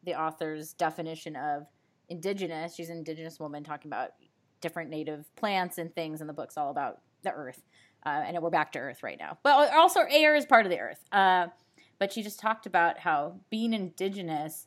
the 0.05 0.15
author's 0.15 0.73
definition 0.73 1.37
of 1.37 1.67
indigenous. 2.09 2.75
She's 2.75 2.91
an 2.91 2.99
indigenous 2.99 3.39
woman 3.41 3.65
talking 3.65 3.89
about 3.91 4.11
different 4.61 4.91
native 4.91 5.25
plants 5.37 5.79
and 5.79 5.95
things, 5.95 6.21
and 6.21 6.29
the 6.29 6.35
book's 6.35 6.57
all 6.57 6.71
about 6.71 7.01
the 7.23 7.31
earth. 7.33 7.63
Uh, 8.07 8.23
and 8.27 8.39
we're 8.43 8.51
back 8.51 8.73
to 8.73 8.79
earth 8.79 9.03
right 9.03 9.19
now, 9.19 9.39
but 9.43 9.73
also 9.73 10.01
air 10.11 10.35
is 10.35 10.45
part 10.45 10.67
of 10.67 10.71
the 10.71 10.79
earth. 10.79 11.03
Uh, 11.11 11.47
but 11.99 12.13
she 12.13 12.23
just 12.23 12.39
talked 12.39 12.67
about 12.67 12.99
how 12.99 13.37
being 13.51 13.73
indigenous 13.73 14.67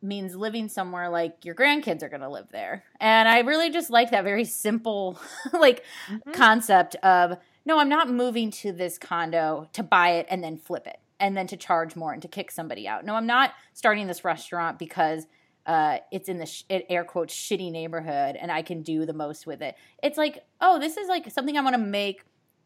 means 0.00 0.34
living 0.34 0.68
somewhere 0.68 1.08
like 1.08 1.44
your 1.44 1.54
grandkids 1.54 2.02
are 2.02 2.08
going 2.08 2.22
to 2.22 2.28
live 2.28 2.48
there. 2.50 2.82
And 2.98 3.28
I 3.28 3.40
really 3.40 3.70
just 3.70 3.90
like 3.90 4.10
that 4.10 4.24
very 4.24 4.44
simple 4.44 5.18
like 5.52 5.84
Mhm. 6.10 6.32
concept 6.32 6.96
of 6.96 7.36
no, 7.64 7.78
I'm 7.78 7.88
not 7.88 8.10
moving 8.10 8.50
to 8.50 8.72
this 8.72 8.98
condo 8.98 9.68
to 9.74 9.82
buy 9.84 10.12
it 10.14 10.26
and 10.28 10.42
then 10.42 10.56
flip 10.56 10.86
it 10.88 10.98
and 11.20 11.36
then 11.36 11.46
to 11.48 11.56
charge 11.56 11.94
more 11.94 12.12
and 12.12 12.20
to 12.22 12.26
kick 12.26 12.50
somebody 12.50 12.88
out. 12.88 13.04
No, 13.04 13.14
I'm 13.14 13.26
not 13.26 13.52
starting 13.74 14.08
this 14.08 14.24
restaurant 14.24 14.78
because 14.80 15.26
uh, 15.66 15.98
it's 16.10 16.28
in 16.28 16.38
the 16.38 16.46
sh- 16.46 16.64
air 16.70 17.04
quotes 17.04 17.34
shitty 17.34 17.70
neighborhood 17.70 18.36
and 18.36 18.50
I 18.50 18.62
can 18.62 18.82
do 18.82 19.06
the 19.06 19.12
most 19.12 19.46
with 19.46 19.62
it. 19.62 19.76
It's 20.02 20.18
like, 20.18 20.44
oh, 20.60 20.78
this 20.78 20.96
is 20.96 21.08
like 21.08 21.30
something 21.30 21.56
I 21.56 21.60
want 21.60 21.74
to 21.74 21.82
make 21.82 22.24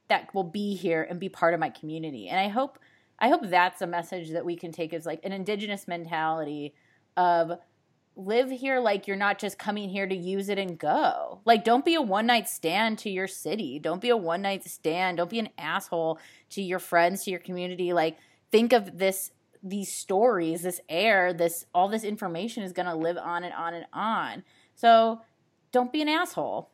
that 0.08 0.34
will 0.34 0.44
be 0.44 0.74
here 0.74 1.06
and 1.08 1.20
be 1.20 1.28
part 1.28 1.54
of 1.54 1.60
my 1.60 1.70
community. 1.70 2.28
And 2.28 2.40
I 2.40 2.48
hope 2.48 2.78
I 3.18 3.28
hope 3.28 3.42
that's 3.44 3.80
a 3.80 3.86
message 3.86 4.30
that 4.32 4.44
we 4.44 4.56
can 4.56 4.72
take 4.72 4.92
as 4.92 5.06
like 5.06 5.20
an 5.24 5.32
indigenous 5.32 5.88
mentality 5.88 6.74
of 7.16 7.58
live 8.14 8.50
here 8.50 8.78
like 8.78 9.06
you're 9.06 9.16
not 9.16 9.38
just 9.38 9.58
coming 9.58 9.88
here 9.88 10.06
to 10.06 10.14
use 10.14 10.48
it 10.48 10.58
and 10.58 10.78
go. 10.78 11.40
Like 11.44 11.64
don't 11.64 11.84
be 11.84 11.94
a 11.94 12.02
one 12.02 12.26
night 12.26 12.48
stand 12.48 12.98
to 13.00 13.10
your 13.10 13.26
city. 13.26 13.78
Don't 13.78 14.00
be 14.00 14.10
a 14.10 14.16
one 14.16 14.42
night 14.42 14.64
stand. 14.64 15.18
Don't 15.18 15.30
be 15.30 15.38
an 15.38 15.50
asshole 15.58 16.18
to 16.50 16.62
your 16.62 16.78
friends, 16.78 17.24
to 17.24 17.30
your 17.30 17.40
community. 17.40 17.92
Like 17.92 18.18
think 18.50 18.72
of 18.72 18.98
this 18.98 19.32
these 19.68 19.92
stories, 19.92 20.62
this 20.62 20.80
air, 20.88 21.32
this 21.32 21.66
all 21.74 21.88
this 21.88 22.04
information 22.04 22.62
is 22.62 22.72
going 22.72 22.86
to 22.86 22.94
live 22.94 23.18
on 23.18 23.44
and 23.44 23.52
on 23.54 23.74
and 23.74 23.86
on. 23.92 24.44
So 24.74 25.20
don't 25.72 25.92
be 25.92 26.02
an 26.02 26.08
asshole. 26.08 26.70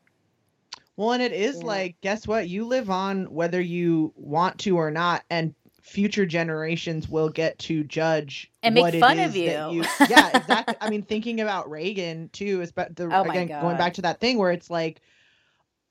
Well, 0.97 1.13
and 1.13 1.23
it 1.23 1.33
is 1.33 1.59
Yeah. 1.59 1.67
like, 1.67 2.01
guess 2.03 2.27
what? 2.27 2.49
You 2.49 2.67
live 2.67 2.91
on 2.91 3.33
whether 3.33 3.61
you 3.61 4.13
want 4.15 4.59
to 4.61 4.77
or 4.77 4.91
not, 4.91 5.25
and 5.31 5.55
future 5.81 6.27
generations 6.27 7.09
will 7.09 7.29
get 7.29 7.59
to 7.59 7.83
judge 7.85 8.51
And 8.63 8.75
make 8.75 9.01
fun 9.01 9.19
of 9.19 9.35
is 9.35 9.47
that 9.53 9.73
you. 9.73 9.85
yeah, 10.09 10.37
exactly. 10.37 10.77
I 10.81 10.89
mean, 10.91 11.03
thinking 11.03 11.41
about 11.41 11.71
Reagan 11.71 12.29
too 12.33 12.61
is 12.61 12.71
but 12.73 12.95
the 12.95 13.09
Oh 13.13 13.23
again 13.23 13.49
going 13.49 13.77
back 13.77 13.95
to 13.95 14.03
that 14.03 14.21
thing 14.21 14.39
where 14.39 14.53
it's 14.53 14.71
like, 14.71 15.01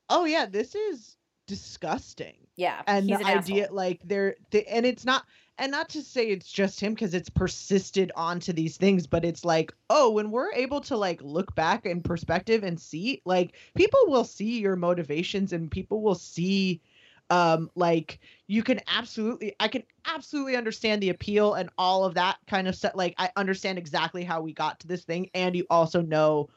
oh 0.08 0.24
yeah, 0.24 0.46
this 0.46 0.74
is 0.74 1.16
disgusting. 1.46 2.36
Yeah. 2.56 2.82
and 2.86 3.08
the 3.08 3.14
an 3.14 3.24
idea 3.24 3.64
asshole. 3.64 3.76
like 3.76 4.00
they're 4.04 4.36
they, 4.50 4.64
and 4.64 4.86
it's 4.86 5.04
not 5.04 5.24
and 5.58 5.70
not 5.70 5.88
to 5.90 6.02
say 6.02 6.28
it's 6.28 6.50
just 6.50 6.80
him 6.80 6.94
because 6.94 7.14
it's 7.14 7.28
persisted 7.30 8.10
onto 8.16 8.52
these 8.52 8.76
things 8.76 9.06
but 9.06 9.24
it's 9.24 9.44
like 9.44 9.72
oh 9.90 10.10
when 10.10 10.30
we're 10.30 10.52
able 10.52 10.80
to 10.80 10.96
like 10.96 11.20
look 11.22 11.54
back 11.54 11.86
in 11.86 12.02
perspective 12.02 12.62
and 12.62 12.80
see 12.80 13.20
like 13.24 13.54
people 13.74 14.00
will 14.06 14.24
see 14.24 14.60
your 14.60 14.76
motivations 14.76 15.52
and 15.52 15.70
people 15.70 16.02
will 16.02 16.14
see 16.14 16.80
um 17.30 17.70
like 17.74 18.18
you 18.46 18.62
can 18.62 18.80
absolutely 18.88 19.54
i 19.60 19.68
can 19.68 19.82
absolutely 20.06 20.56
understand 20.56 21.02
the 21.02 21.10
appeal 21.10 21.54
and 21.54 21.70
all 21.78 22.04
of 22.04 22.14
that 22.14 22.36
kind 22.46 22.66
of 22.66 22.74
stuff. 22.74 22.92
Like 22.94 23.14
i 23.18 23.30
understand 23.36 23.78
exactly 23.78 24.24
how 24.24 24.40
we 24.40 24.52
got 24.52 24.80
to 24.80 24.88
this 24.88 25.04
thing 25.04 25.30
and 25.34 25.54
you 25.54 25.66
also 25.70 26.02
know 26.02 26.48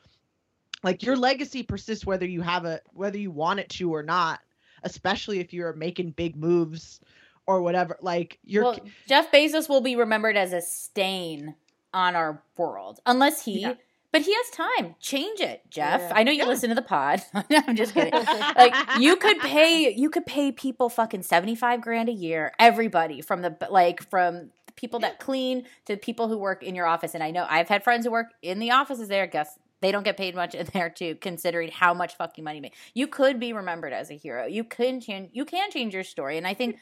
like 0.84 1.04
your 1.04 1.16
legacy 1.16 1.64
persists 1.64 2.06
whether 2.06 2.26
you 2.26 2.42
have 2.42 2.66
a 2.66 2.80
whether 2.94 3.18
you 3.18 3.32
want 3.32 3.60
it 3.60 3.70
to 3.70 3.94
or 3.94 4.04
not 4.04 4.40
especially 4.84 5.40
if 5.40 5.54
you're 5.54 5.74
making 5.74 6.12
big 6.12 6.36
moves 6.36 7.00
or 7.48 7.62
whatever 7.62 7.98
like 8.02 8.40
you're 8.44 8.64
well, 8.64 8.80
Jeff 9.08 9.32
Bezos 9.32 9.70
will 9.70 9.82
be 9.82 9.96
remembered 9.96 10.36
as 10.38 10.54
a 10.54 10.62
stain 10.62 11.56
on 11.94 12.16
our 12.16 12.42
world, 12.58 13.00
unless 13.06 13.46
he. 13.46 13.62
Yeah. 13.62 13.74
But 14.12 14.22
he 14.22 14.34
has 14.34 14.50
time. 14.52 14.96
Change 15.02 15.42
it, 15.42 15.64
Jeff. 15.70 16.00
Yeah. 16.00 16.14
I 16.16 16.24
know 16.24 16.32
you 16.32 16.40
Yeah. 16.40 16.46
listen 16.46 16.70
to 16.70 16.76
the 16.76 16.82
pod. 16.82 17.22
I'm 17.34 17.76
just 17.76 17.94
kidding. 17.94 18.14
like 18.56 18.74
you 19.00 19.18
could 19.18 19.40
pay, 19.40 19.94
you 19.94 20.10
could 20.10 20.26
pay 20.26 20.54
people 20.54 20.88
fucking 20.90 21.24
seventy 21.24 21.54
five 21.56 21.82
grand 21.82 22.08
a 22.08 22.14
year. 22.14 22.54
Everybody 22.58 23.20
from 23.22 23.42
the 23.42 23.58
like 23.70 24.02
from 24.10 24.52
the 24.68 24.72
people 24.78 25.00
that 25.02 25.20
clean 25.20 25.66
to 25.86 25.98
people 25.98 26.30
who 26.30 26.38
work 26.38 26.64
in 26.64 26.76
your 26.76 26.86
office. 26.86 27.14
And 27.14 27.24
I 27.24 27.32
know 27.32 27.46
I've 27.50 27.68
had 27.68 27.84
friends 27.84 28.06
who 28.06 28.12
work 28.12 28.28
in 28.42 28.60
the 28.60 28.72
offices 28.72 29.10
there. 29.10 29.28
Guess 29.28 29.60
they 29.82 29.92
don't 29.92 30.04
get 30.04 30.18
paid 30.18 30.36
much 30.36 30.56
in 30.56 30.68
there 30.74 30.90
too, 30.90 31.16
considering 31.16 31.70
how 31.72 31.94
much 31.94 32.16
fucking 32.16 32.44
money 32.44 32.58
you 32.58 32.62
make. 32.62 32.76
You 32.94 33.08
could 33.08 33.40
be 33.40 33.54
remembered 33.54 33.94
as 33.94 34.10
a 34.10 34.16
hero. 34.16 34.46
You 34.46 34.64
can 34.64 35.00
change. 35.00 35.30
You 35.34 35.46
can 35.46 35.72
change 35.72 35.94
your 35.94 36.04
story, 36.04 36.38
and 36.38 36.48
I 36.48 36.54
think 36.54 36.78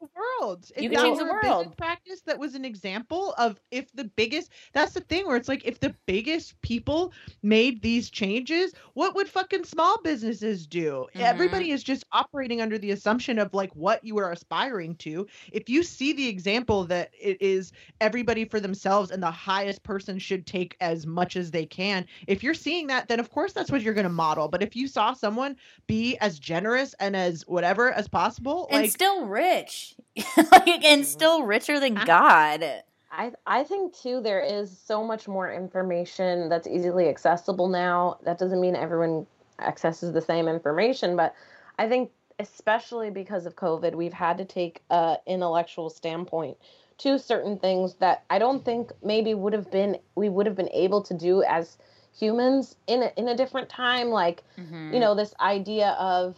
the 0.00 0.08
world. 0.14 0.70
You 0.76 0.90
can 0.90 1.02
change 1.02 1.18
the 1.18 1.24
world. 1.24 1.76
practice 1.76 2.20
that 2.26 2.38
was 2.38 2.54
an 2.54 2.64
example 2.64 3.34
of 3.38 3.60
if 3.70 3.92
the 3.92 4.04
biggest. 4.04 4.50
That's 4.72 4.92
the 4.92 5.00
thing 5.00 5.26
where 5.26 5.36
it's 5.36 5.48
like 5.48 5.64
if 5.64 5.80
the 5.80 5.94
biggest 6.06 6.60
people 6.62 7.12
made 7.42 7.82
these 7.82 8.10
changes, 8.10 8.72
what 8.94 9.14
would 9.14 9.28
fucking 9.28 9.64
small 9.64 10.00
businesses 10.02 10.66
do? 10.66 11.06
Mm-hmm. 11.14 11.20
Everybody 11.20 11.70
is 11.70 11.82
just 11.82 12.04
operating 12.12 12.60
under 12.60 12.78
the 12.78 12.90
assumption 12.92 13.38
of 13.38 13.52
like 13.54 13.74
what 13.74 14.04
you 14.04 14.18
are 14.18 14.32
aspiring 14.32 14.94
to. 14.96 15.26
If 15.52 15.68
you 15.68 15.82
see 15.82 16.12
the 16.12 16.28
example 16.28 16.84
that 16.84 17.10
it 17.20 17.40
is 17.40 17.72
everybody 18.00 18.44
for 18.44 18.60
themselves 18.60 19.10
and 19.10 19.22
the 19.22 19.30
highest 19.30 19.82
person 19.82 20.18
should 20.18 20.46
take 20.46 20.76
as 20.80 21.06
much 21.06 21.36
as 21.36 21.50
they 21.50 21.66
can, 21.66 22.06
if 22.26 22.42
you're 22.42 22.54
seeing 22.54 22.86
that, 22.88 23.08
then 23.08 23.20
of 23.20 23.30
course 23.30 23.52
that's 23.52 23.70
what 23.70 23.82
you're 23.82 23.94
going 23.94 24.04
to 24.04 24.10
model. 24.10 24.48
But 24.48 24.62
if 24.62 24.76
you 24.76 24.88
saw 24.88 25.12
someone 25.12 25.56
be 25.86 26.16
as 26.18 26.38
generous 26.38 26.94
and 27.00 27.16
as 27.16 27.42
whatever 27.46 27.92
as 27.92 28.08
possible, 28.08 28.68
and 28.70 28.82
like, 28.82 28.90
still 28.90 29.26
rich, 29.26 29.87
like, 30.52 30.84
and 30.84 31.06
still 31.06 31.42
richer 31.42 31.80
than 31.80 31.94
God. 31.94 32.64
I 33.10 33.32
I 33.46 33.64
think 33.64 33.94
too 33.94 34.20
there 34.20 34.40
is 34.40 34.76
so 34.78 35.02
much 35.02 35.28
more 35.28 35.52
information 35.52 36.48
that's 36.48 36.66
easily 36.66 37.08
accessible 37.08 37.68
now. 37.68 38.18
That 38.24 38.38
doesn't 38.38 38.60
mean 38.60 38.76
everyone 38.76 39.26
accesses 39.60 40.12
the 40.12 40.20
same 40.20 40.48
information, 40.48 41.16
but 41.16 41.34
I 41.78 41.88
think 41.88 42.10
especially 42.38 43.10
because 43.10 43.46
of 43.46 43.56
COVID, 43.56 43.94
we've 43.94 44.12
had 44.12 44.38
to 44.38 44.44
take 44.44 44.82
a 44.90 45.16
intellectual 45.26 45.90
standpoint 45.90 46.56
to 46.98 47.18
certain 47.18 47.58
things 47.58 47.94
that 47.94 48.24
I 48.30 48.38
don't 48.38 48.64
think 48.64 48.92
maybe 49.02 49.34
would 49.34 49.52
have 49.52 49.70
been 49.70 49.98
we 50.14 50.28
would 50.28 50.46
have 50.46 50.56
been 50.56 50.70
able 50.72 51.02
to 51.02 51.14
do 51.14 51.42
as 51.44 51.78
humans 52.16 52.76
in 52.86 53.04
a, 53.04 53.12
in 53.16 53.28
a 53.28 53.36
different 53.36 53.68
time 53.68 54.08
like 54.08 54.42
mm-hmm. 54.58 54.92
you 54.92 55.00
know 55.00 55.14
this 55.14 55.34
idea 55.40 55.90
of 56.00 56.36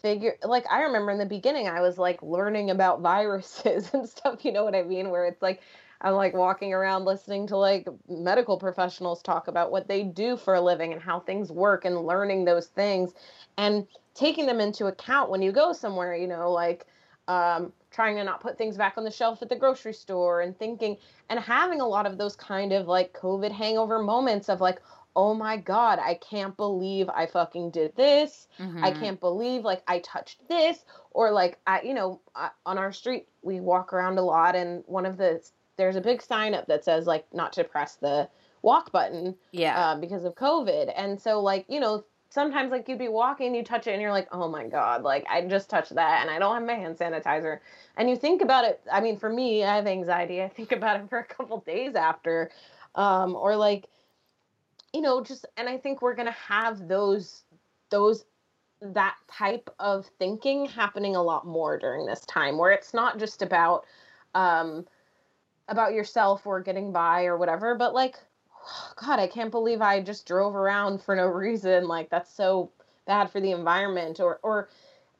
figure 0.00 0.36
like 0.42 0.64
I 0.70 0.82
remember 0.82 1.12
in 1.12 1.18
the 1.18 1.26
beginning 1.26 1.68
I 1.68 1.80
was 1.80 1.98
like 1.98 2.22
learning 2.22 2.70
about 2.70 3.00
viruses 3.00 3.90
and 3.94 4.08
stuff, 4.08 4.44
you 4.44 4.52
know 4.52 4.64
what 4.64 4.74
I 4.74 4.82
mean, 4.82 5.10
where 5.10 5.26
it's 5.26 5.42
like 5.42 5.60
I'm 6.00 6.14
like 6.14 6.34
walking 6.34 6.74
around 6.74 7.04
listening 7.04 7.46
to 7.48 7.56
like 7.56 7.86
medical 8.08 8.58
professionals 8.58 9.22
talk 9.22 9.46
about 9.46 9.70
what 9.70 9.86
they 9.86 10.02
do 10.02 10.36
for 10.36 10.54
a 10.54 10.60
living 10.60 10.92
and 10.92 11.00
how 11.00 11.20
things 11.20 11.52
work 11.52 11.84
and 11.84 12.04
learning 12.04 12.44
those 12.44 12.66
things 12.66 13.12
and 13.56 13.86
taking 14.14 14.46
them 14.46 14.60
into 14.60 14.86
account 14.86 15.30
when 15.30 15.42
you 15.42 15.52
go 15.52 15.72
somewhere, 15.72 16.16
you 16.16 16.26
know, 16.26 16.50
like 16.50 16.86
um, 17.28 17.72
trying 17.92 18.16
to 18.16 18.24
not 18.24 18.40
put 18.40 18.58
things 18.58 18.76
back 18.76 18.94
on 18.98 19.04
the 19.04 19.10
shelf 19.10 19.42
at 19.42 19.48
the 19.48 19.56
grocery 19.56 19.92
store 19.92 20.40
and 20.40 20.58
thinking 20.58 20.96
and 21.30 21.38
having 21.38 21.80
a 21.80 21.86
lot 21.86 22.04
of 22.04 22.18
those 22.18 22.34
kind 22.34 22.72
of 22.72 22.88
like 22.88 23.12
COVID 23.12 23.52
hangover 23.52 24.02
moments 24.02 24.48
of 24.48 24.60
like, 24.60 24.82
oh 25.14 25.34
my 25.34 25.56
god 25.56 25.98
i 25.98 26.14
can't 26.14 26.56
believe 26.56 27.08
i 27.10 27.26
fucking 27.26 27.70
did 27.70 27.94
this. 27.96 28.48
Mm-hmm. 28.58 28.84
i 28.84 28.90
can't 28.90 29.20
believe 29.20 29.62
like 29.64 29.82
i 29.86 29.98
touched 30.00 30.46
this. 30.48 30.84
Or 31.10 31.30
like 31.30 31.58
i 31.66 31.82
you 31.82 31.94
know 31.94 32.20
I, 32.34 32.50
on 32.64 32.78
our 32.78 32.92
street 32.92 33.28
we 33.42 33.60
walk 33.60 33.92
around 33.92 34.18
a 34.18 34.22
lot 34.22 34.54
and 34.56 34.82
one 34.86 35.06
of 35.06 35.16
the 35.16 35.42
there's 35.76 35.96
a 35.96 36.00
big 36.00 36.22
sign 36.22 36.54
up 36.54 36.66
that 36.66 36.84
says 36.84 37.06
like 37.06 37.26
not 37.32 37.52
to 37.54 37.64
press 37.64 37.96
the 37.96 38.28
walk 38.62 38.92
button 38.92 39.34
yeah. 39.50 39.78
uh, 39.78 39.96
because 39.96 40.24
of 40.24 40.34
covid. 40.34 40.92
And 40.96 41.20
so 41.20 41.40
like 41.40 41.66
you 41.68 41.80
know 41.80 42.04
sometimes 42.30 42.70
like 42.70 42.88
you'd 42.88 42.98
be 42.98 43.08
walking 43.08 43.54
you 43.54 43.62
touch 43.62 43.86
it 43.86 43.92
and 43.92 44.00
you're 44.00 44.10
like 44.10 44.28
oh 44.32 44.48
my 44.48 44.66
god 44.66 45.02
like 45.02 45.22
i 45.28 45.42
just 45.42 45.68
touched 45.68 45.94
that 45.94 46.22
and 46.22 46.30
i 46.30 46.38
don't 46.38 46.54
have 46.54 46.64
my 46.64 46.74
hand 46.74 46.96
sanitizer. 46.96 47.58
And 47.96 48.08
you 48.08 48.16
think 48.16 48.40
about 48.40 48.64
it 48.64 48.80
i 48.90 49.00
mean 49.00 49.18
for 49.18 49.28
me 49.28 49.64
i 49.64 49.76
have 49.76 49.86
anxiety 49.86 50.42
i 50.42 50.48
think 50.48 50.72
about 50.72 50.98
it 50.98 51.10
for 51.10 51.18
a 51.18 51.24
couple 51.24 51.60
days 51.60 51.94
after 51.94 52.50
um, 52.94 53.34
or 53.34 53.56
like 53.56 53.88
you 54.92 55.00
know 55.00 55.22
just 55.22 55.46
and 55.56 55.68
i 55.68 55.76
think 55.76 56.02
we're 56.02 56.14
going 56.14 56.26
to 56.26 56.32
have 56.32 56.88
those 56.88 57.44
those 57.90 58.24
that 58.80 59.16
type 59.30 59.70
of 59.78 60.06
thinking 60.18 60.66
happening 60.66 61.14
a 61.14 61.22
lot 61.22 61.46
more 61.46 61.78
during 61.78 62.04
this 62.04 62.20
time 62.26 62.58
where 62.58 62.72
it's 62.72 62.92
not 62.92 63.18
just 63.18 63.42
about 63.42 63.84
um 64.34 64.84
about 65.68 65.92
yourself 65.92 66.46
or 66.46 66.60
getting 66.60 66.92
by 66.92 67.24
or 67.24 67.36
whatever 67.36 67.74
but 67.74 67.94
like 67.94 68.16
god 68.96 69.18
i 69.18 69.26
can't 69.26 69.50
believe 69.50 69.80
i 69.80 70.00
just 70.00 70.26
drove 70.26 70.54
around 70.54 71.00
for 71.00 71.14
no 71.14 71.26
reason 71.26 71.86
like 71.86 72.10
that's 72.10 72.32
so 72.32 72.70
bad 73.06 73.30
for 73.30 73.40
the 73.40 73.52
environment 73.52 74.20
or 74.20 74.40
or 74.42 74.68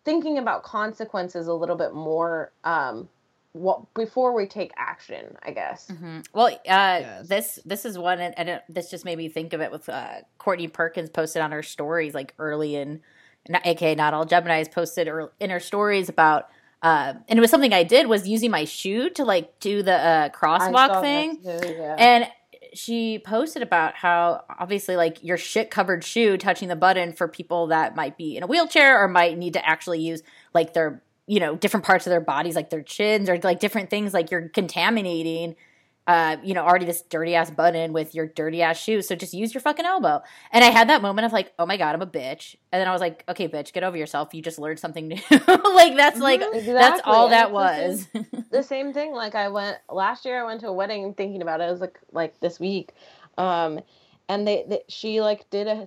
thinking 0.05 0.39
about 0.39 0.65
consequences 0.65 1.47
a 1.47 1.55
little 1.55 1.77
bit 1.77 1.95
more 1.95 2.53
um 2.65 3.09
what 3.53 3.93
before 3.95 4.35
we 4.35 4.47
take 4.47 4.73
action 4.77 5.37
i 5.43 5.51
guess 5.51 5.89
mm-hmm. 5.91 6.21
well 6.33 6.47
uh 6.47 6.57
yes. 6.67 7.29
this 7.29 7.59
this 7.67 7.85
is 7.85 7.99
one 7.99 8.19
and, 8.19 8.39
and 8.39 8.49
it, 8.49 8.63
this 8.69 8.91
just 8.91 9.05
made 9.05 9.19
me 9.19 9.29
think 9.29 9.53
of 9.53 9.61
it 9.61 9.71
with 9.71 9.89
uh 9.89 10.15
courtney 10.39 10.69
perkins 10.69 11.11
posted 11.11 11.43
on 11.43 11.53
her 11.53 11.63
stories 11.63 12.15
like 12.15 12.35
early 12.39 12.75
in 12.75 13.01
aka 13.65 13.95
not 13.95 14.15
all 14.15 14.25
gemini's 14.25 14.69
posted 14.69 15.09
in 15.39 15.51
her 15.51 15.61
stories 15.61 16.09
about 16.09 16.49
uh, 16.83 17.15
and 17.29 17.39
it 17.39 17.41
was 17.41 17.49
something 17.49 17.73
I 17.73 17.85
did 17.85 18.09
was 18.09 18.27
using 18.27 18.51
my 18.51 18.65
shoe 18.65 19.09
to 19.11 19.25
like 19.25 19.61
do 19.61 19.85
the 19.85 19.95
uh, 19.95 20.29
crosswalk 20.31 21.01
thing, 21.01 21.37
too, 21.37 21.75
yeah. 21.79 21.95
and 21.97 22.27
she 22.75 23.19
posted 23.19 23.63
about 23.63 23.95
how 23.95 24.45
obviously 24.59 24.97
like 24.97 25.23
your 25.23 25.37
shit 25.37 25.71
covered 25.71 26.03
shoe 26.03 26.37
touching 26.37 26.69
the 26.69 26.77
button 26.77 27.13
for 27.13 27.29
people 27.29 27.69
that 27.69 27.95
might 27.95 28.17
be 28.17 28.37
in 28.37 28.43
a 28.43 28.47
wheelchair 28.47 29.03
or 29.03 29.09
might 29.09 29.39
need 29.39 29.53
to 29.53 29.67
actually 29.67 30.01
use 30.01 30.23
like 30.55 30.73
their 30.73 31.03
you 31.27 31.41
know 31.41 31.57
different 31.57 31.87
parts 31.87 32.07
of 32.07 32.11
their 32.11 32.21
bodies 32.21 32.57
like 32.57 32.71
their 32.71 32.83
chins 32.83 33.29
or 33.29 33.39
like 33.43 33.61
different 33.61 33.91
things 33.91 34.13
like 34.13 34.31
you're 34.31 34.49
contaminating 34.49 35.55
uh, 36.07 36.37
you 36.43 36.53
know, 36.53 36.63
already 36.63 36.85
this 36.85 37.03
dirty 37.03 37.35
ass 37.35 37.51
button 37.51 37.93
with 37.93 38.15
your 38.15 38.27
dirty 38.27 38.61
ass 38.61 38.77
shoes. 38.77 39.07
So 39.07 39.15
just 39.15 39.33
use 39.33 39.55
your 39.55 39.61
fucking 39.61 39.85
elbow. 39.85 40.21
And 40.51 40.65
I 40.65 40.69
had 40.69 40.89
that 40.89 41.01
moment 41.01 41.27
of 41.27 41.33
like, 41.33 41.53
oh 41.61 41.67
my 41.67 41.77
god, 41.77 41.95
I'm 41.95 42.03
a 42.03 42.07
bitch. 42.07 42.57
And 42.73 42.81
then 42.81 42.89
I 42.89 42.93
was 42.93 43.01
like, 43.01 43.23
okay, 43.29 43.49
bitch, 43.49 43.73
get 43.73 43.85
over 43.85 43.97
yourself. 43.97 44.35
You 44.35 44.43
just 44.43 44.59
learned 44.59 44.81
something 44.81 45.07
new. 45.07 45.21
like 45.31 45.97
that's 45.97 46.19
like 46.19 46.41
exactly. 46.41 46.73
that's 46.73 47.01
all 47.05 47.27
and 47.27 47.33
that 47.33 47.53
was. 47.53 48.07
The 48.07 48.25
same, 48.25 48.45
the 48.51 48.63
same, 48.63 48.93
thing. 48.93 49.13
Like 49.13 49.37
I 49.37 49.49
went 49.49 49.79
last 49.89 50.25
year. 50.25 50.43
I 50.43 50.45
went 50.45 50.61
to 50.63 50.69
a 50.69 50.73
wedding 50.73 51.15
thinking 51.15 51.41
about 51.41 51.61
it. 51.61 51.69
It 51.69 51.71
was 51.71 51.81
like 51.81 51.99
like 52.11 52.41
this 52.41 52.59
week, 52.59 52.93
um, 53.39 53.79
and 54.29 54.47
they, 54.47 54.65
they 54.69 54.81
she 54.89 55.21
like 55.21 55.49
did 55.51 55.69
a 55.69 55.87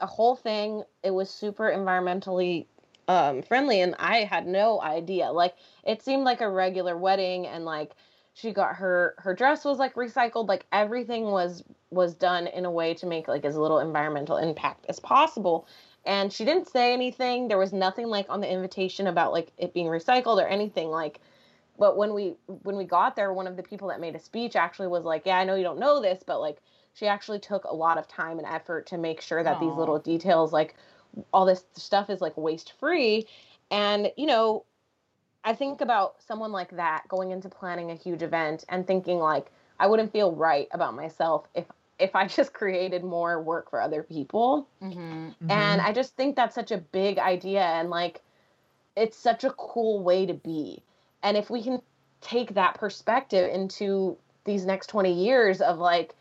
a 0.00 0.06
whole 0.06 0.36
thing. 0.36 0.82
It 1.02 1.10
was 1.10 1.30
super 1.30 1.72
environmentally 1.74 2.66
um 3.08 3.42
friendly, 3.42 3.80
and 3.80 3.94
I 3.98 4.24
had 4.24 4.46
no 4.46 4.80
idea. 4.80 5.30
Like 5.30 5.54
it 5.84 6.02
seemed 6.02 6.24
like 6.24 6.40
a 6.40 6.48
regular 6.48 6.96
wedding, 6.96 7.46
and 7.46 7.64
like 7.64 7.92
she 8.34 8.52
got 8.52 8.74
her 8.74 9.14
her 9.18 9.32
dress 9.32 9.64
was 9.64 9.78
like 9.78 9.94
recycled 9.94 10.48
like 10.48 10.66
everything 10.72 11.24
was 11.24 11.62
was 11.90 12.14
done 12.14 12.48
in 12.48 12.64
a 12.64 12.70
way 12.70 12.92
to 12.92 13.06
make 13.06 13.28
like 13.28 13.44
as 13.44 13.56
little 13.56 13.78
environmental 13.78 14.36
impact 14.36 14.84
as 14.88 14.98
possible 15.00 15.66
and 16.04 16.32
she 16.32 16.44
didn't 16.44 16.68
say 16.68 16.92
anything 16.92 17.48
there 17.48 17.58
was 17.58 17.72
nothing 17.72 18.08
like 18.08 18.26
on 18.28 18.40
the 18.40 18.50
invitation 18.50 19.06
about 19.06 19.32
like 19.32 19.52
it 19.56 19.72
being 19.72 19.86
recycled 19.86 20.42
or 20.42 20.46
anything 20.48 20.88
like 20.88 21.20
but 21.78 21.96
when 21.96 22.12
we 22.12 22.34
when 22.46 22.76
we 22.76 22.84
got 22.84 23.14
there 23.16 23.32
one 23.32 23.46
of 23.46 23.56
the 23.56 23.62
people 23.62 23.88
that 23.88 24.00
made 24.00 24.16
a 24.16 24.20
speech 24.20 24.56
actually 24.56 24.88
was 24.88 25.04
like 25.04 25.22
yeah 25.24 25.38
i 25.38 25.44
know 25.44 25.54
you 25.54 25.64
don't 25.64 25.78
know 25.78 26.02
this 26.02 26.22
but 26.26 26.40
like 26.40 26.58
she 26.92 27.06
actually 27.06 27.38
took 27.38 27.64
a 27.64 27.74
lot 27.74 27.98
of 27.98 28.06
time 28.08 28.38
and 28.38 28.46
effort 28.48 28.86
to 28.86 28.98
make 28.98 29.20
sure 29.20 29.42
that 29.42 29.56
Aww. 29.56 29.60
these 29.60 29.78
little 29.78 29.98
details 30.00 30.52
like 30.52 30.74
all 31.32 31.46
this 31.46 31.64
stuff 31.74 32.10
is 32.10 32.20
like 32.20 32.36
waste 32.36 32.72
free 32.78 33.26
and 33.70 34.10
you 34.16 34.26
know 34.26 34.64
I 35.44 35.54
think 35.54 35.82
about 35.82 36.22
someone 36.22 36.52
like 36.52 36.74
that 36.76 37.06
going 37.08 37.30
into 37.30 37.50
planning 37.50 37.90
a 37.90 37.94
huge 37.94 38.22
event 38.22 38.64
and 38.68 38.86
thinking 38.86 39.18
like 39.18 39.50
I 39.78 39.86
wouldn't 39.86 40.12
feel 40.12 40.32
right 40.32 40.68
about 40.72 40.94
myself 40.94 41.46
if 41.54 41.66
if 41.98 42.16
I 42.16 42.26
just 42.28 42.52
created 42.52 43.04
more 43.04 43.40
work 43.42 43.70
for 43.70 43.80
other 43.80 44.02
people. 44.02 44.66
Mm-hmm, 44.82 45.00
mm-hmm. 45.00 45.50
And 45.50 45.80
I 45.80 45.92
just 45.92 46.16
think 46.16 46.34
that's 46.34 46.54
such 46.54 46.70
a 46.72 46.78
big 46.78 47.18
idea 47.18 47.60
and 47.62 47.90
like 47.90 48.22
it's 48.96 49.16
such 49.16 49.44
a 49.44 49.50
cool 49.50 50.02
way 50.02 50.24
to 50.26 50.34
be. 50.34 50.82
And 51.22 51.36
if 51.36 51.50
we 51.50 51.62
can 51.62 51.80
take 52.20 52.54
that 52.54 52.74
perspective 52.74 53.50
into 53.52 54.16
these 54.44 54.64
next 54.64 54.86
20 54.88 55.12
years 55.12 55.60
of 55.60 55.78
like 55.78 56.14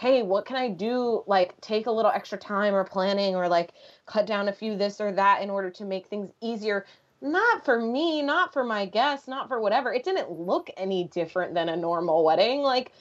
hey, 0.00 0.22
what 0.22 0.46
can 0.46 0.56
I 0.56 0.68
do? 0.68 1.22
Like, 1.26 1.60
take 1.60 1.86
a 1.86 1.90
little 1.90 2.10
extra 2.10 2.38
time 2.38 2.74
or 2.74 2.84
planning, 2.84 3.36
or 3.36 3.48
like 3.48 3.72
cut 4.06 4.26
down 4.26 4.48
a 4.48 4.52
few 4.52 4.74
this 4.74 4.98
or 4.98 5.12
that 5.12 5.42
in 5.42 5.50
order 5.50 5.68
to 5.68 5.84
make 5.84 6.06
things 6.06 6.30
easier 6.40 6.86
not 7.22 7.66
for 7.66 7.78
me, 7.78 8.22
not 8.22 8.50
for 8.50 8.64
my 8.64 8.86
guests, 8.86 9.28
not 9.28 9.46
for 9.46 9.60
whatever. 9.60 9.92
It 9.92 10.04
didn't 10.04 10.30
look 10.30 10.70
any 10.78 11.04
different 11.04 11.52
than 11.52 11.68
a 11.68 11.76
normal 11.76 12.24
wedding. 12.24 12.62
Like, 12.62 12.92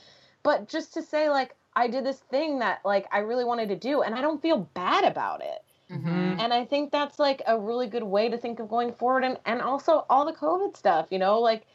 but 0.43 0.67
just 0.67 0.93
to 0.95 1.01
say, 1.01 1.29
like, 1.29 1.55
I 1.73 1.87
did 1.87 2.05
this 2.05 2.19
thing 2.29 2.59
that, 2.59 2.79
like, 2.83 3.07
I 3.13 3.19
really 3.19 3.45
wanted 3.45 3.69
to 3.69 3.77
do, 3.77 4.01
and 4.01 4.13
I 4.13 4.21
don't 4.21 4.41
feel 4.41 4.69
bad 4.73 5.05
about 5.05 5.41
it. 5.41 5.63
Mm-hmm. 5.89 6.39
And 6.39 6.53
I 6.53 6.65
think 6.65 6.91
that's 6.91 7.17
like 7.17 7.41
a 7.47 7.57
really 7.57 7.87
good 7.87 8.03
way 8.03 8.29
to 8.29 8.37
think 8.37 8.59
of 8.59 8.69
going 8.69 8.93
forward. 8.93 9.23
And, 9.23 9.39
and 9.45 9.61
also 9.61 10.05
all 10.09 10.25
the 10.25 10.33
COVID 10.33 10.77
stuff, 10.77 11.07
you 11.09 11.17
know, 11.17 11.39
like 11.39 11.65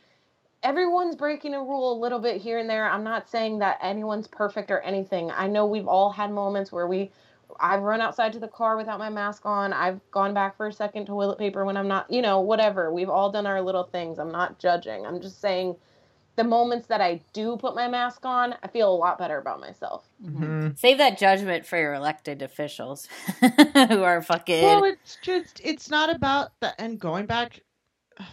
everyone's 0.65 1.15
breaking 1.15 1.55
a 1.55 1.61
rule 1.61 1.93
a 1.93 2.01
little 2.01 2.19
bit 2.19 2.41
here 2.41 2.59
and 2.59 2.69
there. 2.69 2.89
I'm 2.89 3.05
not 3.05 3.28
saying 3.28 3.61
that 3.61 3.78
anyone's 3.82 4.27
perfect 4.27 4.70
or 4.70 4.81
anything. 4.81 5.31
I 5.31 5.47
know 5.47 5.66
we've 5.66 5.86
all 5.86 6.11
had 6.11 6.32
moments 6.32 6.73
where 6.73 6.86
we 6.86 7.12
I've 7.61 7.82
run 7.82 8.01
outside 8.01 8.32
to 8.32 8.41
the 8.41 8.49
car 8.49 8.77
without 8.77 8.99
my 8.99 9.11
mask 9.11 9.45
on. 9.45 9.73
I've 9.73 10.01
gone 10.11 10.35
back 10.35 10.57
for 10.57 10.66
a 10.66 10.73
second 10.73 11.07
toilet 11.07 11.39
paper 11.39 11.65
when 11.65 11.77
I'm 11.77 11.86
not, 11.86 12.11
you 12.11 12.23
know, 12.23 12.41
whatever. 12.41 12.93
We've 12.93 13.11
all 13.11 13.31
done 13.31 13.47
our 13.47 13.61
little 13.61 13.85
things. 13.85 14.19
I'm 14.19 14.32
not 14.32 14.59
judging. 14.59 15.07
I'm 15.07 15.20
just 15.20 15.41
saying 15.41 15.77
the 16.36 16.43
moments 16.43 16.89
that 16.89 17.01
I 17.01 17.20
do 17.32 17.57
put 17.57 17.77
my 17.77 17.86
mask 17.86 18.24
on, 18.24 18.57
I 18.62 18.69
feel 18.69 18.93
a 18.93 18.97
lot 18.97 19.19
better 19.19 19.39
about 19.39 19.61
myself. 19.61 20.09
Mm-hmm. 20.24 20.70
Save 20.74 20.99
that 20.99 21.16
judgment 21.16 21.65
for 21.65 21.78
your 21.78 21.95
elected 21.95 22.43
officials 22.43 23.07
who 23.41 24.03
are 24.03 24.20
fucking. 24.20 24.65
Well, 24.65 24.85
it's 24.85 25.19
just, 25.23 25.61
it's 25.62 25.91
not 25.91 26.11
about 26.11 26.51
that. 26.61 26.74
And 26.78 26.99
going 26.99 27.27
back 27.27 27.61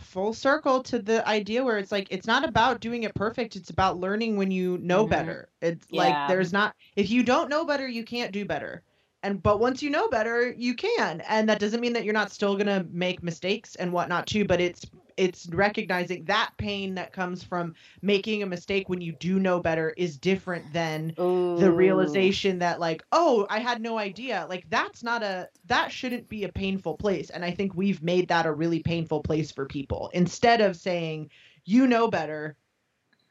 full 0.01 0.33
circle 0.33 0.83
to 0.83 0.99
the 0.99 1.27
idea 1.27 1.63
where 1.63 1.77
it's 1.77 1.91
like 1.91 2.07
it's 2.11 2.27
not 2.27 2.47
about 2.47 2.79
doing 2.79 3.03
it 3.03 3.13
perfect 3.15 3.55
it's 3.55 3.69
about 3.69 3.99
learning 3.99 4.37
when 4.37 4.51
you 4.51 4.77
know 4.79 5.03
mm-hmm. 5.03 5.11
better 5.11 5.49
it's 5.61 5.87
yeah. 5.89 6.01
like 6.01 6.27
there's 6.27 6.53
not 6.53 6.75
if 6.95 7.09
you 7.09 7.23
don't 7.23 7.49
know 7.49 7.65
better 7.65 7.87
you 7.87 8.03
can't 8.03 8.31
do 8.31 8.45
better 8.45 8.83
and 9.23 9.41
but 9.41 9.59
once 9.59 9.81
you 9.81 9.89
know 9.89 10.07
better 10.09 10.53
you 10.57 10.73
can 10.73 11.21
and 11.21 11.47
that 11.49 11.59
doesn't 11.59 11.81
mean 11.81 11.93
that 11.93 12.03
you're 12.03 12.13
not 12.13 12.31
still 12.31 12.55
gonna 12.55 12.85
make 12.91 13.23
mistakes 13.23 13.75
and 13.75 13.91
whatnot 13.91 14.27
too 14.27 14.45
but 14.45 14.61
it's 14.61 14.85
it's 15.21 15.47
recognizing 15.49 16.25
that 16.25 16.49
pain 16.57 16.95
that 16.95 17.13
comes 17.13 17.43
from 17.43 17.75
making 18.01 18.41
a 18.41 18.45
mistake 18.47 18.89
when 18.89 18.99
you 18.99 19.11
do 19.19 19.37
know 19.37 19.59
better 19.59 19.93
is 19.95 20.17
different 20.17 20.73
than 20.73 21.13
Ooh. 21.19 21.59
the 21.59 21.71
realization 21.71 22.57
that 22.57 22.79
like 22.79 23.03
oh 23.11 23.45
i 23.47 23.59
had 23.59 23.83
no 23.83 23.99
idea 23.99 24.47
like 24.49 24.67
that's 24.71 25.03
not 25.03 25.21
a 25.21 25.47
that 25.65 25.91
shouldn't 25.91 26.27
be 26.27 26.43
a 26.43 26.51
painful 26.51 26.97
place 26.97 27.29
and 27.29 27.45
i 27.45 27.51
think 27.51 27.75
we've 27.75 28.01
made 28.01 28.27
that 28.29 28.47
a 28.47 28.51
really 28.51 28.81
painful 28.81 29.21
place 29.21 29.51
for 29.51 29.67
people 29.67 30.09
instead 30.15 30.59
of 30.59 30.75
saying 30.75 31.29
you 31.65 31.85
know 31.85 32.07
better 32.07 32.57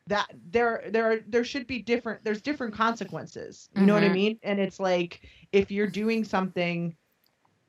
that 0.07 0.31
there 0.49 0.85
there 0.91 1.11
are 1.11 1.19
there 1.27 1.45
should 1.45 1.67
be 1.67 1.83
different 1.83 2.23
there's 2.23 2.41
different 2.41 2.73
consequences 2.73 3.69
you 3.73 3.79
mm-hmm. 3.79 3.87
know 3.87 3.95
what 3.95 4.05
i 4.05 4.07
mm-hmm. 4.07 4.15
mean 4.15 4.39
and 4.45 4.61
it's 4.61 4.79
like 4.79 5.23
if 5.51 5.73
you're 5.73 5.89
doing 5.89 6.23
something 6.23 6.95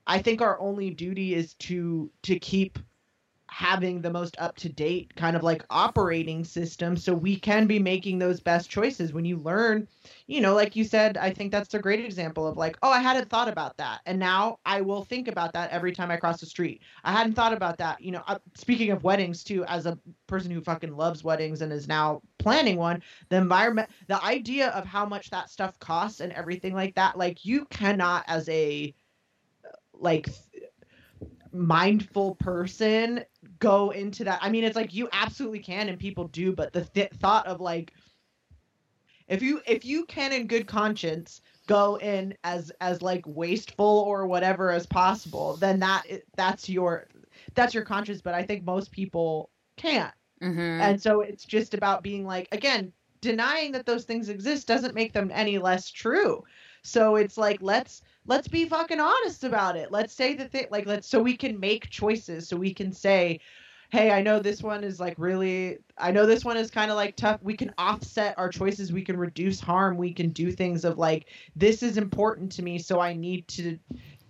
i 0.06 0.22
think 0.22 0.41
our 0.41 0.60
only 0.60 0.91
duty 0.91 1.34
is 1.34 1.56
to 1.56 2.11
to 2.22 2.38
keep 2.38 2.77
having 3.51 4.01
the 4.01 4.09
most 4.09 4.35
up 4.39 4.55
to 4.55 4.69
date 4.69 5.13
kind 5.15 5.35
of 5.35 5.43
like 5.43 5.63
operating 5.69 6.43
system 6.43 6.95
so 6.95 7.13
we 7.13 7.37
can 7.37 7.67
be 7.67 7.79
making 7.79 8.17
those 8.17 8.39
best 8.39 8.69
choices. 8.69 9.13
When 9.13 9.25
you 9.25 9.37
learn 9.37 9.87
you 10.27 10.39
know 10.41 10.53
like 10.55 10.75
you 10.75 10.83
said 10.83 11.17
i 11.17 11.29
think 11.29 11.51
that's 11.51 11.73
a 11.73 11.79
great 11.79 12.03
example 12.03 12.47
of 12.47 12.57
like 12.57 12.77
oh 12.83 12.89
i 12.89 12.99
hadn't 12.99 13.29
thought 13.29 13.47
about 13.47 13.75
that 13.77 13.99
and 14.05 14.17
now 14.17 14.57
i 14.65 14.79
will 14.81 15.03
think 15.03 15.27
about 15.27 15.53
that 15.53 15.69
every 15.71 15.91
time 15.91 16.09
i 16.09 16.17
cross 16.17 16.39
the 16.39 16.45
street. 16.45 16.81
I 17.03 17.11
hadn't 17.11 17.33
thought 17.33 17.53
about 17.53 17.77
that. 17.79 18.01
You 18.01 18.11
know 18.11 18.23
uh, 18.27 18.39
speaking 18.55 18.91
of 18.91 19.03
weddings 19.03 19.43
too 19.43 19.65
as 19.65 19.85
a 19.85 19.97
person 20.27 20.51
who 20.51 20.61
fucking 20.61 20.95
loves 20.95 21.23
weddings 21.23 21.61
and 21.61 21.71
is 21.71 21.87
now 21.87 22.21
planning 22.39 22.77
one 22.77 23.03
the 23.29 23.37
environment 23.37 23.89
the 24.07 24.23
idea 24.23 24.69
of 24.69 24.85
how 24.85 25.05
much 25.05 25.29
that 25.29 25.49
stuff 25.49 25.77
costs 25.79 26.21
and 26.21 26.31
everything 26.33 26.73
like 26.73 26.95
that 26.95 27.17
like 27.17 27.43
you 27.45 27.65
cannot 27.65 28.23
as 28.27 28.47
a 28.49 28.93
like 29.93 30.29
mindful 31.53 32.35
person 32.35 33.23
go 33.59 33.91
into 33.91 34.23
that. 34.23 34.39
I 34.41 34.49
mean, 34.49 34.63
it's 34.63 34.75
like 34.75 34.93
you 34.93 35.09
absolutely 35.11 35.59
can, 35.59 35.89
and 35.89 35.99
people 35.99 36.27
do, 36.27 36.53
but 36.53 36.73
the 36.73 36.85
th- 36.85 37.11
thought 37.13 37.47
of 37.47 37.59
like, 37.59 37.93
if 39.27 39.41
you 39.41 39.61
if 39.65 39.85
you 39.85 40.05
can 40.05 40.33
in 40.33 40.47
good 40.47 40.67
conscience 40.67 41.41
go 41.67 41.95
in 41.97 42.35
as 42.43 42.71
as 42.81 43.01
like 43.01 43.23
wasteful 43.25 44.03
or 44.07 44.27
whatever 44.27 44.71
as 44.71 44.85
possible, 44.85 45.55
then 45.57 45.79
that 45.79 46.03
that's 46.35 46.67
your 46.67 47.07
that's 47.53 47.73
your 47.73 47.85
conscience. 47.85 48.21
But 48.21 48.33
I 48.33 48.43
think 48.43 48.63
most 48.63 48.91
people 48.91 49.49
can't, 49.77 50.13
mm-hmm. 50.41 50.59
and 50.59 51.01
so 51.01 51.21
it's 51.21 51.45
just 51.45 51.73
about 51.73 52.03
being 52.03 52.25
like 52.25 52.47
again 52.51 52.91
denying 53.21 53.71
that 53.71 53.85
those 53.85 54.03
things 54.03 54.29
exist 54.29 54.67
doesn't 54.67 54.95
make 54.95 55.13
them 55.13 55.31
any 55.33 55.59
less 55.59 55.89
true. 55.89 56.43
So 56.83 57.15
it's 57.15 57.37
like 57.37 57.59
let's 57.61 58.01
let's 58.26 58.48
be 58.48 58.65
fucking 58.65 58.99
honest 58.99 59.43
about 59.43 59.76
it. 59.76 59.91
Let's 59.91 60.14
say 60.14 60.34
the 60.34 60.45
thing 60.45 60.68
like 60.72 60.85
let's 60.85 61.07
so 61.07 61.22
we 61.22 61.35
can 61.35 61.60
make 61.60 61.89
choices. 61.89 62.48
So 62.48 62.56
we 62.57 62.73
can 62.73 62.91
say 62.91 63.39
hey, 63.91 64.10
I 64.10 64.22
know 64.22 64.39
this 64.39 64.64
one 64.64 64.85
is 64.85 65.02
like 65.02 65.15
really 65.18 65.80
I 65.98 66.11
know 66.11 66.26
this 66.26 66.45
one 66.45 66.57
is 66.57 66.72
kind 66.72 66.89
of 66.89 66.98
like 66.98 67.15
tough. 67.15 67.39
We 67.43 67.56
can 67.56 67.73
offset 67.77 68.35
our 68.38 68.49
choices, 68.49 68.91
we 68.93 69.03
can 69.03 69.18
reduce 69.18 69.60
harm, 69.60 69.98
we 69.98 70.14
can 70.14 70.30
do 70.30 70.52
things 70.52 70.85
of 70.85 70.98
like 70.98 71.27
this 71.56 71.84
is 71.84 71.98
important 71.98 72.52
to 72.53 72.64
me, 72.64 72.80
so 72.80 72.99
I 72.99 73.14
need 73.14 73.48
to 73.49 73.77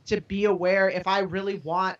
to 0.07 0.19
be 0.21 0.45
aware. 0.45 0.89
If 0.89 1.07
I 1.07 1.19
really 1.19 1.59
want 1.59 1.97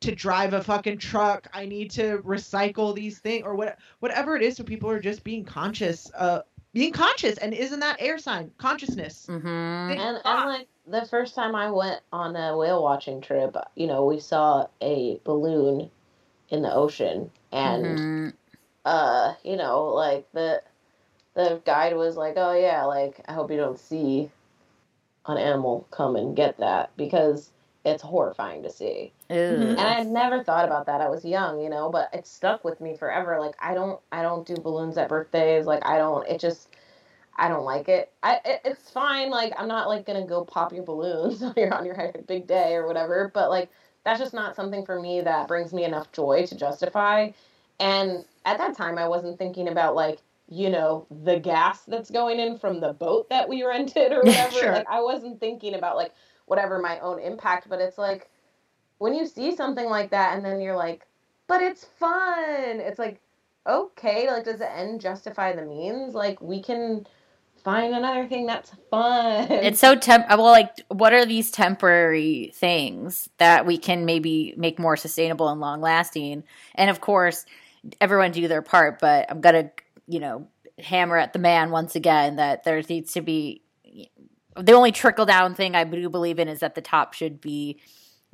to 0.00 0.14
drive 0.14 0.52
a 0.52 0.62
fucking 0.62 0.98
truck, 0.98 1.48
I 1.54 1.64
need 1.64 1.90
to 1.92 2.18
recycle 2.18 2.94
these 2.94 3.20
things 3.20 3.44
or 3.46 3.54
what 3.54 3.78
whatever 4.00 4.36
it 4.36 4.42
is. 4.42 4.56
So 4.56 4.64
people 4.64 4.90
are 4.90 5.00
just 5.00 5.22
being 5.22 5.44
conscious 5.44 6.10
uh 6.14 6.40
being 6.72 6.92
conscious. 6.92 7.38
And 7.38 7.54
isn't 7.54 7.80
that 7.80 7.96
air 8.00 8.18
sign? 8.18 8.50
Consciousness. 8.58 9.26
Mm-hmm. 9.30 9.48
and, 9.48 10.20
and 10.24 10.46
like 10.46 10.68
the 10.86 11.04
first 11.06 11.34
time 11.34 11.54
i 11.54 11.70
went 11.70 12.00
on 12.12 12.36
a 12.36 12.56
whale 12.56 12.82
watching 12.82 13.20
trip 13.20 13.56
you 13.74 13.86
know 13.86 14.04
we 14.04 14.20
saw 14.20 14.66
a 14.80 15.20
balloon 15.24 15.90
in 16.48 16.62
the 16.62 16.72
ocean 16.72 17.30
and 17.52 17.84
mm-hmm. 17.84 18.28
uh 18.84 19.34
you 19.44 19.56
know 19.56 19.86
like 19.86 20.26
the 20.32 20.62
the 21.34 21.60
guide 21.64 21.96
was 21.96 22.16
like 22.16 22.34
oh 22.36 22.52
yeah 22.52 22.84
like 22.84 23.20
i 23.28 23.32
hope 23.32 23.50
you 23.50 23.56
don't 23.56 23.78
see 23.78 24.30
an 25.26 25.38
animal 25.38 25.86
come 25.90 26.16
and 26.16 26.36
get 26.36 26.58
that 26.58 26.90
because 26.96 27.50
it's 27.86 28.02
horrifying 28.02 28.64
to 28.64 28.70
see. 28.70 29.12
And 29.30 29.78
I 29.78 29.92
had 29.94 30.08
never 30.08 30.42
thought 30.42 30.64
about 30.64 30.86
that. 30.86 31.00
I 31.00 31.08
was 31.08 31.24
young, 31.24 31.60
you 31.60 31.70
know, 31.70 31.88
but 31.88 32.10
it 32.12 32.26
stuck 32.26 32.64
with 32.64 32.80
me 32.80 32.96
forever. 32.96 33.38
Like 33.38 33.54
I 33.60 33.74
don't 33.74 34.00
I 34.10 34.22
don't 34.22 34.44
do 34.44 34.56
balloons 34.56 34.98
at 34.98 35.08
birthdays. 35.08 35.66
Like 35.66 35.86
I 35.86 35.98
don't 35.98 36.26
it 36.28 36.40
just 36.40 36.68
I 37.36 37.48
don't 37.48 37.64
like 37.64 37.88
it. 37.88 38.12
I 38.22 38.40
it, 38.44 38.60
it's 38.64 38.90
fine. 38.90 39.30
Like 39.30 39.52
I'm 39.56 39.68
not 39.68 39.88
like 39.88 40.06
gonna 40.06 40.26
go 40.26 40.44
pop 40.44 40.72
your 40.72 40.84
balloons 40.84 41.42
on 41.42 41.54
your 41.56 41.72
on 41.74 41.84
your 41.84 42.12
big 42.26 42.46
day 42.46 42.74
or 42.74 42.86
whatever. 42.86 43.30
But 43.32 43.50
like 43.50 43.70
that's 44.04 44.20
just 44.20 44.34
not 44.34 44.56
something 44.56 44.84
for 44.84 45.00
me 45.00 45.20
that 45.20 45.48
brings 45.48 45.72
me 45.72 45.84
enough 45.84 46.12
joy 46.12 46.46
to 46.46 46.56
justify. 46.56 47.30
And 47.78 48.24
at 48.44 48.58
that 48.58 48.76
time, 48.76 48.98
I 48.98 49.08
wasn't 49.08 49.38
thinking 49.38 49.68
about 49.68 49.94
like 49.94 50.20
you 50.48 50.70
know 50.70 51.06
the 51.24 51.38
gas 51.38 51.82
that's 51.82 52.10
going 52.10 52.38
in 52.38 52.58
from 52.58 52.80
the 52.80 52.92
boat 52.92 53.28
that 53.30 53.48
we 53.48 53.62
rented 53.66 54.12
or 54.12 54.22
whatever. 54.22 54.52
sure. 54.52 54.72
Like 54.72 54.86
I 54.88 55.00
wasn't 55.00 55.40
thinking 55.40 55.74
about 55.74 55.96
like 55.96 56.12
whatever 56.46 56.78
my 56.78 56.98
own 57.00 57.18
impact, 57.18 57.68
but 57.68 57.80
it's 57.80 57.98
like 57.98 58.30
when 58.98 59.12
you 59.12 59.26
see 59.26 59.54
something 59.54 59.86
like 59.86 60.10
that 60.10 60.36
and 60.36 60.44
then 60.44 60.60
you're 60.60 60.76
like, 60.76 61.06
but 61.48 61.60
it's 61.60 61.84
fun. 61.84 62.80
It's 62.80 62.98
like, 62.98 63.20
okay, 63.66 64.28
like 64.30 64.44
does 64.44 64.58
the 64.60 64.72
end 64.72 65.00
justify 65.00 65.54
the 65.54 65.62
means? 65.62 66.14
Like 66.14 66.40
we 66.40 66.62
can 66.62 67.06
find 67.66 67.96
another 67.96 68.28
thing 68.28 68.46
that's 68.46 68.70
fun. 68.92 69.50
It's 69.50 69.80
so 69.80 69.96
temp 69.96 70.24
uh, 70.30 70.36
well 70.38 70.52
like 70.52 70.70
what 70.86 71.12
are 71.12 71.26
these 71.26 71.50
temporary 71.50 72.52
things 72.54 73.28
that 73.38 73.66
we 73.66 73.76
can 73.76 74.04
maybe 74.04 74.54
make 74.56 74.78
more 74.78 74.96
sustainable 74.96 75.48
and 75.48 75.60
long 75.60 75.80
lasting? 75.80 76.44
And 76.76 76.90
of 76.90 77.00
course, 77.00 77.44
everyone 78.00 78.30
do 78.30 78.46
their 78.46 78.62
part, 78.62 79.00
but 79.00 79.26
I'm 79.28 79.40
to, 79.40 79.70
you 80.06 80.20
know, 80.20 80.46
hammer 80.78 81.16
at 81.16 81.32
the 81.32 81.40
man 81.40 81.72
once 81.72 81.96
again 81.96 82.36
that 82.36 82.62
there 82.62 82.80
needs 82.88 83.14
to 83.14 83.20
be 83.20 83.62
the 84.56 84.72
only 84.72 84.92
trickle 84.92 85.26
down 85.26 85.56
thing 85.56 85.74
I 85.74 85.82
do 85.82 86.08
believe 86.08 86.38
in 86.38 86.46
is 86.46 86.60
that 86.60 86.76
the 86.76 86.80
top 86.80 87.14
should 87.14 87.40
be 87.40 87.80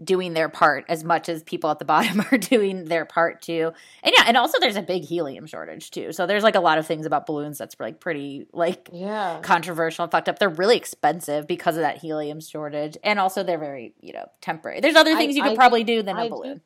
doing 0.03 0.35
their 0.35 0.49
part 0.49 0.85
as 0.89 1.05
much 1.05 1.29
as 1.29 1.43
people 1.43 1.71
at 1.71 1.79
the 1.79 1.85
bottom 1.93 2.25
are 2.31 2.39
doing 2.39 2.85
their 2.85 3.05
part 3.05 3.43
too. 3.43 3.73
And 4.03 4.13
yeah, 4.17 4.25
and 4.27 4.37
also 4.37 4.59
there's 4.61 4.77
a 4.77 4.83
big 4.83 5.05
helium 5.05 5.47
shortage 5.47 5.91
too. 5.91 6.13
So 6.13 6.27
there's 6.27 6.43
like 6.43 6.55
a 6.55 6.61
lot 6.61 6.79
of 6.79 6.87
things 6.87 7.07
about 7.07 7.27
balloons 7.27 7.59
that's 7.59 7.77
like 7.79 8.01
pretty 8.01 8.47
like 8.53 8.89
yeah. 8.93 9.41
controversial 9.43 10.05
and 10.05 10.13
fucked 10.13 10.29
up. 10.29 10.39
They're 10.39 10.49
really 10.49 10.77
expensive 10.77 11.47
because 11.47 11.77
of 11.77 11.83
that 11.83 11.99
helium 11.99 12.41
shortage. 12.41 12.97
And 13.03 13.19
also 13.19 13.43
they're 13.43 13.59
very, 13.59 13.95
you 14.01 14.13
know, 14.13 14.27
temporary. 14.41 14.81
There's 14.81 14.97
other 14.97 15.17
things 15.17 15.35
I, 15.35 15.37
you 15.37 15.43
could 15.43 15.53
I, 15.53 15.57
probably 15.57 15.85
do 15.85 16.03
than 16.03 16.17
I 16.17 16.25
a 16.25 16.31
balloon. 16.31 16.59
Do, 16.59 16.63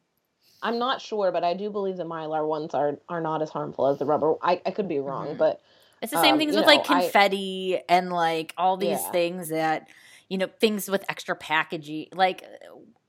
I'm 0.62 0.78
not 0.78 1.00
sure, 1.00 1.30
but 1.32 1.44
I 1.44 1.54
do 1.54 1.70
believe 1.70 1.96
the 1.96 2.04
mylar 2.04 2.46
ones 2.46 2.74
are 2.74 2.98
are 3.08 3.20
not 3.20 3.42
as 3.42 3.50
harmful 3.50 3.86
as 3.88 3.98
the 3.98 4.04
rubber. 4.04 4.34
I, 4.42 4.60
I 4.64 4.70
could 4.70 4.88
be 4.88 4.98
wrong, 4.98 5.28
mm-hmm. 5.28 5.38
but 5.38 5.60
it's 6.02 6.12
the 6.12 6.20
same 6.20 6.34
um, 6.34 6.38
things 6.38 6.54
with 6.54 6.66
know, 6.66 6.72
like 6.72 6.84
confetti 6.84 7.80
and 7.88 8.10
like 8.10 8.52
all 8.56 8.76
these 8.76 9.00
yeah. 9.00 9.10
things 9.10 9.48
that 9.50 9.88
you 10.28 10.38
know 10.38 10.48
things 10.60 10.88
with 10.88 11.04
extra 11.08 11.36
packaging. 11.36 12.08
Like 12.12 12.44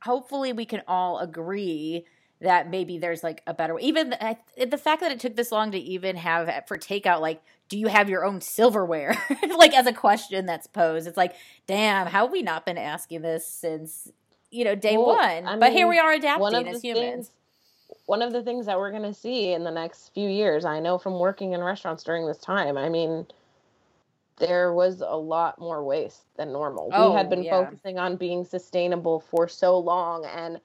hopefully 0.07 0.53
we 0.53 0.65
can 0.65 0.81
all 0.88 1.19
agree 1.19 2.05
that 2.41 2.69
maybe 2.69 2.97
there's 2.97 3.23
like 3.23 3.41
a 3.45 3.53
better 3.53 3.75
way. 3.75 3.81
Even 3.81 4.11
the, 4.11 4.38
the 4.65 4.77
fact 4.77 5.01
that 5.01 5.11
it 5.11 5.19
took 5.19 5.35
this 5.35 5.51
long 5.51 5.71
to 5.71 5.77
even 5.77 6.15
have 6.15 6.63
for 6.67 6.77
takeout, 6.77 7.19
like, 7.19 7.41
do 7.69 7.77
you 7.77 7.88
have 7.88 8.09
your 8.09 8.23
own 8.23 8.41
silverware? 8.41 9.15
like 9.57 9.75
as 9.75 9.85
a 9.85 9.93
question 9.93 10.45
that's 10.45 10.67
posed, 10.67 11.07
it's 11.07 11.17
like, 11.17 11.35
damn, 11.67 12.07
how 12.07 12.23
have 12.23 12.31
we 12.31 12.41
not 12.41 12.65
been 12.65 12.77
asking 12.77 13.21
this 13.21 13.45
since 13.45 14.09
you 14.49 14.63
know 14.63 14.75
day 14.75 14.97
well, 14.97 15.17
one? 15.17 15.45
I 15.45 15.57
but 15.57 15.69
mean, 15.69 15.73
here 15.73 15.88
we 15.88 15.99
are 15.99 16.13
adapting 16.13 16.67
as 16.67 16.81
humans. 16.81 17.27
Things, 17.27 17.31
one 18.05 18.21
of 18.21 18.31
the 18.31 18.41
things 18.41 18.67
that 18.67 18.77
we're 18.77 18.91
going 18.91 19.03
to 19.03 19.13
see 19.13 19.51
in 19.51 19.63
the 19.63 19.71
next 19.71 20.13
few 20.13 20.29
years, 20.29 20.63
I 20.63 20.79
know 20.79 20.97
from 20.97 21.19
working 21.19 21.53
in 21.53 21.61
restaurants 21.61 22.03
during 22.03 22.25
this 22.25 22.38
time, 22.38 22.77
I 22.77 22.88
mean, 22.88 23.25
there 24.38 24.73
was 24.73 25.01
a 25.01 25.18
lot 25.18 25.59
more 25.59 25.84
waste 25.84 26.23
than 26.38 26.51
normal. 26.51 26.89
Oh, 26.93 27.11
we 27.11 27.18
had 27.18 27.30
been 27.30 27.43
yeah. 27.43 27.64
focusing 27.64 27.97
on 27.97 28.15
being 28.15 28.45
sustainable 28.45 29.19
for 29.19 29.47
so 29.47 29.77
long, 29.77 30.26
and 30.26 30.59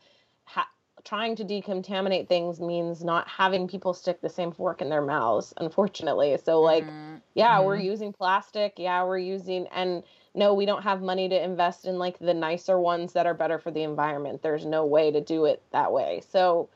ha- 0.44 0.69
trying 1.05 1.36
to 1.36 1.44
decontaminate 1.44 2.28
things 2.28 2.61
means 2.61 3.03
not 3.03 3.27
having 3.28 3.66
people 3.66 3.94
stick 3.94 4.20
the 4.20 4.28
same 4.28 4.53
fork 4.53 4.82
in 4.82 4.90
their 4.90 5.03
mouths, 5.03 5.55
unfortunately. 5.57 6.36
So, 6.44 6.61
like, 6.61 6.85
mm-hmm. 6.85 7.16
yeah, 7.35 7.57
mm-hmm. 7.57 7.66
we're 7.66 7.77
using 7.77 8.12
plastic. 8.12 8.74
Yeah, 8.77 9.05
we're 9.05 9.19
using, 9.19 9.66
and 9.73 10.03
no, 10.35 10.53
we 10.55 10.66
don't 10.66 10.82
have 10.82 11.01
money 11.01 11.28
to 11.28 11.43
invest 11.43 11.86
in 11.86 11.99
like 11.99 12.19
the 12.19 12.35
nicer 12.35 12.78
ones 12.78 13.15
that 13.15 13.27
are 13.27 13.35
better 13.35 13.59
for 13.59 13.70
the 13.70 13.82
environment. 13.82 14.43
There's 14.43 14.66
no 14.66 14.85
way 14.85 15.11
to 15.11 15.20
do 15.20 15.47
it 15.47 15.62
that 15.73 15.93
way. 15.93 16.23
So, 16.31 16.69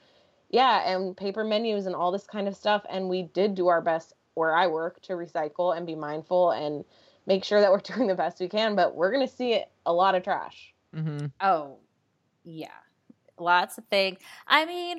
yeah, 0.49 0.91
and 0.91 1.17
paper 1.17 1.45
menus 1.45 1.87
and 1.87 1.95
all 1.95 2.11
this 2.11 2.27
kind 2.27 2.49
of 2.49 2.57
stuff. 2.57 2.85
And 2.89 3.09
we 3.09 3.25
did 3.25 3.55
do 3.55 3.69
our 3.69 3.83
best 3.83 4.15
where 4.37 4.55
I 4.55 4.67
work 4.67 5.01
to 5.03 5.15
recycle 5.15 5.77
and 5.77 5.87
be 5.87 5.95
mindful 5.95 6.51
and 6.53 6.85
make 7.27 7.43
sure 7.43 7.61
that 7.61 7.73
we're 7.73 7.79
doing 7.95 8.07
the 8.07 8.15
best 8.15 8.39
we 8.39 8.49
can. 8.49 8.77
But 8.77 8.95
we're 8.95 9.11
going 9.11 9.27
to 9.27 9.35
see 9.35 9.63
a 9.85 9.93
lot 9.93 10.15
of 10.15 10.23
trash. 10.23 10.75
Mm-hmm. 10.95 11.27
Oh, 11.41 11.79
yeah. 12.45 12.69
Lots 13.39 13.79
of 13.79 13.85
things. 13.87 14.19
I 14.47 14.65
mean, 14.67 14.99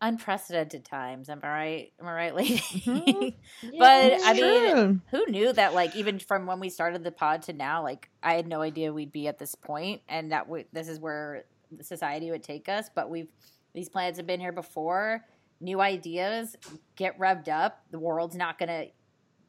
unprecedented 0.00 0.84
times. 0.84 1.28
Am 1.28 1.40
I 1.42 1.48
right? 1.48 1.92
Am 2.00 2.06
I 2.06 2.12
right, 2.12 2.34
lady? 2.34 2.58
Mm-hmm. 2.58 3.22
yeah, 3.72 3.78
but 3.78 4.20
I 4.24 4.32
mean, 4.34 5.02
who 5.10 5.26
knew 5.26 5.52
that? 5.52 5.74
Like, 5.74 5.96
even 5.96 6.18
from 6.18 6.46
when 6.46 6.60
we 6.60 6.68
started 6.68 7.02
the 7.02 7.10
pod 7.10 7.42
to 7.42 7.52
now, 7.52 7.82
like, 7.82 8.08
I 8.22 8.34
had 8.34 8.46
no 8.46 8.60
idea 8.60 8.92
we'd 8.92 9.12
be 9.12 9.26
at 9.28 9.38
this 9.38 9.54
point, 9.54 10.02
and 10.08 10.32
that 10.32 10.48
we, 10.48 10.66
this 10.72 10.88
is 10.88 10.98
where 10.98 11.44
society 11.80 12.30
would 12.30 12.42
take 12.42 12.68
us. 12.68 12.90
But 12.94 13.10
we've 13.10 13.28
these 13.74 13.88
plans 13.88 14.16
have 14.16 14.26
been 14.26 14.40
here 14.40 14.52
before. 14.52 15.24
New 15.60 15.80
ideas 15.80 16.56
get 16.96 17.18
revved 17.18 17.48
up. 17.48 17.84
The 17.90 17.98
world's 17.98 18.36
not 18.36 18.58
gonna, 18.58 18.86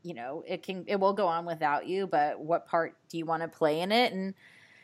you 0.03 0.13
know, 0.13 0.43
it 0.47 0.63
can 0.63 0.83
it 0.87 0.99
will 0.99 1.13
go 1.13 1.27
on 1.27 1.45
without 1.45 1.87
you. 1.87 2.07
But 2.07 2.39
what 2.39 2.67
part 2.67 2.95
do 3.09 3.17
you 3.17 3.25
want 3.25 3.43
to 3.43 3.47
play 3.47 3.81
in 3.81 3.91
it? 3.91 4.13
And 4.13 4.33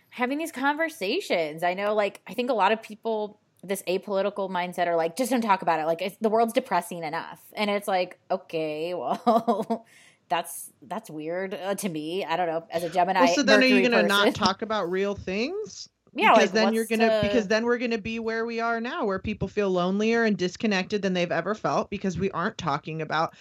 having 0.09 0.37
these 0.37 0.51
conversations. 0.51 1.63
I 1.63 1.73
know, 1.73 1.93
like, 1.93 2.21
I 2.27 2.33
think 2.33 2.49
a 2.49 2.53
lot 2.53 2.71
of 2.71 2.81
people 2.81 3.39
this 3.63 3.83
apolitical 3.87 4.49
mindset 4.49 4.87
are 4.87 4.95
like, 4.95 5.17
just 5.17 5.31
don't 5.31 5.41
talk 5.41 5.61
about 5.61 5.79
it. 5.79 5.85
Like 5.85 6.17
the 6.21 6.29
world's 6.29 6.53
depressing 6.53 7.03
enough, 7.03 7.41
and 7.53 7.69
it's 7.69 7.87
like, 7.87 8.19
okay, 8.29 8.93
well, 8.93 9.85
that's 10.29 10.71
that's 10.83 11.09
weird 11.09 11.53
uh, 11.53 11.75
to 11.75 11.89
me. 11.89 12.23
I 12.25 12.37
don't 12.37 12.47
know. 12.47 12.65
As 12.69 12.83
a 12.83 12.89
Gemini, 12.89 13.21
well, 13.21 13.35
so 13.35 13.43
then 13.43 13.59
Mercury 13.59 13.73
are 13.73 13.81
you 13.81 13.89
going 13.89 14.03
to 14.03 14.07
not 14.07 14.35
talk 14.35 14.61
about 14.61 14.91
real 14.91 15.15
things? 15.15 15.89
Yeah, 16.17 16.33
because 16.33 16.53
like, 16.53 16.53
then 16.53 16.73
you're 16.73 16.85
gonna 16.85 17.21
to... 17.21 17.27
because 17.27 17.47
then 17.47 17.65
we're 17.65 17.77
gonna 17.77 17.97
be 17.97 18.19
where 18.19 18.45
we 18.45 18.59
are 18.59 18.81
now, 18.81 19.05
where 19.05 19.19
people 19.19 19.47
feel 19.47 19.69
lonelier 19.69 20.23
and 20.23 20.37
disconnected 20.37 21.01
than 21.01 21.13
they've 21.13 21.31
ever 21.31 21.55
felt 21.55 21.89
because 21.89 22.17
we 22.17 22.31
aren't 22.31 22.57
talking 22.57 23.01
about 23.01 23.33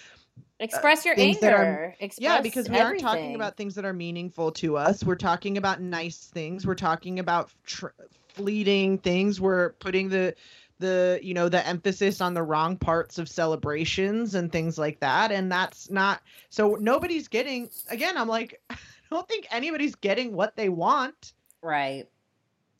uh, 0.59 0.63
express 0.63 1.05
your 1.05 1.15
anger. 1.17 1.55
Are, 1.55 1.95
Express 1.99 2.23
yeah, 2.23 2.41
because 2.41 2.69
we 2.69 2.77
everything. 2.77 3.05
aren't 3.05 3.19
talking 3.19 3.35
about 3.35 3.57
things 3.57 3.75
that 3.75 3.85
are 3.85 3.93
meaningful 3.93 4.51
to 4.53 4.77
us. 4.77 5.03
We're 5.03 5.15
talking 5.15 5.57
about 5.57 5.81
nice 5.81 6.25
things. 6.25 6.65
We're 6.65 6.75
talking 6.75 7.19
about 7.19 7.51
tr- 7.65 7.87
fleeting 8.29 8.99
things. 8.99 9.41
We're 9.41 9.73
putting 9.73 10.09
the 10.09 10.35
the 10.79 11.19
you 11.23 11.33
know 11.33 11.49
the 11.49 11.65
emphasis 11.65 12.21
on 12.21 12.33
the 12.33 12.43
wrong 12.43 12.77
parts 12.77 13.17
of 13.17 13.27
celebrations 13.27 14.35
and 14.35 14.51
things 14.51 14.77
like 14.77 14.99
that 14.99 15.31
and 15.31 15.51
that's 15.51 15.89
not 15.89 16.21
so 16.49 16.77
nobody's 16.79 17.27
getting 17.27 17.67
again 17.89 18.15
i'm 18.15 18.27
like 18.27 18.61
i 18.69 18.75
don't 19.09 19.27
think 19.27 19.47
anybody's 19.49 19.95
getting 19.95 20.33
what 20.33 20.55
they 20.55 20.69
want 20.69 21.33
right 21.63 22.07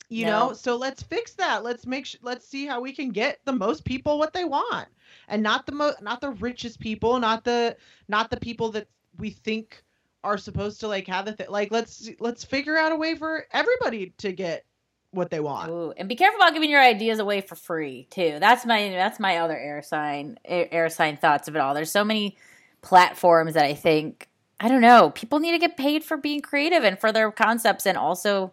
you 0.08 0.24
no. 0.24 0.48
know 0.48 0.52
so 0.52 0.76
let's 0.76 1.02
fix 1.02 1.34
that 1.34 1.62
let's 1.62 1.86
make 1.86 2.06
sure 2.06 2.20
let's 2.22 2.46
see 2.46 2.66
how 2.66 2.80
we 2.80 2.92
can 2.92 3.10
get 3.10 3.38
the 3.44 3.52
most 3.52 3.84
people 3.84 4.18
what 4.18 4.32
they 4.32 4.44
want 4.44 4.88
and 5.28 5.42
not 5.42 5.66
the 5.66 5.72
most 5.72 6.00
not 6.02 6.20
the 6.20 6.30
richest 6.30 6.80
people 6.80 7.18
not 7.18 7.44
the 7.44 7.76
not 8.08 8.30
the 8.30 8.38
people 8.38 8.70
that 8.70 8.88
we 9.18 9.30
think 9.30 9.82
are 10.24 10.38
supposed 10.38 10.80
to 10.80 10.88
like 10.88 11.06
have 11.06 11.24
the 11.24 11.32
th- 11.32 11.48
like 11.48 11.70
let's 11.70 12.10
let's 12.20 12.44
figure 12.44 12.76
out 12.76 12.92
a 12.92 12.96
way 12.96 13.14
for 13.14 13.46
everybody 13.52 14.12
to 14.18 14.32
get 14.32 14.64
what 15.10 15.30
they 15.30 15.40
want. 15.40 15.70
Ooh, 15.70 15.92
and 15.96 16.08
be 16.08 16.16
careful 16.16 16.38
about 16.40 16.52
giving 16.52 16.70
your 16.70 16.82
ideas 16.82 17.18
away 17.18 17.40
for 17.40 17.54
free 17.54 18.06
too. 18.10 18.36
That's 18.40 18.66
my 18.66 18.90
that's 18.90 19.18
my 19.18 19.38
other 19.38 19.56
air 19.56 19.82
sign 19.82 20.38
air 20.44 20.88
sign 20.88 21.16
thoughts 21.16 21.48
of 21.48 21.56
it 21.56 21.60
all. 21.60 21.74
There's 21.74 21.90
so 21.90 22.04
many 22.04 22.36
platforms 22.82 23.54
that 23.54 23.64
I 23.64 23.74
think 23.74 24.28
I 24.60 24.68
don't 24.68 24.80
know. 24.80 25.10
People 25.10 25.38
need 25.38 25.52
to 25.52 25.58
get 25.58 25.76
paid 25.76 26.04
for 26.04 26.16
being 26.16 26.40
creative 26.40 26.82
and 26.84 26.98
for 26.98 27.12
their 27.12 27.30
concepts, 27.30 27.86
and 27.86 27.96
also 27.96 28.52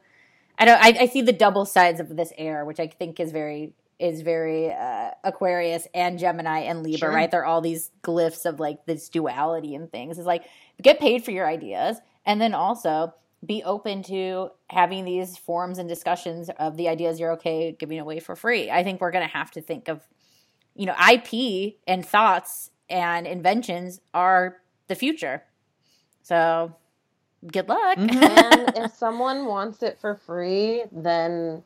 I 0.57 0.65
don't. 0.65 0.82
I, 0.82 1.03
I 1.03 1.06
see 1.07 1.22
the 1.22 1.34
double 1.34 1.65
sides 1.65 1.99
of 1.99 2.15
this 2.15 2.32
air, 2.38 2.65
which 2.65 2.80
I 2.80 2.88
think 2.88 3.19
is 3.19 3.32
very 3.32 3.73
is 3.98 4.22
very 4.22 4.72
uh, 4.72 5.11
Aquarius 5.23 5.88
and 5.94 6.19
Gemini 6.19 6.60
and 6.60 6.84
Libra. 6.84 6.98
Sure. 6.99 7.11
Right? 7.11 7.32
They're 7.32 7.45
all 7.45 7.61
these 7.61 7.91
glyphs 8.03 8.45
of 8.45 8.60
like 8.60 8.86
this 8.86 9.10
duality 9.10 9.76
and 9.76 9.91
things. 9.91 10.18
It's 10.18 10.27
like 10.27 10.44
get 10.82 10.99
paid 10.99 11.23
for 11.23 11.32
your 11.32 11.48
ideas, 11.48 11.98
and 12.26 12.40
then 12.40 12.53
also 12.53 13.14
be 13.45 13.64
open 13.64 14.03
to 14.03 14.49
having 14.69 15.06
these 15.06 15.38
forums 15.38 15.77
and 15.77 15.88
discussions 15.88 16.49
of 16.57 16.77
the 16.77 16.90
ideas 16.90 17.19
you're 17.19 17.34
okay 17.34 17.76
giving 17.77 17.99
away 17.99 18.19
for 18.19 18.36
free. 18.36 18.72
I 18.72 18.84
think 18.84 19.02
we're 19.02 19.11
going 19.11 19.27
to 19.27 19.34
have 19.34 19.52
to 19.52 19.61
think 19.61 19.88
of, 19.88 20.02
you 20.73 20.86
know, 20.86 20.95
IP 21.11 21.76
and 21.88 22.06
thoughts 22.06 22.72
and 22.90 23.27
inventions 23.27 24.02
are 24.14 24.57
the 24.88 24.95
future. 24.95 25.44
So 26.23 26.76
good 27.51 27.67
luck. 27.69 27.97
Mm-hmm. 27.97 28.23
and 28.23 28.77
if 28.85 28.95
someone 28.95 29.45
wants 29.45 29.83
it 29.83 29.97
for 29.99 30.15
free, 30.15 30.83
then 30.91 31.63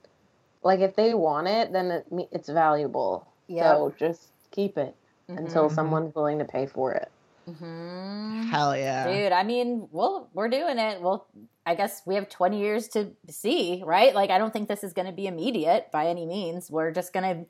like 0.64 0.80
if 0.80 0.96
they 0.96 1.14
want 1.14 1.48
it, 1.48 1.72
then 1.72 1.92
it, 1.92 2.06
it's 2.32 2.50
valuable. 2.50 3.28
Yep. 3.48 3.66
So 3.66 3.94
just 3.98 4.28
keep 4.52 4.78
it 4.78 4.96
mm-hmm. 5.30 5.38
until 5.38 5.70
someone's 5.70 6.14
willing 6.14 6.40
to 6.40 6.46
pay 6.46 6.66
for 6.66 6.94
it. 6.94 7.12
Mm-hmm. 7.50 8.44
Hell 8.44 8.78
yeah, 8.78 9.08
dude! 9.08 9.32
I 9.32 9.44
mean, 9.44 9.88
well, 9.92 10.30
we're 10.34 10.50
doing 10.50 10.78
it. 10.78 11.02
Well, 11.02 11.26
I 11.66 11.74
guess 11.74 12.04
we 12.06 12.14
have 12.16 12.30
twenty 12.30 12.60
years 12.60 12.88
to 12.90 13.12
see, 13.28 13.82
right? 13.86 14.14
Like, 14.14 14.30
I 14.30 14.38
don't 14.38 14.54
think 14.54 14.68
this 14.68 14.84
is 14.84 14.94
going 14.94 15.08
to 15.08 15.12
be 15.12 15.26
immediate 15.26 15.92
by 15.92 16.08
any 16.08 16.28
means. 16.28 16.70
We're 16.70 16.92
just 16.92 17.12
going 17.12 17.24
to 17.24 17.46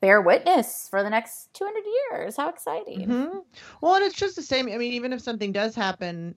bear 0.00 0.20
witness 0.20 0.88
for 0.88 1.04
the 1.04 1.10
next 1.10 1.54
two 1.54 1.64
hundred 1.64 1.84
years. 2.10 2.36
How 2.36 2.48
exciting! 2.48 3.00
Mm-hmm. 3.02 3.38
Well, 3.80 3.94
and 3.94 4.04
it's 4.04 4.16
just 4.16 4.34
the 4.34 4.42
same. 4.42 4.66
I 4.68 4.76
mean, 4.76 4.94
even 4.94 5.12
if 5.12 5.20
something 5.20 5.52
does 5.52 5.76
happen 5.76 6.34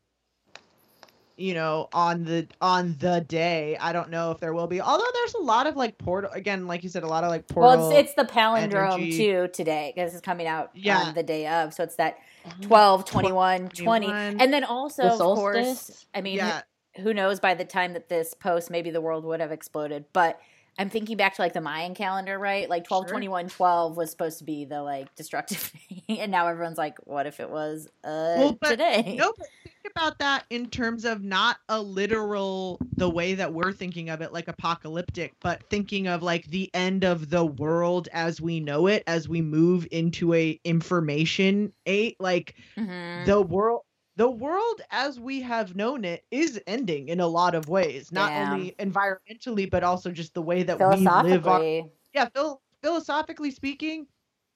you 1.36 1.54
know 1.54 1.90
on 1.94 2.24
the 2.26 2.48
on 2.62 2.96
the 3.00 3.22
day 3.28 3.76
i 3.80 3.92
don't 3.92 4.10
know 4.10 4.32
if 4.32 4.40
there 4.40 4.54
will 4.54 4.68
be 4.68 4.80
although 4.80 5.10
there's 5.14 5.34
a 5.34 5.42
lot 5.42 5.66
of 5.66 5.76
like 5.76 5.98
portal 5.98 6.30
again 6.34 6.68
like 6.68 6.84
you 6.84 6.90
said 6.90 7.04
a 7.04 7.08
lot 7.08 7.24
of 7.24 7.30
like 7.30 7.48
portal 7.48 7.72
well 7.72 7.92
it's, 7.92 8.10
it's 8.10 8.14
the 8.16 8.24
palindrome 8.24 8.94
energy. 8.94 9.18
too 9.18 9.50
today 9.52 9.92
because 9.96 10.14
it's 10.14 10.22
coming 10.22 10.46
out 10.46 10.70
yeah. 10.76 11.00
on 11.00 11.14
the 11.14 11.24
day 11.24 11.48
of 11.48 11.74
so 11.74 11.84
it's 11.84 11.96
that 11.96 12.18
12 12.62 13.06
21 13.06 13.70
20 13.70 14.08
and 14.08 14.54
then 14.54 14.64
also 14.64 15.04
of 15.04 15.20
course 15.20 16.06
i 16.14 16.22
mean 16.22 16.38
yeah. 16.38 16.62
who 16.98 17.14
knows 17.14 17.40
by 17.40 17.54
the 17.54 17.66
time 17.66 17.94
that 17.94 18.10
this 18.10 18.34
post 18.34 18.70
maybe 18.70 18.92
the 18.92 19.02
world 19.02 19.26
would 19.26 19.40
have 19.40 19.52
exploded 19.52 20.06
but 20.14 20.40
I'm 20.78 20.90
thinking 20.90 21.18
back 21.18 21.36
to 21.36 21.42
like 21.44 21.54
the 21.54 21.62
Mayan 21.62 21.94
calendar, 21.94 22.40
right? 22.40 22.68
Like 22.68 22.86
12, 22.86 23.04
sure. 23.04 23.10
21, 23.10 23.50
12 23.50 23.96
was 23.96 24.10
supposed 24.10 24.40
to 24.40 24.44
be 24.44 24.66
the 24.66 24.82
like 24.82 25.14
destructive 25.16 25.58
thing. 26.08 26.20
and 26.20 26.32
now 26.32 26.48
everyone's 26.48 26.80
like, 26.80 26.98
what 27.04 27.28
if 27.28 27.40
it 27.40 27.50
was 27.50 27.88
uh, 28.04 28.34
well, 28.38 28.58
but, 28.60 28.70
today? 28.70 29.16
No, 29.20 29.34
but 29.38 29.48
think 29.64 29.73
about 29.86 30.20
that 30.20 30.46
in 30.50 30.70
terms 30.70 31.06
of 31.06 31.24
not 31.24 31.58
a 31.70 31.82
literal, 31.82 32.80
the 32.96 33.10
way 33.10 33.34
that 33.34 33.54
we're 33.54 33.72
thinking 33.72 34.10
of 34.10 34.22
it, 34.22 34.34
like 34.34 34.48
apocalyptic, 34.48 35.34
but 35.42 35.64
thinking 35.70 36.08
of 36.08 36.24
like 36.24 36.46
the 36.48 36.70
end 36.74 37.04
of 37.04 37.30
the 37.30 37.46
world 37.46 38.08
as 38.14 38.42
we 38.42 38.60
know 38.60 38.88
it, 38.88 39.04
as 39.08 39.28
we 39.28 39.42
move 39.42 39.88
into 39.92 40.34
a 40.34 40.60
information 40.64 41.74
age. 41.86 42.16
Like 42.20 42.56
mm-hmm. 42.78 43.26
the 43.26 43.42
world, 43.42 43.82
the 44.16 44.30
world 44.30 44.82
as 44.92 45.20
we 45.20 45.42
have 45.42 45.76
known 45.76 46.06
it 46.06 46.24
is 46.32 46.62
ending 46.68 47.10
in 47.10 47.20
a 47.20 47.28
lot 47.28 47.56
of 47.56 47.68
ways 47.68 48.12
not 48.12 48.32
only 48.32 48.76
environmentally 48.80 49.70
but 49.70 49.84
also 49.84 50.12
just 50.12 50.34
the 50.34 50.42
way 50.42 50.64
that 50.64 50.78
we 50.78 50.86
live 50.96 51.48
on 51.48 51.90
yeah 52.14 52.30
phil- 52.36 52.62
philosophically 52.84 53.50
speaking 53.50 54.06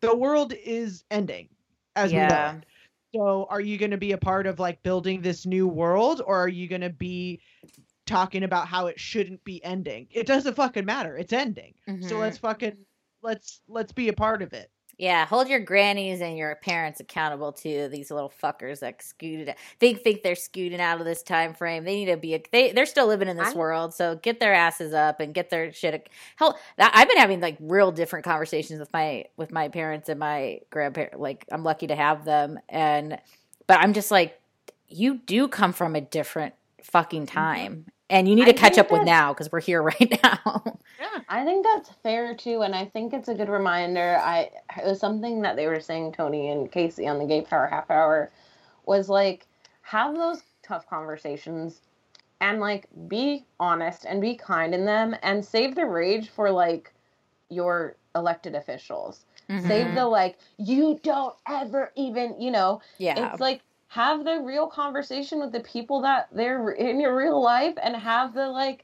the 0.02 0.16
world 0.16 0.54
is 0.64 1.04
ending 1.10 1.49
as 1.95 2.12
yeah. 2.12 2.28
we 2.28 2.54
know 2.54 2.60
it. 2.60 2.66
So 3.13 3.47
are 3.49 3.61
you 3.61 3.77
going 3.77 3.91
to 3.91 3.97
be 3.97 4.11
a 4.11 4.17
part 4.17 4.47
of 4.47 4.59
like 4.59 4.84
building 4.84 5.21
this 5.21 5.45
new 5.45 5.67
world 5.67 6.21
or 6.25 6.38
are 6.38 6.47
you 6.47 6.67
going 6.67 6.81
to 6.81 6.89
be 6.89 7.41
talking 8.05 8.43
about 8.43 8.67
how 8.67 8.88
it 8.88 8.99
shouldn't 8.99 9.43
be 9.43 9.63
ending? 9.63 10.07
It 10.11 10.27
doesn't 10.27 10.55
fucking 10.55 10.85
matter 10.85 11.17
it's 11.17 11.34
ending. 11.34 11.73
Mm-hmm. 11.88 12.07
so 12.07 12.17
let's 12.17 12.38
fucking 12.38 12.77
let's 13.21 13.61
let's 13.67 13.91
be 13.91 14.09
a 14.09 14.13
part 14.13 14.41
of 14.41 14.53
it 14.53 14.69
yeah, 14.98 15.28
hold 15.28 15.48
your 15.48 15.60
grannies 15.60 16.22
and 16.22 16.38
your 16.38 16.56
parents 16.56 16.99
accountable 16.99 17.52
to 17.52 17.88
these 17.88 18.10
little 18.10 18.34
fuckers 18.41 18.80
that 18.80 19.03
scooted. 19.03 19.53
They 19.78 19.94
think 19.94 20.24
they're 20.24 20.34
scooting 20.34 20.82
out 20.82 20.99
of 20.99 21.06
this 21.06 21.22
time 21.22 21.53
frame. 21.53 21.84
They 21.84 21.98
need 21.98 22.11
to 22.11 22.18
be. 22.18 22.44
They 22.52 22.72
they're 22.72 22.88
still 22.88 23.06
living 23.06 23.28
in 23.28 23.38
this 23.38 23.53
I, 23.53 23.57
world, 23.57 23.94
so 23.94 24.15
get 24.15 24.40
their 24.40 24.56
asses 24.56 24.94
up 24.94 25.19
and 25.19 25.36
get 25.36 25.52
their 25.52 25.72
shit. 25.72 26.10
Hell, 26.38 26.57
I've 26.80 27.07
been 27.07 27.18
having 27.18 27.41
like 27.41 27.57
real 27.60 27.91
different 27.91 28.26
conversations 28.26 28.80
with 28.80 28.91
my 28.91 29.26
with 29.38 29.52
my 29.52 29.69
parents 29.69 30.10
and 30.10 30.19
my 30.19 30.61
grandparents. 30.72 31.18
Like 31.18 31.45
I'm 31.52 31.64
lucky 31.64 31.88
to 31.88 31.95
have 31.95 32.26
them, 32.26 32.60
and 32.68 33.19
but 33.68 33.80
I'm 33.80 33.94
just 33.94 34.10
like, 34.10 34.40
you 34.88 35.19
do 35.19 35.48
come 35.48 35.74
from 35.74 35.95
a 35.95 36.02
different 36.02 36.56
fucking 36.82 37.28
mm-hmm. 37.28 37.38
time, 37.38 37.86
and 38.09 38.27
you 38.27 38.35
need 38.35 38.45
to 38.45 38.51
I 38.51 38.53
catch 38.53 38.77
up 38.77 38.91
with 38.91 39.03
now 39.03 39.34
because 39.34 39.51
we're 39.51 39.59
here 39.59 39.81
right 39.84 40.19
now. 40.23 40.63
Yeah, 40.99 41.21
I 41.27 41.43
think 41.43 41.65
that's 41.65 41.89
fair 42.03 42.35
too, 42.35 42.61
and 42.61 42.75
I 42.75 42.85
think 42.85 43.13
it's 43.13 43.27
a 43.27 43.35
good 43.35 43.49
reminder. 43.49 44.17
I 44.21 44.49
it 44.77 44.85
was 44.85 44.99
something 44.99 45.41
that 45.41 45.55
they 45.55 45.67
were 45.67 45.81
saying, 45.81 46.13
Tony 46.13 46.49
and 46.49 46.71
Casey 46.71 47.07
on 47.07 47.19
the 47.19 47.25
Gay 47.25 47.41
Power 47.41 47.67
Half 47.67 47.91
Hour, 47.91 48.31
was 48.85 49.09
like 49.09 49.47
have 49.81 50.15
those 50.15 50.41
tough 50.63 50.88
conversations 50.89 51.81
and 52.41 52.59
like 52.59 52.88
be 53.07 53.45
honest 53.59 54.05
and 54.05 54.21
be 54.21 54.35
kind 54.35 54.73
in 54.73 54.85
them 54.85 55.15
and 55.23 55.43
save 55.43 55.75
the 55.75 55.85
rage 55.85 56.29
for 56.29 56.51
like 56.51 56.93
your 57.49 57.95
elected 58.15 58.55
officials. 58.55 59.25
Mm-hmm. 59.49 59.67
Save 59.67 59.95
the 59.95 60.05
like 60.05 60.38
you 60.57 60.99
don't 61.03 61.35
ever 61.47 61.91
even 61.95 62.39
you 62.39 62.51
know. 62.51 62.81
Yeah, 62.97 63.31
it's 63.31 63.39
like 63.39 63.61
have 63.88 64.26
the 64.26 64.41
real 64.41 64.68
conversation 64.68 65.39
with 65.39 65.51
the 65.51 65.61
people 65.61 66.01
that 66.01 66.27
they're 66.31 66.72
in 66.72 66.99
your 66.99 67.15
real 67.15 67.41
life 67.41 67.76
and 67.81 67.95
have 67.95 68.34
the 68.34 68.47
like 68.47 68.84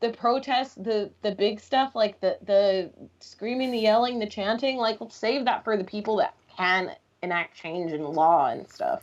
the 0.00 0.10
protest 0.10 0.82
the 0.82 1.10
the 1.22 1.32
big 1.32 1.60
stuff 1.60 1.94
like 1.94 2.20
the 2.20 2.38
the 2.46 2.90
screaming 3.20 3.70
the 3.70 3.78
yelling 3.78 4.18
the 4.18 4.26
chanting 4.26 4.76
like 4.76 5.00
let's 5.00 5.16
save 5.16 5.44
that 5.44 5.62
for 5.62 5.76
the 5.76 5.84
people 5.84 6.16
that 6.16 6.34
can 6.56 6.90
enact 7.22 7.56
change 7.56 7.92
in 7.92 8.02
law 8.02 8.48
and 8.48 8.68
stuff. 8.68 9.02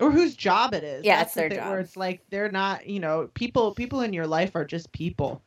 Or 0.00 0.10
whose 0.10 0.34
job 0.34 0.74
it 0.74 0.82
is. 0.82 1.04
Yeah 1.04 1.18
That's 1.18 1.28
it's 1.28 1.34
their 1.36 1.48
the 1.48 1.54
job. 1.56 1.68
where 1.68 1.78
it's 1.80 1.96
like 1.96 2.20
they're 2.30 2.50
not 2.50 2.86
you 2.86 3.00
know 3.00 3.30
people 3.34 3.72
people 3.74 4.00
in 4.00 4.12
your 4.12 4.26
life 4.26 4.54
are 4.54 4.64
just 4.64 4.92
people. 4.92 5.40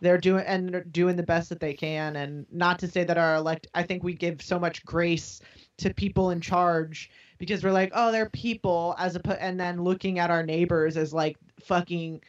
They're 0.00 0.18
doing 0.18 0.44
and 0.46 0.68
they're 0.68 0.84
doing 0.84 1.16
the 1.16 1.22
best 1.22 1.48
that 1.48 1.60
they 1.60 1.74
can 1.74 2.16
and 2.16 2.44
not 2.52 2.78
to 2.80 2.88
say 2.88 3.04
that 3.04 3.16
our 3.16 3.36
elect 3.36 3.68
i 3.74 3.82
think 3.84 4.02
we 4.02 4.14
give 4.14 4.42
so 4.42 4.58
much 4.58 4.84
grace 4.84 5.40
to 5.78 5.94
people 5.94 6.30
in 6.30 6.40
charge 6.40 7.08
because 7.42 7.64
we're 7.64 7.72
like 7.72 7.90
oh 7.92 8.12
they're 8.12 8.30
people 8.30 8.94
as 9.00 9.16
a 9.16 9.42
and 9.42 9.58
then 9.58 9.82
looking 9.82 10.20
at 10.20 10.30
our 10.30 10.44
neighbors 10.44 10.96
as 10.96 11.12
like 11.12 11.36
fucking 11.60 12.22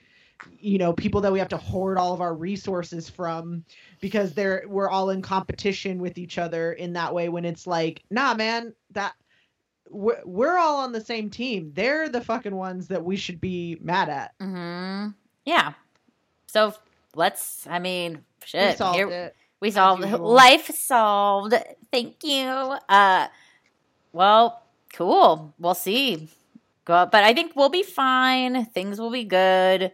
you 0.58 0.80
know 0.80 0.92
people 0.92 1.22
that 1.22 1.32
we 1.32 1.38
have 1.38 1.48
to 1.48 1.56
hoard 1.56 2.00
all 2.00 2.16
of 2.16 2.20
our 2.20 2.34
resources 2.34 3.12
from 3.12 3.64
because 4.02 4.34
they're 4.34 4.64
we're 4.66 4.90
all 4.90 5.12
in 5.12 5.22
competition 5.22 6.00
with 6.00 6.18
each 6.18 6.40
other 6.40 6.74
in 6.74 6.94
that 6.94 7.14
way 7.14 7.30
when 7.30 7.46
it's 7.46 7.68
like 7.68 8.02
nah 8.10 8.34
man 8.34 8.74
that 8.90 9.14
we're, 9.92 10.20
we're 10.26 10.58
all 10.58 10.78
on 10.78 10.92
the 10.94 11.02
same 11.02 11.30
team. 11.30 11.72
They're 11.76 12.10
the 12.10 12.22
fucking 12.22 12.56
ones 12.56 12.88
that 12.88 13.06
we 13.06 13.16
should 13.16 13.40
be 13.40 13.78
mad 13.82 14.10
at. 14.10 14.34
Mm-hmm. 14.40 15.10
yeah. 15.46 15.74
So 16.48 16.74
let's 17.14 17.68
i 17.70 17.78
mean 17.78 18.24
shit. 18.44 18.72
We 18.72 18.76
solved 18.78 18.98
here, 18.98 19.10
it. 19.10 19.36
we 19.60 19.70
solved 19.70 20.02
life 20.02 20.76
solved. 20.76 21.54
Thank 21.92 22.24
you. 22.24 22.48
Uh 22.90 23.28
well 24.12 24.63
cool 24.94 25.54
we'll 25.60 25.74
see 25.74 26.30
go 26.86 26.94
up 26.94 27.12
but 27.12 27.24
i 27.24 27.34
think 27.34 27.56
we'll 27.56 27.70
be 27.70 27.84
fine 27.84 28.66
things 28.68 29.00
will 29.00 29.12
be 29.12 29.24
good 29.24 29.92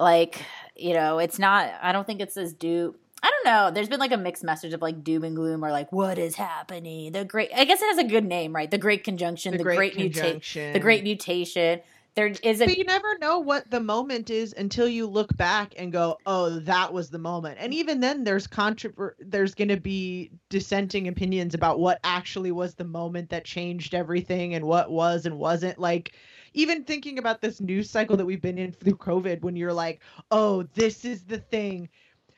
like, 0.00 0.42
you 0.76 0.94
know, 0.94 1.18
it's 1.18 1.38
not, 1.38 1.70
I 1.82 1.92
don't 1.92 2.06
think 2.06 2.20
it's 2.20 2.36
as 2.36 2.52
doom. 2.52 2.94
I 3.22 3.30
don't 3.30 3.52
know. 3.52 3.70
There's 3.70 3.90
been 3.90 4.00
like 4.00 4.12
a 4.12 4.16
mixed 4.16 4.42
message 4.42 4.72
of 4.72 4.80
like 4.80 5.04
doom 5.04 5.24
and 5.24 5.36
gloom 5.36 5.62
or 5.62 5.70
like 5.70 5.92
what 5.92 6.18
is 6.18 6.36
happening. 6.36 7.12
The 7.12 7.24
great, 7.24 7.50
I 7.54 7.66
guess 7.66 7.82
it 7.82 7.86
has 7.86 7.98
a 7.98 8.08
good 8.08 8.24
name, 8.24 8.54
right? 8.54 8.70
The 8.70 8.78
Great 8.78 9.04
Conjunction, 9.04 9.52
the, 9.52 9.58
the 9.58 9.64
Great, 9.64 9.76
great 9.76 9.96
Mutation, 9.96 10.72
the 10.72 10.80
Great 10.80 11.04
Mutation. 11.04 11.80
There 12.14 12.26
is 12.26 12.60
a. 12.60 12.66
But 12.66 12.76
you 12.76 12.84
never 12.84 13.18
know 13.18 13.38
what 13.38 13.70
the 13.70 13.80
moment 13.80 14.30
is 14.30 14.52
until 14.56 14.88
you 14.88 15.06
look 15.06 15.36
back 15.36 15.74
and 15.76 15.92
go, 15.92 16.18
"Oh, 16.26 16.58
that 16.60 16.92
was 16.92 17.10
the 17.10 17.18
moment." 17.18 17.58
And 17.60 17.72
even 17.72 18.00
then, 18.00 18.24
there's 18.24 18.46
contra- 18.46 19.12
There's 19.20 19.54
going 19.54 19.68
to 19.68 19.80
be 19.80 20.30
dissenting 20.48 21.08
opinions 21.08 21.54
about 21.54 21.78
what 21.78 22.00
actually 22.02 22.52
was 22.52 22.74
the 22.74 22.84
moment 22.84 23.30
that 23.30 23.44
changed 23.44 23.94
everything 23.94 24.54
and 24.54 24.64
what 24.64 24.90
was 24.90 25.24
and 25.24 25.38
wasn't. 25.38 25.78
Like, 25.78 26.12
even 26.52 26.84
thinking 26.84 27.18
about 27.18 27.40
this 27.40 27.60
news 27.60 27.88
cycle 27.88 28.16
that 28.16 28.26
we've 28.26 28.42
been 28.42 28.58
in 28.58 28.72
through 28.72 28.96
COVID, 28.96 29.42
when 29.42 29.56
you're 29.56 29.72
like, 29.72 30.00
oh, 30.30 30.64
this 30.74 31.04
is 31.04 31.24
the 31.24 31.38
thing. 31.38 31.88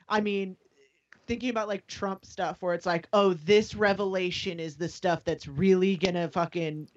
I 0.07 0.21
mean, 0.21 0.55
thinking 1.25 1.49
about 1.49 1.67
like 1.67 1.87
Trump 1.87 2.25
stuff 2.25 2.57
where 2.61 2.73
it's 2.73 2.85
like, 2.85 3.07
oh, 3.13 3.33
this 3.33 3.75
revelation 3.75 4.59
is 4.59 4.75
the 4.75 4.89
stuff 4.89 5.23
that's 5.23 5.47
really 5.47 5.95
gonna 5.95 6.29
fucking 6.29 6.87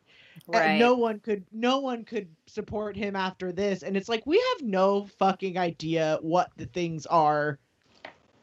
right. 0.48 0.78
no 0.78 0.94
one 0.94 1.20
could 1.20 1.44
no 1.52 1.78
one 1.78 2.04
could 2.04 2.28
support 2.46 2.96
him 2.96 3.16
after 3.16 3.52
this. 3.52 3.82
And 3.82 3.96
it's 3.96 4.08
like 4.08 4.24
we 4.26 4.36
have 4.36 4.66
no 4.66 5.06
fucking 5.18 5.58
idea 5.58 6.18
what 6.20 6.50
the 6.56 6.66
things 6.66 7.06
are. 7.06 7.58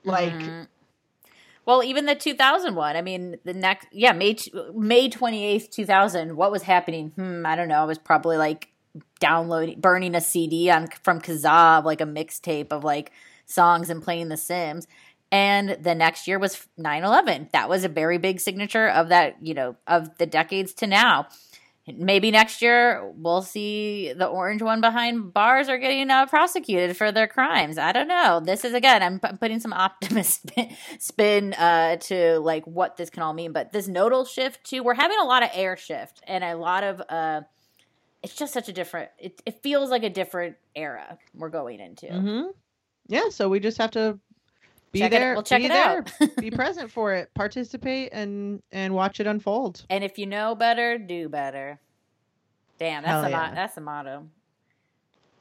Like 0.03 0.33
mm-hmm. 0.33 0.63
Well, 1.65 1.83
even 1.83 2.05
the 2.05 2.15
2001. 2.15 2.95
I 2.95 3.01
mean, 3.01 3.37
the 3.45 3.53
next, 3.53 3.87
yeah, 3.91 4.11
May 4.11 4.35
May 4.73 5.09
28th, 5.09 5.69
2000. 5.69 6.35
What 6.35 6.51
was 6.51 6.63
happening? 6.63 7.11
Hmm, 7.15 7.45
I 7.45 7.55
don't 7.55 7.69
know. 7.69 7.81
I 7.81 7.85
was 7.85 7.97
probably 7.97 8.37
like 8.37 8.69
downloading, 9.19 9.79
burning 9.79 10.15
a 10.15 10.21
CD 10.21 10.69
on 10.69 10.87
from 11.03 11.21
Kazaa, 11.21 11.83
like 11.83 12.01
a 12.01 12.05
mixtape 12.05 12.71
of 12.71 12.83
like 12.83 13.11
songs 13.45 13.89
and 13.89 14.03
playing 14.03 14.29
The 14.29 14.37
Sims. 14.37 14.87
And 15.31 15.77
the 15.81 15.95
next 15.95 16.27
year 16.27 16.37
was 16.37 16.67
9 16.77 17.03
11. 17.03 17.49
That 17.53 17.69
was 17.69 17.83
a 17.83 17.89
very 17.89 18.17
big 18.17 18.39
signature 18.39 18.87
of 18.89 19.09
that, 19.09 19.37
you 19.41 19.53
know, 19.53 19.77
of 19.87 20.17
the 20.17 20.25
decades 20.25 20.73
to 20.75 20.87
now 20.87 21.27
maybe 21.87 22.31
next 22.31 22.61
year 22.61 23.11
we'll 23.15 23.41
see 23.41 24.13
the 24.13 24.25
orange 24.25 24.61
one 24.61 24.79
behind 24.79 25.33
bars 25.33 25.67
are 25.67 25.77
getting 25.77 26.09
uh, 26.09 26.25
prosecuted 26.27 26.95
for 26.95 27.11
their 27.11 27.27
crimes. 27.27 27.77
I 27.77 27.91
don't 27.91 28.07
know. 28.07 28.41
This 28.43 28.63
is 28.63 28.73
again, 28.73 29.03
I'm, 29.03 29.19
putting 29.37 29.59
some 29.59 29.73
optimist 29.73 30.51
spin 30.99 31.53
uh, 31.53 31.97
to 31.97 32.39
like 32.39 32.65
what 32.65 32.97
this 32.97 33.09
can 33.09 33.23
all 33.23 33.33
mean. 33.33 33.51
But 33.51 33.73
this 33.73 33.87
nodal 33.87 34.25
shift 34.25 34.63
too, 34.63 34.83
we're 34.83 34.93
having 34.93 35.17
a 35.19 35.25
lot 35.25 35.43
of 35.43 35.49
air 35.53 35.75
shift 35.75 36.21
and 36.27 36.43
a 36.43 36.55
lot 36.55 36.83
of. 36.83 37.01
Uh, 37.09 37.41
it's 38.21 38.35
just 38.35 38.53
such 38.53 38.69
a 38.69 38.73
different. 38.73 39.09
It, 39.19 39.41
it 39.45 39.61
feels 39.61 39.89
like 39.89 40.03
a 40.03 40.09
different 40.09 40.55
era 40.75 41.17
we're 41.33 41.49
going 41.49 41.81
into. 41.81 42.05
Mm-hmm. 42.07 42.51
Yeah, 43.07 43.29
so 43.29 43.49
we 43.49 43.59
just 43.59 43.77
have 43.79 43.91
to 43.91 44.17
be 44.93 44.99
check 44.99 45.11
there. 45.11 45.33
It, 45.33 45.35
we'll 45.35 45.43
check 45.43 45.59
be 45.59 45.65
it 45.65 45.69
there, 45.69 46.05
out. 46.21 46.35
be 46.37 46.51
present 46.51 46.89
for 46.89 47.13
it. 47.13 47.33
Participate 47.33 48.09
and 48.13 48.61
and 48.71 48.93
watch 48.93 49.19
it 49.19 49.27
unfold. 49.27 49.85
And 49.89 50.03
if 50.03 50.17
you 50.17 50.25
know 50.25 50.55
better, 50.55 50.97
do 50.97 51.27
better. 51.27 51.79
Damn, 52.79 53.03
that's 53.03 53.27
a 53.27 53.29
yeah. 53.29 53.47
mo- 53.49 53.55
that's 53.55 53.77
a 53.77 53.81
motto. 53.81 54.27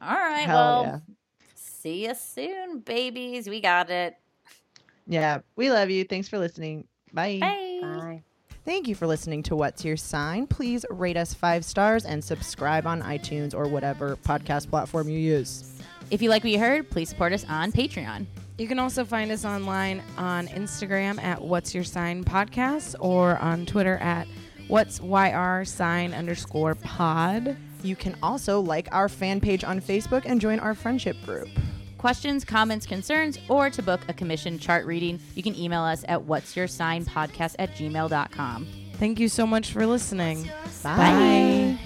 All 0.01 0.09
right, 0.15 0.47
Hell 0.47 0.57
well, 0.57 0.85
yeah. 0.85 0.99
see 1.55 2.07
you 2.07 2.15
soon, 2.15 2.81
babies. 2.81 3.49
We 3.49 3.61
got 3.61 3.89
it. 3.91 4.17
Yeah, 5.07 5.39
we 5.55 5.71
love 5.71 5.91
you. 5.91 6.05
Thanks 6.05 6.29
for 6.29 6.39
listening. 6.39 6.87
Bye. 7.13 7.39
Bye. 7.41 7.79
Bye. 7.83 8.23
Thank 8.65 8.87
you 8.87 8.95
for 8.95 9.07
listening 9.09 9.43
to 9.45 9.57
What's 9.57 9.85
Your 9.85 9.97
Sign. 9.97 10.47
Please 10.47 10.87
rate 10.89 11.17
us 11.17 11.35
five 11.35 11.65
stars 11.65 12.05
and 12.05 12.23
subscribe 12.23 12.87
on 12.87 13.03
iTunes 13.03 13.55
or 13.55 13.67
whatever 13.67 14.17
podcast 14.17 14.71
platform 14.71 15.09
you 15.09 15.19
use. 15.19 15.69
If 16.11 16.23
you 16.23 16.31
like 16.31 16.45
what 16.45 16.53
you 16.53 16.61
heard, 16.61 16.89
please 16.89 17.09
support 17.09 17.33
us 17.33 17.45
on 17.49 17.73
Patreon. 17.73 18.27
You 18.59 18.69
can 18.69 18.79
also 18.79 19.05
find 19.05 19.31
us 19.33 19.45
online 19.45 20.03
on 20.17 20.47
Instagram 20.49 21.23
at 21.23 21.41
What's 21.41 21.75
Your 21.75 21.85
Sign 21.85 22.23
Podcast 22.23 22.95
or 23.01 23.39
on 23.39 23.67
Twitter 23.67 23.97
at 23.99 24.29
What's 24.69 25.01
YR 25.01 25.65
sign 25.65 26.15
underscore 26.15 26.75
pod. 26.77 27.57
You 27.83 27.97
can 27.97 28.17
also 28.23 28.61
like 28.61 28.89
our 28.93 29.09
fan 29.09 29.41
page 29.41 29.65
on 29.65 29.81
Facebook 29.81 30.23
and 30.25 30.41
join 30.41 30.61
our 30.61 30.75
friendship 30.75 31.17
group. 31.25 31.49
Questions, 31.99 32.45
comments, 32.45 32.87
concerns, 32.87 33.39
or 33.49 33.71
to 33.71 33.83
book 33.83 34.01
a 34.09 34.13
commission 34.13 34.59
chart 34.59 34.87
reading, 34.87 35.21
you 35.35 35.43
can 35.43 35.57
email 35.57 35.83
us 35.83 36.05
at 36.09 36.23
what's 36.23 36.57
your 36.57 36.67
sign 36.67 37.05
podcast 37.05 37.57
at 37.59 37.75
gmail.com. 37.75 38.67
Thank 38.95 39.19
you 39.19 39.29
so 39.29 39.47
much 39.47 39.73
for 39.73 39.87
listening. 39.87 40.51
Bye. 40.83 40.97
Bye. 40.97 41.79